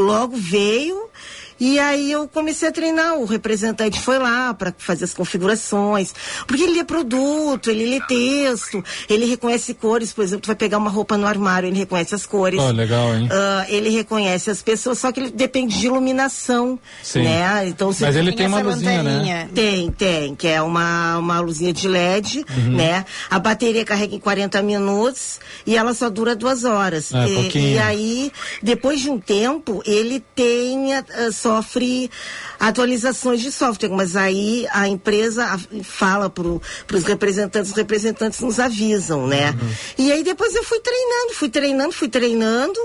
logo 0.01 0.37
veio. 0.37 1.09
E 1.59 1.79
aí 1.79 2.11
eu 2.11 2.27
comecei 2.27 2.69
a 2.69 2.71
treinar, 2.71 3.15
o 3.17 3.25
representante 3.25 3.99
foi 3.99 4.19
lá 4.19 4.53
para 4.53 4.73
fazer 4.77 5.05
as 5.05 5.13
configurações, 5.13 6.13
porque 6.45 6.63
ele 6.63 6.73
lê 6.77 6.83
produto, 6.83 7.69
ele 7.71 7.85
lê 7.85 7.99
texto, 8.07 8.83
ele 9.09 9.25
reconhece 9.25 9.73
cores, 9.73 10.13
por 10.13 10.23
exemplo, 10.23 10.41
tu 10.43 10.47
vai 10.47 10.55
pegar 10.55 10.77
uma 10.77 10.89
roupa 10.89 11.17
no 11.17 11.25
armário, 11.25 11.67
ele 11.67 11.77
reconhece 11.77 12.13
as 12.15 12.25
cores. 12.25 12.59
Oh, 12.59 12.71
legal, 12.71 13.15
hein? 13.15 13.27
Ah, 13.31 13.65
ele 13.69 13.89
reconhece 13.89 14.49
as 14.49 14.61
pessoas, 14.61 14.99
só 14.99 15.11
que 15.11 15.19
ele 15.19 15.31
depende 15.31 15.79
de 15.79 15.87
iluminação, 15.87 16.79
Sim. 17.03 17.23
né? 17.23 17.67
Então, 17.67 17.91
Mas 17.99 18.15
ele 18.15 18.31
tem 18.33 18.47
uma 18.47 18.61
luzinha, 18.61 19.03
né? 19.03 19.49
Tem, 19.53 19.91
tem, 19.91 20.35
que 20.35 20.47
é 20.47 20.61
uma, 20.61 21.17
uma 21.17 21.39
luzinha 21.39 21.73
de 21.73 21.87
LED, 21.87 22.45
Uhum. 22.57 22.75
né? 22.75 23.05
A 23.29 23.39
bateria 23.39 23.83
carrega 23.85 24.15
em 24.15 24.19
40 24.19 24.61
minutos 24.61 25.39
e 25.65 25.75
ela 25.75 25.93
só 25.93 26.09
dura 26.09 26.35
duas 26.35 26.63
horas. 26.63 27.13
É, 27.13 27.27
e, 27.27 27.73
e 27.73 27.79
aí, 27.79 28.31
depois 28.61 28.99
de 29.01 29.09
um 29.09 29.19
tempo, 29.19 29.81
ele 29.85 30.23
tem, 30.35 30.93
ah, 30.95 31.03
sofre 31.47 32.11
atualizações 32.59 33.39
de 33.39 33.51
software, 33.51 33.89
mas 33.89 34.15
aí 34.15 34.67
a 34.71 34.87
empresa 34.87 35.57
fala 35.83 36.29
para 36.29 36.45
os 36.47 37.03
representantes, 37.03 37.71
os 37.71 37.77
representantes 37.77 38.39
nos 38.41 38.59
avisam, 38.59 39.27
né? 39.27 39.51
Uhum. 39.51 39.69
E 39.97 40.11
aí 40.11 40.23
depois 40.23 40.53
eu 40.55 40.63
fui 40.63 40.79
treinando, 40.79 41.33
fui 41.33 41.49
treinando, 41.49 41.91
fui 41.91 42.09
treinando, 42.09 42.79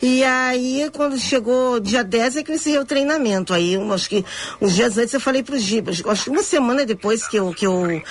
e 0.00 0.22
aí 0.22 0.88
quando 0.92 1.18
chegou 1.18 1.80
dia 1.80 2.04
10 2.04 2.36
é 2.36 2.42
que 2.42 2.52
eu 2.52 2.80
o 2.80 2.84
treinamento. 2.84 3.52
Aí, 3.52 3.74
eu 3.74 3.92
acho 3.92 4.08
que 4.08 4.24
uns 4.60 4.74
dias 4.74 4.96
antes 4.98 5.14
eu 5.14 5.20
falei 5.20 5.42
pro 5.42 5.58
Giba, 5.58 5.90
acho 5.90 6.24
que 6.24 6.30
uma 6.30 6.42
semana 6.42 6.84
depois 6.84 7.26
que 7.26 7.36
eu, 7.36 7.52
que 7.52 7.66
eu 7.66 8.02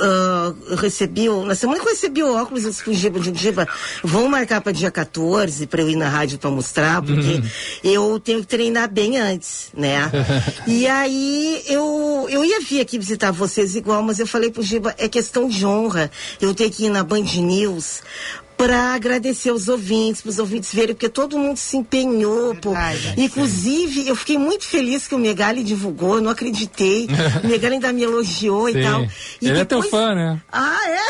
ah, 0.00 0.54
recebi, 0.76 1.28
na 1.28 1.54
semana 1.54 1.80
que 1.80 1.86
eu 1.86 1.90
recebi 1.90 2.22
o 2.22 2.34
óculos, 2.34 2.64
eu 2.64 2.70
disse 2.70 2.82
pro 2.82 2.94
Giba, 2.94 3.20
digo, 3.20 3.36
Giba, 3.36 3.68
vamos 4.02 4.30
marcar 4.30 4.60
para 4.60 4.72
dia 4.72 4.90
14 4.90 5.66
para 5.66 5.82
eu 5.82 5.90
ir 5.90 5.96
na 5.96 6.08
rádio 6.08 6.38
para 6.38 6.50
mostrar, 6.50 7.02
porque 7.02 7.42
eu 7.82 8.18
tenho 8.18 8.40
que 8.40 8.46
treinar 8.46 8.90
bem 8.90 9.18
antes, 9.18 9.43
né? 9.76 10.10
E 10.66 10.86
aí 10.86 11.62
eu, 11.66 12.26
eu 12.30 12.44
ia 12.44 12.60
vir 12.60 12.80
aqui 12.80 12.98
visitar 12.98 13.30
vocês 13.30 13.76
igual, 13.76 14.02
mas 14.02 14.18
eu 14.18 14.26
falei 14.26 14.50
pro 14.50 14.62
Giba, 14.62 14.94
é 14.98 15.08
questão 15.08 15.48
de 15.48 15.66
honra 15.66 16.10
eu 16.40 16.54
ter 16.54 16.70
que 16.70 16.86
ir 16.86 16.90
na 16.90 17.02
Band 17.02 17.24
News 17.36 18.02
para 18.56 18.94
agradecer 18.94 19.50
os 19.50 19.68
ouvintes, 19.68 20.22
para 20.22 20.30
os 20.30 20.38
ouvintes 20.38 20.72
verem, 20.72 20.94
porque 20.94 21.08
todo 21.08 21.38
mundo 21.38 21.56
se 21.56 21.76
empenhou. 21.76 22.54
Pô. 22.56 22.72
Inclusive, 23.16 24.06
eu 24.08 24.14
fiquei 24.16 24.38
muito 24.38 24.64
feliz 24.64 25.06
que 25.08 25.14
o 25.14 25.18
Megali 25.18 25.62
divulgou, 25.64 26.16
eu 26.16 26.20
não 26.20 26.30
acreditei. 26.30 27.08
o 27.42 27.46
Megali 27.46 27.74
ainda 27.74 27.92
me 27.92 28.02
elogiou 28.02 28.68
e 28.68 28.74
Sim. 28.74 28.82
tal. 28.82 29.02
E 29.40 29.48
ele 29.48 29.60
é 29.60 29.64
teu 29.64 29.80
depois- 29.80 29.90
fã, 29.90 30.14
né? 30.14 30.40
Ah, 30.52 30.78
é? 30.88 31.04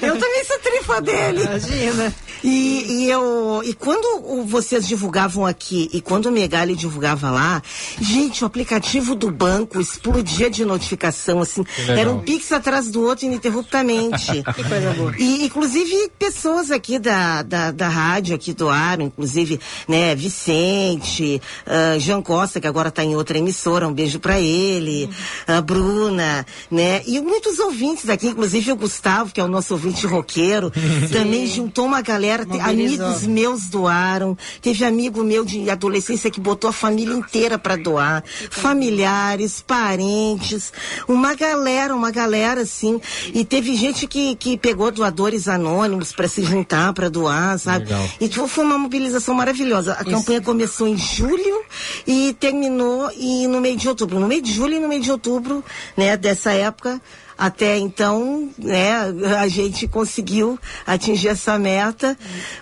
eu 0.06 0.18
também 0.18 0.44
sou 0.44 0.58
trifa 0.58 1.00
dele. 1.00 1.42
Imagina. 1.42 2.14
E, 2.42 3.04
e 3.04 3.10
eu, 3.10 3.60
e 3.64 3.74
quando 3.74 4.44
vocês 4.46 4.86
divulgavam 4.88 5.44
aqui 5.44 5.90
e 5.92 6.00
quando 6.00 6.26
o 6.26 6.32
Megali 6.32 6.74
divulgava 6.74 7.30
lá, 7.30 7.62
gente, 8.00 8.42
o 8.42 8.46
aplicativo 8.46 9.14
do 9.14 9.30
banco 9.30 9.80
explodia 9.80 10.48
de 10.48 10.64
notificação, 10.64 11.40
assim. 11.40 11.64
Era 11.88 12.10
um 12.10 12.20
pix 12.20 12.50
atrás 12.52 12.90
do 12.90 13.02
outro 13.02 13.26
ininterruptamente. 13.26 14.42
Que 14.54 14.64
coisa 14.64 14.90
boa. 14.94 15.14
E, 15.18 15.44
inclusive, 15.44 16.10
pessoas 16.20 16.70
aqui 16.70 16.98
da, 16.98 17.42
da, 17.42 17.70
da 17.70 17.88
rádio, 17.88 18.34
aqui 18.34 18.52
do 18.52 18.68
Aro, 18.68 19.00
inclusive, 19.00 19.58
né, 19.88 20.14
Vicente, 20.14 21.40
ah, 21.66 21.98
Jean 21.98 22.20
Costa, 22.20 22.60
que 22.60 22.66
agora 22.66 22.90
está 22.90 23.02
em 23.02 23.16
outra 23.16 23.38
emissora, 23.38 23.88
um 23.88 23.92
beijo 23.92 24.20
para 24.20 24.38
ele, 24.38 25.08
a 25.46 25.62
Bruna, 25.62 26.44
né, 26.70 27.02
e 27.06 27.18
muitos 27.20 27.58
ouvintes 27.58 28.10
aqui, 28.10 28.28
inclusive 28.28 28.70
o 28.70 28.76
Gustavo, 28.76 29.32
que 29.32 29.40
é 29.40 29.44
o 29.44 29.48
nosso 29.48 29.72
ouvinte 29.72 30.06
roqueiro, 30.06 30.70
também 31.10 31.46
juntou 31.46 31.86
uma 31.86 32.02
galera, 32.02 32.44
Mobilizou. 32.44 33.06
amigos 33.06 33.26
meus 33.26 33.70
doaram, 33.70 34.36
teve 34.60 34.84
amigo 34.84 35.24
meu 35.24 35.42
de 35.42 35.70
adolescência 35.70 36.30
que 36.30 36.38
botou 36.38 36.68
a 36.68 36.72
família 36.72 37.14
inteira 37.14 37.58
para 37.58 37.76
doar, 37.76 38.22
familiares, 38.50 39.64
parentes, 39.66 40.70
uma 41.08 41.34
galera, 41.34 41.96
uma 41.96 42.10
galera 42.10 42.60
assim, 42.60 43.00
e 43.32 43.42
teve 43.42 43.74
gente 43.74 44.06
que, 44.06 44.36
que 44.36 44.58
pegou 44.58 44.90
doadores 44.90 45.48
anônimos 45.48 46.09
para 46.12 46.28
se 46.28 46.42
juntar, 46.42 46.92
para 46.92 47.08
doar, 47.08 47.58
sabe? 47.58 47.84
Legal. 47.84 48.08
E 48.20 48.28
tipo, 48.28 48.46
foi 48.46 48.64
uma 48.64 48.78
mobilização 48.78 49.34
maravilhosa. 49.34 49.92
A 49.92 50.04
campanha 50.04 50.40
começou 50.40 50.88
em 50.88 50.96
julho 50.96 51.62
e 52.06 52.34
terminou 52.38 53.10
e 53.16 53.46
no 53.46 53.60
meio 53.60 53.76
de 53.76 53.88
outubro. 53.88 54.18
No 54.18 54.26
meio 54.26 54.42
de 54.42 54.52
julho 54.52 54.74
e 54.74 54.80
no 54.80 54.88
meio 54.88 55.02
de 55.02 55.10
outubro, 55.10 55.64
né, 55.96 56.16
dessa 56.16 56.52
época, 56.52 57.00
até 57.40 57.78
então, 57.78 58.50
né, 58.58 58.92
a 59.40 59.48
gente 59.48 59.88
conseguiu 59.88 60.58
atingir 60.86 61.28
essa 61.28 61.58
meta, 61.58 62.14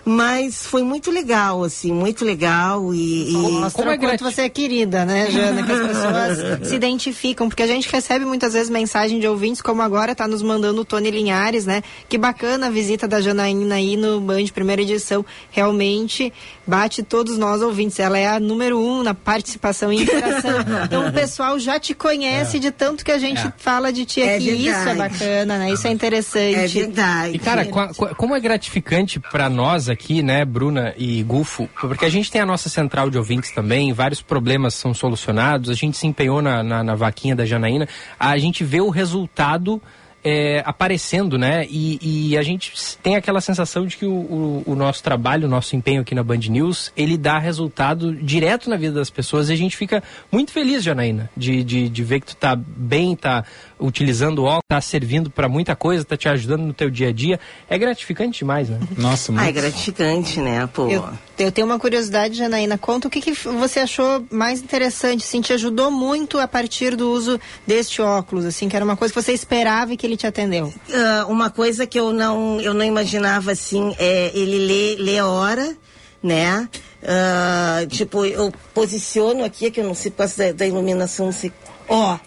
mas 0.05 0.65
foi 0.65 0.83
muito 0.83 1.11
legal, 1.11 1.65
assim, 1.65 1.91
muito 1.91 2.23
legal 2.23 2.93
e... 2.93 3.29
e... 3.29 3.33
Mostra 3.33 3.93
o 3.93 3.99
quanto 3.99 4.23
você 4.23 4.43
é 4.43 4.49
querida, 4.49 5.03
né, 5.03 5.29
Jana? 5.29 5.63
Que 5.63 5.71
as 5.73 5.85
pessoas 5.85 6.63
se 6.69 6.75
identificam, 6.75 7.49
porque 7.49 7.61
a 7.61 7.67
gente 7.67 7.91
recebe 7.91 8.23
muitas 8.23 8.53
vezes 8.53 8.69
mensagem 8.69 9.19
de 9.19 9.27
ouvintes, 9.27 9.61
como 9.61 9.81
agora 9.81 10.15
tá 10.15 10.25
nos 10.29 10.41
mandando 10.41 10.79
o 10.79 10.85
Tony 10.85 11.11
Linhares, 11.11 11.65
né? 11.65 11.83
Que 12.07 12.17
bacana 12.17 12.67
a 12.67 12.69
visita 12.69 13.05
da 13.05 13.19
Janaína 13.19 13.75
aí 13.75 13.97
no 13.97 14.21
Band, 14.21 14.45
primeira 14.53 14.81
edição. 14.81 15.25
Realmente 15.51 16.31
bate 16.65 17.03
todos 17.03 17.37
nós 17.37 17.61
ouvintes. 17.61 17.99
Ela 17.99 18.17
é 18.17 18.27
a 18.27 18.39
número 18.39 18.79
um 18.79 19.03
na 19.03 19.13
participação 19.13 19.91
e 19.91 20.03
interação. 20.03 20.51
Então 20.85 21.07
o 21.09 21.11
pessoal 21.11 21.59
já 21.59 21.79
te 21.79 21.93
conhece 21.93 22.59
de 22.59 22.71
tanto 22.71 23.03
que 23.03 23.11
a 23.11 23.17
gente 23.17 23.45
É. 23.45 23.53
fala 23.57 23.91
de 23.91 24.05
ti 24.05 24.21
É 24.21 24.35
aqui. 24.35 24.68
Isso 24.69 24.89
é 24.89 24.95
bacana, 24.95 25.57
né? 25.57 25.71
Isso 25.71 25.87
é 25.87 25.91
interessante. 25.91 26.55
É 26.55 26.67
verdade. 26.67 27.35
E 27.35 27.39
cara, 27.39 27.65
como 27.65 28.35
é 28.35 28.39
gratificante 28.39 29.19
pra 29.19 29.49
nós 29.49 29.89
aqui, 29.89 30.21
né, 30.21 30.45
Bruna 30.45 30.93
e 30.97 31.21
Gufo, 31.23 31.69
porque 31.79 32.05
a 32.05 32.09
gente 32.09 32.31
tem 32.31 32.41
a 32.41 32.45
nossa 32.45 32.69
central 32.69 33.09
de 33.09 33.17
ouvintes 33.17 33.51
também, 33.51 33.93
vários 33.93 34.21
problemas 34.21 34.73
são 34.73 34.93
solucionados, 34.93 35.69
a 35.69 35.73
gente 35.73 35.97
se 35.97 36.07
empenhou 36.07 36.41
na, 36.41 36.63
na, 36.63 36.83
na 36.83 36.95
vaquinha 36.95 37.35
da 37.35 37.45
Janaína, 37.45 37.87
a 38.19 38.37
gente 38.37 38.63
vê 38.63 38.81
o 38.81 38.89
resultado 38.89 39.81
é, 40.23 40.61
aparecendo, 40.65 41.37
né? 41.37 41.65
E, 41.69 42.29
e 42.31 42.37
a 42.37 42.43
gente 42.43 42.73
tem 43.01 43.15
aquela 43.15 43.39
sensação 43.41 43.85
de 43.85 43.95
que 43.97 44.05
o, 44.05 44.11
o- 44.11 44.63
o 44.65 44.75
nosso 44.75 45.01
trabalho, 45.01 45.47
o 45.47 45.49
nosso 45.49 45.75
empenho 45.75 46.01
aqui 46.01 46.13
na 46.13 46.23
Band 46.23 46.37
News, 46.49 46.91
ele 46.97 47.17
dá 47.17 47.37
resultado 47.39 48.13
direto 48.13 48.69
na 48.69 48.75
vida 48.75 48.93
das 48.95 49.09
pessoas 49.09 49.49
e 49.49 49.53
a 49.53 49.55
gente 49.55 49.77
fica 49.77 50.03
muito 50.31 50.51
feliz, 50.51 50.83
Janaína, 50.83 51.29
de, 51.37 51.63
de, 51.63 51.87
de 51.89 52.03
ver 52.03 52.19
que 52.19 52.27
tu 52.27 52.35
tá 52.35 52.55
bem, 52.55 53.15
tá 53.15 53.45
utilizando 53.79 54.39
o 54.39 54.43
óculos, 54.43 54.63
tá 54.67 54.81
servindo 54.81 55.29
pra 55.29 55.47
muita 55.47 55.75
coisa, 55.75 56.03
tá 56.03 56.17
te 56.17 56.27
ajudando 56.27 56.63
no 56.63 56.73
teu 56.73 56.89
dia 56.89 57.07
a 57.09 57.13
dia. 57.13 57.39
É 57.69 57.77
gratificante 57.77 58.39
demais, 58.39 58.67
né? 58.69 58.77
Nossa, 58.97 59.33
Ah, 59.37 59.47
é 59.47 59.51
gratificante, 59.53 60.41
né, 60.41 60.67
pô. 60.73 60.89
Eu, 60.89 61.07
eu 61.37 61.51
tenho 61.51 61.65
uma 61.65 61.79
curiosidade, 61.79 62.35
Janaína. 62.35 62.77
Conta 62.77 63.07
o 63.07 63.11
que, 63.11 63.21
que 63.21 63.31
você 63.31 63.79
achou 63.79 64.25
mais 64.29 64.61
interessante, 64.61 65.23
assim, 65.23 65.39
te 65.39 65.53
ajudou 65.53 65.89
muito 65.89 66.37
a 66.39 66.47
partir 66.47 66.95
do 66.97 67.09
uso 67.09 67.39
deste 67.65 68.01
óculos, 68.01 68.43
assim, 68.43 68.67
que 68.67 68.75
era 68.75 68.83
uma 68.83 68.97
coisa 68.97 69.13
que 69.13 69.21
você 69.21 69.31
esperava 69.31 69.93
e 69.93 69.97
que 69.97 70.05
ele 70.09 70.17
te 70.17 70.27
atendeu. 70.27 70.73
Ah, 70.93 71.25
uma 71.27 71.49
coisa 71.49 71.85
que 71.87 71.99
eu 71.99 72.11
não, 72.11 72.59
eu 72.59 72.73
não 72.73 72.83
imaginava 72.83 73.51
assim, 73.51 73.95
é 73.97 74.31
ele 74.33 74.57
lê, 74.65 74.95
lê 74.95 75.19
a 75.19 75.27
hora, 75.27 75.75
né? 76.21 76.67
Ah, 77.03 77.85
tipo, 77.87 78.25
eu 78.25 78.51
posiciono 78.73 79.43
aqui, 79.43 79.67
é 79.67 79.71
que 79.71 79.79
eu 79.79 79.85
não 79.85 79.93
sei 79.93 80.11
por 80.11 80.17
causa 80.17 80.37
da, 80.37 80.51
da 80.51 80.67
iluminação, 80.67 81.27
não 81.27 81.33
sei. 81.33 81.51
Ó, 81.87 82.17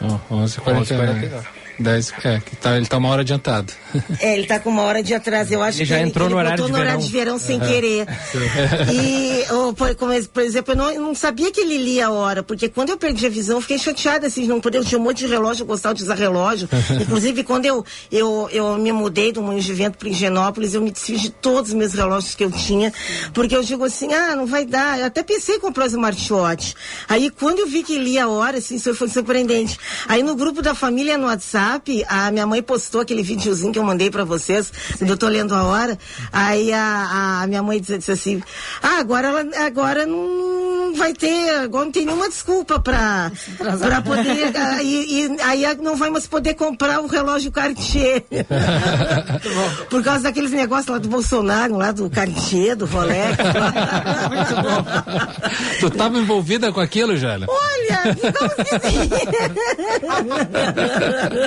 Ó, 0.00 0.18
11h49. 0.30 1.57
10, 1.78 2.12
é, 2.24 2.40
que 2.40 2.56
tá, 2.56 2.76
ele 2.76 2.86
tá 2.86 2.96
uma 2.98 3.08
hora 3.08 3.22
adiantado. 3.22 3.72
é, 4.20 4.36
ele 4.36 4.46
tá 4.46 4.58
com 4.58 4.68
uma 4.70 4.82
hora 4.82 5.02
de 5.02 5.14
atraso. 5.14 5.54
Eu 5.54 5.62
acho 5.62 5.78
Ele 5.78 5.84
que 5.84 5.90
já 5.90 6.00
ele, 6.00 6.08
entrou 6.08 6.26
ele 6.26 6.34
no 6.34 6.40
horário 6.40 6.64
de 6.64 6.70
no 6.72 6.76
horário 6.78 7.00
verão. 7.00 7.06
de 7.06 7.12
verão 7.12 7.38
sem 7.38 7.58
Aham. 7.60 7.68
querer. 7.68 8.06
E, 8.92 9.44
oh, 9.52 9.72
por, 9.72 9.94
como, 9.94 10.12
por 10.28 10.42
exemplo, 10.42 10.72
eu 10.72 10.76
não, 10.76 10.90
eu 10.90 11.00
não 11.00 11.14
sabia 11.14 11.50
que 11.52 11.60
ele 11.60 11.76
lia 11.78 12.06
a 12.06 12.10
hora, 12.10 12.42
porque 12.42 12.68
quando 12.68 12.90
eu 12.90 12.96
perdi 12.96 13.26
a 13.26 13.28
visão, 13.30 13.56
eu 13.58 13.60
fiquei 13.60 13.78
chateada, 13.78 14.26
assim, 14.26 14.46
não 14.46 14.60
poder, 14.60 14.78
eu 14.78 14.84
tinha 14.84 14.98
um 14.98 15.02
monte 15.02 15.18
de 15.18 15.26
relógio, 15.26 15.62
eu 15.62 15.66
gostava 15.66 15.94
de 15.94 16.02
usar 16.02 16.14
relógio. 16.14 16.68
Inclusive, 17.00 17.44
quando 17.44 17.66
eu, 17.66 17.84
eu, 18.10 18.48
eu 18.50 18.76
me 18.78 18.90
mudei 18.92 19.30
do 19.32 19.42
Moinho 19.42 19.60
de 19.60 19.72
Vento 19.72 19.98
para 19.98 20.08
Higienópolis, 20.08 20.74
eu 20.74 20.80
me 20.80 20.90
desfiz 20.90 21.20
de 21.20 21.30
todos 21.30 21.70
os 21.70 21.76
meus 21.76 21.92
relógios 21.92 22.34
que 22.34 22.44
eu 22.44 22.50
tinha, 22.50 22.92
porque 23.32 23.54
eu 23.56 23.62
digo 23.62 23.84
assim, 23.84 24.12
ah, 24.14 24.34
não 24.34 24.46
vai 24.46 24.64
dar. 24.64 24.98
Eu 24.98 25.06
até 25.06 25.22
pensei 25.22 25.56
em 25.56 25.60
comprar 25.60 25.84
o 25.84 25.88
smartwatch. 25.88 26.74
Aí, 27.08 27.30
quando 27.30 27.60
eu 27.60 27.66
vi 27.68 27.82
que 27.82 27.98
lia 27.98 28.24
a 28.24 28.28
hora, 28.28 28.58
assim, 28.58 28.76
isso 28.76 28.94
foi 28.94 29.08
surpreendente. 29.08 29.78
Aí, 30.08 30.22
no 30.22 30.34
grupo 30.34 30.60
da 30.62 30.74
família 30.74 31.16
no 31.18 31.26
WhatsApp, 31.26 31.67
a 32.08 32.30
minha 32.30 32.46
mãe 32.46 32.62
postou 32.62 33.00
aquele 33.00 33.22
videozinho 33.22 33.72
que 33.72 33.78
eu 33.78 33.84
mandei 33.84 34.10
para 34.10 34.24
vocês, 34.24 34.72
eu 35.00 35.16
tô 35.16 35.28
lendo 35.28 35.54
a 35.54 35.64
hora. 35.64 35.98
Aí, 36.32 36.72
a, 36.72 37.42
a 37.42 37.46
minha 37.46 37.62
mãe 37.62 37.80
disse, 37.80 37.98
disse 37.98 38.12
assim, 38.12 38.42
ah, 38.82 38.98
agora, 38.98 39.28
ela, 39.28 39.44
agora 39.66 40.06
não, 40.06 40.94
vai 40.94 41.12
ter, 41.12 41.50
agora 41.50 41.84
não 41.84 41.92
tem 41.92 42.04
nenhuma 42.04 42.28
desculpa 42.28 42.80
pra, 42.80 43.30
pra 43.56 44.02
poder, 44.02 44.52
ah, 44.56 44.82
e, 44.82 45.26
e 45.26 45.40
aí 45.42 45.76
não 45.80 45.96
vai 45.96 46.10
mais 46.10 46.26
poder 46.26 46.54
comprar 46.54 47.00
o 47.00 47.06
relógio 47.06 47.50
Cartier. 47.50 48.24
Por 49.88 50.02
causa 50.02 50.24
daqueles 50.24 50.50
negócios 50.50 50.88
lá 50.88 50.98
do 50.98 51.08
Bolsonaro, 51.08 51.76
lá 51.76 51.92
do 51.92 52.10
Cartier, 52.10 52.76
do 52.76 52.86
Rolex. 52.86 53.36
Muito 54.28 54.54
bom. 54.62 54.84
Tu 55.80 55.90
tava 55.90 56.18
envolvida 56.18 56.72
com 56.72 56.80
aquilo, 56.80 57.16
Jana? 57.16 57.46
Olha, 57.48 58.14
digamos 58.14 58.54
que 58.54 58.64
sim. 58.88 59.08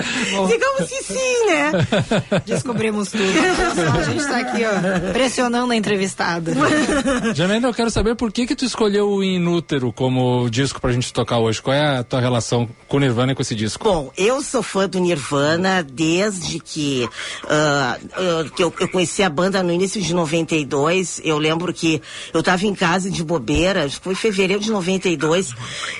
digamos 0.47 0.89
que 0.89 1.03
sim, 1.03 1.45
né? 1.47 1.71
Descobrimos 2.45 3.11
tudo. 3.11 3.23
A 3.23 4.03
gente 4.03 4.25
tá 4.25 4.37
aqui, 4.37 4.61
ó, 4.65 5.11
pressionando 5.11 5.71
a 5.71 5.75
entrevistada. 5.75 6.53
Janaína, 7.35 7.67
eu 7.67 7.73
quero 7.73 7.89
saber 7.89 8.15
por 8.15 8.31
que 8.31 8.45
que 8.45 8.55
tu 8.55 8.65
escolheu 8.65 9.09
o 9.09 9.23
Inútero 9.23 9.91
como 9.91 10.49
disco 10.49 10.79
pra 10.79 10.91
gente 10.91 11.11
tocar 11.13 11.39
hoje. 11.39 11.61
Qual 11.61 11.75
é 11.75 11.97
a 11.97 12.03
tua 12.03 12.19
relação 12.19 12.67
com 12.87 12.97
o 12.97 12.99
Nirvana 12.99 13.31
e 13.31 13.35
com 13.35 13.41
esse 13.41 13.55
disco? 13.55 13.83
Bom, 13.83 14.11
eu 14.17 14.41
sou 14.41 14.63
fã 14.63 14.87
do 14.87 14.99
Nirvana 14.99 15.83
desde 15.83 16.59
que, 16.59 17.07
ah, 17.47 17.97
ah, 18.13 18.49
que 18.55 18.63
eu, 18.63 18.73
eu 18.79 18.87
conheci 18.87 19.23
a 19.23 19.29
banda 19.29 19.61
no 19.63 19.71
início 19.71 20.01
de 20.01 20.13
92. 20.13 21.21
Eu 21.23 21.37
lembro 21.37 21.73
que 21.73 22.01
eu 22.33 22.43
tava 22.43 22.65
em 22.65 22.75
casa 22.75 23.09
de 23.09 23.23
bobeira, 23.23 23.85
acho 23.85 23.97
que 23.97 24.03
foi 24.03 24.13
em 24.13 24.15
fevereiro 24.15 24.61
de 24.61 24.71
92. 24.71 25.53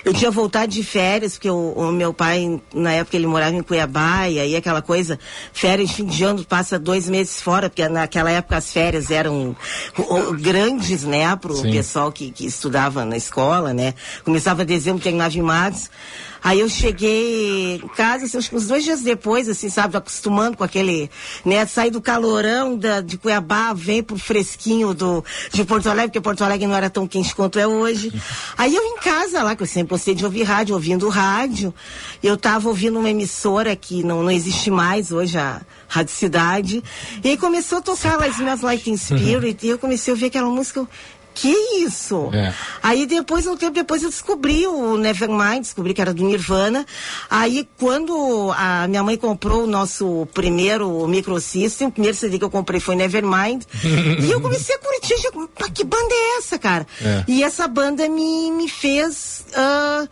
Eu 0.04 0.14
tinha 0.14 0.32
voltado 0.32 0.72
de 0.72 0.84
férias, 0.84 1.34
porque 1.34 1.50
o, 1.50 1.74
o 1.74 1.92
meu 1.92 2.14
pai, 2.14 2.62
na 2.74 2.94
época, 2.94 3.18
ele 3.18 3.28
morava 3.28 3.56
em 3.56 3.64
Cuiabá, 3.64 4.01
e 4.30 4.40
aí 4.40 4.56
aquela 4.56 4.82
coisa, 4.82 5.20
férias 5.54 5.92
fim 5.92 6.06
de 6.06 6.24
ano, 6.24 6.44
passa 6.46 6.78
dois 6.80 7.10
meses 7.10 7.42
fora, 7.42 7.70
porque 7.70 7.88
naquela 7.88 8.32
época 8.32 8.58
as 8.58 8.72
férias 8.72 9.12
eram 9.12 9.56
grandes, 10.40 11.04
né, 11.04 11.36
pro 11.36 11.56
Sim. 11.56 11.72
pessoal 11.72 12.12
que, 12.12 12.32
que 12.32 12.46
estudava 12.46 13.06
na 13.06 13.18
escola, 13.18 13.74
né? 13.74 13.94
Começava 14.24 14.66
dezembro, 14.66 15.02
terminava 15.02 15.38
em 15.38 15.42
março. 15.42 15.90
Aí 16.44 16.60
eu 16.60 16.70
cheguei 16.70 17.76
em 17.76 17.88
casa, 17.90 18.26
assim, 18.26 18.38
acho 18.38 18.50
que 18.50 18.56
uns 18.56 18.68
dois 18.68 18.84
dias 18.84 19.02
depois, 19.02 19.48
assim, 19.48 19.70
sabe, 19.70 19.96
acostumando 19.96 20.58
com 20.58 20.64
aquele, 20.64 21.10
né, 21.46 21.66
sair 21.68 21.92
do 21.92 22.02
calorão 22.02 22.76
da, 22.76 23.00
de 23.00 23.18
Cuiabá, 23.18 23.74
vem 23.74 24.02
pro 24.02 24.18
fresquinho 24.18 24.94
do, 24.94 25.24
de 25.52 25.64
Porto 25.64 25.88
Alegre, 25.88 26.10
porque 26.10 26.22
Porto 26.22 26.44
Alegre 26.44 26.66
não 26.66 26.76
era 26.76 26.90
tão 26.90 27.08
quente 27.08 27.36
quanto 27.36 27.60
é 27.60 27.68
hoje. 27.68 28.12
Aí 28.58 28.76
eu 28.76 28.84
em 28.84 28.98
casa 28.98 29.44
lá, 29.44 29.56
que 29.56 29.62
eu 29.62 29.68
sempre 29.68 29.92
gostei 29.92 30.16
de 30.16 30.26
ouvir 30.26 30.44
rádio, 30.44 30.74
ouvindo 30.74 31.08
rádio, 31.10 31.74
eu 32.24 32.36
tava 32.36 32.70
ouvindo 32.70 32.98
uma 32.98 33.10
emissora 33.10 33.76
que 33.76 34.04
não, 34.04 34.24
não 34.24 34.32
existe 34.32 34.72
mais 34.72 35.12
hoje, 35.12 35.38
a 35.38 35.62
Rádio 35.88 36.14
Cidade, 36.14 36.84
e 37.24 37.30
aí 37.30 37.38
começou 37.38 37.80
a 37.80 37.82
tocar 37.82 38.18
lá 38.18 38.28
Smells 38.28 38.64
Like 38.64 38.84
Teen 38.84 38.98
Spirit, 38.98 39.60
e 39.68 39.70
eu 39.70 39.78
comecei 39.78 40.12
a 40.12 40.16
ouvir 40.16 40.28
aquela 40.28 40.50
música, 40.50 40.88
que 41.34 41.50
isso? 41.84 42.30
É. 42.34 42.54
Aí 42.84 43.06
depois, 43.06 43.48
um 43.48 43.58
tempo 43.58 43.74
depois, 43.74 44.04
eu 44.04 44.10
descobri 44.10 44.66
o 44.68 44.98
Nevermind, 44.98 45.62
descobri 45.62 45.94
que 45.94 46.02
era 46.02 46.14
do 46.14 46.24
Nirvana. 46.24 46.86
Aí 47.30 47.68
quando 47.78 48.52
a 48.58 48.88
minha 48.88 49.04
mãe 49.04 49.18
comprou 49.18 49.64
o 49.64 49.68
nosso 49.68 50.28
primeiro 50.34 51.08
microsystem, 51.08 51.88
o 51.88 51.92
primeiro 51.92 52.16
CD 52.18 52.38
que 52.38 52.46
eu 52.46 52.50
comprei 52.50 52.80
foi 52.80 52.96
Nevermind. 52.96 53.64
e 54.22 54.30
eu 54.32 54.42
comecei 54.42 54.76
a 54.76 54.80
curtir, 54.80 55.16
"Pá, 55.58 55.70
que 55.70 55.84
banda 55.84 56.14
é 56.14 56.38
essa, 56.38 56.60
cara? 56.60 56.86
É. 57.02 57.24
E 57.28 57.44
essa 57.44 57.68
banda 57.68 58.08
me, 58.08 58.52
me 58.52 58.68
fez. 58.70 59.46
ah, 59.56 60.08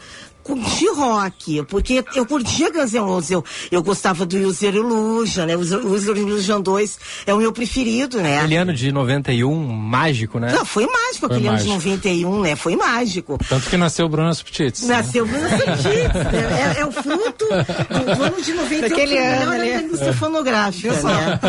curtir 0.49 0.89
rock, 0.95 1.63
porque 1.63 2.03
eu 2.15 2.25
curtia 2.25 2.71
Guns 2.71 2.93
N' 2.93 2.99
Roses, 2.99 3.31
eu, 3.31 3.43
eu 3.71 3.83
gostava 3.83 4.25
do 4.25 4.37
User 4.37 4.75
Illusion, 4.75 5.45
né? 5.45 5.55
O 5.55 5.59
User 5.59 5.85
User 5.85 6.17
Illusion 6.17 6.61
2 6.61 6.99
é 7.27 7.33
o 7.33 7.37
meu 7.37 7.51
preferido, 7.51 8.19
né? 8.19 8.39
Aquele 8.39 8.55
ano 8.55 8.73
de 8.73 8.91
91, 8.91 9.55
mágico, 9.65 10.39
né? 10.39 10.51
Não, 10.51 10.65
foi 10.65 10.85
mágico 10.85 11.27
Foi 11.27 11.35
aquele 11.35 11.47
ano 11.47 11.57
de 11.57 11.67
mágico. 11.69 11.89
91, 11.89 12.41
né? 12.41 12.55
Foi 12.55 12.75
mágico. 12.75 13.37
Tanto 13.47 13.69
que 13.69 13.77
nasceu 13.77 14.05
o 14.07 14.09
Bruno 14.09 14.33
Subtits. 14.33 14.87
Nasceu 14.87 15.25
Bruno 15.25 15.49
Subtits, 15.49 16.13
né? 16.31 16.75
é, 16.77 16.81
é 16.81 16.85
o 16.85 16.91
fruto 16.91 17.45
do, 17.45 18.15
do 18.15 18.23
ano 18.23 18.41
de 18.41 18.53
91, 18.53 18.81
Daquele 18.81 19.07
que 19.11 19.17
é 19.17 19.21
o 19.21 19.25
ano 19.25 19.51
melhor 19.51 19.53
ali. 19.59 19.73
da 19.73 19.81
indústria 19.83 20.13
fonográfica, 20.13 20.93
né? 21.03 21.39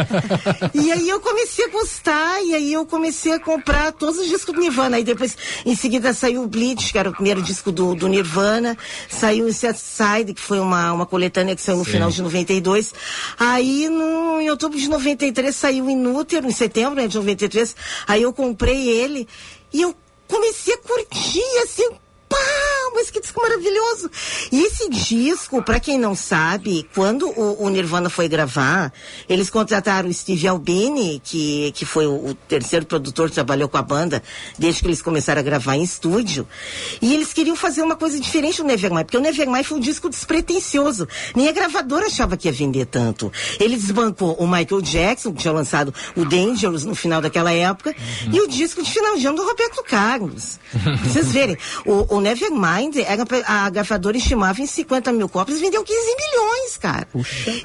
E 0.75 0.93
aí 0.93 1.09
eu 1.09 1.21
comecei 1.21 1.65
a 1.65 1.69
gostar, 1.69 2.43
e 2.43 2.55
aí 2.55 2.73
eu 2.73 2.85
comecei 2.85 3.33
a 3.33 3.41
comprar 3.41 3.93
todos 3.93 4.19
os 4.19 4.29
discos 4.29 4.55
do 4.55 4.61
Nirvana. 4.61 4.97
Aí 4.97 5.05
depois, 5.05 5.37
em 5.65 5.75
seguida, 5.75 6.13
saiu 6.13 6.43
o 6.43 6.49
Bleach, 6.49 6.93
que 6.93 6.99
era 6.99 7.09
o 7.09 7.13
primeiro 7.13 7.43
disco 7.43 7.73
do, 7.73 7.95
do 7.95 8.09
Nirvana. 8.09 8.77
Saiu 9.09 9.47
o 9.47 9.53
Set 9.53 9.77
Side, 9.77 10.35
que 10.35 10.41
foi 10.41 10.61
uma, 10.61 10.93
uma 10.93 11.07
coletânea 11.07 11.57
que 11.57 11.63
saiu 11.63 11.79
no 11.79 11.85
Sim. 11.85 11.93
final 11.93 12.11
de 12.11 12.23
92. 12.23 12.95
Aí, 13.39 13.89
no, 13.89 14.41
em 14.41 14.51
outubro 14.51 14.79
de 14.79 14.89
93, 14.89 15.55
saiu 15.55 15.87
o 15.87 15.91
Inútero, 15.91 16.47
em 16.47 16.53
setembro 16.53 16.95
né, 16.95 17.07
de 17.07 17.17
93. 17.17 17.75
Aí 18.07 18.23
eu 18.23 18.33
comprei 18.33 18.89
ele 18.89 19.29
e 19.73 19.83
eu 19.83 19.95
comecei 20.27 20.75
a 20.75 20.79
curtir, 20.79 21.59
assim, 21.65 21.89
pá, 22.31 22.93
mas 22.95 23.11
que 23.11 23.21
disco 23.21 23.43
maravilhoso. 23.43 24.11
E 24.53 24.65
esse 24.65 24.89
disco, 24.89 25.63
pra 25.63 25.81
quem 25.81 25.99
não 25.99 26.15
sabe, 26.15 26.87
quando 26.95 27.29
o, 27.29 27.65
o 27.65 27.69
Nirvana 27.69 28.09
foi 28.09 28.29
gravar, 28.29 28.93
eles 29.29 29.51
contrataram 29.51 30.09
o 30.09 30.15
Steve 30.15 30.47
Albini, 30.47 31.21
que, 31.23 31.73
que 31.73 31.85
foi 31.85 32.07
o, 32.07 32.31
o 32.31 32.35
terceiro 32.35 32.87
produtor 32.87 33.29
que 33.29 33.35
trabalhou 33.35 33.69
com 33.69 33.77
a 33.77 33.83
banda, 33.83 34.23
desde 34.59 34.81
que 34.81 34.87
eles 34.87 35.03
começaram 35.03 35.41
a 35.41 35.43
gravar 35.43 35.77
em 35.77 35.83
estúdio. 35.83 36.47
E 37.03 37.13
eles 37.13 37.33
queriam 37.33 37.57
fazer 37.57 37.83
uma 37.83 37.97
coisa 37.97 38.19
diferente 38.19 38.63
no 38.63 38.69
Nevermind, 38.69 39.05
porque 39.05 39.17
o 39.17 39.21
Nevermind 39.21 39.65
foi 39.65 39.79
um 39.79 39.81
disco 39.81 40.09
despretensioso. 40.09 41.09
Nem 41.35 41.49
a 41.49 41.53
gravadora 41.53 42.07
achava 42.07 42.37
que 42.37 42.49
ia 42.49 42.53
vender 42.53 42.87
tanto. 42.87 43.33
Ele 43.59 43.77
desbancou 43.77 44.35
o 44.35 44.47
Michael 44.47 44.83
Jackson, 44.83 45.33
que 45.33 45.43
tinha 45.43 45.53
lançado 45.53 45.93
o 46.17 46.25
Dangerous 46.25 46.85
no 46.85 46.95
final 46.95 47.21
daquela 47.21 47.53
época, 47.53 47.95
e 48.33 48.41
o 48.41 48.49
disco 48.49 48.83
de 48.83 48.91
final 48.91 49.17
de 49.17 49.27
ano 49.27 49.37
do 49.37 49.45
Roberto 49.45 49.83
Carlos. 49.83 50.61
Pra 50.71 50.97
vocês 50.97 51.33
verem, 51.33 51.57
o, 51.85 52.17
o 52.17 52.20
Nevermind, 52.21 52.97
era 52.99 53.25
pra- 53.27 53.43
a 53.47 53.69
gravadora 53.71 54.17
estimava 54.17 54.61
em 54.61 54.67
50 54.67 55.13
mil 55.13 55.29
cópias 55.29 55.61
vendeu 55.61 55.83
15 55.83 56.17
milhões, 56.17 56.77
cara. 56.77 57.09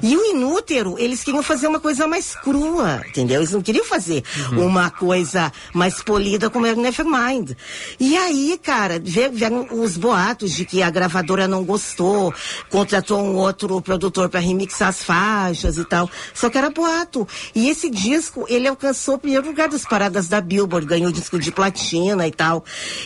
E 0.02 0.16
o 0.16 0.24
Inútero, 0.26 0.96
eles 0.98 1.22
queriam 1.22 1.42
fazer 1.42 1.66
uma 1.66 1.80
coisa 1.80 2.06
mais 2.06 2.34
crua, 2.34 3.02
entendeu? 3.08 3.40
Eles 3.40 3.52
não 3.52 3.62
queriam 3.62 3.84
fazer 3.84 4.22
Uhum. 4.52 4.66
uma 4.66 4.90
coisa 4.90 5.52
mais 5.74 6.02
polida 6.02 6.48
como 6.50 6.66
era 6.66 6.76
o 6.76 6.80
Nevermind. 6.82 7.52
E 8.00 8.16
aí, 8.16 8.58
cara, 8.62 8.98
vieram 9.02 9.66
os 9.70 9.96
boatos 9.96 10.52
de 10.52 10.64
que 10.64 10.82
a 10.82 10.90
gravadora 10.90 11.46
não 11.48 11.64
gostou, 11.64 12.32
contratou 12.70 13.20
um 13.22 13.36
outro 13.36 13.80
produtor 13.80 14.28
para 14.28 14.40
remixar 14.40 14.88
as 14.88 15.02
faixas 15.02 15.76
e 15.78 15.84
tal. 15.84 16.08
Só 16.34 16.48
que 16.50 16.58
era 16.58 16.70
boato. 16.70 17.26
E 17.54 17.68
esse 17.68 17.88
disco, 17.90 18.44
ele 18.48 18.68
alcançou 18.68 19.14
o 19.14 19.18
primeiro 19.18 19.46
lugar 19.46 19.68
das 19.68 19.84
paradas 19.84 20.28
da 20.28 20.40
Billboard, 20.40 20.86
ganhou 20.86 21.10
disco 21.12 21.38
de 21.38 21.50
platina 21.52 22.26
e 22.26 22.30
tal. 22.30 22.64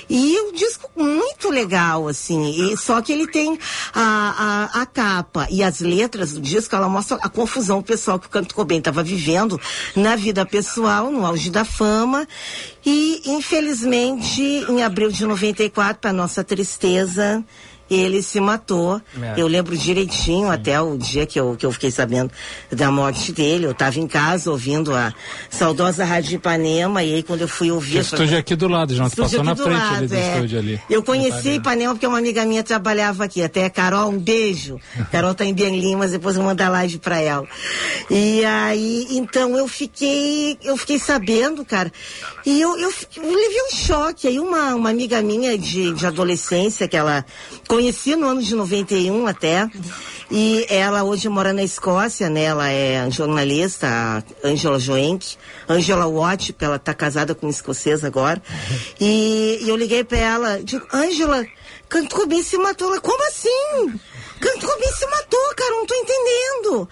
E 0.09 0.39
um 0.41 0.53
disco 0.53 0.91
muito 0.97 1.40
legal, 1.49 2.09
assim. 2.09 2.73
E, 2.73 2.77
só 2.77 3.01
que 3.01 3.13
ele 3.13 3.27
tem 3.27 3.59
a, 3.95 4.69
a, 4.75 4.83
a 4.83 4.87
capa 4.87 5.47
e 5.51 5.63
as 5.63 5.81
letras 5.81 6.33
do 6.33 6.41
disco, 6.41 6.75
ela 6.75 6.89
mostra 6.89 7.17
a 7.23 7.29
confusão 7.29 7.83
pessoal 7.83 8.19
que 8.19 8.27
o 8.27 8.31
Canto 8.31 8.55
Cobain 8.55 8.79
estava 8.79 9.03
vivendo 9.03 9.61
na 9.97 10.17
vida 10.17 10.45
pessoal, 10.45 11.11
no 11.11 11.25
auge 11.25 11.51
da 11.51 11.65
fama. 11.65 12.27
E, 12.85 13.23
infelizmente, 13.27 14.43
em 14.43 14.83
abril 14.83 15.11
de 15.11 15.25
94, 15.25 16.01
para 16.01 16.13
nossa 16.13 16.43
tristeza, 16.43 17.45
ele 17.91 18.23
se 18.23 18.41
matou. 18.41 19.01
É. 19.21 19.35
Eu 19.37 19.47
lembro 19.47 19.77
direitinho 19.77 20.51
até 20.51 20.81
o 20.81 20.97
dia 20.97 21.27
que 21.27 21.39
eu, 21.39 21.57
que 21.57 21.67
eu 21.67 21.73
fiquei 21.73 21.91
sabendo 21.91 22.31
da 22.71 22.91
morte 22.91 23.33
dele. 23.33 23.67
Eu 23.67 23.73
estava 23.73 23.99
em 23.99 24.07
casa 24.07 24.51
ouvindo 24.51 24.95
a 24.95 25.13
saudosa 25.49 26.05
Rádio 26.05 26.37
Ipanema 26.37 27.03
e 27.03 27.15
aí 27.15 27.23
quando 27.23 27.43
eu 27.43 27.49
fui 27.49 27.71
ouvir... 27.71 27.97
O 27.97 27.99
eu 27.99 28.03
estúdio 28.03 28.39
aqui 28.39 28.55
do 28.55 28.69
lado, 28.69 28.93
Estúdio 28.93 29.17
passou 29.17 29.45
na 29.45 29.57
frente 29.57 29.71
ali 29.71 29.93
lado, 29.93 30.07
do 30.09 30.15
é. 30.15 30.35
estúdio 30.35 30.59
ali. 30.59 30.81
Eu 30.89 31.03
conheci 31.03 31.51
Ipanema 31.55 31.95
porque 31.95 32.07
uma 32.07 32.19
amiga 32.19 32.45
minha 32.45 32.63
trabalhava 32.63 33.25
aqui, 33.25 33.43
até 33.43 33.65
a 33.65 33.71
Carol, 33.71 34.11
um 34.11 34.19
beijo. 34.19 34.79
Carol 35.11 35.35
tá 35.35 35.45
em 35.45 35.55
Berlim, 35.55 35.97
mas 35.97 36.13
depois 36.13 36.37
eu 36.37 36.43
mando 36.43 36.63
a 36.63 36.69
live 36.69 36.99
pra 36.99 37.21
ela. 37.21 37.47
E 38.09 38.45
aí, 38.45 39.07
então 39.11 39.57
eu 39.57 39.67
fiquei, 39.67 40.59
eu 40.63 40.77
fiquei 40.77 40.99
sabendo, 40.99 41.65
cara, 41.65 41.91
e 42.45 42.61
eu, 42.61 42.77
eu, 42.79 42.93
eu 43.17 43.35
levei 43.35 43.63
um 43.69 43.75
choque. 43.75 44.29
Aí 44.29 44.39
uma, 44.39 44.75
uma 44.75 44.91
amiga 44.91 45.21
minha 45.23 45.57
de, 45.59 45.93
de 45.93 46.07
adolescência, 46.07 46.89
que 46.89 46.97
ela 46.97 47.25
conheci 47.81 48.15
no 48.15 48.29
ano 48.29 48.43
de 48.43 48.55
91 48.55 49.27
até, 49.27 49.67
e 50.31 50.67
ela 50.69 51.03
hoje 51.03 51.31
mora 51.31 51.51
na 51.51 51.63
Escócia, 51.63 52.29
né? 52.29 52.43
Ela 52.43 52.69
é 52.69 53.11
jornalista, 53.11 54.23
Angela 54.45 54.79
Joenck, 54.79 55.37
Angela 55.67 56.07
Watt, 56.07 56.53
porque 56.53 56.65
ela 56.67 56.79
tá 56.79 56.93
casada 56.93 57.35
com 57.35 57.47
um 57.47 57.51
escocês 57.51 58.05
agora. 58.05 58.41
E, 59.01 59.61
e 59.63 59.69
eu 59.69 59.77
liguei 59.77 60.05
pra 60.05 60.19
ela, 60.19 60.63
digo, 60.63 60.87
Angela, 60.93 61.47
Canto 61.89 62.15
Cobain 62.15 62.43
se 62.43 62.57
matou. 62.57 62.89
Ela, 62.89 63.01
como 63.01 63.27
assim? 63.27 63.99
Canto 64.41 64.67
Cobain 64.67 64.93
se 64.93 65.07
matou, 65.07 65.55
cara, 65.57 65.71
não 65.71 65.87
tô 65.87 65.95
entendendo. 65.95 66.89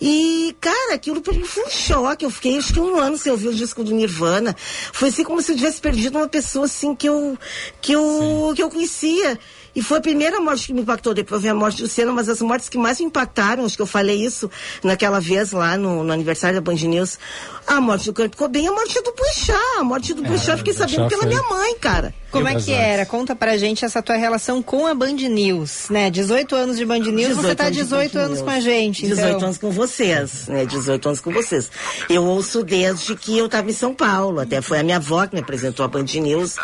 E, 0.00 0.54
cara, 0.60 0.94
aquilo 0.94 1.22
pra 1.22 1.32
mim 1.32 1.44
foi 1.44 1.64
um 1.64 1.70
choque. 1.70 2.24
Eu 2.24 2.30
fiquei 2.30 2.58
acho 2.58 2.74
que 2.74 2.80
um 2.80 2.96
ano 2.98 3.16
sem 3.16 3.32
ouvir 3.32 3.48
o 3.48 3.54
disco 3.54 3.82
do 3.82 3.94
Nirvana. 3.94 4.54
Foi 4.92 5.08
assim 5.08 5.24
como 5.24 5.40
se 5.40 5.52
eu 5.52 5.56
tivesse 5.56 5.80
perdido 5.80 6.18
uma 6.18 6.28
pessoa 6.28 6.66
assim 6.66 6.94
que 6.94 7.08
eu, 7.08 7.38
que 7.80 7.92
eu, 7.92 8.52
que 8.54 8.62
eu 8.62 8.68
conhecia. 8.68 9.38
E 9.74 9.82
foi 9.82 9.98
a 9.98 10.00
primeira 10.00 10.38
morte 10.40 10.66
que 10.66 10.72
me 10.72 10.82
impactou. 10.82 11.14
Depois 11.14 11.42
veio 11.42 11.54
a 11.54 11.56
morte 11.56 11.82
do 11.82 11.88
Senna, 11.88 12.12
mas 12.12 12.28
as 12.28 12.42
mortes 12.42 12.68
que 12.68 12.76
mais 12.76 13.00
me 13.00 13.06
impactaram, 13.06 13.64
acho 13.64 13.76
que 13.76 13.82
eu 13.82 13.86
falei 13.86 14.22
isso 14.22 14.50
naquela 14.82 15.20
vez 15.20 15.52
lá 15.52 15.76
no, 15.76 16.04
no 16.04 16.12
aniversário 16.12 16.60
da 16.60 16.60
Band 16.60 16.76
News. 16.76 17.18
A 17.66 17.80
morte 17.80 18.06
do 18.06 18.14
Kurt 18.14 18.36
Cobain 18.36 18.66
a 18.68 18.72
morte 18.72 19.00
do 19.02 19.12
Puxá. 19.12 19.58
A 19.78 19.84
morte 19.84 20.12
do 20.12 20.24
É, 20.24 20.28
Puxá, 20.28 20.56
fiquei 20.56 20.74
sabendo 20.74 21.08
pela 21.08 21.26
minha 21.26 21.42
mãe, 21.42 21.74
cara. 21.78 22.14
Como 22.32 22.48
é 22.48 22.54
que 22.54 22.72
era? 22.72 23.04
Conta 23.04 23.36
pra 23.36 23.58
gente 23.58 23.84
essa 23.84 24.02
tua 24.02 24.16
relação 24.16 24.62
com 24.62 24.86
a 24.86 24.94
Band 24.94 25.12
News, 25.12 25.88
né? 25.90 26.10
18 26.10 26.56
anos 26.56 26.76
de 26.78 26.84
Band 26.84 27.00
News, 27.00 27.36
você 27.36 27.54
tá 27.54 27.64
anos 27.64 27.76
de 27.76 27.82
18 27.82 28.12
Band 28.12 28.20
anos 28.20 28.38
News. 28.38 28.42
com 28.42 28.50
a 28.50 28.60
gente, 28.60 29.06
18 29.06 29.28
então. 29.28 29.44
anos 29.44 29.58
com 29.58 29.70
vocês, 29.70 30.48
né? 30.48 30.64
18 30.64 31.06
anos 31.06 31.20
com 31.20 31.30
vocês. 31.30 31.70
Eu 32.08 32.24
ouço 32.24 32.64
desde 32.64 33.14
que 33.14 33.36
eu 33.36 33.46
estava 33.46 33.68
em 33.68 33.74
São 33.74 33.94
Paulo, 33.94 34.40
até 34.40 34.62
foi 34.62 34.78
a 34.78 34.82
minha 34.82 34.96
avó 34.96 35.26
que 35.26 35.34
me 35.34 35.40
apresentou 35.42 35.84
a 35.84 35.88
Band 35.88 36.04
News, 36.04 36.56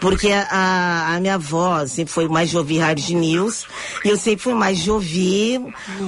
porque 0.00 0.30
a, 0.30 1.14
a, 1.16 1.20
minha 1.20 1.34
avó 1.34 1.84
sempre 1.86 2.12
foi 2.12 2.28
mais 2.28 2.50
de 2.50 2.56
ouvir 2.56 2.78
Hard 2.78 3.08
News, 3.10 3.66
e 4.04 4.08
eu 4.08 4.16
sempre 4.16 4.44
fui 4.44 4.54
mais 4.54 4.78
de 4.78 4.90
ouvir 4.90 5.58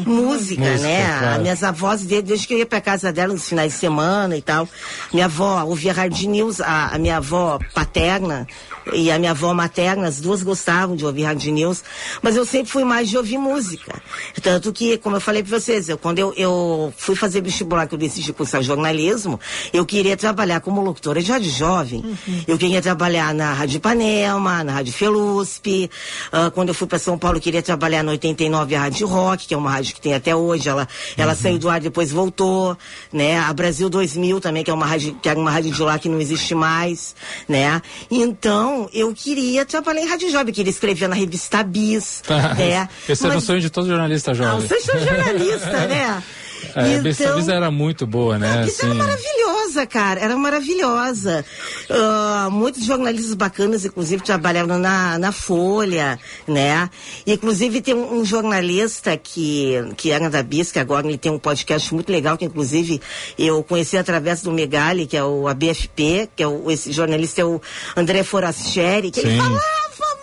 música, 0.07 0.29
Música, 0.29 0.79
né? 0.79 1.19
claro. 1.19 1.35
As 1.35 1.43
minhas 1.43 1.63
avós, 1.65 2.05
desde, 2.05 2.29
desde 2.29 2.47
que 2.47 2.55
eu 2.55 2.59
ia 2.59 2.67
pra 2.67 2.81
casa 2.81 3.13
dela 3.13 3.33
nos 3.33 3.49
finais 3.49 3.73
de 3.73 3.79
semana 3.79 4.37
e 4.37 4.43
tal, 4.43 4.69
minha 5.13 5.25
avó 5.25 5.65
ouvia 5.65 5.93
Hard 5.93 6.17
News, 6.23 6.61
a, 6.61 6.95
a 6.95 6.99
minha 6.99 7.17
avó 7.17 7.59
paterna 7.75 8.47
e 8.93 9.11
a 9.11 9.19
minha 9.19 9.33
avó 9.33 9.53
materna, 9.53 10.07
as 10.07 10.21
duas 10.21 10.43
gostavam 10.43 10.97
de 10.97 11.05
ouvir 11.05 11.25
Hard 11.25 11.45
News, 11.45 11.83
mas 12.23 12.37
eu 12.37 12.45
sempre 12.45 12.71
fui 12.71 12.85
mais 12.85 13.09
de 13.09 13.17
ouvir 13.17 13.39
música. 13.39 14.01
Tanto 14.43 14.73
que, 14.73 14.99
como 14.99 15.17
eu 15.17 15.21
falei 15.21 15.43
pra 15.43 15.59
vocês, 15.59 15.89
eu, 15.89 15.99
quando 15.99 16.19
eu, 16.19 16.33
eu 16.37 16.93
fui 16.97 17.17
fazer 17.17 17.41
vestibular, 17.41 17.87
que 17.87 17.95
eu 17.95 17.99
decidi 17.99 18.33
cursar 18.33 18.63
jornalismo, 18.63 19.39
eu 19.73 19.85
queria 19.85 20.17
trabalhar 20.17 20.61
como 20.61 20.83
locutora 20.83 21.23
de 21.23 21.31
rádio 21.31 21.51
jovem. 21.51 22.05
Eu 22.47 22.57
queria 22.59 22.81
trabalhar 22.81 23.35
na 23.35 23.53
Rádio 23.53 23.79
Ipanema, 23.79 24.63
na 24.65 24.73
Rádio 24.73 24.93
Felusp. 24.93 25.91
Ah, 26.33 26.51
quando 26.51 26.69
eu 26.69 26.75
fui 26.75 26.87
para 26.87 26.99
São 26.99 27.19
Paulo, 27.19 27.39
eu 27.39 27.43
queria 27.43 27.63
trabalhar 27.63 28.03
na 28.03 28.13
89 28.13 28.75
a 28.75 28.81
Rádio 28.81 29.07
Rock, 29.07 29.47
que 29.47 29.55
é 29.55 29.57
uma 29.57 29.71
rádio 29.71 29.95
que 29.95 30.01
tem 30.01 30.15
até 30.15 30.35
hoje. 30.35 30.69
Ela, 30.69 30.89
ela 31.17 31.35
saiu 31.35 31.59
do 31.59 31.69
ar, 31.69 31.81
depois 31.81 32.11
voltou, 32.11 32.77
né? 33.13 33.39
A 33.39 33.53
Brasil 33.53 33.89
2000 33.89 34.41
também, 34.41 34.63
que 34.63 34.71
é 34.71 34.75
uma 34.75 34.87
rádio, 34.87 35.15
que 35.23 35.29
era 35.29 35.39
uma 35.39 35.51
rádio 35.51 35.73
de 35.73 35.83
lá 35.83 35.99
que 35.99 36.09
não 36.09 36.21
existe 36.21 36.55
mais, 36.55 37.15
né? 37.49 37.81
Então, 38.11 38.78
eu 38.93 39.13
queria 39.15 39.65
trabalhar 39.65 40.03
em 40.03 40.07
rádio 40.09 40.31
jovem, 40.31 40.49
eu 40.49 40.55
queria 40.55 40.71
escrever 40.71 41.09
na 41.09 41.15
revista 41.15 41.63
Bis, 41.63 42.23
né? 42.29 42.89
Esse 43.09 43.25
era 43.25 43.33
o 43.33 43.37
Mas- 43.37 43.45
sonho 43.45 43.61
de 43.61 43.71
todo 43.71 43.87
jornalista 43.89 44.33
Ah, 44.33 44.35
jovem. 44.35 44.69
vocês 44.69 44.85
são 44.85 44.99
jornalista, 44.99 45.87
né? 45.87 46.23
É, 46.75 46.81
a 46.81 46.89
Então- 46.99 47.37
Bisa 47.37 47.55
era 47.55 47.71
muito 47.71 48.07
boa, 48.07 48.39
né? 48.39 48.65
Isso 48.67 48.83
era 48.83 48.91
Assim, 48.91 48.99
maravilhosa, 48.99 49.87
cara. 49.87 50.21
Era 50.21 50.37
maravilhosa. 50.37 51.45
Ah, 51.91 52.49
muitos 52.51 52.85
jornalistas 52.85 53.35
bacanas, 53.35 53.85
inclusive, 53.85 54.23
trabalhavam 54.23 54.79
na, 54.79 55.19
na 55.19 55.33
Folha, 55.33 56.19
né? 56.47 56.89
E, 57.27 57.33
inclusive, 57.33 57.81
tem 57.81 57.95
um, 57.95 58.19
um 58.21 58.25
jornalista 58.25 59.17
que, 59.17 59.75
que 59.97 60.11
era 60.11 60.29
da 60.31 60.43
BIS, 60.43 60.73
que 60.73 60.79
agora 60.79 61.07
ele 61.07 61.19
tem 61.19 61.33
um 61.33 61.39
podcast 61.39 61.93
muito 61.95 62.11
legal, 62.11 62.37
que, 62.37 62.45
inclusive, 62.45 63.01
eu 63.39 63.63
conheci 63.63 63.97
através 63.97 64.43
do 64.43 64.53
Megali, 64.53 65.07
que 65.07 65.17
é 65.17 65.25
o 65.25 65.49
ABFP, 65.49 66.29
que 66.37 66.43
é 66.43 66.47
o, 66.49 66.71
esse 66.71 66.93
jornalista 66.93 67.41
é 67.41 67.45
o 67.45 67.61
André 67.97 68.23
Forastieri, 68.23 69.11
que 69.11 69.21
ele 69.21 69.31
Sim. 69.33 69.37
falava 69.39 69.55
mal 69.99 70.17
do 70.17 70.18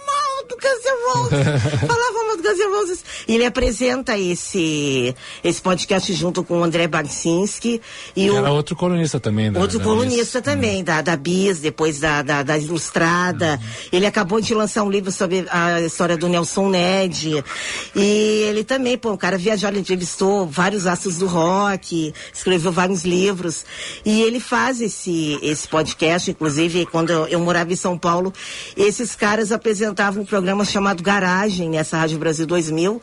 Guns 0.65 0.85
N' 0.85 1.13
Roses. 1.13 1.85
do 2.35 2.43
Guns 2.43 2.59
N' 2.59 2.71
Roses. 2.71 3.03
E 3.27 3.35
ele 3.35 3.45
apresenta 3.45 4.17
esse, 4.17 5.15
esse 5.43 5.61
podcast 5.61 6.13
junto 6.13 6.43
com 6.43 6.59
o 6.59 6.63
André 6.63 6.87
Barcinski 6.87 7.81
e 8.15 8.29
o 8.29 8.37
era 8.37 8.51
outro 8.51 8.75
colunista 8.75 9.19
também. 9.19 9.51
Da, 9.51 9.59
Outro 9.59 9.79
da 9.79 9.83
colunista 9.83 10.41
também, 10.41 10.83
da, 10.83 11.01
da 11.01 11.15
Bis, 11.15 11.59
depois 11.59 11.99
da, 11.99 12.21
da, 12.21 12.43
da 12.43 12.57
Ilustrada. 12.57 13.59
Ele 13.91 14.05
acabou 14.05 14.41
de 14.41 14.53
lançar 14.53 14.83
um 14.83 14.89
livro 14.89 15.11
sobre 15.11 15.45
a 15.49 15.81
história 15.81 16.17
do 16.17 16.27
Nelson 16.27 16.69
Ned. 16.69 17.43
E 17.95 18.01
ele 18.49 18.63
também, 18.63 18.97
pô, 18.97 19.11
o 19.11 19.17
cara 19.17 19.37
viajou, 19.37 19.69
ele 19.69 19.79
entrevistou 19.79 20.45
vários 20.47 20.85
astros 20.87 21.17
do 21.17 21.27
rock, 21.27 22.13
escreveu 22.33 22.71
vários 22.71 23.03
livros. 23.03 23.65
E 24.03 24.21
ele 24.21 24.39
faz 24.39 24.81
esse, 24.81 25.39
esse 25.41 25.67
podcast, 25.67 26.29
inclusive, 26.29 26.85
quando 26.85 27.11
eu, 27.11 27.27
eu 27.27 27.39
morava 27.39 27.71
em 27.71 27.75
São 27.75 27.97
Paulo, 27.97 28.33
esses 28.75 29.15
caras 29.15 29.51
apresentavam 29.51 30.23
um 30.23 30.25
programa 30.25 30.54
chamado 30.63 31.03
Garagem, 31.03 31.69
nessa 31.69 31.97
Rádio 31.97 32.19
Brasil 32.19 32.45
2000. 32.45 33.01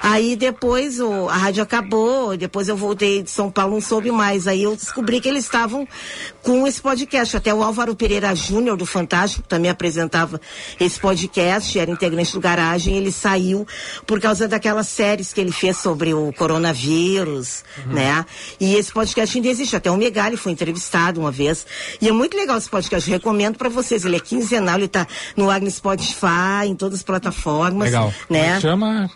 Aí 0.00 0.36
depois 0.36 1.00
o, 1.00 1.28
a 1.28 1.36
rádio 1.36 1.62
acabou, 1.62 2.36
depois 2.36 2.68
eu 2.68 2.76
voltei 2.76 3.22
de 3.22 3.30
São 3.30 3.50
Paulo, 3.50 3.74
não 3.74 3.80
soube 3.80 4.10
mais. 4.10 4.46
Aí 4.46 4.62
eu 4.62 4.74
descobri 4.76 5.20
que 5.20 5.28
eles 5.28 5.44
estavam 5.44 5.86
com 6.44 6.66
esse 6.66 6.80
podcast. 6.80 7.36
Até 7.36 7.52
o 7.52 7.62
Álvaro 7.62 7.96
Pereira 7.96 8.34
Júnior, 8.34 8.76
do 8.76 8.86
Fantástico, 8.86 9.42
também 9.48 9.70
apresentava 9.70 10.40
esse 10.78 11.00
podcast, 11.00 11.76
era 11.78 11.90
integrante 11.90 12.32
do 12.32 12.40
Garagem. 12.40 12.96
Ele 12.96 13.10
saiu 13.10 13.66
por 14.06 14.20
causa 14.20 14.46
daquelas 14.46 14.86
séries 14.88 15.32
que 15.32 15.40
ele 15.40 15.50
fez 15.50 15.78
sobre 15.78 16.12
o 16.14 16.32
coronavírus, 16.34 17.64
né? 17.86 18.24
E 18.60 18.74
esse 18.76 18.92
podcast 18.92 19.36
ainda 19.36 19.48
existe. 19.48 19.74
Até 19.74 19.90
o 19.90 19.96
Megali 19.96 20.36
foi 20.36 20.52
entrevistado 20.52 21.18
uma 21.20 21.30
vez. 21.32 21.66
E 22.00 22.08
é 22.08 22.12
muito 22.12 22.36
legal 22.36 22.58
esse 22.58 22.68
podcast. 22.68 23.10
Eu 23.10 23.16
recomendo 23.16 23.56
para 23.56 23.68
vocês. 23.68 24.04
Ele 24.04 24.16
é 24.16 24.20
quinzenal, 24.20 24.76
ele 24.76 24.88
tá 24.88 25.06
no 25.36 25.54
no 25.54 25.70
Spotify, 25.70 26.66
em 26.66 26.74
todas 26.74 26.98
as 26.98 27.02
plataformas. 27.04 27.86
Legal. 27.86 28.12
É 28.28 28.32
Né? 28.32 28.54
que 28.56 28.60
chama? 28.62 29.10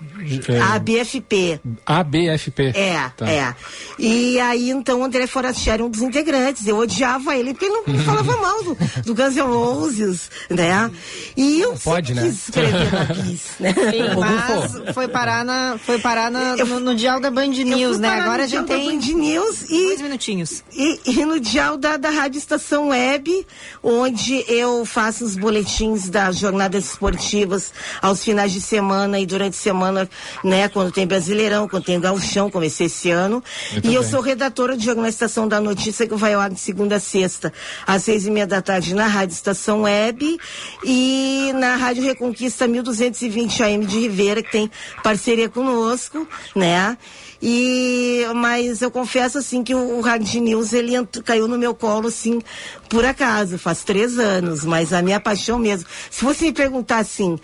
É, 0.48 0.60
A 0.60 0.78
BFP. 0.78 1.60
ABFP. 1.84 2.72
É, 2.74 3.10
Tá. 3.16 3.28
é. 3.28 3.54
E 3.98 4.38
aí, 4.40 4.70
então, 4.70 5.00
o 5.00 5.04
André 5.04 5.26
Forastieri 5.26 5.82
é 5.82 5.84
um 5.84 5.90
dos 5.90 6.00
integrantes. 6.00 6.66
Eu 6.66 6.78
odiava 6.78 7.17
ele 7.38 7.52
porque 7.52 7.66
ele 7.66 7.74
não, 7.74 7.94
não 7.94 8.04
falava 8.04 8.36
mal 8.36 8.62
do, 8.64 8.76
do 9.04 9.14
Guns 9.14 9.34
N' 9.36 9.40
Roses, 9.42 10.30
né? 10.50 10.90
E 11.36 11.60
eu 11.60 11.74
pode, 11.82 12.14
sempre 12.14 12.22
né? 12.22 12.28
quis 12.28 12.42
escrever 12.48 12.92
na 12.92 13.04
né? 13.60 13.74
Sim, 13.92 14.18
mas 14.18 14.94
foi 14.94 15.08
parar, 15.08 15.44
na, 15.44 15.78
foi 15.78 15.98
parar 15.98 16.30
na- 16.30 16.56
no, 16.56 16.80
no 16.80 16.94
dial 16.94 17.20
da 17.20 17.30
Band 17.30 17.48
News, 17.48 17.98
né? 17.98 18.08
Agora 18.08 18.44
a 18.44 18.46
gente 18.46 18.66
tem 18.66 18.98
Band 18.98 19.06
News 19.14 19.62
e 19.68 19.86
dois 19.88 20.00
minutinhos. 20.00 20.62
E, 20.72 21.00
e 21.06 21.24
no 21.24 21.38
dial 21.40 21.76
da, 21.76 21.96
da 21.96 22.10
Rádio 22.10 22.38
Estação 22.38 22.88
Web, 22.88 23.46
onde 23.82 24.44
eu 24.48 24.84
faço 24.84 25.24
os 25.24 25.36
boletins 25.36 26.08
das 26.08 26.38
jornadas 26.38 26.84
esportivas 26.86 27.72
aos 28.00 28.22
finais 28.22 28.52
de 28.52 28.60
semana 28.60 29.18
e 29.18 29.26
durante 29.26 29.54
a 29.54 29.60
semana, 29.60 30.08
né, 30.44 30.68
quando 30.68 30.92
tem 30.92 31.06
Brasileirão, 31.06 31.68
quando 31.68 31.84
tem 31.84 32.00
Gauchão, 32.00 32.50
comecei 32.50 32.86
esse 32.86 33.10
ano. 33.10 33.42
Muito 33.72 33.88
e 33.88 33.94
eu 33.94 34.02
bem. 34.02 34.10
sou 34.10 34.20
redatora 34.20 34.76
de 34.76 34.84
jornal 34.84 35.06
Estação 35.06 35.48
da 35.48 35.60
Notícia, 35.60 36.06
que 36.06 36.14
vai 36.14 36.34
ao 36.34 36.40
ar 36.40 36.50
de 36.50 36.60
segunda 36.60 36.96
a 36.96 37.00
sexta, 37.08 37.52
às 37.86 38.02
seis 38.04 38.26
e 38.26 38.30
meia 38.30 38.46
da 38.46 38.60
tarde 38.62 38.94
na 38.94 39.06
Rádio 39.06 39.32
Estação 39.34 39.82
Web 39.82 40.38
e 40.84 41.52
na 41.54 41.76
Rádio 41.76 42.02
Reconquista 42.04 42.66
1220 42.68 43.62
AM 43.62 43.86
de 43.86 43.98
Ribeira, 44.00 44.42
que 44.42 44.50
tem 44.52 44.70
parceria 45.02 45.48
conosco, 45.48 46.26
né? 46.54 46.96
E, 47.40 48.24
mas 48.34 48.82
eu 48.82 48.90
confesso 48.90 49.38
assim 49.38 49.62
que 49.62 49.72
o, 49.74 49.98
o 49.98 50.00
Hard 50.00 50.34
News 50.34 50.72
ele 50.72 50.96
ent- 50.96 51.22
caiu 51.24 51.46
no 51.46 51.56
meu 51.56 51.72
colo 51.72 52.08
assim 52.08 52.40
por 52.88 53.04
acaso, 53.04 53.58
faz 53.58 53.84
três 53.84 54.18
anos, 54.18 54.64
mas 54.64 54.92
a 54.92 55.00
minha 55.02 55.20
paixão 55.20 55.58
mesmo. 55.58 55.88
Se 56.10 56.24
você 56.24 56.46
me 56.46 56.52
perguntar 56.52 56.98
assim, 56.98 57.38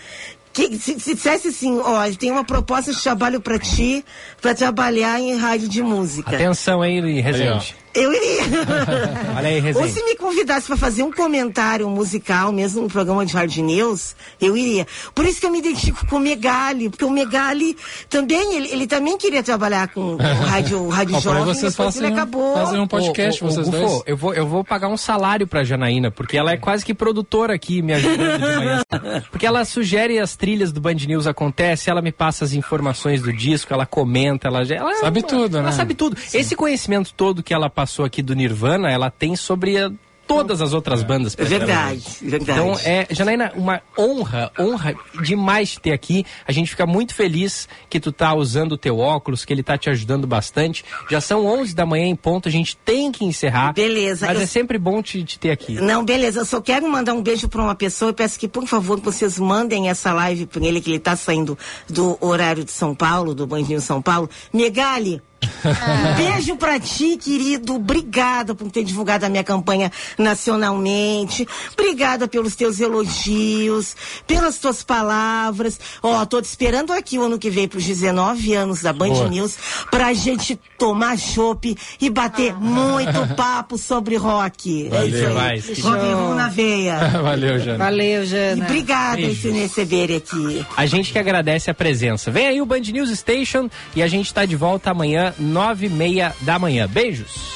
que, 0.53 0.77
se, 0.79 0.99
se 0.99 1.15
dissesse 1.15 1.49
assim, 1.49 1.79
ó, 1.79 2.01
tem 2.19 2.31
uma 2.33 2.45
proposta 2.45 2.93
de 2.93 3.01
trabalho 3.01 3.41
para 3.41 3.57
ti, 3.59 4.05
para 4.43 4.53
trabalhar 4.55 5.21
em 5.21 5.37
rádio 5.37 5.69
de 5.69 5.81
música. 5.83 6.35
Atenção 6.35 6.83
aí, 6.83 7.21
Rezende. 7.21 7.77
Eu 7.95 8.13
iria. 8.13 8.43
Olha 9.37 9.49
aí, 9.49 9.57
Ou 9.57 9.63
Rezende. 9.63 9.93
se 9.93 10.05
me 10.05 10.17
convidasse 10.17 10.67
para 10.67 10.77
fazer 10.77 11.03
um 11.03 11.13
comentário 11.13 11.89
musical, 11.89 12.51
mesmo 12.53 12.83
no 12.83 12.89
programa 12.89 13.25
de 13.25 13.33
Hard 13.35 13.57
News, 13.59 14.17
eu 14.41 14.57
iria. 14.57 14.87
Por 15.15 15.25
isso 15.25 15.41
que 15.41 15.47
eu 15.47 15.51
me 15.51 15.59
identifico 15.59 16.05
com 16.07 16.17
o 16.17 16.21
Megali, 16.21 16.89
porque 16.91 17.05
o 17.05 17.11
Megali 17.11 17.77
também, 18.11 18.55
ele, 18.57 18.69
ele 18.71 18.87
também 18.87 19.17
queria 19.17 19.43
trabalhar 19.43 19.89
com 19.89 20.15
o 20.15 20.17
rádio, 20.19 20.89
rádio 20.89 21.17
aí 21.17 21.23
jovem, 21.23 21.45
vocês 21.45 21.73
depois 21.73 21.97
ele 21.97 22.07
façam- 22.09 22.17
acabou. 22.23 22.55
fazem 22.55 22.81
um 22.81 22.87
podcast, 22.87 23.43
Ô, 23.43 23.47
ô, 23.47 23.49
ô, 23.49 23.53
vocês 23.53 23.67
Gufo, 23.69 23.79
dois. 23.79 24.03
Eu 24.07 24.17
vou, 24.17 24.35
eu 24.35 24.47
vou 24.47 24.65
pagar 24.65 24.89
um 24.89 24.97
salário 24.97 25.47
pra 25.47 25.63
Janaína, 25.63 26.11
porque 26.11 26.37
ela 26.37 26.51
é 26.53 26.57
quase 26.57 26.85
que 26.85 26.95
produtora 26.95 27.55
aqui, 27.55 27.81
me 27.83 27.93
ajudando 27.93 28.39
de 28.39 28.57
manhã. 28.57 28.83
Porque 29.31 29.47
ela 29.47 29.65
sugere 29.65 30.19
as 30.19 30.37
trilhas 30.37 30.71
do 30.73 30.81
Band 30.81 30.95
News 30.95 31.27
acontece, 31.27 31.91
ela 31.91 32.01
me 32.01 32.13
passa 32.13 32.45
as 32.45 32.53
informações 32.53 33.23
do 33.23 33.33
disco, 33.33 33.73
ela 33.73 33.85
comenta, 33.87 34.49
ela, 34.49 34.63
ela 34.63 34.91
é 34.93 34.95
Sabe 34.97 35.21
uma- 35.21 35.27
tudo, 35.29 35.57
ela 35.59 35.67
né? 35.71 35.73
sabe 35.73 35.95
tudo. 35.95 36.17
Esse 36.33 36.55
conhecimento 36.55 37.13
todo 37.15 37.43
que 37.43 37.53
ela 37.53 37.69
passou 37.85 38.03
aqui 38.07 38.23
do 38.23 38.35
Nirvana, 38.35 38.91
ela 38.91 39.11
tem 39.11 39.37
sobre 39.37 39.77
a- 39.79 39.93
todas 40.27 40.63
as 40.63 40.73
outras 40.73 41.03
bandas. 41.03 41.37
É 41.39 41.45
verdade, 41.45 42.01
praticamente. 42.01 42.25
verdade. 42.31 42.51
Então, 42.51 42.81
é, 42.83 43.07
Janaína, 43.11 43.53
uma 43.55 43.83
honra, 43.97 44.51
honra 44.59 44.95
demais 45.23 45.73
te 45.73 45.81
ter 45.81 45.93
aqui. 45.93 46.25
A 46.49 46.51
gente 46.51 46.71
fica 46.71 46.87
muito 46.87 47.15
feliz 47.15 47.69
que 47.91 48.01
tu 48.01 48.11
tá 48.11 48.33
usando 48.35 48.73
o 48.73 48.79
teu 48.79 48.99
óculos, 48.99 49.45
que 49.45 49.53
ele 49.53 49.63
tá 49.63 49.77
te 49.77 49.91
ajudando 49.91 50.27
bastante. 50.27 50.83
Já 51.11 51.21
são 51.21 51.45
11 51.45 51.75
da 51.75 51.85
manhã 51.85 52.07
em 52.07 52.17
ponto, 52.17 52.49
a 52.49 52.51
gente 52.51 52.75
tem 52.75 53.13
que 53.13 53.23
encerrar. 53.23 53.75
Beleza. 53.75 54.25
Mas 54.27 54.37
eu- 54.39 54.43
é 54.45 54.47
sempre 54.47 54.79
bom 54.79 55.03
te, 55.03 55.23
te 55.23 55.39
ter 55.39 55.51
aqui. 55.51 55.75
Não, 55.75 56.03
beleza. 56.03 56.41
Eu 56.41 56.47
só 56.47 56.59
quero 56.59 56.89
mandar 56.91 57.13
um 57.13 57.23
beijo 57.23 57.47
para 57.47 57.63
uma 57.63 57.75
pessoa 57.75 58.11
e 58.11 58.15
peço 58.15 58.39
que, 58.41 58.49
por 58.49 58.67
favor, 58.67 58.99
vocês 59.01 59.39
mandem 59.39 59.91
essa 59.91 60.11
live 60.15 60.47
para 60.47 60.65
ele, 60.65 60.81
que 60.81 60.89
ele 60.89 60.97
está 60.97 61.15
saindo 61.17 61.59
do 61.87 62.17
horário 62.19 62.65
de 62.65 62.73
São 62.73 62.95
Paulo, 62.95 63.35
do 63.35 63.47
Band 63.47 63.61
News 63.69 63.85
São 63.85 64.01
Paulo. 64.01 64.31
Megali, 64.55 65.21
Um 65.65 66.15
beijo 66.33 66.57
pra 66.57 66.79
ti, 66.81 67.17
querido. 67.17 67.75
Obrigada 67.75 68.55
por 68.55 68.71
ter 68.71 68.85
divulgado 68.85 69.27
a 69.27 69.29
minha 69.29 69.45
campanha 69.45 69.91
nacionalmente. 70.19 71.47
Obrigada 71.73 72.29
pelos 72.29 72.55
teus 72.55 72.81
elogios, 72.81 73.97
pelas 74.27 74.59
tuas 74.59 74.83
palavras. 74.83 75.79
Ó, 76.03 76.25
tô 76.25 76.41
te 76.41 76.47
esperando 76.47 76.93
aqui 76.93 77.19
o 77.19 77.25
ano 77.25 77.39
que 77.39 77.51
vem 77.51 77.67
pros 77.69 77.85
19 77.85 78.55
anos 78.55 78.83
da 78.83 78.93
Band 78.93 79.09
Boa. 79.09 79.29
News 79.29 79.57
pra 79.91 80.13
gente 80.13 80.59
tomar 80.79 81.19
chopp 81.19 81.77
e 82.01 82.11
bater 82.11 82.55
muito 82.55 83.27
papo 83.37 83.77
sobre 83.79 84.17
rock. 84.17 84.89
Valeu, 84.89 85.39
é 85.41 85.57
isso 85.57 85.71
aí. 85.89 86.13
Rock 86.13 86.35
na 86.37 86.49
veia. 86.49 86.99
Valeu, 87.23 87.59
Jana. 87.59 87.79
Valeu, 87.85 88.23
E 88.23 88.27
Jana. 88.27 88.65
obrigada 88.65 89.17
Beijos. 89.17 89.39
por 89.43 89.53
me 89.53 89.61
receberem 89.61 90.17
aqui. 90.17 90.67
A 90.77 90.87
gente 90.87 91.13
que 91.13 91.19
agradece 91.19 91.71
a 91.71 91.75
presença. 91.75 92.31
Vem 92.31 92.47
aí 92.47 92.61
o 92.61 92.67
Band 92.67 92.81
News 92.81 93.11
Station 93.19 93.69
e 93.95 94.03
a 94.03 94.07
gente 94.09 94.33
tá 94.33 94.45
de 94.45 94.57
volta 94.57 94.91
amanhã, 94.91 95.34
nove 95.39 95.87
e 95.87 95.91
meia 95.91 96.35
da 96.41 96.59
manhã. 96.59 96.89
Beijos. 96.89 97.55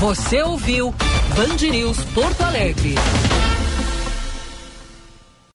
Você 0.00 0.42
ouviu 0.42 0.92
Band 1.36 1.70
News 1.70 1.98
Porto 2.12 2.42
Alegre. 2.42 2.96